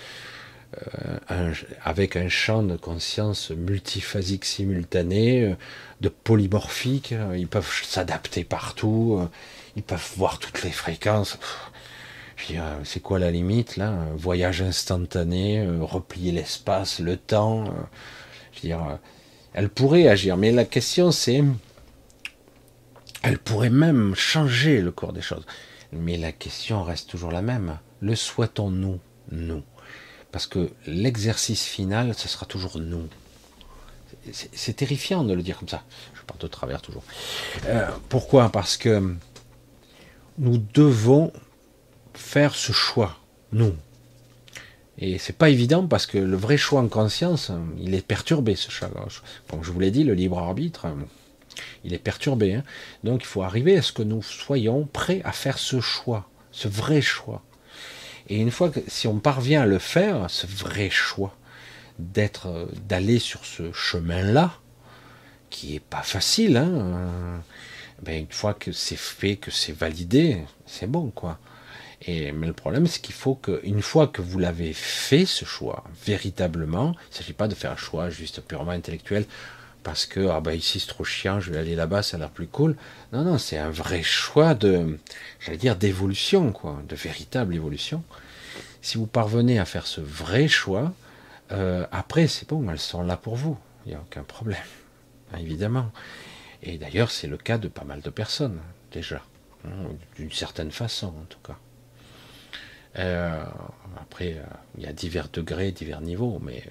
euh, 1.30 1.52
avec 1.82 2.16
un 2.16 2.28
champ 2.28 2.62
de 2.62 2.76
conscience 2.76 3.50
multiphasique 3.50 4.44
simultané, 4.44 5.44
euh, 5.44 5.54
de 6.00 6.08
polymorphique, 6.08 7.12
ils 7.36 7.48
peuvent 7.48 7.70
s'adapter 7.82 8.44
partout 8.44 9.28
ils 9.81 9.82
peuvent 9.82 10.12
voir 10.19 10.39
toutes 10.39 10.62
les 10.62 10.70
fréquences. 10.70 11.39
C'est 12.85 13.01
quoi 13.01 13.19
la 13.19 13.31
limite 13.31 13.77
là? 13.77 13.94
Voyage 14.15 14.61
instantané, 14.61 15.61
euh, 15.61 15.82
replier 15.82 16.32
l'espace, 16.32 16.98
le 16.98 17.16
temps. 17.16 17.65
Euh, 17.65 17.70
je 18.52 18.61
veux 18.61 18.69
dire, 18.69 18.85
euh, 18.86 18.97
elle 19.55 19.70
pourrait 19.70 20.07
agir, 20.07 20.36
mais 20.36 20.52
la 20.52 20.66
question 20.66 21.12
c'est, 21.12 21.43
elle 23.23 23.39
pourrait 23.39 23.70
même 23.70 24.15
changer 24.15 24.82
le 24.82 24.90
cours 24.90 25.15
des 25.15 25.23
choses. 25.23 25.47
Mais 25.93 26.19
la 26.19 26.32
question 26.32 26.82
reste 26.82 27.09
toujours 27.09 27.32
la 27.32 27.43
même. 27.43 27.78
Le 28.01 28.15
souhaitons-nous 28.15 29.01
Nous? 29.32 29.62
Parce 30.31 30.47
que 30.47 30.70
l'exercice 30.86 31.65
final, 31.65 32.15
ce 32.15 32.28
sera 32.28 32.44
toujours 32.47 32.78
nous. 32.78 33.09
C'est 34.32 34.77
terrifiant 34.77 35.24
de 35.24 35.32
le 35.32 35.43
dire 35.43 35.59
comme 35.59 35.69
ça. 35.69 35.82
Je 36.15 36.23
parle 36.23 36.39
de 36.39 36.47
travers 36.47 36.82
toujours. 36.82 37.02
pourquoi? 38.09 38.51
Parce 38.51 38.77
que 38.77 39.16
nous 40.39 40.59
devons 40.74 41.32
faire 42.15 42.55
ce 42.55 42.73
choix, 42.73 43.16
nous. 43.52 43.74
Et 44.98 45.19
c'est 45.19 45.36
pas 45.36 45.48
évident 45.48 45.86
parce 45.86 46.07
que 46.07 46.19
le 46.19 46.36
vrai 46.36 46.59
choix 46.59 46.81
en 46.81 46.89
conscience, 46.89 47.51
il 47.78 47.94
est 47.94 48.07
perturbé, 48.07 48.55
ce 48.55 48.70
choix. 48.70 48.90
Comme 49.48 49.65
je 49.65 49.70
vous 49.73 49.81
l'ai 49.81 49.90
dit, 49.90 50.05
le 50.05 50.15
libre 50.15 50.39
arbitre, 50.39 50.86
il 51.85 51.94
est 51.94 51.98
perturbé. 51.98 52.55
Hein. 52.55 52.65
Donc 53.02 53.23
il 53.23 53.27
faut 53.27 53.43
arriver 53.43 53.78
à 53.78 53.82
ce 53.82 53.93
que 53.93 54.02
nous 54.02 54.23
soyons 54.23 54.86
prêts 54.93 55.23
à 55.24 55.32
faire 55.32 55.59
ce 55.59 55.81
choix, 55.81 56.28
ce 56.52 56.69
vrai 56.69 57.01
choix. 57.01 57.43
Et 58.28 58.36
une 58.36 58.51
fois 58.51 58.70
que, 58.70 58.81
si 58.86 59.09
on 59.09 59.19
parvient 59.19 59.62
à 59.62 59.66
le 59.66 59.78
faire, 59.78 60.28
ce 60.28 60.47
vrai 60.47 60.90
choix, 60.90 61.35
d'être, 61.98 62.69
d'aller 62.89 63.19
sur 63.19 63.44
ce 63.44 63.73
chemin-là, 63.73 64.52
qui 65.48 65.74
est 65.74 65.81
pas 65.81 66.02
facile, 66.02 66.57
hein, 66.57 67.43
ben, 68.02 68.20
une 68.20 68.32
fois 68.32 68.55
que 68.55 68.72
c'est 68.72 68.97
fait, 68.98 69.36
que 69.36 69.51
c'est 69.51 69.72
validé, 69.72 70.39
c'est 70.66 70.86
bon, 70.86 71.10
quoi. 71.10 71.39
Et, 72.02 72.32
mais 72.32 72.47
le 72.47 72.55
problème, 72.55 72.86
c'est 72.86 73.01
qu'il 73.01 73.14
faut 73.14 73.35
que, 73.35 73.60
une 73.62 73.82
fois 73.82 74.06
que 74.06 74.22
vous 74.22 74.39
l'avez 74.39 74.72
fait, 74.72 75.27
ce 75.27 75.44
choix, 75.44 75.85
véritablement, 76.05 76.94
il 77.09 77.10
ne 77.10 77.16
s'agit 77.16 77.32
pas 77.35 77.48
de 77.48 77.55
faire 77.55 77.72
un 77.72 77.77
choix 77.77 78.09
juste 78.09 78.40
purement 78.40 78.72
intellectuel, 78.72 79.27
parce 79.82 80.06
que, 80.06 80.28
ah 80.28 80.40
ben 80.40 80.52
ici 80.52 80.81
c'est 80.81 80.89
trop 80.89 81.05
chiant, 81.05 81.40
je 81.40 81.51
vais 81.52 81.59
aller 81.59 81.74
là-bas, 81.74 82.02
ça 82.02 82.16
a 82.16 82.20
l'air 82.20 82.31
plus 82.31 82.47
cool. 82.47 82.77
Non, 83.12 83.22
non, 83.22 83.39
c'est 83.39 83.59
un 83.59 83.70
vrai 83.70 84.02
choix 84.02 84.55
de, 84.55 84.98
j'allais 85.40 85.59
dire, 85.59 85.77
d'évolution, 85.77 86.52
quoi, 86.52 86.82
de 86.89 86.94
véritable 86.94 87.55
évolution. 87.55 88.02
Si 88.82 88.98
vous 88.98 89.06
parvenez 89.06 89.59
à 89.59 89.64
faire 89.64 89.86
ce 89.86 90.01
vrai 90.01 90.48
choix, 90.48 90.93
euh, 91.52 91.86
après, 91.93 92.28
c'est 92.28 92.48
bon, 92.48 92.68
elles 92.70 92.78
sont 92.78 93.02
là 93.02 93.16
pour 93.16 93.36
vous. 93.36 93.59
Il 93.85 93.90
n'y 93.90 93.94
a 93.94 94.01
aucun 94.01 94.22
problème, 94.22 94.59
évidemment. 95.39 95.90
Et 96.62 96.78
d'ailleurs, 96.78 97.10
c'est 97.10 97.26
le 97.26 97.36
cas 97.36 97.58
de 97.58 97.68
pas 97.68 97.84
mal 97.84 98.00
de 98.00 98.10
personnes, 98.10 98.60
déjà, 98.92 99.22
hein, 99.64 99.88
d'une 100.16 100.32
certaine 100.32 100.70
façon 100.70 101.08
en 101.08 101.24
tout 101.28 101.38
cas. 101.44 101.58
Euh, 102.98 103.44
après, 104.00 104.34
euh, 104.34 104.42
il 104.76 104.84
y 104.84 104.86
a 104.86 104.92
divers 104.92 105.28
degrés, 105.32 105.72
divers 105.72 106.00
niveaux, 106.00 106.40
mais, 106.44 106.64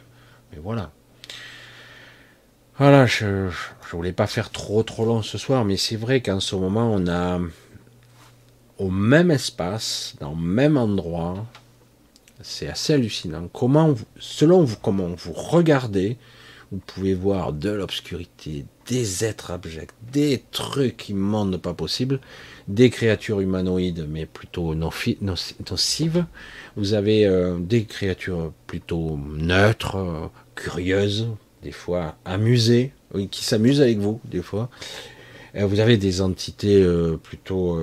voilà. 0.58 0.92
Voilà, 2.78 3.06
je 3.06 3.26
ne 3.26 3.52
voulais 3.92 4.14
pas 4.14 4.28
faire 4.28 4.52
trop 4.52 4.84
trop 4.84 5.06
long 5.06 5.22
ce 5.22 5.38
soir, 5.38 5.66
mais 5.66 5.78
c'est 5.78 5.98
vrai 5.98 6.22
qu'en 6.22 6.40
ce 6.40 6.56
moment, 6.56 6.92
on 6.94 7.08
a 7.08 7.40
au 8.78 8.90
même 8.90 9.32
espace, 9.32 10.16
dans 10.20 10.32
le 10.32 10.38
même 10.38 10.78
endroit, 10.78 11.46
c'est 12.42 12.70
assez 12.70 12.94
hallucinant. 12.94 13.50
Comment, 13.52 13.96
selon 14.18 14.64
vous, 14.64 14.78
comment 14.78 15.10
vous 15.10 15.34
regardez, 15.34 16.18
vous 16.72 16.78
pouvez 16.78 17.14
voir 17.14 17.52
de 17.52 17.70
l'obscurité, 17.70 18.66
des 18.90 19.24
êtres 19.24 19.52
abjects, 19.52 19.94
des 20.12 20.44
trucs 20.52 21.10
immondes 21.10 21.58
pas 21.58 21.76
possibles, 21.76 22.20
des 22.68 22.90
créatures 22.90 23.40
humanoïdes 23.40 24.08
mais 24.10 24.26
plutôt 24.26 24.74
nocives. 24.74 26.26
Vous 26.76 26.94
avez 26.96 27.26
euh, 27.26 27.60
des 27.60 27.86
créatures 27.86 28.52
plutôt 28.66 29.20
neutres, 29.36 29.96
euh, 29.96 30.28
curieuses, 30.56 31.28
des 31.62 31.72
fois 31.72 32.18
amusées, 32.26 32.92
qui 33.30 33.44
s'amusent 33.44 33.82
avec 33.82 34.00
vous, 34.00 34.20
des 34.26 34.42
fois. 34.42 34.70
Euh, 35.56 35.68
vous 35.68 35.80
avez 35.80 35.98
des 35.98 36.22
entités 36.22 36.84
plutôt 37.22 37.80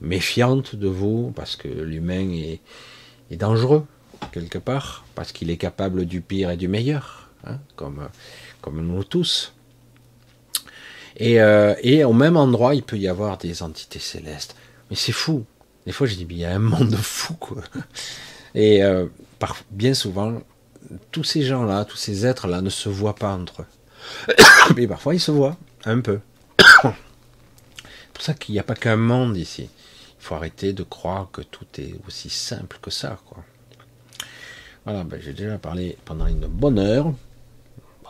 méfiantes 0.00 0.74
de 0.74 0.88
vous, 0.88 1.32
parce 1.36 1.54
que 1.54 1.68
l'humain 1.68 2.30
est, 2.32 2.60
dangereux, 3.36 3.84
quelque 4.32 4.58
part, 4.58 5.04
parce 5.14 5.30
qu'il 5.30 5.50
est 5.50 5.56
capable 5.56 6.04
du 6.04 6.20
pire 6.20 6.50
et 6.50 6.56
du 6.56 6.66
meilleur, 6.66 7.28
hein, 7.44 7.58
comme, 7.76 8.08
comme 8.60 8.84
nous 8.84 9.04
tous. 9.04 9.52
Euh, 11.20 11.74
et, 11.82 12.04
au 12.04 12.12
même 12.12 12.36
endroit, 12.36 12.74
il 12.74 12.82
peut 12.82 12.98
y 12.98 13.08
avoir 13.08 13.38
des 13.38 13.62
entités 13.62 13.98
célestes. 13.98 14.54
Mais 14.90 14.96
c'est 14.96 15.12
fou. 15.12 15.44
Des 15.86 15.92
fois, 15.92 16.06
je 16.06 16.14
dis, 16.14 16.26
il 16.28 16.38
y 16.38 16.44
a 16.44 16.50
un 16.50 16.58
monde 16.58 16.94
fou, 17.02 17.34
quoi. 17.34 17.62
Et 18.54 18.82
euh, 18.82 19.06
bien 19.70 19.94
souvent, 19.94 20.40
tous 21.10 21.24
ces 21.24 21.42
gens-là, 21.42 21.84
tous 21.84 21.96
ces 21.96 22.26
êtres-là 22.26 22.60
ne 22.60 22.70
se 22.70 22.88
voient 22.88 23.16
pas 23.16 23.32
entre 23.32 23.62
eux. 23.62 24.34
Mais 24.76 24.86
parfois, 24.86 25.14
ils 25.14 25.20
se 25.20 25.30
voient, 25.30 25.56
un 25.84 26.00
peu. 26.00 26.20
C'est 26.58 26.82
pour 28.12 28.22
ça 28.22 28.34
qu'il 28.34 28.54
n'y 28.54 28.58
a 28.58 28.64
pas 28.64 28.74
qu'un 28.74 28.96
monde 28.96 29.36
ici. 29.36 29.68
Il 30.20 30.24
faut 30.24 30.34
arrêter 30.34 30.72
de 30.72 30.82
croire 30.82 31.28
que 31.32 31.42
tout 31.42 31.66
est 31.78 31.94
aussi 32.06 32.30
simple 32.30 32.78
que 32.80 32.90
ça, 32.90 33.18
quoi. 33.26 33.44
Voilà, 34.84 35.04
ben, 35.04 35.20
j'ai 35.22 35.32
déjà 35.32 35.58
parlé 35.58 35.98
pendant 36.04 36.26
une 36.26 36.46
bonne 36.46 36.78
heure. 36.78 37.12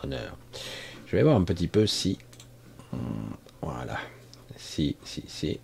Bonne 0.01 0.13
heure. 0.13 0.37
Je 1.07 1.15
vais 1.15 1.23
voir 1.23 1.35
un 1.35 1.43
petit 1.43 1.67
peu 1.67 1.85
si 1.87 2.17
voilà. 3.61 3.97
Si, 4.57 4.97
si, 5.03 5.23
si. 5.27 5.59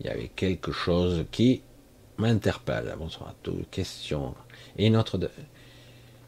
Il 0.00 0.06
y 0.06 0.08
avait 0.08 0.28
quelque 0.28 0.72
chose 0.72 1.26
qui 1.30 1.62
m'interpelle. 2.18 2.94
Bonsoir 2.98 3.30
à 3.30 3.34
tous. 3.42 3.64
Question. 3.70 4.34
Et 4.76 4.90
notre 4.90 5.18
de... 5.18 5.30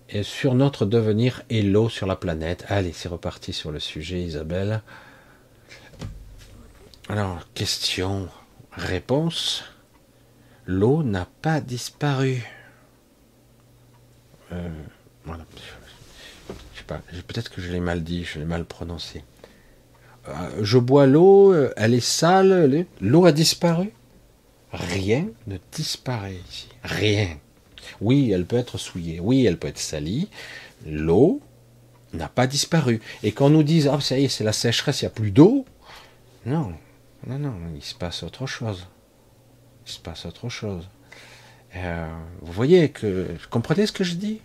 et 0.08 0.22
sur 0.22 0.54
notre 0.54 0.84
devenir 0.84 1.42
et 1.48 1.62
l'eau 1.62 1.88
sur 1.88 2.06
la 2.06 2.16
planète. 2.16 2.64
Allez, 2.68 2.92
c'est 2.92 3.08
reparti 3.08 3.52
sur 3.52 3.70
le 3.70 3.80
sujet, 3.80 4.20
Isabelle. 4.20 4.82
Alors, 7.08 7.40
question, 7.54 8.28
réponse. 8.72 9.64
L'eau 10.66 11.02
n'a 11.02 11.26
pas 11.40 11.60
disparu. 11.60 12.46
Euh, 14.52 14.68
voilà. 15.24 15.44
Je 16.74 16.78
sais 16.78 16.84
pas, 16.84 17.00
peut-être 17.26 17.50
que 17.50 17.60
je 17.60 17.72
l'ai 17.72 17.80
mal 17.80 18.02
dit, 18.04 18.24
je 18.24 18.38
l'ai 18.38 18.44
mal 18.44 18.64
prononcé. 18.64 19.24
Euh, 20.28 20.32
je 20.62 20.78
bois 20.78 21.06
l'eau, 21.06 21.54
elle 21.76 21.94
est 21.94 22.00
sale, 22.00 22.86
l'eau 23.00 23.24
a 23.24 23.32
disparu. 23.32 23.90
Rien 24.72 25.26
ne 25.46 25.58
disparaît 25.72 26.38
ici. 26.48 26.68
Rien. 26.82 27.28
Oui, 28.00 28.30
elle 28.32 28.46
peut 28.46 28.56
être 28.56 28.78
souillée, 28.78 29.20
oui, 29.20 29.44
elle 29.44 29.58
peut 29.58 29.68
être 29.68 29.78
salie. 29.78 30.28
L'eau 30.86 31.40
n'a 32.14 32.28
pas 32.28 32.46
disparu. 32.46 33.00
Et 33.22 33.32
qu'on 33.32 33.50
nous 33.50 33.62
dise, 33.62 33.88
ah, 33.88 34.00
ça 34.00 34.18
y 34.18 34.24
est, 34.24 34.28
c'est 34.28 34.44
la 34.44 34.52
sécheresse, 34.52 35.02
il 35.02 35.04
n'y 35.04 35.08
a 35.08 35.10
plus 35.10 35.30
d'eau. 35.30 35.64
Non, 36.46 36.72
non, 37.26 37.38
non, 37.38 37.54
il 37.74 37.82
se 37.82 37.94
passe 37.94 38.22
autre 38.22 38.46
chose. 38.46 38.86
Il 39.86 39.92
se 39.92 39.98
passe 39.98 40.26
autre 40.26 40.48
chose. 40.48 40.88
Euh, 41.76 42.06
vous 42.40 42.52
voyez 42.52 42.90
que, 42.90 43.28
comprenez 43.50 43.86
ce 43.86 43.92
que 43.92 44.04
je 44.04 44.14
dis? 44.14 44.40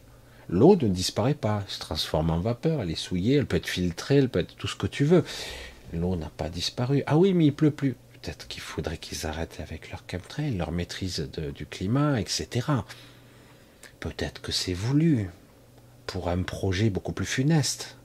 L'eau 0.50 0.76
ne 0.76 0.88
disparaît 0.88 1.34
pas, 1.34 1.64
elle 1.66 1.72
se 1.72 1.80
transforme 1.80 2.30
en 2.30 2.40
vapeur, 2.40 2.82
elle 2.82 2.92
est 2.92 2.96
souillée, 2.96 3.36
elle 3.36 3.46
peut 3.46 3.58
être 3.58 3.68
filtrée, 3.68 4.18
elle 4.18 4.30
peut 4.30 4.40
être 4.40 4.56
tout 4.56 4.68
ce 4.68 4.76
que 4.76 4.88
tu 4.88 5.04
veux. 5.04 5.24
L'eau 5.94 6.16
n'a 6.16 6.30
pas 6.30 6.50
disparu. 6.50 7.04
Ah 7.06 7.18
oui, 7.18 7.34
mais 7.34 7.48
il 7.48 7.54
pleut 7.54 7.72
plus. 7.72 7.96
Peut-être 8.22 8.48
qu'il 8.48 8.62
faudrait 8.62 8.98
qu'ils 8.98 9.26
arrêtent 9.26 9.60
avec 9.60 9.92
leur 9.92 10.04
chemtrail, 10.10 10.56
leur 10.56 10.72
maîtrise 10.72 11.30
du 11.56 11.66
climat, 11.66 12.20
etc. 12.20 12.68
Peut-être 14.00 14.42
que 14.42 14.52
c'est 14.52 14.74
voulu 14.74 15.30
pour 16.06 16.30
un 16.30 16.44
projet 16.44 16.90
beaucoup 16.90 17.14
plus 17.14 17.26
funeste, 17.26 17.98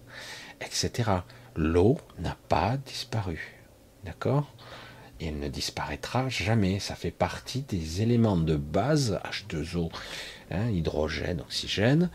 etc. 0.61 1.11
L'eau 1.57 1.99
n'a 2.19 2.37
pas 2.49 2.77
disparu. 2.77 3.59
D'accord? 4.05 4.53
Et 5.21 5.27
elle 5.27 5.39
ne 5.39 5.49
disparaîtra 5.49 6.29
jamais. 6.29 6.81
Ça 6.81 6.95
fait 6.95 7.13
partie 7.13 7.63
des 7.63 8.03
éléments 8.03 8.37
de 8.37 8.57
base 8.57 9.21
H2O, 9.25 9.91
hein, 10.53 10.69
hydrogène, 10.71 11.41
oxygène, 11.41 12.11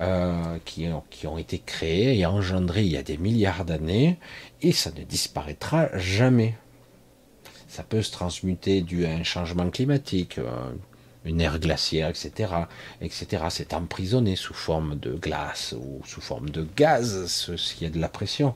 euh, 0.00 0.56
qui, 0.64 0.88
ont, 1.26 1.36
été 1.36 1.58
créés 1.58 2.18
et 2.18 2.24
engendrés 2.24 2.84
il 2.84 2.92
y 2.92 2.96
a 2.96 3.02
des 3.02 3.18
milliards 3.18 3.66
d'années, 3.66 4.18
et 4.62 4.72
ça 4.72 4.90
ne 4.90 5.04
disparaîtra 5.04 5.90
jamais. 5.98 6.56
Ça 7.68 7.82
peut 7.82 8.00
se 8.00 8.10
transmuter 8.10 8.80
dû 8.80 9.04
à 9.04 9.10
un 9.10 9.24
changement 9.24 9.68
climatique, 9.68 10.38
euh, 10.38 10.70
une 11.26 11.40
ère 11.40 11.58
glaciaire, 11.58 12.08
etc., 12.08 12.50
etc. 13.02 13.44
C'est 13.50 13.74
emprisonné 13.74 14.36
sous 14.36 14.54
forme 14.54 14.98
de 14.98 15.12
glace 15.12 15.74
ou 15.78 16.00
sous 16.06 16.22
forme 16.22 16.48
de 16.48 16.66
gaz, 16.76 17.54
s'il 17.56 17.82
y 17.82 17.86
a 17.86 17.90
de 17.90 18.00
la 18.00 18.08
pression, 18.08 18.54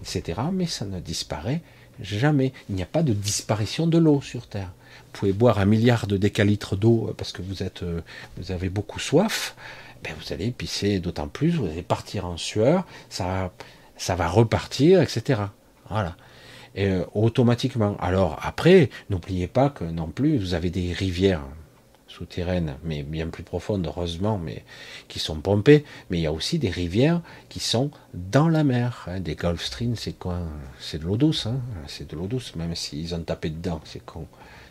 etc. 0.00 0.42
Mais 0.52 0.66
ça 0.66 0.84
ne 0.84 1.00
disparaît 1.00 1.62
jamais. 2.00 2.52
Il 2.68 2.76
n'y 2.76 2.82
a 2.82 2.86
pas 2.86 3.02
de 3.02 3.12
disparition 3.12 3.86
de 3.86 3.98
l'eau 3.98 4.20
sur 4.22 4.46
Terre. 4.46 4.72
Vous 5.14 5.20
pouvez 5.20 5.32
boire 5.32 5.60
un 5.60 5.64
milliard 5.64 6.08
de 6.08 6.16
décalitres 6.16 6.74
d'eau 6.74 7.14
parce 7.16 7.30
que 7.30 7.40
vous 7.40 7.62
êtes, 7.62 7.84
euh, 7.84 8.00
vous 8.36 8.50
avez 8.50 8.68
beaucoup 8.68 8.98
soif. 8.98 9.54
Ben 10.02 10.12
vous 10.18 10.32
allez 10.32 10.50
pisser 10.50 10.98
d'autant 10.98 11.28
plus, 11.28 11.50
vous 11.50 11.66
allez 11.66 11.82
partir 11.82 12.26
en 12.26 12.36
sueur, 12.36 12.84
ça, 13.08 13.52
ça 13.96 14.16
va 14.16 14.26
repartir, 14.26 15.00
etc. 15.00 15.42
Voilà. 15.88 16.16
Et, 16.74 16.88
euh, 16.88 17.04
automatiquement. 17.14 17.96
Alors 18.00 18.40
après, 18.42 18.90
n'oubliez 19.08 19.46
pas 19.46 19.70
que 19.70 19.84
non 19.84 20.08
plus, 20.08 20.36
vous 20.36 20.54
avez 20.54 20.70
des 20.70 20.92
rivières 20.92 21.42
souterraines, 22.08 22.74
mais 22.82 23.04
bien 23.04 23.28
plus 23.28 23.44
profondes, 23.44 23.86
heureusement, 23.86 24.36
mais 24.36 24.64
qui 25.06 25.20
sont 25.20 25.40
pompées. 25.40 25.84
Mais 26.10 26.18
il 26.18 26.22
y 26.22 26.26
a 26.26 26.32
aussi 26.32 26.58
des 26.58 26.70
rivières 26.70 27.20
qui 27.48 27.60
sont 27.60 27.92
dans 28.14 28.48
la 28.48 28.64
mer. 28.64 29.06
Hein. 29.08 29.20
Des 29.20 29.36
Gulf 29.36 29.62
Stream, 29.62 29.94
c'est 29.94 30.18
quoi? 30.18 30.40
C'est 30.80 30.98
de 30.98 31.04
l'eau 31.04 31.16
douce, 31.16 31.46
hein. 31.46 31.60
c'est 31.86 32.10
de 32.10 32.16
l'eau 32.16 32.26
douce, 32.26 32.56
même 32.56 32.74
s'ils 32.74 33.14
ont 33.14 33.22
tapé 33.22 33.50
dedans, 33.50 33.80
c'est 33.84 34.04
con. 34.04 34.26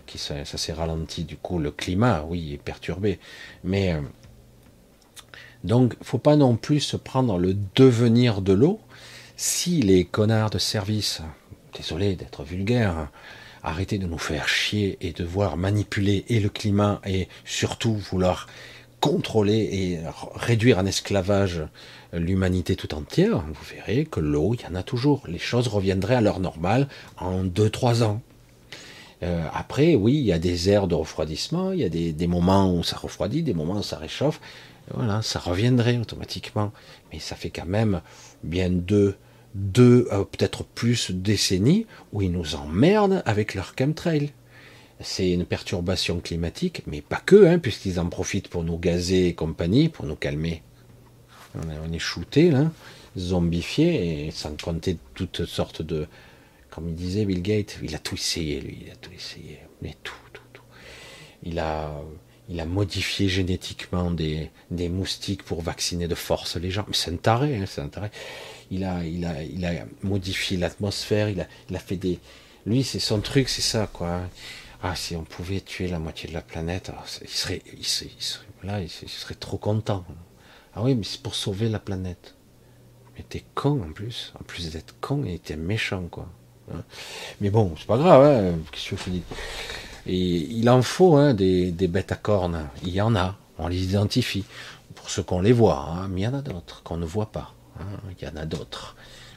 Qui, 0.06 0.18
ça, 0.18 0.44
s'est 0.46 0.74
ralenti, 0.74 1.24
du 1.24 1.38
coup, 1.38 1.60
le 1.60 1.72
climat, 1.72 2.26
oui, 2.28 2.54
est 2.54 2.58
perturbé. 2.58 3.20
Mais 3.64 3.94
euh, 3.94 4.02
donc, 5.64 5.96
faut 6.02 6.18
pas 6.18 6.36
non 6.36 6.56
plus 6.58 6.82
se 6.82 6.98
prendre 6.98 7.38
le 7.38 7.56
devenir 7.76 8.42
de 8.42 8.54
l'eau. 8.54 8.80
Si 9.38 9.82
les 9.82 10.06
connards 10.06 10.50
de 10.50 10.60
service, 10.60 11.22
désolé 11.76 12.16
d'être 12.16 12.44
vulgaire, 12.44 13.10
arrêtez 13.64 13.98
de 13.98 14.08
nous 14.08 14.18
faire 14.18 14.48
chier 14.48 14.98
et 15.02 15.14
de 15.14 15.24
voir 15.24 15.58
manipuler 15.58 16.26
et 16.28 16.40
le 16.40 16.50
climat 16.50 17.02
et 17.06 17.28
surtout 17.46 17.96
vouloir 17.96 18.48
contrôler 19.00 19.70
et 19.74 20.00
réduire 20.36 20.78
en 20.80 20.86
esclavage 20.86 21.64
l'humanité 22.14 22.76
tout 22.76 22.94
entière, 22.94 23.40
vous 23.40 23.76
verrez 23.76 24.06
que 24.06 24.20
l'eau, 24.20 24.54
il 24.54 24.62
y 24.62 24.66
en 24.66 24.76
a 24.76 24.84
toujours. 24.84 25.24
Les 25.28 25.40
choses 25.40 25.68
reviendraient 25.68 26.16
à 26.16 26.22
leur 26.22 26.40
normale 26.40 26.88
en 27.18 27.44
2-3 27.44 28.04
ans. 28.04 28.22
Euh, 29.24 29.48
après, 29.54 29.96
oui, 29.96 30.16
il 30.16 30.26
y 30.26 30.34
a 30.34 30.40
des 30.40 30.70
aires 30.70 30.88
de 30.88 30.96
refroidissement, 30.96 31.72
il 31.72 31.80
y 31.80 31.86
a 31.86 31.90
des, 31.90 32.28
moments 32.28 32.74
où 32.74 32.84
ça 32.84 32.98
refroidit, 32.98 33.42
des 33.42 33.54
moments 33.54 33.78
où 33.78 33.84
ça 33.84 33.98
réchauffe. 33.98 34.40
Voilà, 34.94 35.22
ça 35.22 35.40
reviendrait 35.40 35.98
automatiquement. 35.98 36.72
Mais 37.12 37.20
ça 37.20 37.36
fait 37.36 37.50
quand 37.50 37.66
même 37.66 38.02
bien 38.44 38.70
deux, 38.70 39.16
deux 39.56 40.08
euh, 40.12 40.26
peut-être 40.26 40.64
plus 40.64 41.12
décennies 41.12 41.86
où 42.12 42.22
ils 42.22 42.32
nous 42.32 42.56
emmerdent 42.56 43.24
avec 43.26 43.56
leur 43.56 43.74
chemtrail. 43.78 44.32
C'est 45.00 45.32
une 45.32 45.46
perturbation 45.46 46.20
climatique, 46.20 46.84
mais 46.86 47.02
pas 47.02 47.22
que, 47.26 47.46
hein, 47.46 47.60
puisqu'ils 47.60 48.00
en 48.00 48.08
profitent 48.08 48.48
pour 48.50 48.64
nous 48.64 48.78
gazer 48.78 49.28
et 49.28 49.34
compagnie, 49.34 49.90
pour 49.90 50.06
nous 50.06 50.16
calmer. 50.16 50.62
On 51.56 51.94
est 51.94 52.00
shooté, 52.00 52.52
là, 52.52 52.72
zombifié, 53.18 54.28
et 54.28 54.32
sans 54.32 54.60
compter 54.62 54.98
toutes 55.14 55.46
sortes 55.46 55.82
de. 55.82 56.08
Comme 56.74 56.90
il 56.90 56.96
disait 56.96 57.26
Bill 57.26 57.42
Gates, 57.42 57.78
il 57.84 57.94
a 57.96 58.00
tout 58.00 58.16
essayé, 58.16 58.60
lui, 58.60 58.80
il 58.86 58.92
a 58.92 58.96
tout 58.96 59.12
essayé. 59.12 59.60
Mais 59.82 59.96
tout, 60.04 60.14
tout, 60.32 60.42
tout. 60.54 60.64
Il 61.44 61.60
a, 61.60 61.92
il 62.50 62.60
a 62.60 62.66
modifié 62.66 63.30
génétiquement 63.30 64.10
des, 64.10 64.50
des 64.72 64.90
moustiques 64.90 65.44
pour 65.44 65.62
vacciner 65.62 66.08
de 66.08 66.16
force 66.16 66.56
les 66.56 66.72
gens. 66.72 66.86
Mais 66.88 66.96
c'est 66.96 67.12
un 67.12 67.18
taré, 67.18 67.58
hein, 67.58 67.66
c'est 67.68 67.82
un 67.82 67.90
taré 67.90 68.10
il 68.74 68.84
a, 68.84 69.06
il 69.06 69.26
a, 69.26 69.44
il 69.44 69.66
a 69.66 69.86
modifié 70.02 70.58
l'atmosphère, 70.58 71.30
il 71.30 71.42
a, 71.42 71.80
fait 71.80 71.96
des. 71.96 72.20
Lui, 72.66 72.84
c'est 72.84 73.00
son 73.00 73.22
truc, 73.22 73.50
c'est 73.50 73.62
ça, 73.62 73.88
quoi. 73.92 74.22
Ah, 74.82 74.96
si 74.96 75.16
on 75.16 75.24
pouvait 75.24 75.62
tuer 75.62 75.88
la 75.88 76.00
moitié 76.00 76.28
de 76.28 76.34
la 76.34 76.42
planète, 76.42 76.92
ah, 76.94 77.04
il, 77.22 77.30
serait, 77.30 77.62
il, 77.78 77.86
serait, 77.86 78.10
il 78.64 78.90
serait 79.10 79.36
trop 79.36 79.58
content. 79.58 80.06
Ah 80.76 80.82
oui, 80.82 80.96
mais 80.96 81.04
c'est 81.04 81.22
pour 81.22 81.36
sauver 81.36 81.70
la 81.70 81.80
planète. 81.80 82.36
Mais 83.16 83.24
t'es 83.24 83.44
con 83.54 83.82
en 83.84 83.92
plus. 83.92 84.34
En 84.40 84.44
plus 84.44 84.72
d'être 84.72 84.96
con, 85.00 85.24
il 85.24 85.34
était 85.34 85.56
méchant, 85.56 86.08
quoi. 86.10 86.28
Hein. 86.72 86.82
Mais 87.42 87.50
bon, 87.50 87.74
c'est 87.78 87.88
pas 87.88 87.98
grave, 87.98 88.24
hein, 88.24 88.60
qu'est-ce 88.72 88.96
que 88.96 89.10
Et 90.08 90.16
il 90.16 90.70
en 90.70 90.82
faut 90.82 91.16
hein, 91.16 91.34
des, 91.34 91.72
des, 91.72 91.88
bêtes 91.88 92.12
à 92.12 92.16
cornes. 92.16 92.70
Il 92.84 92.90
y 92.90 93.02
en 93.02 93.16
a. 93.16 93.36
On 93.58 93.68
les 93.68 93.84
identifie. 93.84 94.46
Pour 94.96 95.10
ceux 95.10 95.24
qu'on 95.24 95.42
les 95.42 95.52
voit, 95.52 96.08
mais 96.10 96.22
il 96.22 96.24
y 96.24 96.28
en 96.28 96.34
a 96.34 96.42
d'autres 96.42 96.82
qu'on 96.84 96.98
ne 96.98 97.06
voit 97.06 97.32
pas. 97.32 97.54
Il 98.20 98.26
y 98.26 98.30
en 98.30 98.38
a 98.38 98.46
d'autres. 98.46 98.96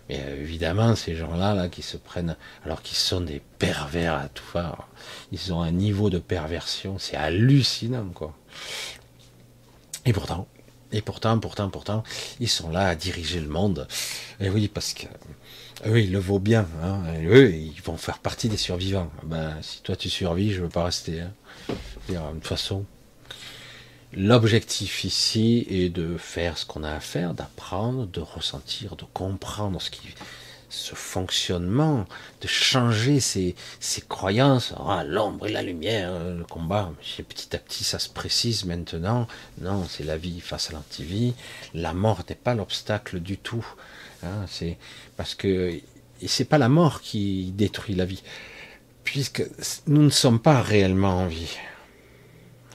Mais 0.09 0.21
euh, 0.25 0.43
évidemment, 0.43 0.95
ces 0.95 1.17
gens-là, 1.17 1.55
là, 1.55 1.69
qui 1.69 1.83
se 1.83 1.97
prennent, 1.97 2.37
alors 2.65 2.83
qu'ils 2.83 2.97
sont 2.97 3.21
des 3.21 3.43
pervers 3.59 4.15
à 4.15 4.29
tout 4.29 4.45
faire, 4.45 4.87
ils 5.33 5.53
ont 5.53 5.63
un 5.63 5.73
niveau 5.73 6.11
de 6.11 6.19
perversion, 6.19 6.99
c'est 6.99 7.17
hallucinant, 7.17 8.07
quoi. 8.15 8.33
Et 10.05 10.13
pourtant, 10.13 10.47
et 10.93 11.03
pourtant, 11.03 11.39
pourtant, 11.41 11.69
pourtant, 11.69 12.05
ils 12.39 12.49
sont 12.49 12.71
là 12.71 12.89
à 12.89 12.95
diriger 12.95 13.41
le 13.41 13.49
monde. 13.49 13.89
Et 14.39 14.49
oui, 14.49 14.69
parce 14.69 14.95
que 14.95 15.07
eux, 15.85 16.01
ils 16.01 16.13
le 16.13 16.19
vaut 16.19 16.39
bien. 16.39 16.67
Hein. 16.83 17.03
eux, 17.25 17.53
ils 17.53 17.83
vont 17.83 17.97
faire 17.97 18.19
partie 18.19 18.49
des 18.49 18.57
survivants. 18.57 19.11
Ben, 19.25 19.57
si 19.63 19.83
toi 19.83 19.97
tu 19.97 20.09
survis, 20.09 20.53
je 20.53 20.63
veux 20.63 20.69
pas 20.69 20.85
rester. 20.85 21.21
Hein. 21.21 21.33
De 22.09 22.15
toute 22.15 22.47
façon, 22.47 22.85
L'objectif 24.13 25.05
ici 25.05 25.67
est 25.69 25.91
de 25.91 26.17
faire 26.17 26.57
ce 26.57 26.65
qu'on 26.65 26.85
a 26.85 26.93
à 26.93 27.01
faire, 27.01 27.35
d'apprendre, 27.35 28.07
de 28.07 28.21
ressentir, 28.21 28.97
de 28.97 29.05
comprendre 29.13 29.83
ce 29.83 29.91
qui, 29.91 30.01
ce 30.71 30.95
fonctionnement, 30.95 32.07
de 32.41 32.47
changer 32.47 33.21
ses, 33.21 33.55
croyances, 34.09 34.73
ah, 34.79 35.05
l'ombre 35.05 35.49
et 35.49 35.53
la 35.53 35.63
lumière, 35.63 36.13
le 36.19 36.45
combat. 36.45 36.93
Petit 37.29 37.55
à 37.55 37.59
petit, 37.59 37.85
ça 37.85 37.99
se 37.99 38.09
précise 38.09 38.65
maintenant. 38.65 39.27
Non, 39.61 39.85
c'est 39.89 40.05
la 40.05 40.17
vie 40.17 40.41
face 40.41 40.71
à 40.71 40.75
l'antivie. 40.75 41.35
La 41.75 41.93
mort 41.93 42.23
n'est 42.29 42.37
pas 42.37 42.55
l'obstacle 42.55 43.21
du 43.21 43.37
tout. 43.37 43.67
Hein, 44.27 44.45
c'est 44.49 44.79
parce 45.17 45.35
que 45.35 45.81
c'est 46.27 46.45
pas 46.45 46.59
la 46.59 46.69
mort 46.69 47.01
qui 47.01 47.53
détruit 47.53 47.95
la 47.95 48.05
vie, 48.05 48.23
puisque 49.05 49.45
nous 49.87 50.03
ne 50.03 50.11
sommes 50.11 50.41
pas 50.41 50.61
réellement 50.63 51.19
en 51.19 51.27
vie. 51.27 51.57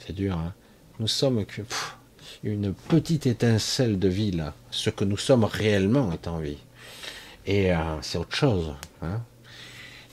C'est 0.06 0.14
dur. 0.14 0.38
Hein 0.38 0.54
nous 1.02 1.08
sommes 1.08 1.44
une 2.44 2.74
petite 2.76 3.26
étincelle 3.26 3.98
de 3.98 4.08
vie 4.08 4.30
là. 4.30 4.54
Ce 4.70 4.92
que 4.92 5.04
nous 5.04 5.18
sommes 5.18 5.46
réellement 5.46 6.12
est 6.14 6.28
en 6.28 6.38
vie. 6.38 6.60
Et 7.48 7.74
euh, 7.74 8.00
c'est 8.04 8.20
autre 8.20 8.36
chose. 8.36 8.76
Hein. 9.02 9.20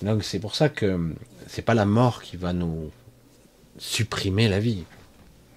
Donc 0.01 0.25
c'est 0.25 0.41
pour 0.41 0.55
ça 0.55 0.71
que 0.71 1.15
c'est 1.47 1.61
pas 1.61 1.75
la 1.75 1.85
mort 1.85 2.23
qui 2.23 2.39
va 2.39 2.55
nous 2.55 2.91
supprimer 3.77 4.49
la 4.49 4.61
vie. 4.61 4.85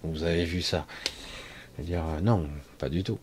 Vous 0.03 0.23
avez 0.23 0.43
vu 0.43 0.61
ça. 0.61 0.85
dire, 1.79 2.03
euh, 2.05 2.19
non, 2.19 2.49
pas 2.77 2.89
du 2.89 3.03
tout. 3.03 3.19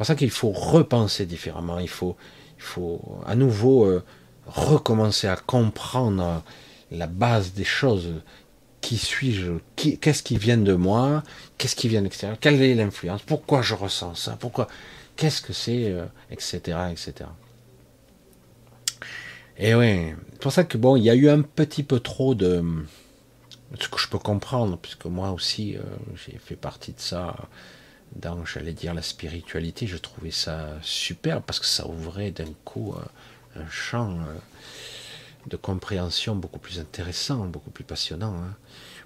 C'est 0.00 0.04
pour 0.04 0.06
ça 0.06 0.14
qu'il 0.14 0.30
faut 0.30 0.52
repenser 0.52 1.26
différemment. 1.26 1.78
Il 1.78 1.86
faut, 1.86 2.16
il 2.56 2.62
faut 2.62 3.02
à 3.26 3.34
nouveau 3.34 3.84
euh, 3.84 4.02
recommencer 4.46 5.26
à 5.26 5.36
comprendre 5.36 6.42
la 6.90 7.06
base 7.06 7.52
des 7.52 7.64
choses. 7.64 8.08
Qui 8.80 8.96
suis-je? 8.96 9.52
Qu'est-ce 9.76 10.22
qui 10.22 10.38
vient 10.38 10.56
de 10.56 10.72
moi? 10.72 11.22
Qu'est-ce 11.58 11.76
qui 11.76 11.86
vient 11.88 12.00
de 12.00 12.04
l'extérieur? 12.04 12.38
Quelle 12.40 12.62
est 12.62 12.74
l'influence? 12.74 13.20
Pourquoi 13.20 13.60
je 13.60 13.74
ressens 13.74 14.14
ça? 14.14 14.38
Pourquoi 14.40 14.68
Qu'est-ce 15.16 15.42
que 15.42 15.52
c'est 15.52 15.94
Etc. 16.30 16.58
Etc. 16.90 17.12
Et 19.58 19.74
oui, 19.74 20.14
c'est 20.32 20.40
pour 20.40 20.52
ça 20.52 20.64
que 20.64 20.78
bon, 20.78 20.96
il 20.96 21.02
y 21.02 21.10
a 21.10 21.14
eu 21.14 21.28
un 21.28 21.42
petit 21.42 21.82
peu 21.82 22.00
trop 22.00 22.34
de 22.34 22.64
ce 23.78 23.86
que 23.88 23.98
je 23.98 24.08
peux 24.08 24.18
comprendre, 24.18 24.78
puisque 24.78 25.04
moi 25.04 25.32
aussi 25.32 25.76
euh, 25.76 25.82
j'ai 26.24 26.38
fait 26.38 26.56
partie 26.56 26.92
de 26.92 27.00
ça 27.00 27.36
dans, 28.16 28.44
j'allais 28.44 28.72
dire, 28.72 28.94
la 28.94 29.02
spiritualité. 29.02 29.86
Je 29.86 29.96
trouvais 29.96 30.30
ça 30.30 30.68
super 30.82 31.42
parce 31.42 31.60
que 31.60 31.66
ça 31.66 31.86
ouvrait 31.86 32.30
d'un 32.30 32.52
coup 32.64 32.94
euh, 32.94 33.60
un 33.60 33.68
champ 33.70 34.12
euh, 34.12 34.34
de 35.46 35.56
compréhension 35.56 36.36
beaucoup 36.36 36.58
plus 36.58 36.80
intéressant, 36.80 37.46
beaucoup 37.46 37.70
plus 37.70 37.84
passionnant. 37.84 38.34
Il 38.36 38.44
hein. 38.44 38.56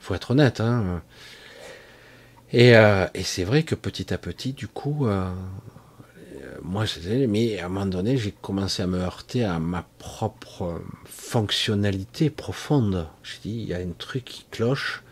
faut 0.00 0.14
être 0.14 0.32
honnête. 0.32 0.60
Hein. 0.60 1.02
Et, 2.52 2.70
et 2.70 3.22
c'est 3.24 3.42
vrai 3.42 3.64
que 3.64 3.74
petit 3.74 4.14
à 4.14 4.18
petit, 4.18 4.52
du 4.52 4.68
coup, 4.68 5.08
moi, 6.62 6.84
je 6.84 7.26
mais 7.26 7.58
à 7.58 7.66
un 7.66 7.68
moment 7.68 7.86
donné, 7.86 8.16
j'ai 8.16 8.32
commencé 8.32 8.82
à 8.82 8.86
me 8.86 8.98
heurter 8.98 9.44
à 9.44 9.58
ma 9.58 9.86
propre 9.98 10.80
fonctionnalité 11.04 12.30
profonde. 12.30 13.06
Je 13.22 13.36
dis, 13.42 13.50
il 13.50 13.64
y 13.64 13.74
a 13.74 13.78
un 13.78 13.92
truc 13.98 14.24
qui 14.24 14.46
cloche. 14.50 15.02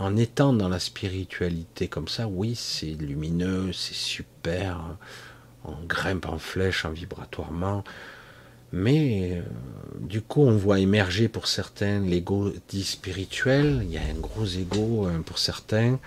En 0.00 0.16
étant 0.16 0.54
dans 0.54 0.70
la 0.70 0.78
spiritualité 0.78 1.86
comme 1.86 2.08
ça, 2.08 2.26
oui, 2.26 2.54
c'est 2.54 2.94
lumineux, 2.94 3.70
c'est 3.74 3.94
super. 3.94 4.96
On 5.66 5.76
grimpe 5.86 6.24
en 6.24 6.38
flèche, 6.38 6.86
en 6.86 6.90
vibratoirement. 6.90 7.84
Mais 8.72 9.32
euh, 9.34 9.42
du 10.00 10.22
coup, 10.22 10.40
on 10.40 10.56
voit 10.56 10.80
émerger 10.80 11.28
pour 11.28 11.46
certains 11.46 12.00
l'ego 12.00 12.50
dit 12.70 12.84
spirituel. 12.84 13.80
Il 13.82 13.90
y 13.90 13.98
a 13.98 14.00
un 14.00 14.18
gros 14.18 14.46
ego 14.46 15.06
euh, 15.06 15.18
pour 15.20 15.38
certains. 15.38 15.98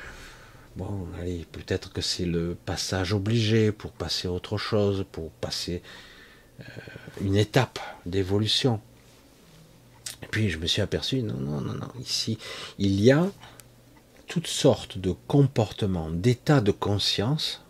Bon, 0.75 1.05
allez, 1.21 1.45
peut-être 1.51 1.93
que 1.93 2.01
c'est 2.01 2.25
le 2.25 2.57
passage 2.65 3.13
obligé 3.13 3.71
pour 3.71 3.91
passer 3.91 4.27
autre 4.27 4.57
chose, 4.57 5.05
pour 5.11 5.29
passer 5.29 5.83
euh, 6.61 6.63
une 7.21 7.35
étape 7.35 7.77
d'évolution. 8.07 8.81
Et 10.23 10.25
puis 10.25 10.49
je 10.49 10.57
me 10.57 10.65
suis 10.65 10.81
aperçu, 10.81 11.21
non, 11.21 11.37
non, 11.37 11.61
non, 11.61 11.73
non, 11.73 11.91
ici, 12.01 12.39
il 12.79 12.99
y 12.99 13.11
a 13.11 13.29
toutes 14.27 14.47
sortes 14.47 14.97
de 14.97 15.13
comportements, 15.27 16.09
d'états 16.09 16.61
de 16.61 16.71
conscience 16.71 17.63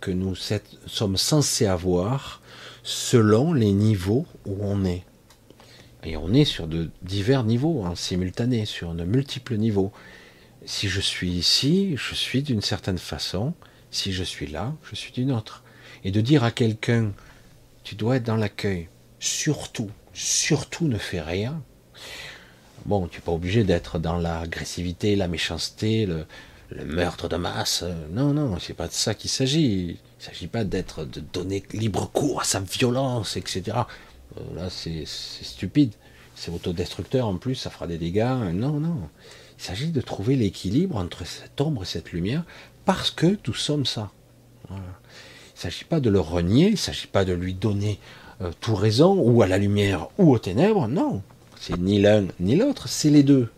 que 0.00 0.10
nous 0.10 0.34
sommes 0.34 1.16
censés 1.16 1.66
avoir 1.66 2.40
selon 2.82 3.52
les 3.52 3.72
niveaux 3.72 4.26
où 4.44 4.56
on 4.60 4.84
est. 4.84 5.04
Et 6.04 6.16
on 6.16 6.32
est 6.32 6.44
sur 6.44 6.68
de 6.68 6.90
divers 7.02 7.42
niveaux, 7.42 7.82
en 7.82 7.96
simultané, 7.96 8.64
sur 8.64 8.94
de 8.94 9.04
multiples 9.04 9.56
niveaux. 9.56 9.90
Si 10.64 10.88
je 10.88 11.00
suis 11.00 11.30
ici, 11.30 11.96
je 11.96 12.14
suis 12.14 12.42
d'une 12.42 12.60
certaine 12.60 12.98
façon. 12.98 13.54
Si 13.90 14.12
je 14.12 14.22
suis 14.22 14.46
là, 14.46 14.74
je 14.84 14.94
suis 14.94 15.12
d'une 15.12 15.32
autre. 15.32 15.64
Et 16.04 16.12
de 16.12 16.20
dire 16.20 16.44
à 16.44 16.52
quelqu'un, 16.52 17.12
tu 17.82 17.96
dois 17.96 18.16
être 18.16 18.22
dans 18.22 18.36
l'accueil. 18.36 18.88
Surtout, 19.18 19.90
surtout 20.12 20.86
ne 20.86 20.98
fais 20.98 21.20
rien. 21.20 21.60
Bon, 22.84 23.08
tu 23.08 23.18
n'es 23.18 23.24
pas 23.24 23.32
obligé 23.32 23.64
d'être 23.64 23.98
dans 23.98 24.16
l'agressivité, 24.18 25.16
la 25.16 25.28
méchanceté, 25.28 26.06
le, 26.06 26.26
meurtre 26.84 27.28
de 27.28 27.36
masse. 27.36 27.84
Non, 28.12 28.32
non, 28.32 28.58
c'est 28.58 28.74
pas 28.74 28.88
de 28.88 28.92
ça 28.92 29.14
qu'il 29.14 29.30
s'agit. 29.30 29.82
Il 29.84 29.88
ne 30.18 30.24
s'agit 30.24 30.46
pas 30.46 30.64
d'être, 30.64 31.04
de 31.04 31.20
donner 31.20 31.62
libre 31.72 32.10
cours 32.12 32.40
à 32.40 32.44
sa 32.44 32.60
violence, 32.60 33.36
etc. 33.36 33.62
Euh, 34.36 34.40
là, 34.54 34.70
c'est 34.70 35.04
stupide. 35.06 35.92
C'est 36.34 36.50
autodestructeur 36.50 37.26
en 37.26 37.36
plus, 37.36 37.54
ça 37.54 37.70
fera 37.70 37.86
des 37.86 37.98
dégâts. 37.98 38.52
Non, 38.52 38.78
non. 38.78 39.08
Il 39.58 39.64
s'agit 39.64 39.90
de 39.90 40.00
trouver 40.00 40.36
l'équilibre 40.36 40.96
entre 40.96 41.26
cette 41.26 41.60
ombre 41.60 41.82
et 41.82 41.86
cette 41.86 42.12
lumière, 42.12 42.44
parce 42.84 43.10
que 43.10 43.38
nous 43.46 43.54
sommes 43.54 43.86
ça. 43.86 44.10
Il 44.68 44.74
ne 44.76 44.80
s'agit 45.54 45.84
pas 45.84 46.00
de 46.00 46.10
le 46.10 46.20
renier, 46.20 46.66
il 46.66 46.72
ne 46.72 46.76
s'agit 46.76 47.06
pas 47.06 47.24
de 47.24 47.32
lui 47.32 47.54
donner 47.54 47.98
euh, 48.42 48.52
tout 48.60 48.74
raison, 48.74 49.14
ou 49.14 49.40
à 49.40 49.46
la 49.46 49.56
lumière, 49.56 50.08
ou 50.18 50.32
aux 50.32 50.38
ténèbres, 50.38 50.88
non. 50.88 51.22
C'est 51.60 51.78
ni 51.78 52.00
l'un 52.00 52.26
ni 52.40 52.56
l'autre, 52.56 52.88
c'est 52.88 53.10
les 53.10 53.22
deux. 53.22 53.48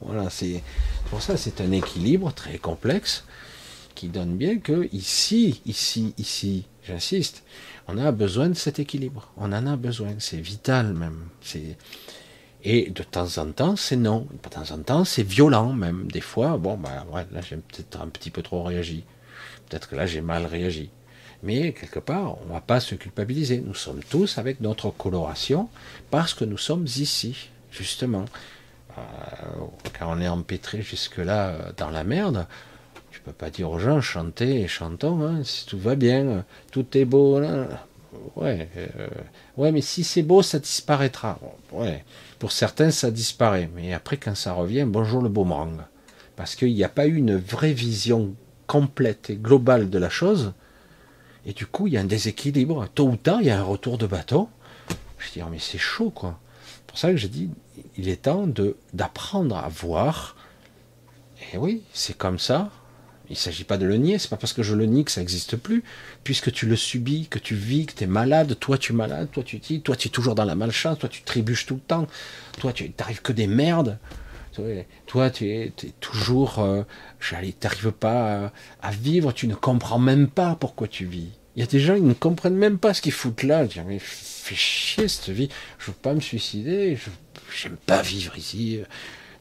Voilà, 0.00 0.30
c'est 0.30 0.62
pour 1.10 1.22
ça 1.22 1.36
c'est 1.36 1.60
un 1.60 1.72
équilibre 1.72 2.32
très 2.32 2.58
complexe 2.58 3.24
qui 3.94 4.08
donne 4.08 4.36
bien 4.36 4.58
que 4.58 4.88
ici, 4.92 5.60
ici, 5.66 6.14
ici, 6.18 6.66
j'insiste, 6.82 7.44
on 7.86 7.98
a 7.98 8.12
besoin 8.12 8.48
de 8.48 8.54
cet 8.54 8.78
équilibre. 8.78 9.30
On 9.36 9.52
en 9.52 9.66
a 9.66 9.76
besoin, 9.76 10.14
c'est 10.18 10.40
vital 10.40 10.94
même. 10.94 11.28
Et 12.64 12.90
de 12.90 13.02
temps 13.02 13.38
en 13.38 13.52
temps, 13.52 13.76
c'est 13.76 13.96
non. 13.96 14.26
De 14.42 14.48
temps 14.48 14.70
en 14.74 14.78
temps, 14.78 15.04
c'est 15.04 15.22
violent 15.22 15.72
même. 15.72 16.10
Des 16.10 16.22
fois, 16.22 16.56
bon, 16.56 16.76
bah, 16.76 17.06
ouais, 17.12 17.26
là, 17.30 17.40
j'ai 17.42 17.56
peut-être 17.56 18.00
un 18.00 18.08
petit 18.08 18.30
peu 18.30 18.42
trop 18.42 18.62
réagi. 18.62 19.04
Peut-être 19.68 19.88
que 19.88 19.96
là, 19.96 20.06
j'ai 20.06 20.22
mal 20.22 20.46
réagi. 20.46 20.90
Mais 21.44 21.72
quelque 21.72 21.98
part, 21.98 22.38
on 22.40 22.48
ne 22.48 22.52
va 22.54 22.62
pas 22.62 22.80
se 22.80 22.94
culpabiliser. 22.94 23.62
Nous 23.64 23.74
sommes 23.74 24.00
tous 24.08 24.38
avec 24.38 24.60
notre 24.60 24.90
coloration 24.90 25.68
parce 26.10 26.32
que 26.32 26.46
nous 26.46 26.56
sommes 26.56 26.86
ici, 26.86 27.50
justement. 27.70 28.24
Euh, 28.96 29.02
quand 29.98 30.16
on 30.16 30.20
est 30.20 30.28
empêtré 30.28 30.80
jusque-là 30.80 31.48
euh, 31.48 31.72
dans 31.76 31.90
la 31.90 32.02
merde, 32.02 32.46
tu 33.10 33.20
peux 33.20 33.32
pas 33.32 33.50
dire 33.50 33.70
aux 33.70 33.78
gens 33.78 34.00
chantez 34.00 34.62
et 34.62 34.68
chantons, 34.68 35.22
hein, 35.22 35.44
si 35.44 35.66
tout 35.66 35.78
va 35.78 35.96
bien, 35.96 36.46
tout 36.70 36.96
est 36.96 37.04
beau. 37.04 37.38
Ouais, 38.36 38.68
euh, 38.76 39.08
ouais, 39.58 39.70
mais 39.70 39.82
si 39.82 40.02
c'est 40.02 40.22
beau, 40.22 40.40
ça 40.40 40.58
disparaîtra. 40.58 41.38
Ouais, 41.72 42.04
pour 42.38 42.52
certains, 42.52 42.90
ça 42.90 43.10
disparaît. 43.10 43.68
Mais 43.74 43.92
après, 43.92 44.16
quand 44.16 44.34
ça 44.34 44.54
revient, 44.54 44.84
bonjour 44.86 45.20
le 45.20 45.28
boomerang. 45.28 45.82
Parce 46.36 46.54
qu'il 46.54 46.74
n'y 46.74 46.84
a 46.84 46.88
pas 46.88 47.06
eu 47.06 47.16
une 47.16 47.36
vraie 47.36 47.74
vision 47.74 48.34
complète 48.66 49.28
et 49.28 49.36
globale 49.36 49.90
de 49.90 49.98
la 49.98 50.08
chose. 50.08 50.54
Et 51.46 51.52
du 51.52 51.66
coup, 51.66 51.86
il 51.86 51.94
y 51.94 51.96
a 51.96 52.00
un 52.00 52.04
déséquilibre. 52.04 52.88
Tôt 52.94 53.08
ou 53.08 53.16
tard, 53.16 53.40
il 53.40 53.48
y 53.48 53.50
a 53.50 53.58
un 53.58 53.64
retour 53.64 53.98
de 53.98 54.06
bateau. 54.06 54.48
Je 55.18 55.32
dis, 55.32 55.42
oh, 55.42 55.48
mais 55.50 55.58
c'est 55.58 55.78
chaud, 55.78 56.10
quoi. 56.10 56.38
C'est 56.66 56.86
pour 56.86 56.98
ça 56.98 57.10
que 57.10 57.16
j'ai 57.16 57.28
dit, 57.28 57.50
il 57.96 58.08
est 58.08 58.22
temps 58.22 58.48
d'apprendre 58.92 59.56
à 59.56 59.68
voir. 59.68 60.36
Et 61.52 61.58
oui, 61.58 61.82
c'est 61.92 62.16
comme 62.16 62.38
ça. 62.38 62.70
Il 63.30 63.32
ne 63.32 63.36
s'agit 63.36 63.64
pas 63.64 63.78
de 63.78 63.86
le 63.86 63.96
nier, 63.96 64.18
c'est 64.18 64.28
pas 64.28 64.36
parce 64.36 64.52
que 64.52 64.62
je 64.62 64.74
le 64.74 64.84
nie 64.84 65.04
que 65.04 65.10
ça 65.10 65.20
n'existe 65.20 65.56
plus, 65.56 65.82
puisque 66.24 66.52
tu 66.52 66.66
le 66.66 66.76
subis, 66.76 67.26
que 67.28 67.38
tu 67.38 67.54
vis, 67.54 67.86
que 67.86 67.94
tu 67.94 68.04
es 68.04 68.06
malade, 68.06 68.58
toi 68.60 68.76
tu 68.76 68.92
es 68.92 68.94
malade, 68.94 69.30
toi 69.32 69.42
tu 69.42 69.58
dis, 69.58 69.80
toi 69.80 69.96
tu 69.96 70.08
es 70.08 70.10
toujours 70.10 70.34
dans 70.34 70.44
la 70.44 70.54
malchance, 70.54 70.98
toi 70.98 71.08
tu 71.08 71.22
trébuches 71.22 71.64
tout 71.64 71.76
le 71.76 71.80
temps, 71.80 72.06
toi 72.58 72.74
tu 72.74 72.92
n'arrives 72.98 73.22
que 73.22 73.32
des 73.32 73.46
merdes, 73.46 73.98
toi 75.06 75.30
tu 75.30 75.50
es, 75.50 75.72
toujours, 76.00 76.58
euh, 76.58 76.82
tu 77.20 77.34
n'arrives 77.34 77.92
pas 77.92 78.52
à, 78.82 78.90
vivre, 78.90 79.32
tu 79.32 79.46
ne 79.46 79.54
comprends 79.54 79.98
même 79.98 80.28
pas 80.28 80.56
pourquoi 80.58 80.88
tu 80.88 81.06
vis. 81.06 81.28
Il 81.56 81.60
y 81.60 81.62
a 81.62 81.66
des 81.66 81.80
gens 81.80 81.94
qui 81.94 82.02
ne 82.02 82.14
comprennent 82.14 82.56
même 82.56 82.78
pas 82.78 82.94
ce 82.94 83.02
qu'ils 83.02 83.12
foutent 83.12 83.44
là, 83.44 83.64
dis, 83.64 83.80
mais 83.86 83.98
fais 84.00 84.54
chier 84.54 85.08
cette 85.08 85.30
vie, 85.30 85.48
je 85.78 85.86
veux 85.86 85.96
pas 86.00 86.14
me 86.14 86.20
suicider, 86.20 86.96
je 87.50 87.68
n'aime 87.68 87.76
pas 87.76 88.02
vivre 88.02 88.36
ici. 88.36 88.80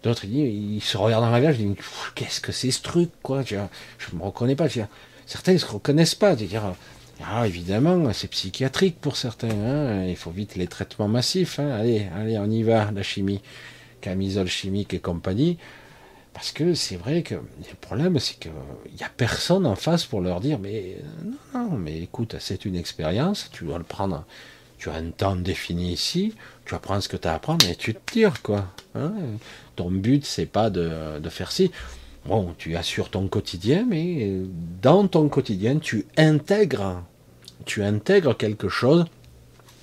D'autres, 0.03 0.25
ils, 0.25 0.81
se 0.81 0.97
regardent 0.97 1.25
dans 1.25 1.31
la 1.31 1.39
glace, 1.39 1.55
ils 1.59 1.73
disent, 1.73 1.85
qu'est-ce 2.13 2.41
que 2.41 2.51
c'est 2.51 2.71
ce 2.71 2.81
truc, 2.81 3.09
quoi? 3.21 3.43
Je 3.43 3.55
ne 3.55 4.19
me 4.19 4.23
reconnais 4.23 4.55
pas. 4.55 4.67
certains 5.25 5.53
ne 5.53 5.57
se 5.57 5.65
reconnaissent 5.65 6.15
pas. 6.15 6.35
Ah, 7.21 7.47
évidemment, 7.47 8.11
c'est 8.11 8.27
psychiatrique 8.27 8.97
pour 8.99 9.15
certains. 9.15 9.49
Hein. 9.49 10.05
il 10.07 10.15
faut 10.15 10.31
vite 10.31 10.55
les 10.55 10.67
traitements 10.67 11.07
massifs. 11.07 11.59
Hein. 11.59 11.71
Allez, 11.71 12.07
allez, 12.15 12.37
on 12.37 12.49
y 12.49 12.63
va, 12.63 12.91
la 12.91 13.03
chimie, 13.03 13.41
camisole 14.03 14.47
chimique 14.47 14.93
et 14.93 14.99
compagnie. 14.99 15.57
Parce 16.33 16.51
que 16.51 16.73
c'est 16.73 16.97
vrai 16.97 17.21
que 17.21 17.35
le 17.35 17.75
problème, 17.79 18.19
c'est 18.19 18.39
qu'il 18.39 18.51
n'y 18.97 19.03
a 19.03 19.09
personne 19.15 19.65
en 19.65 19.75
face 19.75 20.05
pour 20.05 20.19
leur 20.19 20.41
dire, 20.41 20.59
mais 20.59 20.97
non, 21.53 21.69
non, 21.69 21.77
mais 21.77 22.01
écoute, 22.01 22.35
c'est 22.39 22.65
une 22.65 22.75
expérience, 22.75 23.49
tu 23.51 23.65
dois 23.65 23.77
le 23.77 23.83
prendre 23.83 24.25
tu 24.83 24.89
as 24.89 24.95
un 24.95 25.11
temps 25.11 25.37
défini 25.37 25.93
ici, 25.93 26.33
tu 26.65 26.75
apprends 26.75 26.99
ce 26.99 27.07
que 27.07 27.15
tu 27.15 27.25
as 27.25 27.31
à 27.31 27.35
apprendre 27.35 27.65
et 27.69 27.75
tu 27.77 27.93
te 27.93 28.11
tires, 28.11 28.41
quoi. 28.41 28.67
Hein. 28.95 29.13
ton 29.77 29.89
but, 29.89 30.25
c'est 30.25 30.45
pas 30.45 30.69
de, 30.69 31.21
faire 31.29 31.53
ci. 31.53 31.71
Bon, 32.25 32.53
tu 32.57 32.75
assures 32.75 33.09
ton 33.09 33.29
quotidien, 33.29 33.85
mais 33.89 34.41
dans 34.81 35.07
ton 35.07 35.29
quotidien, 35.29 35.77
tu 35.77 36.05
intègres, 36.17 37.01
tu 37.63 37.81
intègres 37.81 38.35
quelque 38.35 38.67
chose 38.67 39.05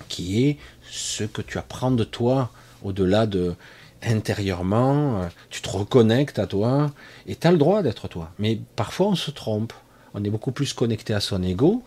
qui 0.07 0.45
est 0.45 0.57
ce 0.87 1.23
que 1.23 1.41
tu 1.41 1.57
apprends 1.57 1.89
de 1.89 2.03
toi, 2.03 2.51
au-delà 2.83 3.25
de 3.25 3.55
intérieurement, 4.03 5.27
tu 5.49 5.61
te 5.61 5.69
reconnectes 5.69 6.39
à 6.39 6.47
toi, 6.47 6.91
et 7.27 7.35
tu 7.35 7.47
as 7.47 7.51
le 7.51 7.57
droit 7.57 7.83
d'être 7.83 8.07
toi. 8.07 8.31
Mais 8.39 8.59
parfois, 8.75 9.07
on 9.07 9.15
se 9.15 9.31
trompe. 9.31 9.73
On 10.13 10.23
est 10.23 10.29
beaucoup 10.29 10.51
plus 10.51 10.73
connecté 10.73 11.13
à 11.13 11.19
son 11.19 11.41
ego, 11.43 11.83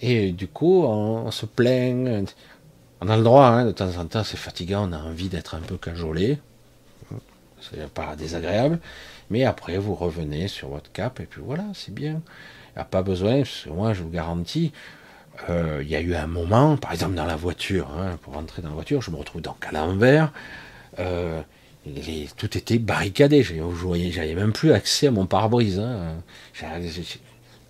et 0.00 0.32
du 0.32 0.46
coup, 0.46 0.84
on, 0.84 1.30
se 1.30 1.46
plaint. 1.46 2.34
On 3.00 3.08
a 3.08 3.16
le 3.16 3.22
droit, 3.22 3.46
hein, 3.46 3.66
de 3.66 3.72
temps 3.72 3.96
en 3.96 4.06
temps, 4.06 4.24
c'est 4.24 4.36
fatigant, 4.36 4.88
on 4.88 4.92
a 4.92 4.98
envie 4.98 5.28
d'être 5.28 5.54
un 5.54 5.60
peu 5.60 5.76
cajolé. 5.76 6.38
c'est 7.60 7.88
pas 7.88 8.14
désagréable, 8.16 8.78
mais 9.30 9.44
après 9.44 9.78
vous 9.78 9.94
revenez 9.94 10.48
sur 10.48 10.68
votre 10.68 10.90
cap 10.92 11.20
et 11.20 11.24
puis 11.24 11.42
voilà, 11.44 11.64
c'est 11.74 11.94
bien. 11.94 12.22
Il 12.70 12.78
n'y 12.78 12.82
a 12.82 12.84
pas 12.84 13.02
besoin, 13.02 13.38
parce 13.38 13.64
que 13.64 13.70
moi 13.70 13.92
je 13.92 14.02
vous 14.02 14.10
garantis, 14.10 14.72
euh, 15.48 15.80
il 15.82 15.88
y 15.88 15.96
a 15.96 16.00
eu 16.00 16.14
un 16.14 16.26
moment, 16.26 16.76
par 16.76 16.92
exemple 16.92 17.14
dans 17.14 17.26
la 17.26 17.36
voiture, 17.36 17.90
hein, 17.96 18.18
pour 18.22 18.34
rentrer 18.34 18.62
dans 18.62 18.68
la 18.68 18.74
voiture, 18.74 19.02
je 19.02 19.10
me 19.10 19.16
retrouve 19.16 19.42
donc 19.42 19.64
à 19.66 19.72
l'envers, 19.72 20.32
euh, 20.98 21.42
tout 22.36 22.56
était 22.56 22.78
barricadé, 22.78 23.42
j'avais 23.42 24.34
même 24.34 24.52
plus 24.52 24.72
accès 24.72 25.06
à 25.06 25.10
mon 25.10 25.26
pare-brise. 25.26 25.78
Hein. 25.78 26.22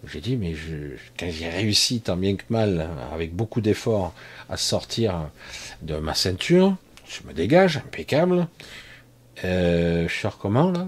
J'ai 0.06 0.20
dit, 0.20 0.36
mais 0.36 0.54
je, 0.54 0.96
quand 1.18 1.28
j'ai 1.30 1.48
réussi 1.48 2.00
tant 2.00 2.16
bien 2.16 2.36
que 2.36 2.44
mal, 2.50 2.88
avec 3.12 3.34
beaucoup 3.34 3.60
d'efforts, 3.60 4.14
à 4.48 4.56
sortir 4.56 5.28
de 5.82 5.96
ma 5.96 6.14
ceinture, 6.14 6.76
je 7.08 7.26
me 7.26 7.32
dégage, 7.32 7.78
impeccable. 7.78 8.48
Euh, 9.44 10.08
je 10.08 10.14
sors 10.14 10.38
comment 10.38 10.70
là? 10.70 10.86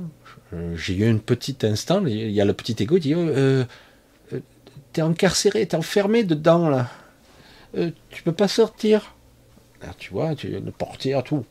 J'ai 0.74 0.94
eu 0.94 1.08
un 1.08 1.18
petit 1.18 1.56
instant, 1.62 2.04
il 2.06 2.30
y 2.30 2.40
a 2.40 2.44
le 2.44 2.52
petit 2.52 2.82
égo 2.82 2.96
qui 2.96 3.00
dit 3.00 3.14
euh, 3.14 3.64
euh, 4.32 4.40
T'es 4.92 5.02
encarcéré, 5.02 5.66
t'es 5.66 5.76
enfermé 5.76 6.24
dedans 6.24 6.68
là. 6.68 6.88
Euh, 7.76 7.90
tu 8.10 8.24
peux 8.24 8.32
pas 8.32 8.48
sortir. 8.48 9.14
tu 9.98 10.12
vois, 10.12 10.34
tu 10.34 10.48
une 10.48 10.72
portière, 10.72 11.22
tout. 11.22 11.44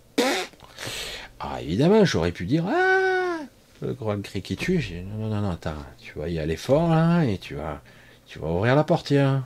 Ah, 1.39 1.61
évidemment, 1.61 2.03
j'aurais 2.05 2.31
pu 2.31 2.45
dire 2.45 2.65
Ah 2.67 3.39
Le 3.81 3.93
grand 3.93 4.21
cri 4.21 4.41
qui 4.41 4.55
tue. 4.55 4.79
J'ai 4.81 5.01
Non, 5.01 5.27
non, 5.27 5.41
non, 5.41 5.51
attends, 5.51 5.73
tu 5.99 6.17
vas 6.17 6.27
y 6.29 6.39
aller 6.39 6.57
fort 6.57 6.89
là 6.89 7.23
et 7.23 7.37
tu 7.37 7.55
vas, 7.55 7.81
tu 8.27 8.39
vas 8.39 8.47
ouvrir 8.47 8.75
la 8.75 8.83
portière. 8.83 9.43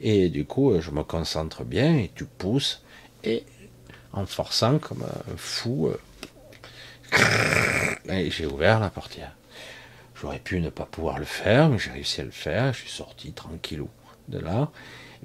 Et 0.00 0.28
du 0.28 0.44
coup, 0.44 0.80
je 0.80 0.90
me 0.90 1.02
concentre 1.02 1.64
bien 1.64 1.96
et 1.96 2.10
tu 2.14 2.24
pousses. 2.24 2.82
Et 3.24 3.44
en 4.12 4.26
forçant 4.26 4.78
comme 4.78 5.02
un 5.02 5.36
fou, 5.36 5.90
et 8.08 8.30
j'ai 8.30 8.46
ouvert 8.46 8.80
la 8.80 8.90
portière. 8.90 9.34
J'aurais 10.20 10.38
pu 10.38 10.60
ne 10.60 10.70
pas 10.70 10.84
pouvoir 10.84 11.18
le 11.18 11.24
faire, 11.24 11.68
mais 11.68 11.78
j'ai 11.78 11.90
réussi 11.90 12.20
à 12.20 12.24
le 12.24 12.30
faire. 12.30 12.72
Je 12.72 12.80
suis 12.80 12.90
sorti 12.90 13.32
tranquillou 13.32 13.88
de 14.28 14.38
là. 14.38 14.70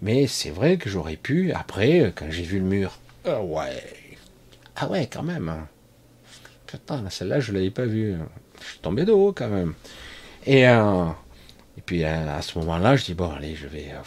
Mais 0.02 0.28
c'est 0.28 0.50
vrai 0.50 0.78
que 0.78 0.90
j'aurais 0.90 1.16
pu, 1.16 1.52
après, 1.52 2.14
quand 2.16 2.28
j'ai 2.30 2.44
vu 2.44 2.60
le 2.60 2.66
mur, 2.66 3.00
ah 3.26 3.42
ouais, 3.42 3.84
ah 4.78 4.88
ouais, 4.88 5.08
quand 5.08 5.24
même. 5.24 5.50
Hein. 5.50 5.68
Putain, 6.66 7.10
celle-là, 7.10 7.40
je 7.40 7.52
ne 7.52 7.58
l'avais 7.58 7.72
pas 7.72 7.86
vue. 7.86 8.16
Je 8.62 8.66
suis 8.66 8.80
tombé 8.80 9.06
de 9.06 9.12
haut 9.12 9.34
quand 9.34 9.50
même. 9.50 9.74
Et, 10.46 10.68
euh, 10.68 11.06
et 11.78 11.82
puis 11.82 12.04
à, 12.04 12.42
ce 12.42 12.58
moment-là, 12.60 12.96
je 12.96 13.06
dis, 13.06 13.14
bon, 13.14 13.32
allez, 13.32 13.56
je 13.56 13.68
vais. 13.68 13.92
Euh, 13.92 14.02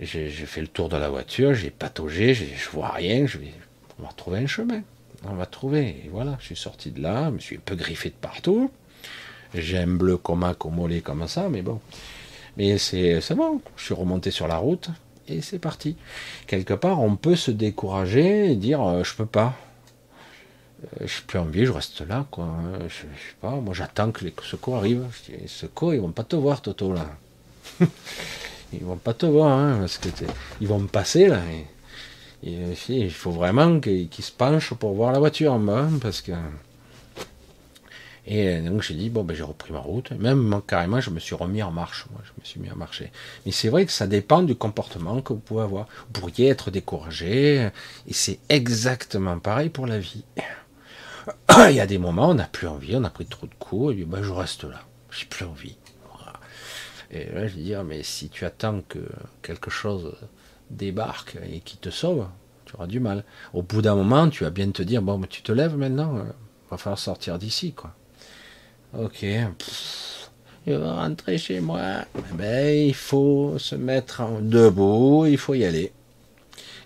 j'ai 0.00 0.30
fait 0.30 0.62
le 0.62 0.68
tour 0.68 0.88
de 0.88 0.96
la 0.96 1.10
voiture, 1.10 1.52
j'ai 1.52 1.70
pataugé, 1.70 2.32
je 2.32 2.70
vois 2.70 2.88
rien, 2.88 3.26
je 3.26 3.36
vais, 3.36 3.52
on 3.98 4.04
va 4.04 4.12
trouver 4.12 4.38
un 4.38 4.46
chemin 4.46 4.82
on 5.28 5.34
va 5.34 5.46
trouver. 5.46 6.02
Et 6.04 6.08
voilà, 6.10 6.36
je 6.40 6.46
suis 6.46 6.56
sorti 6.56 6.90
de 6.90 7.02
là, 7.02 7.26
je 7.26 7.30
me 7.30 7.38
suis 7.38 7.56
un 7.56 7.62
peu 7.64 7.74
griffé 7.74 8.10
de 8.10 8.14
partout. 8.14 8.70
J'ai 9.54 9.78
un 9.78 9.86
bleu 9.86 10.16
coma 10.16 10.54
mollet 10.70 11.00
comme 11.00 11.26
ça, 11.26 11.48
mais 11.48 11.62
bon. 11.62 11.80
Mais 12.56 12.78
c'est 12.78 13.34
bon, 13.34 13.60
je 13.76 13.84
suis 13.84 13.94
remonté 13.94 14.30
sur 14.30 14.48
la 14.48 14.56
route 14.56 14.90
et 15.30 15.40
c'est 15.40 15.58
parti. 15.58 15.96
Quelque 16.46 16.74
part, 16.74 17.00
on 17.00 17.16
peut 17.16 17.36
se 17.36 17.50
décourager 17.50 18.50
et 18.50 18.56
dire 18.56 18.82
euh, 18.82 19.04
je 19.04 19.14
peux 19.14 19.26
pas. 19.26 19.54
Euh, 20.84 21.06
je 21.06 21.12
suis 21.12 21.22
plus 21.22 21.38
envie, 21.38 21.66
je 21.66 21.72
reste 21.72 22.00
là, 22.06 22.26
quoi. 22.30 22.48
Je, 22.82 22.88
je 22.88 22.98
sais 22.98 23.36
pas, 23.40 23.52
moi 23.52 23.74
j'attends 23.74 24.10
que 24.12 24.24
les 24.24 24.34
secours 24.42 24.76
arrivent. 24.76 25.06
secours, 25.46 25.94
ils 25.94 26.00
vont 26.00 26.12
pas 26.12 26.24
te 26.24 26.36
voir, 26.36 26.62
Toto, 26.62 26.92
là. 26.92 27.06
ils 28.72 28.84
vont 28.84 28.96
pas 28.96 29.14
te 29.14 29.26
voir, 29.26 29.58
hein, 29.58 29.78
parce 29.80 29.98
que 29.98 30.08
ils 30.60 30.68
vont 30.68 30.78
me 30.78 30.88
passer, 30.88 31.28
là. 31.28 31.40
Euh, 32.46 32.74
il 32.88 33.12
faut 33.12 33.32
vraiment 33.32 33.80
qu'il 33.80 34.08
se 34.18 34.32
penche 34.32 34.72
pour 34.74 34.94
voir 34.94 35.12
la 35.12 35.18
voiture 35.18 35.52
en 35.52 35.58
bas, 35.58 35.88
parce 36.00 36.22
que. 36.22 36.32
Et 38.30 38.46
euh, 38.46 38.62
donc 38.62 38.82
j'ai 38.82 38.94
dit, 38.94 39.10
bon, 39.10 39.24
ben 39.24 39.34
j'ai 39.34 39.42
repris 39.42 39.72
ma 39.72 39.80
route. 39.80 40.12
Même 40.12 40.62
carrément, 40.64 41.00
je 41.00 41.10
me 41.10 41.18
suis 41.18 41.34
remis 41.34 41.64
en 41.64 41.72
marche. 41.72 42.06
Moi, 42.12 42.20
je 42.24 42.30
me 42.40 42.44
suis 42.44 42.60
mis 42.60 42.68
à 42.68 42.76
marcher. 42.76 43.10
Mais 43.44 43.50
c'est 43.50 43.68
vrai 43.68 43.84
que 43.84 43.92
ça 43.92 44.06
dépend 44.06 44.42
du 44.42 44.54
comportement 44.54 45.20
que 45.20 45.32
vous 45.32 45.40
pouvez 45.40 45.62
avoir. 45.62 45.86
Vous 46.06 46.20
pourriez 46.20 46.48
être 46.48 46.70
découragé. 46.70 47.70
Et 48.06 48.12
c'est 48.12 48.38
exactement 48.48 49.40
pareil 49.40 49.68
pour 49.68 49.88
la 49.88 49.98
vie. 49.98 50.24
Il 51.58 51.74
y 51.74 51.80
a 51.80 51.86
des 51.86 51.98
moments, 51.98 52.30
on 52.30 52.34
n'a 52.34 52.46
plus 52.46 52.68
envie, 52.68 52.94
on 52.94 53.02
a 53.02 53.10
pris 53.10 53.26
trop 53.26 53.48
de 53.48 53.54
coups, 53.58 53.92
et 53.92 53.96
puis, 53.96 54.04
ben, 54.04 54.22
je 54.22 54.32
reste 54.32 54.62
là. 54.62 54.80
J'ai 55.10 55.26
plus 55.26 55.44
envie. 55.44 55.76
Et 57.10 57.24
là, 57.24 57.48
je 57.48 57.56
vais 57.56 57.62
dire, 57.62 57.82
mais 57.82 58.04
si 58.04 58.28
tu 58.28 58.44
attends 58.44 58.82
que 58.88 59.00
quelque 59.42 59.68
chose 59.68 60.14
débarque 60.70 61.36
et 61.50 61.58
qui 61.58 61.76
te 61.76 61.90
sauve, 61.90 62.28
tu 62.64 62.76
auras 62.76 62.86
du 62.86 63.00
mal. 63.00 63.24
Au 63.52 63.62
bout 63.62 63.82
d'un 63.82 63.96
moment, 63.96 64.28
tu 64.28 64.44
vas 64.44 64.50
bien 64.50 64.70
te 64.70 64.84
dire, 64.84 65.02
bon, 65.02 65.20
tu 65.22 65.42
te 65.42 65.50
lèves 65.50 65.76
maintenant, 65.76 66.14
il 66.14 66.20
euh, 66.20 66.32
va 66.70 66.76
falloir 66.76 67.00
sortir 67.00 67.36
d'ici, 67.36 67.72
quoi. 67.72 67.92
Ok, 68.92 69.24
je 70.66 70.72
vais 70.72 70.76
rentrer 70.76 71.38
chez 71.38 71.60
moi. 71.60 72.04
Eh 72.16 72.34
ben, 72.34 72.88
il 72.88 72.94
faut 72.94 73.56
se 73.56 73.76
mettre 73.76 74.22
debout, 74.40 75.26
il 75.26 75.38
faut 75.38 75.54
y 75.54 75.64
aller. 75.64 75.92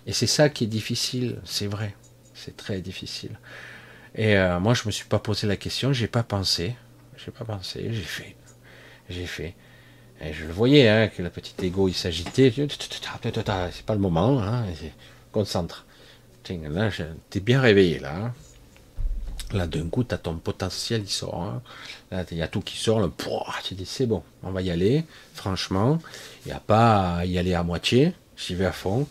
Et 0.05 0.13
c'est 0.13 0.27
ça 0.27 0.49
qui 0.49 0.65
est 0.65 0.67
difficile, 0.67 1.39
c'est 1.45 1.65
vrai, 1.65 1.95
c'est 2.35 2.55
très 2.55 2.79
difficile. 2.79 3.39
Et 4.13 4.37
euh, 4.37 4.59
moi, 4.59 4.75
je 4.75 4.83
me 4.85 4.91
suis 4.91 5.05
pas 5.05 5.17
posé 5.17 5.47
la 5.47 5.57
question, 5.57 5.93
j'ai 5.93 6.07
pas 6.07 6.21
pensé, 6.21 6.75
j'ai 7.17 7.31
pas 7.31 7.43
pensé, 7.43 7.87
j'ai 7.91 8.01
fait, 8.01 8.35
j'ai 9.09 9.25
fait. 9.25 9.55
Et 10.21 10.31
je 10.31 10.45
le 10.45 10.53
voyais, 10.53 10.87
hein, 10.87 11.07
que 11.07 11.23
la 11.23 11.31
petite 11.31 11.61
égo, 11.63 11.87
il 11.87 11.95
s'agitait. 11.95 12.53
C'est 12.55 13.85
pas 13.85 13.95
le 13.95 13.99
moment, 13.99 14.41
hein, 14.41 14.63
concentre. 15.31 15.85
Tiens, 16.43 16.59
là, 16.69 16.91
t'es 17.31 17.39
bien 17.39 17.59
réveillé, 17.59 17.97
là. 17.97 18.31
Là, 19.53 19.67
d'un 19.67 19.87
coup, 19.89 20.03
t'as 20.03 20.17
ton 20.17 20.35
potentiel, 20.37 21.01
il 21.01 21.09
sort. 21.09 21.43
Hein. 21.43 21.61
Il 22.31 22.37
y 22.37 22.41
a 22.41 22.47
tout 22.47 22.61
qui 22.61 22.77
sort. 22.77 22.99
Là, 22.99 23.09
tu 23.63 23.75
dis, 23.75 23.85
c'est 23.85 24.07
bon, 24.07 24.23
on 24.43 24.51
va 24.51 24.61
y 24.61 24.71
aller. 24.71 25.05
Franchement, 25.33 25.99
il 26.45 26.49
n'y 26.49 26.53
a 26.53 26.59
pas 26.59 27.17
à 27.17 27.25
y 27.25 27.37
aller 27.37 27.53
à 27.53 27.63
moitié. 27.63 28.13
J'y 28.37 28.55
vais 28.55 28.65
à 28.65 28.71
fond. 28.71 29.07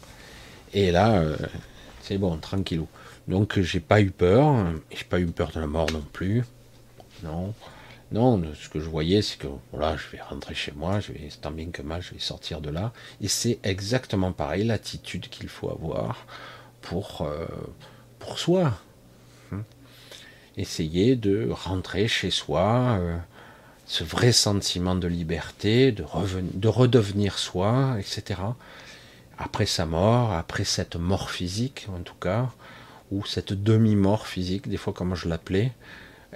Et 0.72 0.90
là, 0.90 1.18
euh, 1.18 1.36
c'est 2.02 2.18
bon, 2.18 2.36
tranquillou. 2.36 2.88
Donc, 3.28 3.60
j'ai 3.60 3.80
pas 3.80 4.00
eu 4.00 4.10
peur. 4.10 4.54
J'ai 4.90 5.04
pas 5.04 5.20
eu 5.20 5.26
peur 5.26 5.52
de 5.52 5.60
la 5.60 5.66
mort 5.66 5.90
non 5.92 6.04
plus. 6.12 6.42
Non. 7.22 7.54
Non, 8.12 8.40
ce 8.54 8.68
que 8.68 8.78
je 8.80 8.88
voyais, 8.88 9.22
c'est 9.22 9.38
que 9.38 9.48
voilà, 9.72 9.96
je 9.96 10.08
vais 10.12 10.22
rentrer 10.22 10.54
chez 10.54 10.72
moi, 10.72 11.00
je 11.00 11.12
vais, 11.12 11.28
tant 11.40 11.50
bien 11.50 11.70
que 11.70 11.82
mal, 11.82 12.00
je 12.00 12.12
vais 12.12 12.20
sortir 12.20 12.60
de 12.60 12.70
là. 12.70 12.92
Et 13.20 13.28
c'est 13.28 13.58
exactement 13.64 14.30
pareil, 14.30 14.62
l'attitude 14.64 15.28
qu'il 15.28 15.48
faut 15.48 15.70
avoir 15.70 16.26
pour, 16.80 17.22
euh, 17.22 17.46
pour 18.20 18.38
soi. 18.38 18.78
Essayer 20.56 21.16
de 21.16 21.48
rentrer 21.50 22.06
chez 22.08 22.30
soi, 22.30 22.98
euh, 23.00 23.16
ce 23.86 24.04
vrai 24.04 24.32
sentiment 24.32 24.94
de 24.94 25.08
liberté, 25.08 25.92
de, 25.92 26.04
de 26.54 26.68
redevenir 26.68 27.38
soi, 27.38 27.96
etc. 27.98 28.40
Après 29.38 29.66
sa 29.66 29.84
mort, 29.84 30.32
après 30.32 30.64
cette 30.64 30.96
mort 30.96 31.30
physique 31.30 31.88
en 31.92 32.00
tout 32.00 32.14
cas, 32.20 32.50
ou 33.10 33.24
cette 33.24 33.52
demi-mort 33.52 34.26
physique, 34.26 34.68
des 34.68 34.76
fois 34.76 34.92
comme 34.92 35.14
je 35.14 35.28
l'appelais, 35.28 35.72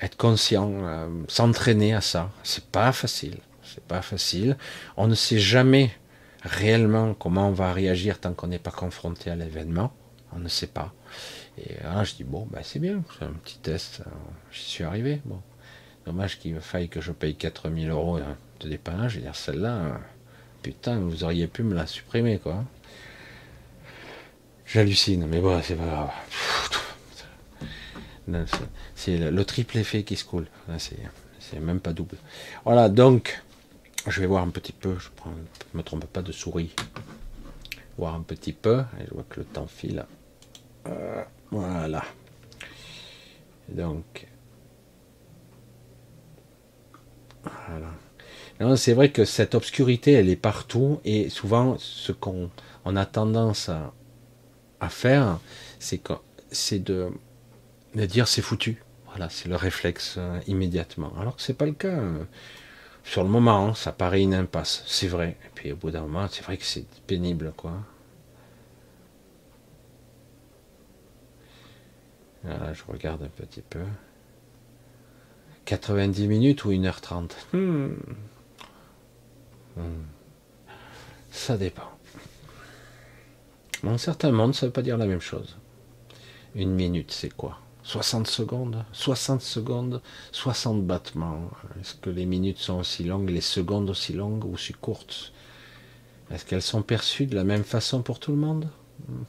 être 0.00 0.16
conscient, 0.16 0.70
euh, 0.82 1.08
s'entraîner 1.28 1.94
à 1.94 2.00
ça. 2.00 2.30
C'est 2.42 2.64
pas 2.66 2.92
facile. 2.92 3.38
C'est 3.62 3.84
pas 3.84 4.02
facile. 4.02 4.56
On 4.96 5.06
ne 5.06 5.14
sait 5.14 5.38
jamais 5.38 5.90
réellement 6.42 7.14
comment 7.14 7.48
on 7.48 7.52
va 7.52 7.72
réagir 7.72 8.18
tant 8.18 8.32
qu'on 8.32 8.46
n'est 8.48 8.58
pas 8.58 8.70
confronté 8.70 9.30
à 9.30 9.36
l'événement. 9.36 9.92
On 10.32 10.38
ne 10.38 10.48
sait 10.48 10.66
pas. 10.68 10.92
Et 11.58 11.82
là, 11.82 12.04
je 12.04 12.14
dis 12.14 12.24
bon, 12.24 12.46
ben 12.50 12.60
c'est 12.62 12.78
bien, 12.78 13.02
c'est 13.18 13.24
un 13.24 13.32
petit 13.32 13.58
test. 13.58 14.00
Euh, 14.00 14.10
j'y 14.52 14.62
suis 14.62 14.84
arrivé. 14.84 15.20
Bon, 15.24 15.40
dommage 16.06 16.38
qu'il 16.38 16.58
faille 16.60 16.88
que 16.88 17.00
je 17.00 17.12
paye 17.12 17.34
4000 17.34 17.90
euros 17.90 18.16
hein, 18.16 18.36
de 18.60 18.68
dépannage. 18.68 19.12
Je 19.12 19.16
veux 19.16 19.22
dire, 19.22 19.36
celle-là, 19.36 20.00
putain, 20.62 20.98
vous 20.98 21.24
auriez 21.24 21.46
pu 21.46 21.62
me 21.62 21.74
la 21.74 21.86
supprimer, 21.86 22.38
quoi. 22.38 22.64
J'hallucine, 24.66 25.26
mais 25.26 25.40
bon, 25.40 25.60
c'est 25.62 25.76
pas 25.76 25.86
grave. 25.86 26.10
C'est 28.94 29.30
le 29.30 29.44
triple 29.44 29.78
effet 29.78 30.02
qui 30.02 30.16
se 30.16 30.24
coule. 30.24 30.46
C'est 30.78 31.60
même 31.60 31.80
pas 31.80 31.92
double. 31.92 32.16
Voilà, 32.64 32.88
donc, 32.88 33.42
je 34.06 34.20
vais 34.20 34.26
voir 34.26 34.42
un 34.42 34.50
petit 34.50 34.72
peu. 34.72 34.96
Je 34.98 35.08
ne 35.26 35.78
me 35.78 35.82
trompe 35.82 36.04
pas 36.04 36.22
de 36.22 36.32
souris. 36.32 36.74
Voir 37.96 38.14
un 38.14 38.20
petit 38.20 38.52
peu. 38.52 38.80
Et 39.00 39.06
je 39.08 39.14
vois 39.14 39.24
que 39.28 39.40
le 39.40 39.46
temps 39.46 39.66
file. 39.66 40.04
Euh, 40.86 41.24
voilà. 41.50 42.04
Donc. 43.68 44.26
Voilà. 47.42 48.76
C'est 48.76 48.92
vrai 48.92 49.10
que 49.10 49.24
cette 49.24 49.54
obscurité, 49.54 50.12
elle 50.12 50.28
est 50.28 50.36
partout. 50.36 51.00
Et 51.04 51.28
souvent, 51.28 51.76
ce 51.78 52.12
qu'on 52.12 52.50
a 52.84 53.06
tendance 53.06 53.68
à, 53.68 54.88
faire, 54.88 55.38
c'est 55.78 56.78
de 56.78 57.12
dire 57.94 58.28
c'est 58.28 58.42
foutu. 58.42 58.82
Voilà, 59.06 59.28
c'est 59.30 59.48
le 59.48 59.56
réflexe 59.56 60.16
euh, 60.18 60.38
immédiatement. 60.46 61.12
Alors 61.18 61.36
que 61.36 61.42
c'est 61.42 61.54
pas 61.54 61.66
le 61.66 61.72
cas. 61.72 61.88
Euh. 61.88 62.24
sur 63.04 63.22
le 63.22 63.28
moment, 63.28 63.74
ça 63.74 63.90
paraît 63.90 64.22
une 64.22 64.34
impasse, 64.34 64.84
c'est 64.86 65.08
vrai. 65.08 65.36
Et 65.44 65.50
puis 65.54 65.72
au 65.72 65.76
bout 65.76 65.90
d'un 65.90 66.02
moment, 66.02 66.28
c'est 66.30 66.44
vrai 66.44 66.56
que 66.56 66.64
c'est 66.64 66.86
pénible, 67.06 67.52
quoi. 67.56 67.72
Voilà, 72.44 72.72
je 72.72 72.82
regarde 72.86 73.22
un 73.22 73.28
petit 73.28 73.62
peu. 73.62 73.82
90 75.64 76.28
minutes 76.28 76.64
ou 76.64 76.70
1h30 76.70 77.30
hmm. 77.52 77.88
hmm. 79.76 79.82
Ça 81.30 81.56
dépend. 81.56 81.90
Dans 83.82 83.98
certains 83.98 84.32
mondes, 84.32 84.54
ça 84.54 84.66
ne 84.66 84.68
veut 84.68 84.72
pas 84.72 84.82
dire 84.82 84.96
la 84.96 85.06
même 85.06 85.20
chose. 85.20 85.56
Une 86.54 86.74
minute, 86.74 87.12
c'est 87.12 87.32
quoi? 87.34 87.58
60 87.82 88.26
secondes? 88.26 88.84
60 88.92 89.40
secondes, 89.40 90.02
60 90.32 90.86
battements? 90.86 91.50
Est-ce 91.80 91.94
que 91.94 92.10
les 92.10 92.26
minutes 92.26 92.58
sont 92.58 92.78
aussi 92.78 93.04
longues, 93.04 93.30
les 93.30 93.40
secondes 93.40 93.90
aussi 93.90 94.12
longues 94.12 94.44
ou 94.44 94.54
aussi 94.54 94.72
courtes? 94.72 95.32
Est-ce 96.30 96.44
qu'elles 96.44 96.62
sont 96.62 96.82
perçues 96.82 97.26
de 97.26 97.34
la 97.34 97.44
même 97.44 97.64
façon 97.64 98.02
pour 98.02 98.18
tout 98.20 98.32
le 98.32 98.38
monde 98.38 98.68
hmm. 99.06 99.22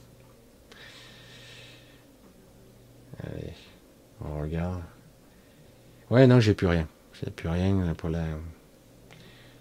Allez, 3.22 3.52
on 4.24 4.40
regarde. 4.40 4.82
Ouais, 6.10 6.26
non, 6.26 6.40
j'ai 6.40 6.54
plus 6.54 6.66
rien. 6.66 6.88
J'ai 7.20 7.30
plus 7.30 7.48
rien 7.48 7.94
pour 7.96 8.08
la, 8.08 8.24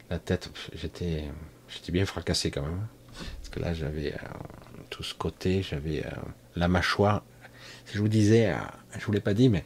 la 0.09 0.19
tête. 0.19 0.49
J'étais, 0.73 1.25
j'étais 1.67 1.91
bien 1.91 2.05
fracassé 2.05 2.51
quand 2.51 2.61
même. 2.61 2.87
Parce 3.39 3.49
que 3.49 3.59
là, 3.59 3.73
j'avais 3.73 4.13
euh, 4.13 4.17
tout 4.89 5.03
ce 5.03 5.13
côté, 5.13 5.61
j'avais 5.61 6.05
euh, 6.05 6.09
la 6.55 6.67
mâchoire. 6.67 7.23
Je 7.93 7.99
vous 7.99 8.07
disais, 8.07 8.51
euh, 8.51 8.57
je 8.97 9.05
vous 9.05 9.11
l'ai 9.11 9.19
pas 9.19 9.33
dit, 9.33 9.49
mais 9.49 9.65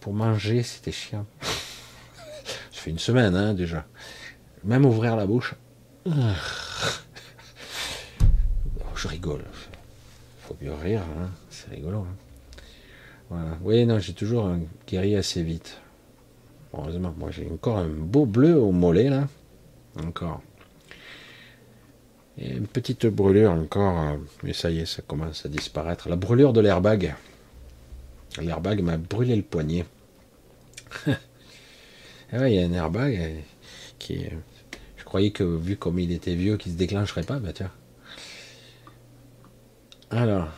pour 0.00 0.12
manger, 0.12 0.62
c'était 0.62 0.92
chiant. 0.92 1.26
Ça 1.42 2.80
fait 2.82 2.90
une 2.90 2.98
semaine 2.98 3.34
hein, 3.34 3.54
déjà. 3.54 3.86
Même 4.64 4.84
ouvrir 4.84 5.16
la 5.16 5.26
bouche. 5.26 5.54
Je 9.04 9.08
rigole. 9.08 9.44
Faut 10.40 10.56
mieux 10.62 10.72
rire, 10.72 11.02
hein. 11.02 11.28
c'est 11.50 11.68
rigolo. 11.68 12.06
Hein. 12.08 12.16
Oui, 13.62 13.84
non, 13.86 13.98
j'ai 13.98 14.12
toujours 14.12 14.48
guéri 14.86 15.16
assez 15.16 15.42
vite. 15.42 15.80
Heureusement, 16.72 17.14
moi 17.16 17.30
j'ai 17.30 17.48
encore 17.50 17.78
un 17.78 17.88
beau 17.88 18.26
bleu 18.26 18.56
au 18.56 18.72
mollet 18.72 19.08
là. 19.08 19.28
Encore. 20.02 20.42
Et 22.36 22.50
une 22.50 22.66
petite 22.66 23.06
brûlure 23.06 23.52
encore, 23.52 24.00
euh, 24.00 24.16
mais 24.42 24.52
ça 24.52 24.70
y 24.70 24.80
est, 24.80 24.86
ça 24.86 25.02
commence 25.02 25.46
à 25.46 25.48
disparaître. 25.48 26.08
La 26.08 26.16
brûlure 26.16 26.52
de 26.52 26.60
l'airbag. 26.60 27.14
L'airbag 28.40 28.82
m'a 28.82 28.96
brûlé 28.96 29.36
le 29.36 29.42
poignet. 29.42 29.84
ah 31.06 32.48
il 32.48 32.54
y 32.54 32.58
a 32.58 32.66
un 32.66 32.72
airbag 32.72 33.16
euh, 33.16 33.40
qui. 34.00 34.26
Je 34.96 35.04
croyais 35.04 35.30
que 35.30 35.44
vu 35.44 35.76
comme 35.76 36.00
il 36.00 36.10
était 36.10 36.34
vieux, 36.34 36.56
qu'il 36.56 36.72
se 36.72 36.76
déclencherait 36.76 37.22
pas, 37.22 37.38
bah 37.38 37.52
tiens. 37.52 37.70
Alors. 40.10 40.48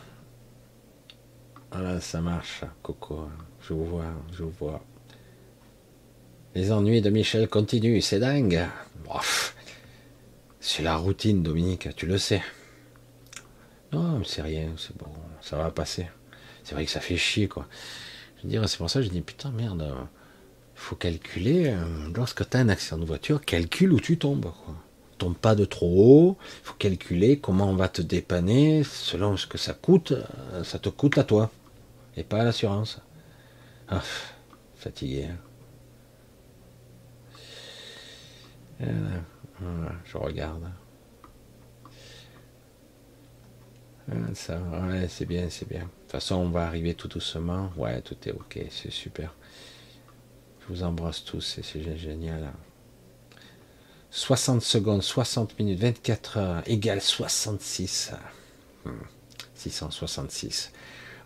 Voilà, 1.79 2.01
ça 2.01 2.21
marche, 2.21 2.63
Coco. 2.81 3.29
Je 3.61 3.71
vous 3.71 3.85
vois, 3.85 4.11
je 4.31 4.41
vous 4.41 4.49
vois. 4.49 4.83
Les 6.55 6.71
ennuis 6.71 7.01
de 7.01 7.11
Michel 7.11 7.47
continuent, 7.47 8.01
c'est 8.01 8.17
dingue. 8.17 8.65
C'est 10.59 10.81
la 10.81 10.95
routine, 10.95 11.43
Dominique, 11.43 11.95
tu 11.95 12.07
le 12.07 12.17
sais. 12.17 12.41
Non, 13.91 14.23
c'est 14.23 14.41
rien, 14.41 14.71
c'est 14.75 14.97
bon, 14.97 15.11
ça 15.39 15.57
va 15.57 15.69
passer. 15.69 16.07
C'est 16.63 16.73
vrai 16.73 16.83
que 16.83 16.89
ça 16.89 16.99
fait 16.99 17.15
chier, 17.15 17.47
quoi. 17.47 17.67
Je 18.37 18.43
veux 18.43 18.49
dire, 18.49 18.67
c'est 18.67 18.79
pour 18.79 18.89
ça 18.89 18.99
que 19.01 19.05
je 19.05 19.11
dis, 19.11 19.21
putain, 19.21 19.51
merde, 19.51 19.87
faut 20.73 20.95
calculer, 20.95 21.67
euh, 21.67 22.09
lorsque 22.15 22.49
tu 22.49 22.57
as 22.57 22.61
un 22.61 22.69
accident 22.69 22.97
de 22.97 23.05
voiture, 23.05 23.45
calcule 23.45 23.93
où 23.93 23.99
tu 23.99 24.17
tombes, 24.17 24.51
quoi. 24.65 24.73
Tombe 25.19 25.37
pas 25.37 25.53
de 25.53 25.65
trop 25.65 26.31
haut, 26.31 26.37
faut 26.63 26.75
calculer 26.75 27.37
comment 27.37 27.69
on 27.69 27.75
va 27.75 27.87
te 27.87 28.01
dépanner, 28.01 28.83
selon 28.83 29.37
ce 29.37 29.45
que 29.45 29.59
ça 29.59 29.73
coûte, 29.73 30.13
euh, 30.53 30.63
ça 30.63 30.79
te 30.79 30.89
coûte 30.89 31.19
à 31.19 31.23
toi 31.23 31.51
et 32.17 32.23
pas 32.23 32.41
à 32.41 32.43
l'assurance. 32.43 32.99
Ah, 33.87 34.01
fatigué. 34.75 35.29
Hein. 38.81 39.23
je 40.03 40.17
regarde. 40.17 40.69
Ça, 44.33 44.57
ouais, 44.59 45.07
c'est 45.09 45.25
bien, 45.25 45.49
c'est 45.49 45.67
bien. 45.67 45.81
De 45.81 45.85
toute 45.85 46.11
façon, 46.11 46.35
on 46.35 46.49
va 46.49 46.65
arriver 46.65 46.93
tout 46.93 47.07
doucement. 47.07 47.71
Ouais, 47.75 48.01
tout 48.01 48.15
est 48.25 48.31
ok, 48.31 48.59
c'est 48.69 48.91
super. 48.91 49.33
Je 50.61 50.67
vous 50.73 50.83
embrasse 50.83 51.23
tous, 51.23 51.59
c'est 51.61 51.97
génial. 51.97 52.53
60 54.09 54.61
secondes, 54.61 55.03
60 55.03 55.59
minutes, 55.59 55.79
24 55.79 56.37
heures 56.37 56.63
égale 56.65 57.01
66. 57.01 58.13
666. 59.55 60.71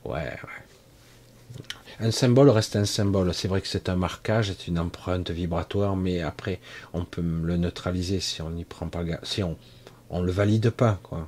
Ouais, 0.04 0.14
ouais. 0.14 0.71
Un 2.00 2.12
symbole 2.12 2.50
reste 2.50 2.76
un 2.76 2.86
symbole. 2.86 3.34
C'est 3.34 3.48
vrai 3.48 3.62
que 3.62 3.68
c'est 3.68 3.90
un 3.90 3.96
marquage, 3.96 4.48
c'est 4.48 4.68
une 4.68 4.80
empreinte 4.80 5.30
vibratoire, 5.30 5.96
mais 5.96 6.22
après, 6.22 6.60
on 6.94 7.06
peut 7.06 7.22
le 7.22 7.58
neutraliser 7.58 8.20
si 8.20 8.42
on 8.42 8.50
n'y 8.50 8.66
prend 8.66 8.88
pas 8.88 9.04
si 9.24 9.44
on 9.44 9.58
on 10.12 10.22
le 10.22 10.32
valide 10.32 10.72
pas, 10.72 11.00
quoi. 11.04 11.28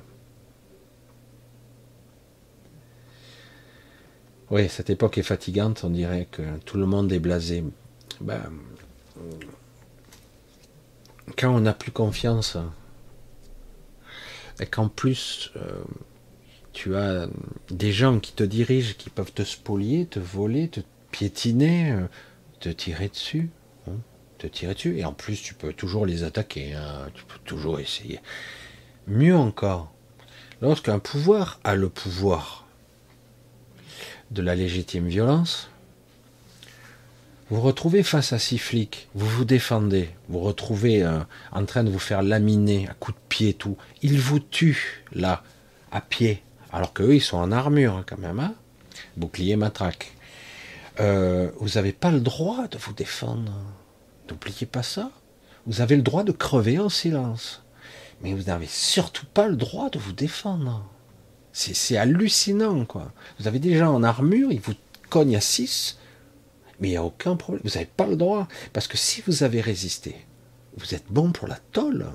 Oui, 4.50 4.68
cette 4.68 4.90
époque 4.90 5.16
est 5.16 5.22
fatigante. 5.22 5.84
On 5.84 5.90
dirait 5.90 6.28
que 6.30 6.42
tout 6.66 6.76
le 6.76 6.84
monde 6.84 7.10
est 7.12 7.18
blasé. 7.18 7.64
Ben, 8.20 8.42
quand 11.38 11.54
on 11.54 11.60
n'a 11.60 11.72
plus 11.72 11.92
confiance 11.92 12.58
et 14.60 14.66
qu'en 14.66 14.88
plus 14.88 15.50
euh, 15.56 15.82
tu 16.74 16.96
as 16.96 17.28
des 17.70 17.92
gens 17.92 18.18
qui 18.18 18.32
te 18.32 18.44
dirigent, 18.44 18.94
qui 18.98 19.08
peuvent 19.08 19.32
te 19.32 19.44
spolier, 19.44 20.04
te 20.06 20.18
voler, 20.18 20.68
te 20.68 20.80
piétiner, 21.12 21.92
euh, 21.92 22.06
te 22.60 22.68
tirer 22.68 23.08
dessus. 23.08 23.48
Hein, 23.88 23.92
te 24.38 24.46
tirer 24.46 24.74
dessus. 24.74 24.98
Et 24.98 25.04
en 25.04 25.12
plus, 25.12 25.40
tu 25.40 25.54
peux 25.54 25.72
toujours 25.72 26.04
les 26.04 26.24
attaquer. 26.24 26.74
Hein, 26.74 27.08
tu 27.14 27.24
peux 27.24 27.38
toujours 27.44 27.80
essayer. 27.80 28.20
Mieux 29.06 29.36
encore, 29.36 29.92
lorsqu'un 30.60 30.98
pouvoir 30.98 31.60
a 31.64 31.76
le 31.76 31.88
pouvoir 31.88 32.66
de 34.32 34.42
la 34.42 34.54
légitime 34.54 35.06
violence, 35.06 35.70
vous 37.50 37.60
retrouvez 37.60 38.02
face 38.02 38.32
à 38.32 38.38
six 38.38 38.58
flics, 38.58 39.08
vous 39.14 39.28
vous 39.28 39.44
défendez, 39.44 40.08
vous 40.28 40.40
retrouvez 40.40 41.04
euh, 41.04 41.20
en 41.52 41.64
train 41.66 41.84
de 41.84 41.90
vous 41.90 41.98
faire 41.98 42.22
laminer 42.22 42.88
à 42.88 42.94
coups 42.94 43.16
de 43.16 43.22
pied 43.28 43.54
tout. 43.54 43.76
Ils 44.02 44.18
vous 44.18 44.40
tuent 44.40 45.04
là, 45.12 45.44
à 45.92 46.00
pied, 46.00 46.42
alors 46.74 46.92
qu'eux, 46.92 47.14
ils 47.14 47.22
sont 47.22 47.36
en 47.36 47.52
armure 47.52 47.94
hein, 47.94 48.04
quand 48.04 48.18
même, 48.18 48.40
hein 48.40 48.54
bouclier 49.16 49.54
matraque. 49.54 50.12
Euh, 50.98 51.50
vous 51.58 51.70
n'avez 51.76 51.92
pas 51.92 52.10
le 52.10 52.20
droit 52.20 52.66
de 52.66 52.78
vous 52.78 52.92
défendre. 52.92 53.52
N'oubliez 54.28 54.66
pas 54.66 54.82
ça. 54.82 55.10
Vous 55.66 55.80
avez 55.80 55.94
le 55.94 56.02
droit 56.02 56.24
de 56.24 56.32
crever 56.32 56.80
en 56.80 56.88
silence. 56.88 57.62
Mais 58.22 58.34
vous 58.34 58.44
n'avez 58.44 58.66
surtout 58.66 59.26
pas 59.26 59.46
le 59.46 59.54
droit 59.54 59.88
de 59.88 60.00
vous 60.00 60.12
défendre. 60.12 60.84
C'est 61.52 61.96
hallucinant, 61.96 62.84
quoi. 62.84 63.12
Vous 63.38 63.46
avez 63.46 63.60
des 63.60 63.76
gens 63.76 63.94
en 63.94 64.02
armure, 64.02 64.50
ils 64.50 64.60
vous 64.60 64.74
cognent 65.08 65.36
à 65.36 65.40
6, 65.40 66.00
mais 66.80 66.88
il 66.88 66.90
n'y 66.92 66.96
a 66.96 67.04
aucun 67.04 67.36
problème. 67.36 67.62
Vous 67.64 67.74
n'avez 67.74 67.86
pas 67.96 68.06
le 68.06 68.16
droit. 68.16 68.48
Parce 68.72 68.88
que 68.88 68.96
si 68.96 69.22
vous 69.24 69.44
avez 69.44 69.60
résisté, 69.60 70.16
vous 70.76 70.92
êtes 70.96 71.06
bon 71.08 71.30
pour 71.30 71.46
la 71.46 71.58
tôle. 71.70 72.06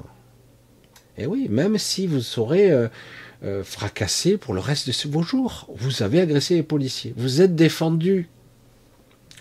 Et 1.17 1.25
oui, 1.25 1.47
même 1.49 1.77
si 1.77 2.07
vous 2.07 2.19
saurez 2.19 2.69
euh, 2.71 2.89
euh, 3.43 3.63
fracassé 3.63 4.37
pour 4.37 4.53
le 4.53 4.59
reste 4.59 4.87
de 4.87 5.09
vos 5.09 5.21
jours. 5.21 5.67
Vous 5.75 6.03
avez 6.03 6.19
agressé 6.19 6.55
les 6.55 6.63
policiers. 6.63 7.13
Vous 7.15 7.41
êtes 7.41 7.55
défendu 7.55 8.27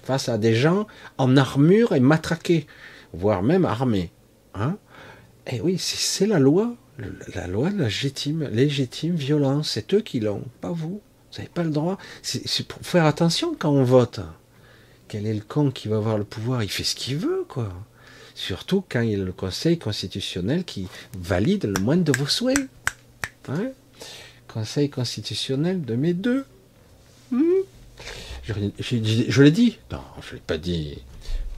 face 0.02 0.28
à 0.28 0.38
des 0.38 0.54
gens 0.54 0.86
en 1.18 1.36
armure 1.36 1.92
et 1.92 2.00
matraqués, 2.00 2.66
voire 3.12 3.42
même 3.42 3.64
armés. 3.64 4.10
Hein 4.54 4.76
et 5.46 5.56
eh 5.56 5.60
oui, 5.60 5.78
c'est 5.78 6.26
la 6.26 6.38
loi. 6.38 6.74
La 7.34 7.46
loi 7.46 7.70
légitime, 7.70 8.48
légitime 8.52 9.14
violence. 9.14 9.70
C'est 9.70 9.94
eux 9.94 10.00
qui 10.00 10.20
l'ont, 10.20 10.44
pas 10.60 10.72
vous. 10.72 11.00
Vous 11.32 11.38
n'avez 11.38 11.48
pas 11.48 11.62
le 11.62 11.70
droit. 11.70 11.98
C'est 12.22 12.66
pour 12.66 12.80
faire 12.82 13.04
attention 13.04 13.56
quand 13.58 13.70
on 13.70 13.84
vote. 13.84 14.20
Quel 15.08 15.26
est 15.26 15.34
le 15.34 15.40
con 15.40 15.70
qui 15.70 15.88
va 15.88 15.96
avoir 15.96 16.18
le 16.18 16.24
pouvoir? 16.24 16.62
Il 16.62 16.68
fait 16.68 16.84
ce 16.84 16.94
qu'il 16.94 17.16
veut, 17.16 17.44
quoi. 17.48 17.72
Surtout 18.34 18.84
quand 18.88 19.00
il 19.00 19.10
y 19.10 19.14
a 19.14 19.18
le 19.24 19.32
Conseil 19.32 19.78
constitutionnel 19.78 20.64
qui 20.64 20.86
valide 21.18 21.64
le 21.64 21.80
moindre 21.82 22.04
de 22.04 22.16
vos 22.16 22.26
souhaits. 22.26 22.68
Hein 23.48 23.72
Conseil 24.58 24.90
constitutionnel 24.90 25.82
de 25.82 25.94
mes 25.94 26.14
deux. 26.14 26.44
Hmm. 27.30 27.62
je, 28.42 29.42
l'ai 29.42 29.52
dit 29.52 29.78
Non, 29.92 30.00
je 30.20 30.34
l'ai 30.34 30.40
pas 30.40 30.58
dit. 30.58 30.98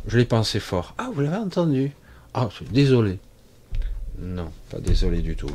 Je 0.06 0.18
l'ai 0.18 0.26
pensé 0.26 0.60
fort. 0.60 0.94
Ah, 0.98 1.08
vous 1.10 1.22
l'avez 1.22 1.38
entendu 1.38 1.92
Ah, 2.34 2.46
désolé. 2.70 3.18
Non, 4.18 4.52
pas 4.68 4.80
désolé 4.80 5.22
du 5.22 5.34
tout. 5.34 5.50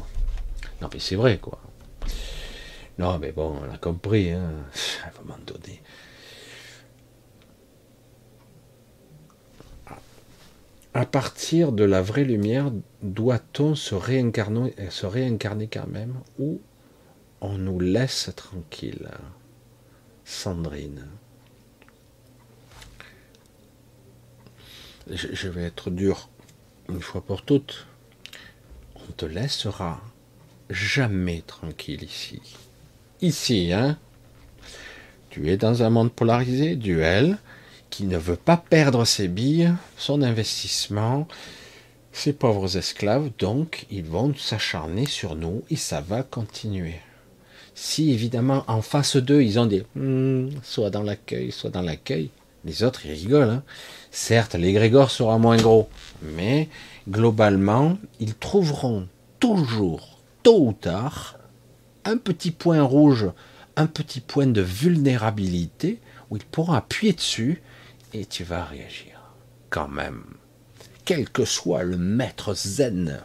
Non, 0.81 0.89
mais 0.91 0.97
c'est 0.99 1.15
vrai, 1.15 1.37
quoi. 1.37 1.59
Non, 2.97 3.19
mais 3.19 3.31
bon, 3.31 3.55
on 3.61 3.71
a 3.71 3.77
compris, 3.77 4.31
hein. 4.31 4.49
À 5.03 5.09
un 5.09 5.23
moment 5.23 5.37
donné. 5.45 5.83
À 10.95 11.05
partir 11.05 11.73
de 11.73 11.83
la 11.83 12.01
vraie 12.01 12.23
lumière, 12.23 12.71
doit-on 13.03 13.75
se 13.75 13.93
réincarner, 13.93 14.73
se 14.89 15.05
réincarner 15.05 15.67
quand 15.71 15.85
même 15.85 16.15
ou 16.39 16.59
on 17.41 17.57
nous 17.57 17.79
laisse 17.79 18.29
tranquille. 18.35 19.09
Sandrine. 20.23 21.05
Je 25.07 25.47
vais 25.47 25.63
être 25.63 25.91
dur 25.91 26.29
une 26.89 27.01
fois 27.01 27.21
pour 27.21 27.43
toutes. 27.43 27.85
On 28.95 29.11
te 29.11 29.25
laissera 29.25 30.01
jamais 30.69 31.43
tranquille 31.45 32.03
ici. 32.03 32.41
Ici, 33.21 33.71
hein 33.71 33.97
Tu 35.29 35.49
es 35.49 35.57
dans 35.57 35.83
un 35.83 35.91
monde 35.91 36.11
polarisé, 36.11 36.75
duel, 36.75 37.37
qui 37.91 38.05
ne 38.05 38.17
veut 38.17 38.35
pas 38.35 38.57
perdre 38.57 39.05
ses 39.05 39.27
billes, 39.27 39.73
son 39.95 40.23
investissement, 40.23 41.27
ses 42.11 42.33
pauvres 42.33 42.77
esclaves, 42.77 43.29
donc 43.37 43.85
ils 43.91 44.05
vont 44.05 44.33
s'acharner 44.35 45.05
sur 45.05 45.35
nous 45.35 45.63
et 45.69 45.75
ça 45.75 46.01
va 46.01 46.23
continuer. 46.23 46.99
Si 47.75 48.11
évidemment 48.11 48.63
en 48.67 48.81
face 48.81 49.17
d'eux 49.17 49.43
ils 49.43 49.59
ont 49.59 49.67
des 49.67 49.85
hmm, 49.95 50.49
soit 50.63 50.89
dans 50.89 51.03
l'accueil, 51.03 51.51
soit 51.51 51.69
dans 51.69 51.81
l'accueil, 51.81 52.29
les 52.63 52.83
autres 52.83 53.05
ils 53.05 53.11
rigolent. 53.11 53.49
Hein. 53.49 53.63
Certes, 54.11 54.55
l'égrégore 54.55 55.11
sera 55.11 55.37
moins 55.37 55.57
gros, 55.57 55.89
mais 56.23 56.69
globalement 57.07 57.97
ils 58.19 58.33
trouveront 58.33 59.07
toujours, 59.39 60.19
tôt 60.41 60.67
ou 60.67 60.73
tard, 60.73 61.37
un 62.05 62.17
petit 62.17 62.51
point 62.51 62.81
rouge, 62.81 63.29
un 63.75 63.87
petit 63.87 64.21
point 64.21 64.47
de 64.47 64.61
vulnérabilité 64.61 65.99
où 66.31 66.37
ils 66.37 66.45
pourront 66.45 66.73
appuyer 66.73 67.13
dessus 67.13 67.61
et 68.13 68.25
tu 68.25 68.43
vas 68.43 68.63
réagir 68.63 69.19
quand 69.69 69.89
même 69.89 70.23
quel 71.05 71.29
que 71.29 71.45
soit 71.45 71.83
le 71.83 71.97
maître 71.97 72.55
zen, 72.55 73.19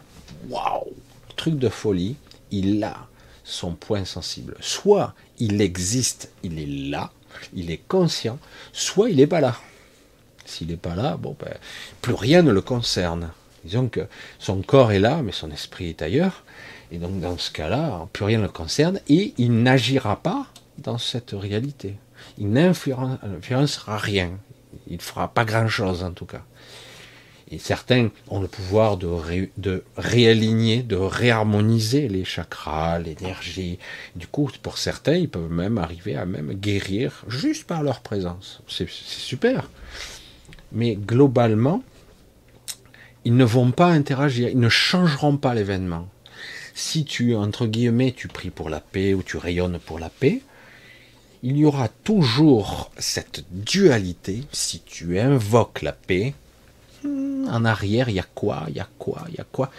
waouh, 0.49 0.93
truc 1.35 1.57
de 1.57 1.67
folie, 1.67 2.15
il 2.51 2.83
a 2.83 3.07
son 3.51 3.73
point 3.73 4.05
sensible. 4.05 4.55
Soit 4.59 5.13
il 5.37 5.61
existe, 5.61 6.31
il 6.43 6.59
est 6.59 6.89
là, 6.89 7.11
il 7.53 7.69
est 7.69 7.81
conscient, 7.87 8.39
soit 8.73 9.09
il 9.09 9.17
n'est 9.17 9.27
pas 9.27 9.41
là. 9.41 9.57
S'il 10.45 10.67
n'est 10.67 10.77
pas 10.77 10.95
là, 10.95 11.17
bon, 11.17 11.35
ben, 11.39 11.53
plus 12.01 12.13
rien 12.13 12.41
ne 12.41 12.51
le 12.51 12.61
concerne. 12.61 13.31
Disons 13.63 13.89
que 13.89 14.07
son 14.39 14.61
corps 14.61 14.91
est 14.91 14.99
là, 14.99 15.21
mais 15.21 15.31
son 15.31 15.51
esprit 15.51 15.89
est 15.89 16.01
ailleurs. 16.01 16.43
Et 16.91 16.97
donc 16.97 17.19
dans 17.19 17.37
ce 17.37 17.51
cas-là, 17.51 18.07
plus 18.11 18.25
rien 18.25 18.39
ne 18.39 18.43
le 18.43 18.49
concerne 18.49 18.99
et 19.07 19.33
il 19.37 19.63
n'agira 19.63 20.21
pas 20.21 20.47
dans 20.77 20.97
cette 20.97 21.31
réalité. 21.31 21.95
Il 22.37 22.51
n'influencera 22.51 23.97
rien. 23.97 24.31
Il 24.87 24.97
ne 24.97 25.01
fera 25.01 25.27
pas 25.27 25.45
grand-chose 25.45 26.03
en 26.03 26.11
tout 26.11 26.25
cas. 26.25 26.43
Et 27.51 27.59
certains 27.59 28.09
ont 28.29 28.39
le 28.39 28.47
pouvoir 28.47 28.95
de, 28.95 29.83
réaligner, 29.97 30.83
de 30.83 30.95
réharmoniser 30.95 32.07
les 32.07 32.23
chakras, 32.23 32.99
l'énergie. 32.99 33.77
Du 34.15 34.25
coup, 34.25 34.49
pour 34.63 34.77
certains, 34.77 35.15
ils 35.15 35.29
peuvent 35.29 35.51
même 35.51 35.77
arriver 35.77 36.15
à 36.15 36.25
même 36.25 36.53
guérir 36.53 37.25
juste 37.27 37.65
par 37.65 37.83
leur 37.83 37.99
présence. 37.99 38.61
C'est 38.69 38.89
super. 38.89 39.69
Mais 40.71 40.95
globalement, 40.95 41.83
ils 43.25 43.35
ne 43.35 43.43
vont 43.43 43.71
pas 43.71 43.87
interagir, 43.87 44.47
ils 44.47 44.59
ne 44.59 44.69
changeront 44.69 45.35
pas 45.35 45.53
l'événement. 45.53 46.07
Si 46.73 47.03
tu, 47.03 47.35
entre 47.35 47.67
guillemets, 47.67 48.13
tu 48.13 48.29
pries 48.29 48.49
pour 48.49 48.69
la 48.69 48.79
paix 48.79 49.13
ou 49.13 49.23
tu 49.23 49.35
rayonnes 49.35 49.77
pour 49.79 49.99
la 49.99 50.09
paix, 50.09 50.41
il 51.43 51.57
y 51.57 51.65
aura 51.65 51.89
toujours 51.89 52.91
cette 52.97 53.43
dualité. 53.51 54.43
Si 54.53 54.79
tu 54.79 55.19
invoques 55.19 55.81
la 55.81 55.91
paix, 55.91 56.33
en 57.05 57.65
arrière, 57.65 58.09
il 58.09 58.15
y 58.15 58.19
a 58.19 58.25
quoi 58.35 58.65
Il 58.69 58.75
y 58.75 58.79
a 58.79 58.87
quoi 58.97 59.25
Il 59.29 59.35
y 59.35 59.41
a 59.41 59.45
quoi? 59.51 59.71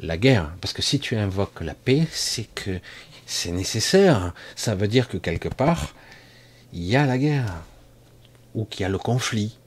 La 0.00 0.16
guerre. 0.16 0.50
Parce 0.60 0.72
que 0.72 0.82
si 0.82 0.98
tu 0.98 1.16
invoques 1.16 1.60
la 1.60 1.74
paix, 1.74 2.06
c'est 2.10 2.48
que 2.54 2.80
c'est 3.26 3.52
nécessaire. 3.52 4.34
Ça 4.56 4.74
veut 4.74 4.88
dire 4.88 5.08
que 5.08 5.16
quelque 5.16 5.48
part, 5.48 5.94
il 6.72 6.84
y 6.84 6.96
a 6.96 7.06
la 7.06 7.18
guerre. 7.18 7.62
Ou 8.54 8.64
qu'il 8.64 8.82
y 8.82 8.84
a 8.84 8.88
le 8.88 8.98
conflit. 8.98 9.58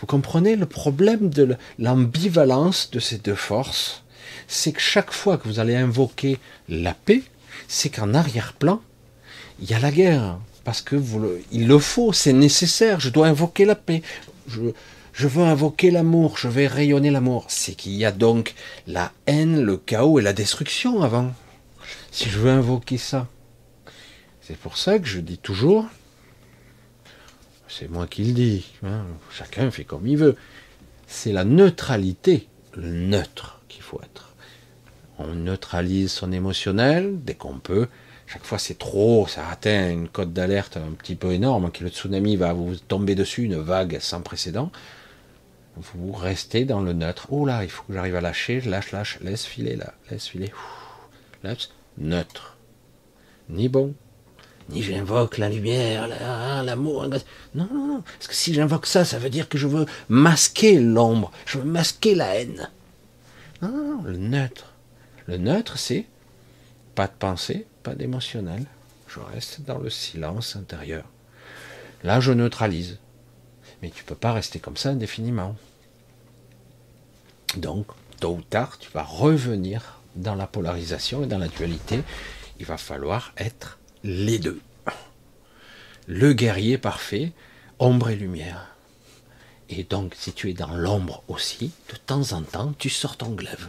Vous 0.00 0.06
comprenez 0.06 0.56
le 0.56 0.66
problème 0.66 1.28
de 1.30 1.56
l'ambivalence 1.78 2.90
de 2.90 2.98
ces 2.98 3.18
deux 3.18 3.34
forces? 3.34 4.02
C'est 4.48 4.72
que 4.72 4.80
chaque 4.80 5.12
fois 5.12 5.38
que 5.38 5.48
vous 5.48 5.60
allez 5.60 5.76
invoquer 5.76 6.38
la 6.68 6.94
paix, 6.94 7.22
c'est 7.68 7.90
qu'en 7.90 8.14
arrière-plan, 8.14 8.82
il 9.60 9.70
y 9.70 9.74
a 9.74 9.78
la 9.78 9.90
guerre. 9.90 10.38
Parce 10.64 10.82
que 10.82 10.96
le, 10.96 11.42
il 11.50 11.66
le 11.66 11.78
faut, 11.78 12.12
c'est 12.12 12.32
nécessaire. 12.32 13.00
Je 13.00 13.10
dois 13.10 13.28
invoquer 13.28 13.64
la 13.64 13.74
paix. 13.74 14.02
Je 15.12 15.28
veux 15.28 15.44
invoquer 15.44 15.90
l'amour, 15.90 16.38
je 16.38 16.48
vais 16.48 16.66
rayonner 16.66 17.10
l'amour. 17.10 17.44
C'est 17.48 17.74
qu'il 17.74 17.92
y 17.92 18.04
a 18.04 18.12
donc 18.12 18.54
la 18.86 19.12
haine, 19.26 19.62
le 19.62 19.76
chaos 19.76 20.18
et 20.18 20.22
la 20.22 20.32
destruction 20.32 21.02
avant. 21.02 21.32
Si 22.10 22.28
je 22.28 22.38
veux 22.38 22.50
invoquer 22.50 22.98
ça. 22.98 23.28
C'est 24.40 24.56
pour 24.56 24.76
ça 24.76 24.98
que 24.98 25.06
je 25.06 25.20
dis 25.20 25.38
toujours, 25.38 25.86
c'est 27.68 27.88
moi 27.88 28.06
qui 28.06 28.24
le 28.24 28.32
dis, 28.32 28.66
hein, 28.84 29.04
chacun 29.30 29.70
fait 29.70 29.84
comme 29.84 30.06
il 30.06 30.16
veut. 30.16 30.36
C'est 31.06 31.32
la 31.32 31.44
neutralité, 31.44 32.48
le 32.74 32.90
neutre 32.90 33.60
qu'il 33.68 33.82
faut 33.82 34.00
être. 34.02 34.34
On 35.18 35.34
neutralise 35.34 36.10
son 36.10 36.32
émotionnel 36.32 37.22
dès 37.22 37.34
qu'on 37.34 37.58
peut. 37.58 37.86
Chaque 38.26 38.44
fois 38.44 38.58
c'est 38.58 38.78
trop, 38.78 39.26
ça 39.28 39.48
atteint 39.48 39.90
une 39.90 40.08
cote 40.08 40.32
d'alerte 40.32 40.76
un 40.78 40.92
petit 40.92 41.14
peu 41.14 41.32
énorme, 41.32 41.70
que 41.70 41.84
le 41.84 41.90
tsunami 41.90 42.36
va 42.36 42.52
vous 42.52 42.76
tomber 42.76 43.14
dessus, 43.14 43.44
une 43.44 43.58
vague 43.58 43.98
sans 44.00 44.22
précédent 44.22 44.72
vous 45.76 46.12
restez 46.12 46.64
dans 46.64 46.80
le 46.80 46.92
neutre. 46.92 47.28
Oh 47.30 47.46
là, 47.46 47.64
il 47.64 47.70
faut 47.70 47.82
que 47.84 47.94
j'arrive 47.94 48.16
à 48.16 48.20
lâcher, 48.20 48.60
lâche, 48.60 48.92
lâche, 48.92 49.18
laisse 49.22 49.44
filer 49.44 49.76
là, 49.76 49.94
laisse 50.10 50.26
filer. 50.26 50.52
Laisse, 51.42 51.70
neutre. 51.98 52.56
Ni 53.48 53.68
bon, 53.68 53.94
ni 54.68 54.82
j'invoque 54.82 55.38
la 55.38 55.48
lumière, 55.48 56.08
hein, 56.22 56.62
l'amour. 56.62 57.08
non, 57.54 57.68
non, 57.72 57.86
non. 57.86 58.02
Parce 58.02 58.28
que 58.28 58.34
si 58.34 58.54
j'invoque 58.54 58.86
ça, 58.86 59.04
ça 59.04 59.18
veut 59.18 59.30
dire 59.30 59.48
que 59.48 59.58
je 59.58 59.66
veux 59.66 59.86
masquer 60.08 60.78
l'ombre, 60.78 61.30
je 61.46 61.58
veux 61.58 61.64
masquer 61.64 62.14
la 62.14 62.36
haine. 62.36 62.70
Non, 63.60 63.68
non, 63.68 63.96
non, 63.96 64.02
le 64.02 64.16
neutre. 64.16 64.72
Le 65.26 65.36
neutre, 65.36 65.78
c'est 65.78 66.06
pas 66.94 67.06
de 67.06 67.12
pensée, 67.18 67.66
pas 67.82 67.94
d'émotionnel. 67.94 68.64
Je 69.08 69.20
reste 69.20 69.62
dans 69.62 69.78
le 69.78 69.90
silence 69.90 70.56
intérieur. 70.56 71.04
Là, 72.02 72.20
je 72.20 72.32
neutralise. 72.32 72.98
Mais 73.82 73.90
tu 73.90 74.02
ne 74.02 74.06
peux 74.06 74.14
pas 74.14 74.32
rester 74.32 74.60
comme 74.60 74.76
ça 74.76 74.90
indéfiniment. 74.90 75.56
Donc, 77.56 77.86
tôt 78.20 78.36
ou 78.36 78.42
tard, 78.42 78.78
tu 78.78 78.90
vas 78.92 79.02
revenir 79.02 80.00
dans 80.14 80.34
la 80.34 80.46
polarisation 80.46 81.24
et 81.24 81.26
dans 81.26 81.38
la 81.38 81.48
dualité. 81.48 82.02
Il 82.58 82.66
va 82.66 82.78
falloir 82.78 83.32
être 83.36 83.78
les 84.04 84.38
deux. 84.38 84.60
Le 86.06 86.32
guerrier 86.32 86.78
parfait, 86.78 87.32
ombre 87.78 88.10
et 88.10 88.16
lumière. 88.16 88.68
Et 89.68 89.84
donc, 89.84 90.14
si 90.16 90.32
tu 90.32 90.50
es 90.50 90.54
dans 90.54 90.74
l'ombre 90.74 91.22
aussi, 91.28 91.72
de 91.90 91.96
temps 91.96 92.32
en 92.32 92.42
temps, 92.42 92.74
tu 92.78 92.90
sors 92.90 93.16
ton 93.16 93.30
glaive. 93.30 93.68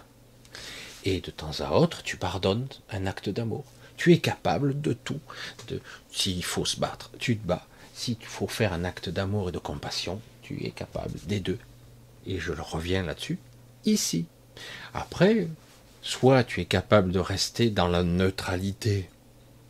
Et 1.06 1.22
de 1.22 1.32
temps 1.32 1.60
à 1.60 1.72
autre, 1.72 2.04
tu 2.04 2.18
pardonnes 2.18 2.68
un 2.90 3.06
acte 3.06 3.30
d'amour. 3.30 3.66
Tu 3.98 4.14
es 4.14 4.20
capable 4.20 4.80
de 4.82 4.94
tout. 4.94 5.20
De, 5.68 5.82
s'il 6.12 6.44
faut 6.44 6.66
se 6.66 6.80
battre, 6.80 7.12
tu 7.20 7.38
te 7.38 7.48
bats. 7.48 7.68
S'il 8.04 8.18
faut 8.22 8.50
faire 8.50 8.74
un 8.74 8.84
acte 8.84 9.08
d'amour 9.08 9.48
et 9.48 9.52
de 9.54 9.60
compassion, 9.60 10.20
tu 10.42 10.66
es 10.66 10.72
capable 10.72 11.18
des 11.26 11.40
deux. 11.40 11.58
Et 12.28 12.38
je 12.38 12.52
le 12.52 12.62
reviens 12.62 13.02
là-dessus, 13.02 13.40
ici. 13.86 14.26
Après, 14.94 15.48
soit 16.02 16.44
tu 16.44 16.60
es 16.60 16.66
capable 16.66 17.14
de 17.14 17.20
rester 17.20 17.70
dans 17.70 17.88
la 17.88 18.04
neutralité 18.04 19.10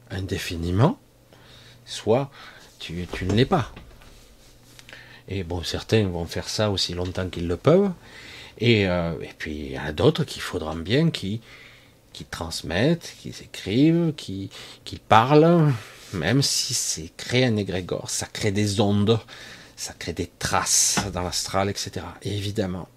indéfiniment, 0.10 0.98
soit 1.86 2.32
tu, 2.80 3.08
ne 3.22 3.34
l'es 3.34 3.46
pas. 3.46 3.72
Et 5.28 5.44
bon, 5.44 5.62
certains 5.62 6.08
vont 6.08 6.26
faire 6.26 6.50
ça 6.50 6.72
aussi 6.72 6.96
longtemps 6.96 7.30
qu'ils 7.30 7.48
le 7.48 7.58
peuvent. 7.58 7.92
Et, 8.58 8.88
euh, 8.88 9.14
puis 9.38 9.56
il 9.58 9.72
y 9.74 9.78
a 9.78 9.92
d'autres 9.92 10.24
qu'il 10.24 10.42
faudra 10.42 10.74
bien 10.74 11.12
qui, 11.12 11.40
qui 12.14 12.26
transmettent, 12.26 13.14
qui 13.20 13.30
écrivent, 13.30 14.12
qui, 14.18 14.50
qui 14.86 14.98
parlent, 14.98 15.72
même 16.14 16.42
si 16.42 16.74
c'est 16.74 17.12
créer 17.18 17.46
un 17.46 17.58
égrégore, 17.58 18.10
ça 18.10 18.26
crée 18.26 18.52
des 18.52 18.80
ondes, 18.80 19.20
ça 19.76 19.94
crée 19.94 20.14
des 20.14 20.32
traces 20.40 21.00
dans 21.14 21.22
l'astral, 21.22 21.70
etc. 21.70 22.06
Et 22.22 22.36
évidemment, 22.36 22.88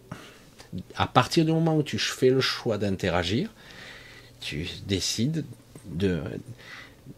à 0.96 1.06
partir 1.06 1.44
du 1.44 1.52
moment 1.52 1.76
où 1.76 1.82
tu 1.82 1.98
fais 1.98 2.30
le 2.30 2.40
choix 2.40 2.78
d'interagir, 2.78 3.50
tu 4.40 4.68
décides 4.86 5.44
de, 5.86 6.22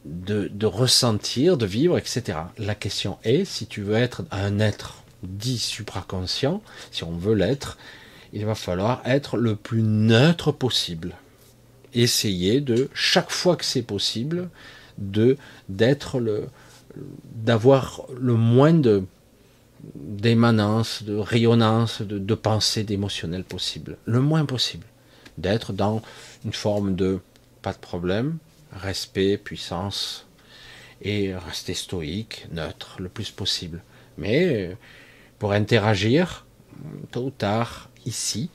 de, 0.05 0.49
de, 0.53 0.67
ressentir, 0.67 1.57
de 1.57 1.67
vivre, 1.67 1.99
etc. 1.99 2.39
La 2.59 2.75
question 2.75 3.19
est, 3.25 3.45
si 3.45 3.67
tu 3.67 3.83
veux 3.83 3.97
être 3.97 4.23
un 4.31 4.61
être 4.61 5.03
dit 5.23 5.59
supraconscient, 5.59 6.63
si 6.91 7.05
on 7.05 7.13
veut 7.13 7.35
l'être, 7.35 7.79
il 8.33 8.45
va 8.45 8.55
falloir 8.55 9.03
être 9.05 9.37
le 9.37 9.57
plus 9.57 9.83
neutre 9.83 10.53
possible. 10.53 11.15
Essayer 11.95 12.61
de, 12.61 12.91
chaque 12.95 13.31
fois 13.31 13.57
que 13.57 13.65
c'est 13.65 13.83
possible, 13.83 14.51
de 14.99 15.37
d'être 15.69 16.21
le 16.21 16.49
d'avoir 17.25 18.03
le 18.19 18.35
moins 18.35 18.73
de 18.73 19.05
d'émanance, 19.95 21.05
de 21.05 21.15
rayonnance, 21.15 22.03
de, 22.03 22.19
de 22.19 22.35
pensée, 22.35 22.83
d'émotionnel 22.83 23.45
possible, 23.45 23.97
le 24.07 24.21
moins 24.21 24.45
possible, 24.45 24.87
d'être 25.39 25.73
dans 25.73 26.03
une 26.45 26.53
forme 26.53 26.97
de 26.97 27.21
pas 27.63 27.73
de 27.73 27.79
problème, 27.79 28.39
respect, 28.73 29.39
puissance, 29.39 30.27
et 31.03 31.35
rester 31.35 31.75
stoïque, 31.75 32.47
neutre, 32.53 32.97
le 32.99 33.09
plus 33.09 33.31
possible. 33.31 33.83
Mais 34.17 34.77
pour 35.39 35.53
interagir, 35.53 36.47
tôt 37.11 37.27
ou 37.27 37.31
tard, 37.31 37.89
ici, 38.05 38.51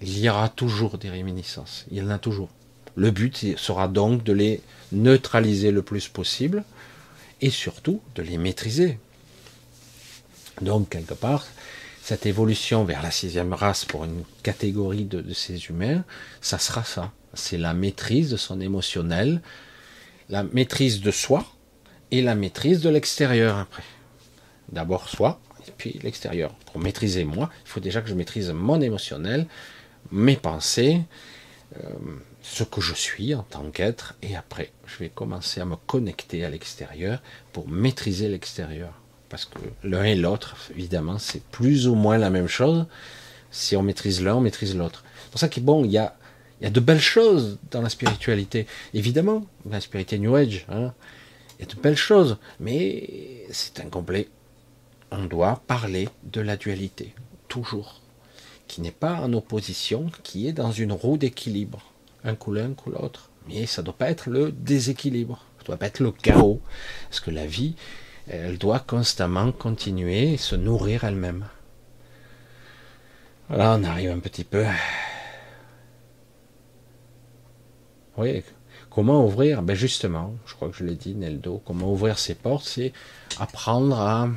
il 0.00 0.18
y 0.18 0.28
aura 0.28 0.48
toujours 0.48 0.98
des 0.98 1.10
réminiscences. 1.10 1.86
Il 1.90 1.98
y 1.98 2.02
en 2.02 2.10
a 2.10 2.18
toujours. 2.18 2.48
Le 3.00 3.10
but 3.10 3.56
sera 3.56 3.88
donc 3.88 4.24
de 4.24 4.34
les 4.34 4.60
neutraliser 4.92 5.70
le 5.70 5.80
plus 5.80 6.08
possible 6.08 6.64
et 7.40 7.48
surtout 7.48 8.02
de 8.14 8.20
les 8.20 8.36
maîtriser. 8.36 8.98
Donc, 10.60 10.90
quelque 10.90 11.14
part, 11.14 11.46
cette 12.02 12.26
évolution 12.26 12.84
vers 12.84 13.02
la 13.02 13.10
sixième 13.10 13.54
race 13.54 13.86
pour 13.86 14.04
une 14.04 14.24
catégorie 14.42 15.06
de, 15.06 15.32
ces 15.32 15.64
humains, 15.70 16.04
ça 16.42 16.58
sera 16.58 16.84
ça. 16.84 17.10
C'est 17.32 17.56
la 17.56 17.72
maîtrise 17.72 18.28
de 18.28 18.36
son 18.36 18.60
émotionnel, 18.60 19.40
la 20.28 20.42
maîtrise 20.42 21.00
de 21.00 21.10
soi 21.10 21.46
et 22.10 22.20
la 22.20 22.34
maîtrise 22.34 22.82
de 22.82 22.90
l'extérieur 22.90 23.56
après. 23.56 23.84
D'abord 24.72 25.08
soi 25.08 25.40
et 25.66 25.72
puis 25.74 25.98
l'extérieur. 26.02 26.54
Pour 26.66 26.82
maîtriser 26.82 27.24
moi, 27.24 27.48
il 27.64 27.70
faut 27.70 27.80
déjà 27.80 28.02
que 28.02 28.10
je 28.10 28.14
maîtrise 28.14 28.50
mon 28.50 28.78
émotionnel, 28.78 29.46
mes 30.12 30.36
pensées, 30.36 31.00
euh, 31.82 31.88
ce 32.50 32.64
que 32.64 32.80
je 32.80 32.94
suis 32.94 33.32
en 33.34 33.44
tant 33.44 33.70
qu'être, 33.70 34.14
et 34.22 34.34
après, 34.34 34.72
je 34.84 34.98
vais 34.98 35.08
commencer 35.08 35.60
à 35.60 35.64
me 35.64 35.76
connecter 35.76 36.44
à 36.44 36.50
l'extérieur 36.50 37.22
pour 37.52 37.68
maîtriser 37.68 38.28
l'extérieur. 38.28 38.92
Parce 39.28 39.44
que 39.44 39.60
l'un 39.84 40.02
et 40.02 40.16
l'autre, 40.16 40.56
évidemment, 40.72 41.18
c'est 41.18 41.44
plus 41.44 41.86
ou 41.86 41.94
moins 41.94 42.18
la 42.18 42.28
même 42.28 42.48
chose. 42.48 42.86
Si 43.52 43.76
on 43.76 43.82
maîtrise 43.82 44.20
l'un, 44.20 44.34
on 44.34 44.40
maîtrise 44.40 44.76
l'autre. 44.76 45.04
C'est 45.22 45.30
pour 45.30 45.38
ça 45.38 45.48
qu'il 45.48 45.64
bon, 45.64 45.84
il 45.84 45.92
y 45.92 45.98
a, 45.98 46.16
de 46.60 46.80
belles 46.80 47.00
choses 47.00 47.58
dans 47.70 47.82
la 47.82 47.88
spiritualité. 47.88 48.66
Évidemment, 48.94 49.46
la 49.70 49.80
spiritualité 49.80 50.18
New 50.18 50.34
Age, 50.34 50.66
hein, 50.68 50.92
il 51.58 51.66
y 51.66 51.70
a 51.70 51.72
de 51.72 51.80
belles 51.80 51.96
choses, 51.96 52.36
mais 52.58 53.46
c'est 53.52 53.78
incomplet. 53.78 54.28
On 55.12 55.24
doit 55.26 55.62
parler 55.68 56.08
de 56.24 56.40
la 56.40 56.56
dualité, 56.56 57.14
toujours 57.46 58.00
qui 58.66 58.80
n'est 58.80 58.92
pas 58.92 59.14
en 59.20 59.32
opposition, 59.32 60.10
qui 60.22 60.46
est 60.46 60.52
dans 60.52 60.70
une 60.70 60.92
roue 60.92 61.16
d'équilibre. 61.16 61.89
Un 62.24 62.34
coup 62.34 62.52
l'un, 62.52 62.70
un 62.70 62.74
coup 62.74 62.90
l'autre. 62.90 63.30
Mais 63.48 63.66
ça 63.66 63.82
ne 63.82 63.86
doit 63.86 63.96
pas 63.96 64.10
être 64.10 64.28
le 64.28 64.52
déséquilibre. 64.52 65.44
Ça 65.58 65.62
ne 65.62 65.66
doit 65.66 65.76
pas 65.76 65.86
être 65.86 66.00
le 66.00 66.12
chaos. 66.12 66.60
Parce 67.08 67.20
que 67.20 67.30
la 67.30 67.46
vie, 67.46 67.74
elle 68.28 68.58
doit 68.58 68.80
constamment 68.80 69.52
continuer 69.52 70.34
et 70.34 70.36
se 70.36 70.54
nourrir 70.54 71.04
elle-même. 71.04 71.46
Voilà, 73.48 73.76
on 73.80 73.84
arrive 73.84 74.10
un 74.10 74.20
petit 74.20 74.44
peu. 74.44 74.64
Oui, 78.16 78.44
comment 78.90 79.24
ouvrir? 79.24 79.62
Ben 79.62 79.74
justement, 79.74 80.34
je 80.46 80.54
crois 80.54 80.68
que 80.68 80.76
je 80.76 80.84
l'ai 80.84 80.94
dit, 80.94 81.14
Neldo, 81.14 81.62
comment 81.64 81.90
ouvrir 81.90 82.18
ses 82.18 82.34
portes, 82.34 82.64
c'est 82.64 82.92
apprendre 83.38 83.98
à, 83.98 84.28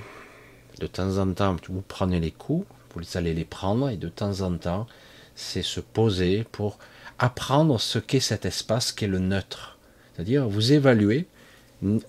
de 0.80 0.88
temps 0.88 1.18
en 1.18 1.32
temps, 1.34 1.56
vous 1.70 1.84
prenez 1.88 2.20
les 2.20 2.32
coups, 2.32 2.66
vous 2.96 3.18
allez 3.18 3.34
les 3.34 3.46
prendre 3.46 3.90
et 3.90 3.98
de 3.98 4.10
temps 4.10 4.42
en 4.42 4.58
temps, 4.58 4.88
c'est 5.36 5.64
se 5.64 5.80
poser 5.80 6.46
pour 6.52 6.80
apprendre 7.24 7.80
ce 7.80 8.00
qu'est 8.00 8.20
cet 8.20 8.45
espace 8.45 8.91
qui 8.91 9.06
est 9.06 9.08
le 9.08 9.20
neutre. 9.20 9.78
C'est-à-dire 10.14 10.48
vous 10.48 10.74
évaluez, 10.74 11.26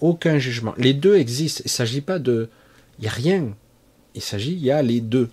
aucun 0.00 0.38
jugement. 0.38 0.74
Les 0.76 0.92
deux 0.92 1.16
existent. 1.16 1.62
Il 1.64 1.68
ne 1.68 1.70
s'agit 1.70 2.00
pas 2.00 2.18
de... 2.18 2.50
Il 2.98 3.02
n'y 3.02 3.08
a 3.08 3.12
rien. 3.12 3.54
Il 4.14 4.22
s'agit, 4.22 4.52
il 4.52 4.58
y 4.58 4.72
a 4.72 4.82
les 4.82 5.00
deux. 5.00 5.30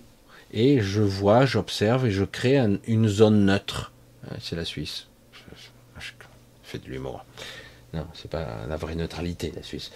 Et 0.52 0.80
je 0.80 1.02
vois, 1.02 1.46
j'observe 1.46 2.06
et 2.06 2.12
je 2.12 2.24
crée 2.24 2.58
une 2.86 3.08
zone 3.08 3.44
neutre. 3.44 3.92
C'est 4.40 4.54
la 4.54 4.64
Suisse. 4.64 5.08
Je, 5.98 6.10
fais 6.62 6.78
de 6.78 6.88
l'humour. 6.88 7.24
Non, 7.92 8.06
c'est 8.14 8.30
pas 8.30 8.64
la 8.68 8.76
vraie 8.76 8.94
neutralité, 8.94 9.52
la 9.54 9.64
Suisse. 9.64 9.90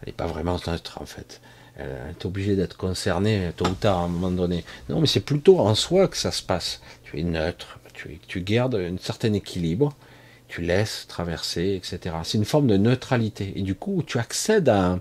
Elle 0.00 0.08
n'est 0.08 0.12
pas 0.12 0.26
vraiment 0.26 0.58
neutre, 0.66 1.02
en 1.02 1.06
fait 1.06 1.40
elle 1.78 2.10
est 2.10 2.26
obligée 2.26 2.56
d'être 2.56 2.76
concernée 2.76 3.52
tôt 3.56 3.66
ou 3.66 3.74
tard 3.74 3.98
à 3.98 4.02
un 4.02 4.08
moment 4.08 4.32
donné. 4.32 4.64
Non, 4.88 5.00
mais 5.00 5.06
c'est 5.06 5.20
plutôt 5.20 5.60
en 5.60 5.76
soi 5.76 6.08
que 6.08 6.16
ça 6.16 6.32
se 6.32 6.42
passe. 6.42 6.80
Tu 7.04 7.20
es 7.20 7.22
neutre, 7.22 7.78
tu, 8.26 8.40
gardes 8.40 8.76
un 8.76 8.96
certain 8.98 9.32
équilibre, 9.32 9.94
tu 10.48 10.62
laisses 10.62 11.06
traverser, 11.08 11.74
etc. 11.74 12.16
C'est 12.24 12.38
une 12.38 12.44
forme 12.44 12.66
de 12.66 12.76
neutralité. 12.76 13.52
Et 13.56 13.62
du 13.62 13.74
coup, 13.74 14.02
tu 14.06 14.18
accèdes 14.18 14.68
à, 14.68 14.98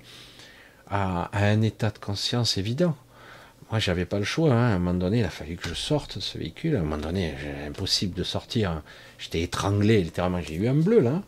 un 0.89 1.61
état 1.61 1.89
de 1.89 1.97
conscience 1.99 2.57
évident. 2.57 2.95
Moi, 3.69 3.79
j'avais 3.79 4.05
pas 4.05 4.19
le 4.19 4.25
choix. 4.25 4.53
Hein. 4.53 4.71
À 4.71 4.75
un 4.75 4.79
moment 4.79 4.93
donné, 4.97 5.19
il 5.19 5.25
a 5.25 5.29
fallu 5.29 5.57
que 5.57 5.67
je 5.67 5.73
sorte 5.73 6.17
de 6.17 6.21
ce 6.21 6.37
véhicule. 6.37 6.75
À 6.75 6.79
un 6.79 6.83
moment 6.83 6.97
donné, 6.97 7.33
impossible 7.65 8.13
de 8.13 8.23
sortir. 8.23 8.81
J'étais 9.17 9.41
étranglé, 9.41 10.01
littéralement. 10.01 10.41
J'ai 10.41 10.55
eu 10.55 10.67
un 10.67 10.75
bleu, 10.75 10.99
là. 10.99 11.21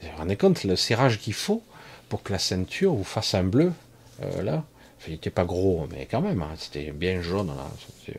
Vous 0.00 0.08
vous 0.08 0.16
rendez 0.18 0.36
compte 0.36 0.64
le 0.64 0.76
serrage 0.76 1.18
qu'il 1.18 1.34
faut 1.34 1.62
pour 2.08 2.22
que 2.22 2.32
la 2.32 2.38
ceinture 2.38 2.94
vous 2.94 3.04
fasse 3.04 3.34
un 3.34 3.42
bleu, 3.42 3.72
euh, 4.22 4.42
là 4.42 4.64
il 5.06 5.12
n'était 5.12 5.30
pas 5.30 5.44
gros, 5.44 5.86
mais 5.90 6.06
quand 6.10 6.20
même, 6.20 6.42
hein, 6.42 6.52
c'était 6.56 6.90
bien 6.90 7.22
jaune. 7.22 7.48
Là. 7.48 8.14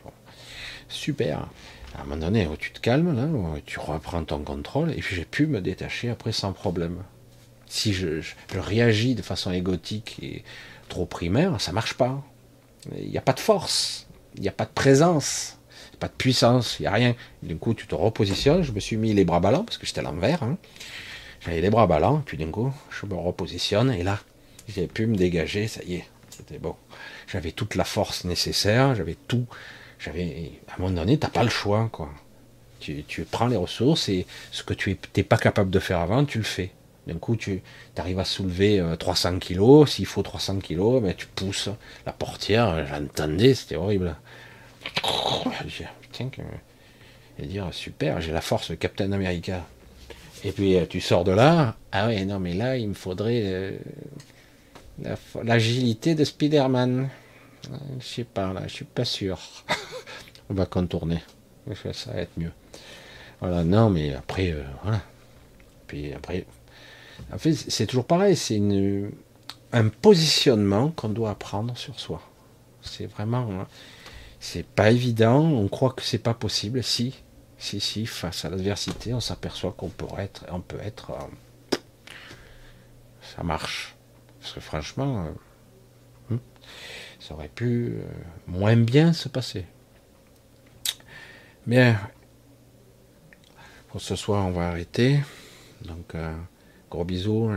Super. 0.88 1.48
À 1.96 2.02
un 2.02 2.04
moment 2.04 2.18
donné, 2.18 2.48
tu 2.60 2.72
te 2.72 2.80
calmes, 2.80 3.62
tu 3.66 3.80
reprends 3.80 4.24
ton 4.24 4.40
contrôle, 4.40 4.92
et 4.92 5.02
puis 5.02 5.16
j'ai 5.16 5.26
pu 5.26 5.48
me 5.48 5.62
détacher 5.62 6.10
après 6.10 6.32
sans 6.32 6.54
problème. 6.54 7.04
Si 7.68 7.94
je, 7.94 8.22
réagis 8.54 9.16
de 9.16 9.22
façon 9.22 9.52
égotique 9.52 10.18
et 10.22 10.44
trop 10.88 11.06
primaire, 11.06 11.60
ça 11.60 11.72
marche 11.72 11.94
pas. 11.94 12.24
Il 12.98 13.10
n'y 13.10 13.18
a 13.18 13.22
pas 13.22 13.34
de 13.34 13.40
force, 13.40 14.08
il 14.36 14.42
n'y 14.42 14.48
a 14.48 14.54
pas 14.54 14.66
de 14.66 14.72
présence, 14.72 15.60
pas 16.00 16.08
de 16.08 16.14
puissance, 16.14 16.78
il 16.80 16.84
n'y 16.84 16.88
a 16.88 16.92
rien. 16.92 17.16
Du 17.44 17.56
coup, 17.58 17.74
tu 17.74 17.86
te 17.86 17.96
repositionnes. 17.96 18.64
Je 18.64 18.72
me 18.72 18.80
suis 18.80 18.98
mis 18.98 19.14
les 19.14 19.26
bras 19.26 19.40
ballants 19.40 19.64
parce 19.64 19.78
que 19.78 19.86
j'étais 19.86 20.00
à 20.00 20.04
l'envers. 20.04 20.44
Hein. 20.44 20.58
J'avais 21.42 21.62
les 21.62 21.70
bras 21.70 21.88
ballants, 21.88 22.22
puis 22.26 22.38
d'un 22.38 22.50
coup, 22.50 22.74
je 22.90 23.06
me 23.06 23.16
repositionne, 23.16 23.92
et 23.92 24.04
là, 24.04 24.20
j'ai 24.68 24.88
pu 24.88 25.06
me 25.06 25.16
dégager, 25.16 25.68
ça 25.68 25.82
y 25.86 25.96
est, 25.96 26.06
c'était 26.30 26.60
bon. 26.60 26.76
J'avais 27.28 27.52
toute 27.52 27.76
la 27.76 27.86
force 27.86 28.26
nécessaire, 28.26 28.96
j'avais 28.96 29.16
tout. 29.28 29.46
J'avais, 30.00 30.54
à 30.68 30.76
un 30.76 30.82
moment 30.82 31.02
donné, 31.02 31.18
t'as 31.18 31.30
pas 31.30 31.44
le 31.44 31.50
choix, 31.50 31.90
quoi. 31.92 32.10
Tu, 32.80 33.04
prends 33.30 33.48
les 33.48 33.58
ressources 33.58 34.08
et 34.08 34.26
ce 34.52 34.64
que 34.64 34.74
tu 34.74 34.98
n'es 35.16 35.24
pas 35.24 35.38
capable 35.38 35.70
de 35.70 35.80
faire 35.80 36.00
avant, 36.00 36.24
tu 36.24 36.38
le 36.38 36.46
fais. 36.46 36.72
D'un 37.08 37.18
coup, 37.18 37.36
tu 37.36 37.62
arrives 37.98 38.20
à 38.20 38.26
soulever 38.26 38.82
300 38.98 39.36
euh, 39.36 39.38
kilos. 39.40 39.92
S'il 39.92 40.06
faut 40.06 40.24
300 40.24 40.60
kilos, 40.60 41.02
ben, 41.02 41.14
tu 41.14 41.28
pousses 41.28 41.70
la 42.06 42.14
portière. 42.14 42.86
J'entendais, 42.88 43.54
c'était 43.54 43.76
horrible. 43.76 44.16
Putain, 46.02 46.30
et 47.42 47.46
dire 47.46 47.68
super, 47.72 48.20
j'ai 48.22 48.32
la 48.32 48.42
force 48.42 48.72
de 48.72 48.76
Captain 48.76 49.12
America. 49.12 49.66
Et 50.44 50.52
puis 50.52 50.76
euh, 50.78 50.86
tu 50.86 51.02
sors 51.02 51.24
de 51.24 51.32
là. 51.32 51.76
Ah 51.92 52.08
ouais, 52.08 52.26
non, 52.26 52.40
mais 52.40 52.54
là, 52.54 52.78
il 52.78 52.90
me 52.90 52.94
faudrait 52.94 53.42
euh, 53.46 53.72
L'agilité 55.44 56.16
de 56.16 56.24
Spider-Man. 56.24 57.10
Je 58.00 58.06
sais 58.06 58.24
pas, 58.24 58.54
là, 58.54 58.64
je 58.68 58.74
suis 58.74 58.86
pas 58.86 59.06
sûr. 59.06 59.40
On 60.50 60.54
va 60.54 60.66
contourner. 60.66 61.22
Ça 61.94 62.12
va 62.12 62.22
être 62.22 62.38
mieux. 62.38 62.52
Voilà, 63.40 63.64
non, 63.64 63.90
mais 63.90 64.14
après, 64.14 64.52
euh, 64.52 64.64
voilà. 64.84 65.02
Puis 65.88 66.14
après, 66.14 66.46
en 67.32 67.38
fait, 67.38 67.54
c'est 67.54 67.86
toujours 67.86 68.06
pareil. 68.06 68.36
C'est 68.36 68.62
un 69.72 69.88
positionnement 69.90 70.92
qu'on 70.92 71.10
doit 71.10 71.32
apprendre 71.32 71.78
sur 71.78 72.00
soi. 72.00 72.22
C'est 72.82 73.06
vraiment, 73.06 73.48
hein, 73.52 73.68
c'est 74.40 74.66
pas 74.66 74.92
évident. 74.92 75.42
On 75.42 75.68
croit 75.68 75.92
que 75.92 76.02
c'est 76.02 76.18
pas 76.18 76.34
possible. 76.34 76.84
Si, 76.84 77.16
si, 77.58 77.80
si, 77.80 78.06
face 78.06 78.46
à 78.46 78.50
l'adversité, 78.50 79.14
on 79.14 79.20
s'aperçoit 79.20 79.74
qu'on 79.74 79.90
peut 79.90 80.06
être, 80.18 80.46
on 80.52 80.62
peut 80.62 80.80
être, 80.82 81.12
euh, 81.12 81.78
ça 83.36 83.44
marche. 83.44 83.96
Parce 84.42 84.54
que 84.54 84.60
franchement, 84.60 85.26
euh, 85.26 85.32
aurait 87.34 87.50
pu 87.50 87.94
euh, 87.94 88.04
moins 88.48 88.76
bien 88.76 89.14
se 89.14 89.30
passer. 89.30 89.66
Bien, 91.68 92.00
pour 93.90 94.02
ce 94.02 94.16
soir, 94.16 94.46
on 94.46 94.52
va 94.52 94.70
arrêter. 94.70 95.20
Donc, 95.84 96.16
euh, 96.16 96.36
gros 96.90 97.06
bisous. 97.06 97.52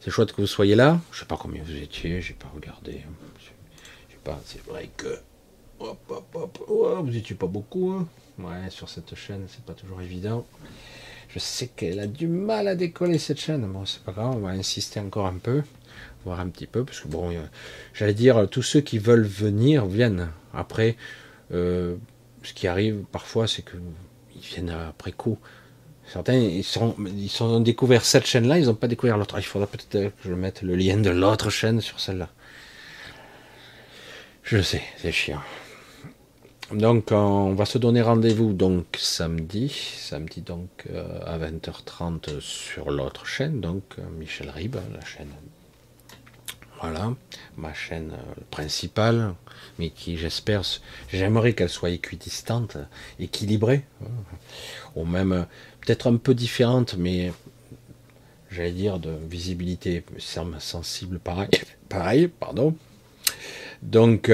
c'est 0.00 0.10
chouette 0.10 0.32
que 0.32 0.40
vous 0.40 0.46
soyez 0.46 0.74
là. 0.74 1.00
Je 1.12 1.20
sais 1.20 1.26
pas 1.26 1.36
combien 1.36 1.62
vous 1.62 1.76
étiez, 1.76 2.20
j'ai 2.20 2.34
pas 2.34 2.48
regardé. 2.54 3.02
Je 4.08 4.16
pas, 4.24 4.40
c'est 4.44 4.64
vrai 4.64 4.90
que. 4.96 5.18
Hop, 5.80 5.98
hop, 6.08 6.58
hop. 6.68 7.04
vous 7.04 7.16
étiez 7.16 7.36
pas 7.36 7.46
beaucoup. 7.46 7.90
Hein. 7.90 8.08
Ouais, 8.38 8.70
sur 8.70 8.88
cette 8.88 9.14
chaîne, 9.14 9.46
c'est 9.48 9.64
pas 9.64 9.74
toujours 9.74 10.00
évident. 10.00 10.46
Je 11.28 11.38
sais 11.38 11.68
qu'elle 11.68 12.00
a 12.00 12.06
du 12.06 12.26
mal 12.26 12.68
à 12.68 12.74
décoller 12.74 13.18
cette 13.18 13.38
chaîne. 13.40 13.66
Bon, 13.66 13.84
c'est 13.84 14.02
pas 14.02 14.12
grave, 14.12 14.34
on 14.36 14.40
va 14.40 14.50
insister 14.50 15.00
encore 15.00 15.26
un 15.26 15.38
peu, 15.38 15.62
voir 16.28 16.40
un 16.40 16.48
petit 16.48 16.66
peu, 16.66 16.84
parce 16.84 17.00
que 17.00 17.08
bon, 17.08 17.32
j'allais 17.94 18.14
dire, 18.14 18.48
tous 18.50 18.62
ceux 18.62 18.80
qui 18.80 18.98
veulent 18.98 19.26
venir 19.26 19.86
viennent. 19.86 20.28
Après, 20.54 20.96
euh, 21.52 21.96
ce 22.42 22.52
qui 22.52 22.66
arrive 22.66 23.04
parfois, 23.10 23.46
c'est 23.46 23.62
qu'ils 23.62 24.40
viennent 24.40 24.70
après 24.70 25.12
coup. 25.12 25.38
Certains, 26.06 26.34
ils, 26.34 26.64
sont, 26.64 26.94
ils 27.06 27.42
ont 27.42 27.60
découvert 27.60 28.04
cette 28.04 28.26
chaîne-là, 28.26 28.58
ils 28.58 28.66
n'ont 28.66 28.74
pas 28.74 28.88
découvert 28.88 29.18
l'autre. 29.18 29.38
Il 29.38 29.42
faudra 29.42 29.66
peut-être 29.66 30.14
que 30.16 30.28
je 30.28 30.32
mette 30.32 30.62
le 30.62 30.74
lien 30.74 30.96
de 30.96 31.10
l'autre 31.10 31.50
chaîne 31.50 31.80
sur 31.80 32.00
celle-là. 32.00 32.30
Je 34.42 34.62
sais, 34.62 34.82
c'est 34.96 35.12
chiant. 35.12 35.42
Donc 36.72 37.12
on 37.12 37.54
va 37.54 37.64
se 37.64 37.78
donner 37.78 38.02
rendez-vous 38.02 38.52
donc 38.52 38.84
samedi, 38.98 39.70
samedi 39.70 40.42
donc 40.42 40.68
euh, 40.90 41.18
à 41.24 41.38
20h30 41.38 42.40
sur 42.40 42.90
l'autre 42.90 43.24
chaîne, 43.24 43.60
donc 43.60 43.84
euh, 43.98 44.02
Michel 44.18 44.50
Rib, 44.50 44.76
la 44.92 45.04
chaîne. 45.04 45.32
Voilà, 46.80 47.14
ma 47.56 47.74
chaîne 47.74 48.12
euh, 48.12 48.40
principale, 48.50 49.34
mais 49.78 49.90
qui 49.90 50.16
j'espère, 50.16 50.62
j'aimerais 51.12 51.52
qu'elle 51.52 51.68
soit 51.68 51.90
équidistante, 51.90 52.76
équilibrée, 53.18 53.84
hein, 54.02 54.10
ou 54.94 55.04
même 55.04 55.46
peut-être 55.80 56.08
un 56.08 56.16
peu 56.16 56.34
différente, 56.34 56.94
mais 56.96 57.32
j'allais 58.50 58.72
dire 58.72 58.98
de 59.00 59.10
visibilité 59.28 60.04
sensible 60.18 61.18
pareil, 61.18 61.48
pareil, 61.88 62.28
pardon. 62.28 62.76
Donc 63.82 64.30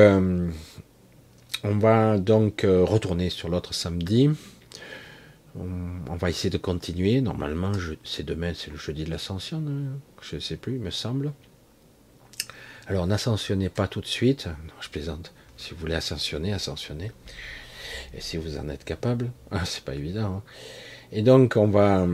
on 1.66 1.78
va 1.78 2.18
donc 2.18 2.62
euh, 2.62 2.84
retourner 2.84 3.30
sur 3.30 3.48
l'autre 3.48 3.72
samedi. 3.72 4.28
On, 5.56 6.16
va 6.16 6.28
essayer 6.28 6.50
de 6.50 6.58
continuer. 6.58 7.22
Normalement, 7.22 7.72
c'est 8.04 8.22
demain, 8.22 8.52
c'est 8.54 8.70
le 8.70 8.76
jeudi 8.76 9.04
de 9.04 9.10
l'ascension. 9.10 9.64
Hein. 9.66 9.98
Je 10.20 10.34
ne 10.36 10.40
sais 10.40 10.58
plus, 10.58 10.74
il 10.74 10.80
me 10.80 10.90
semble. 10.90 11.32
Alors, 12.86 13.06
n'ascensionnez 13.06 13.70
pas 13.70 13.88
tout 13.88 14.02
de 14.02 14.06
suite. 14.06 14.48
je 14.80 14.90
plaisante. 14.90 15.32
Si 15.56 15.72
vous 15.72 15.80
voulez 15.80 15.94
ascensionner, 15.94 16.52
ascensionnez. 16.52 17.12
Et 18.12 18.20
si 18.20 18.36
vous 18.36 18.58
en 18.58 18.68
êtes 18.68 18.84
capable, 18.84 19.30
ah, 19.50 19.62
c'est 19.64 19.84
pas 19.84 19.94
évident. 19.94 20.36
Hein. 20.36 20.42
Et 21.10 21.22
donc, 21.22 21.56
on 21.56 21.68
va 21.68 22.06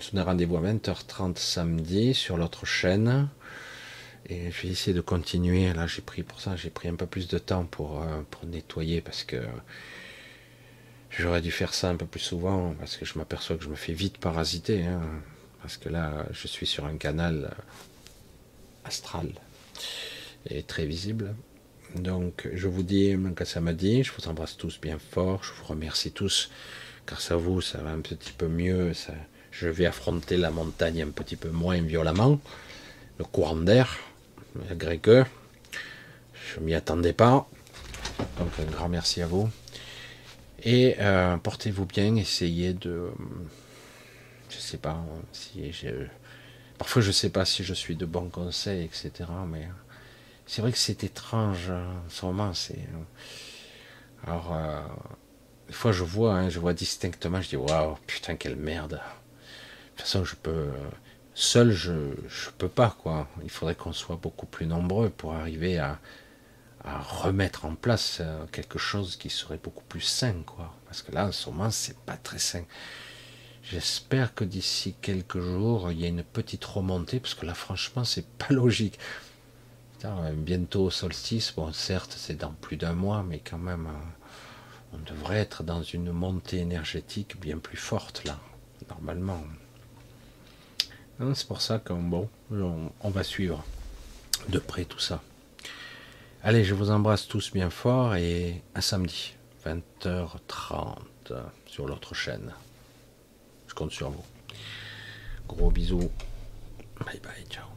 se 0.00 0.10
donner 0.10 0.24
rendez-vous 0.24 0.56
à 0.56 0.62
20h30 0.62 1.36
samedi 1.36 2.14
sur 2.14 2.36
l'autre 2.36 2.66
chaîne. 2.66 3.28
Et 4.28 4.50
je 4.50 4.62
vais 4.62 4.68
essayer 4.72 4.94
de 4.94 5.00
continuer. 5.00 5.72
Là, 5.72 5.86
j'ai 5.86 6.02
pris 6.02 6.24
pour 6.24 6.40
ça, 6.40 6.56
j'ai 6.56 6.70
pris 6.70 6.88
un 6.88 6.96
peu 6.96 7.06
plus 7.06 7.28
de 7.28 7.38
temps 7.38 7.64
pour, 7.64 8.02
euh, 8.02 8.22
nettoyer 8.46 9.00
parce 9.00 9.22
que 9.22 9.36
j'aurais 11.10 11.40
dû 11.40 11.52
faire 11.52 11.72
ça 11.72 11.88
un 11.88 11.96
peu 11.96 12.06
plus 12.06 12.20
souvent 12.20 12.74
parce 12.78 12.96
que 12.96 13.04
je 13.04 13.16
m'aperçois 13.16 13.56
que 13.56 13.62
je 13.62 13.68
me 13.68 13.76
fais 13.76 13.92
vite 13.92 14.18
parasiter. 14.18 14.84
Hein. 14.86 15.02
parce 15.62 15.76
que 15.76 15.88
là, 15.88 16.26
je 16.32 16.48
suis 16.48 16.66
sur 16.66 16.84
un 16.84 16.96
canal 16.96 17.50
euh, 17.52 17.62
astral 18.84 19.28
et 20.48 20.62
très 20.62 20.86
visible. 20.86 21.34
Donc, 21.96 22.48
je 22.52 22.68
vous 22.68 22.82
dis 22.82 23.16
que 23.34 23.44
ça 23.44 23.60
m'a 23.60 23.72
dit. 23.72 24.04
Je 24.04 24.12
vous 24.12 24.28
embrasse 24.28 24.56
tous 24.56 24.80
bien 24.80 24.98
fort. 24.98 25.42
Je 25.42 25.52
vous 25.52 25.64
remercie 25.64 26.12
tous. 26.12 26.50
Grâce 27.06 27.30
à 27.30 27.36
vous, 27.36 27.60
ça 27.60 27.78
va 27.78 27.90
un 27.90 28.00
petit 28.00 28.32
peu 28.32 28.46
mieux. 28.46 28.94
Ça, 28.94 29.12
je 29.50 29.68
vais 29.68 29.86
affronter 29.86 30.36
la 30.36 30.50
montagne 30.50 31.02
un 31.02 31.10
petit 31.10 31.36
peu 31.36 31.50
moins 31.50 31.80
violemment. 31.80 32.40
Le 33.18 33.24
courant 33.24 33.56
d'air, 33.56 33.98
malgré 34.54 34.98
que 34.98 35.24
je 36.54 36.60
m'y 36.60 36.74
attendais 36.74 37.12
pas. 37.12 37.48
Donc 38.38 38.48
un 38.58 38.70
grand 38.70 38.88
merci 38.88 39.22
à 39.22 39.26
vous. 39.26 39.50
Et 40.62 40.96
euh, 40.98 41.36
portez-vous 41.38 41.86
bien, 41.86 42.16
essayez 42.16 42.72
de... 42.74 43.10
Je 44.50 44.58
sais 44.58 44.78
pas 44.78 45.02
si 45.32 45.72
j'ai... 45.72 45.94
Parfois 46.80 47.02
je 47.02 47.10
sais 47.10 47.28
pas 47.28 47.44
si 47.44 47.62
je 47.62 47.74
suis 47.74 47.94
de 47.94 48.06
bons 48.06 48.30
conseils, 48.30 48.86
etc. 48.86 49.12
Mais 49.46 49.68
c'est 50.46 50.62
vrai 50.62 50.72
que 50.72 50.78
c'est 50.78 51.04
étrange 51.04 51.68
en 51.68 52.08
ce 52.08 52.24
moment. 52.24 52.54
C'est... 52.54 52.88
Alors, 54.26 54.54
euh, 54.54 54.80
des 55.68 55.74
fois 55.74 55.92
je 55.92 56.02
vois, 56.02 56.36
hein, 56.36 56.48
je 56.48 56.58
vois 56.58 56.72
distinctement, 56.72 57.42
je 57.42 57.50
dis 57.50 57.56
waouh, 57.56 57.98
putain, 58.06 58.36
quelle 58.36 58.56
merde. 58.56 58.92
De 58.92 58.96
toute 59.90 60.00
façon, 60.06 60.24
je 60.24 60.36
peux 60.36 60.70
seul 61.34 61.70
je 61.70 61.92
ne 61.92 62.14
peux 62.56 62.70
pas 62.70 62.96
quoi. 62.98 63.28
Il 63.42 63.50
faudrait 63.50 63.74
qu'on 63.74 63.92
soit 63.92 64.16
beaucoup 64.16 64.46
plus 64.46 64.66
nombreux 64.66 65.10
pour 65.10 65.34
arriver 65.34 65.78
à, 65.78 65.98
remettre 66.82 67.66
en 67.66 67.74
place 67.74 68.20
euh, 68.22 68.46
quelque 68.52 68.78
chose 68.78 69.16
qui 69.16 69.28
serait 69.28 69.60
beaucoup 69.62 69.84
plus 69.84 70.00
sain 70.00 70.36
quoi. 70.46 70.74
Parce 70.86 71.02
que 71.02 71.12
là 71.12 71.26
en 71.26 71.32
ce 71.32 71.50
moment 71.50 71.70
c'est 71.70 71.98
pas 71.98 72.16
très 72.16 72.38
sain. 72.38 72.64
J'espère 73.62 74.34
que 74.34 74.44
d'ici 74.44 74.94
quelques 75.00 75.38
jours 75.38 75.90
il 75.92 76.00
y 76.00 76.04
a 76.04 76.08
une 76.08 76.22
petite 76.22 76.64
remontée 76.64 77.20
parce 77.20 77.34
que 77.34 77.46
là 77.46 77.54
franchement 77.54 78.04
c'est 78.04 78.26
pas 78.38 78.48
logique. 78.50 78.98
bientôt 80.34 80.90
solstice, 80.90 81.52
bon 81.54 81.72
certes 81.72 82.14
c'est 82.16 82.36
dans 82.36 82.52
plus 82.52 82.76
d'un 82.76 82.94
mois 82.94 83.22
mais 83.22 83.38
quand 83.38 83.58
même 83.58 83.86
euh, 83.86 84.94
on 84.94 84.98
devrait 84.98 85.38
être 85.38 85.62
dans 85.62 85.82
une 85.82 86.10
montée 86.10 86.58
énergétique 86.58 87.38
bien 87.40 87.58
plus 87.58 87.76
forte 87.76 88.24
là 88.24 88.38
normalement. 88.88 89.42
C'est 91.34 91.46
pour 91.46 91.60
ça 91.60 91.78
qu'on 91.78 92.02
bon, 92.02 92.30
on, 92.50 93.10
va 93.10 93.22
suivre 93.22 93.62
de 94.48 94.58
près 94.58 94.86
tout 94.86 94.98
ça. 94.98 95.20
Allez, 96.42 96.64
je 96.64 96.74
vous 96.74 96.90
embrasse 96.90 97.28
tous 97.28 97.52
bien 97.52 97.68
fort 97.68 98.14
et 98.14 98.62
à 98.74 98.80
samedi, 98.80 99.34
20h30 99.66 100.96
sur 101.66 101.86
l'autre 101.86 102.14
chaîne. 102.14 102.54
Sur 103.88 104.10
vous. 104.10 104.24
Gros 105.48 105.70
bisous. 105.70 106.10
Bye 107.06 107.20
bye, 107.22 107.44
ciao. 107.48 107.69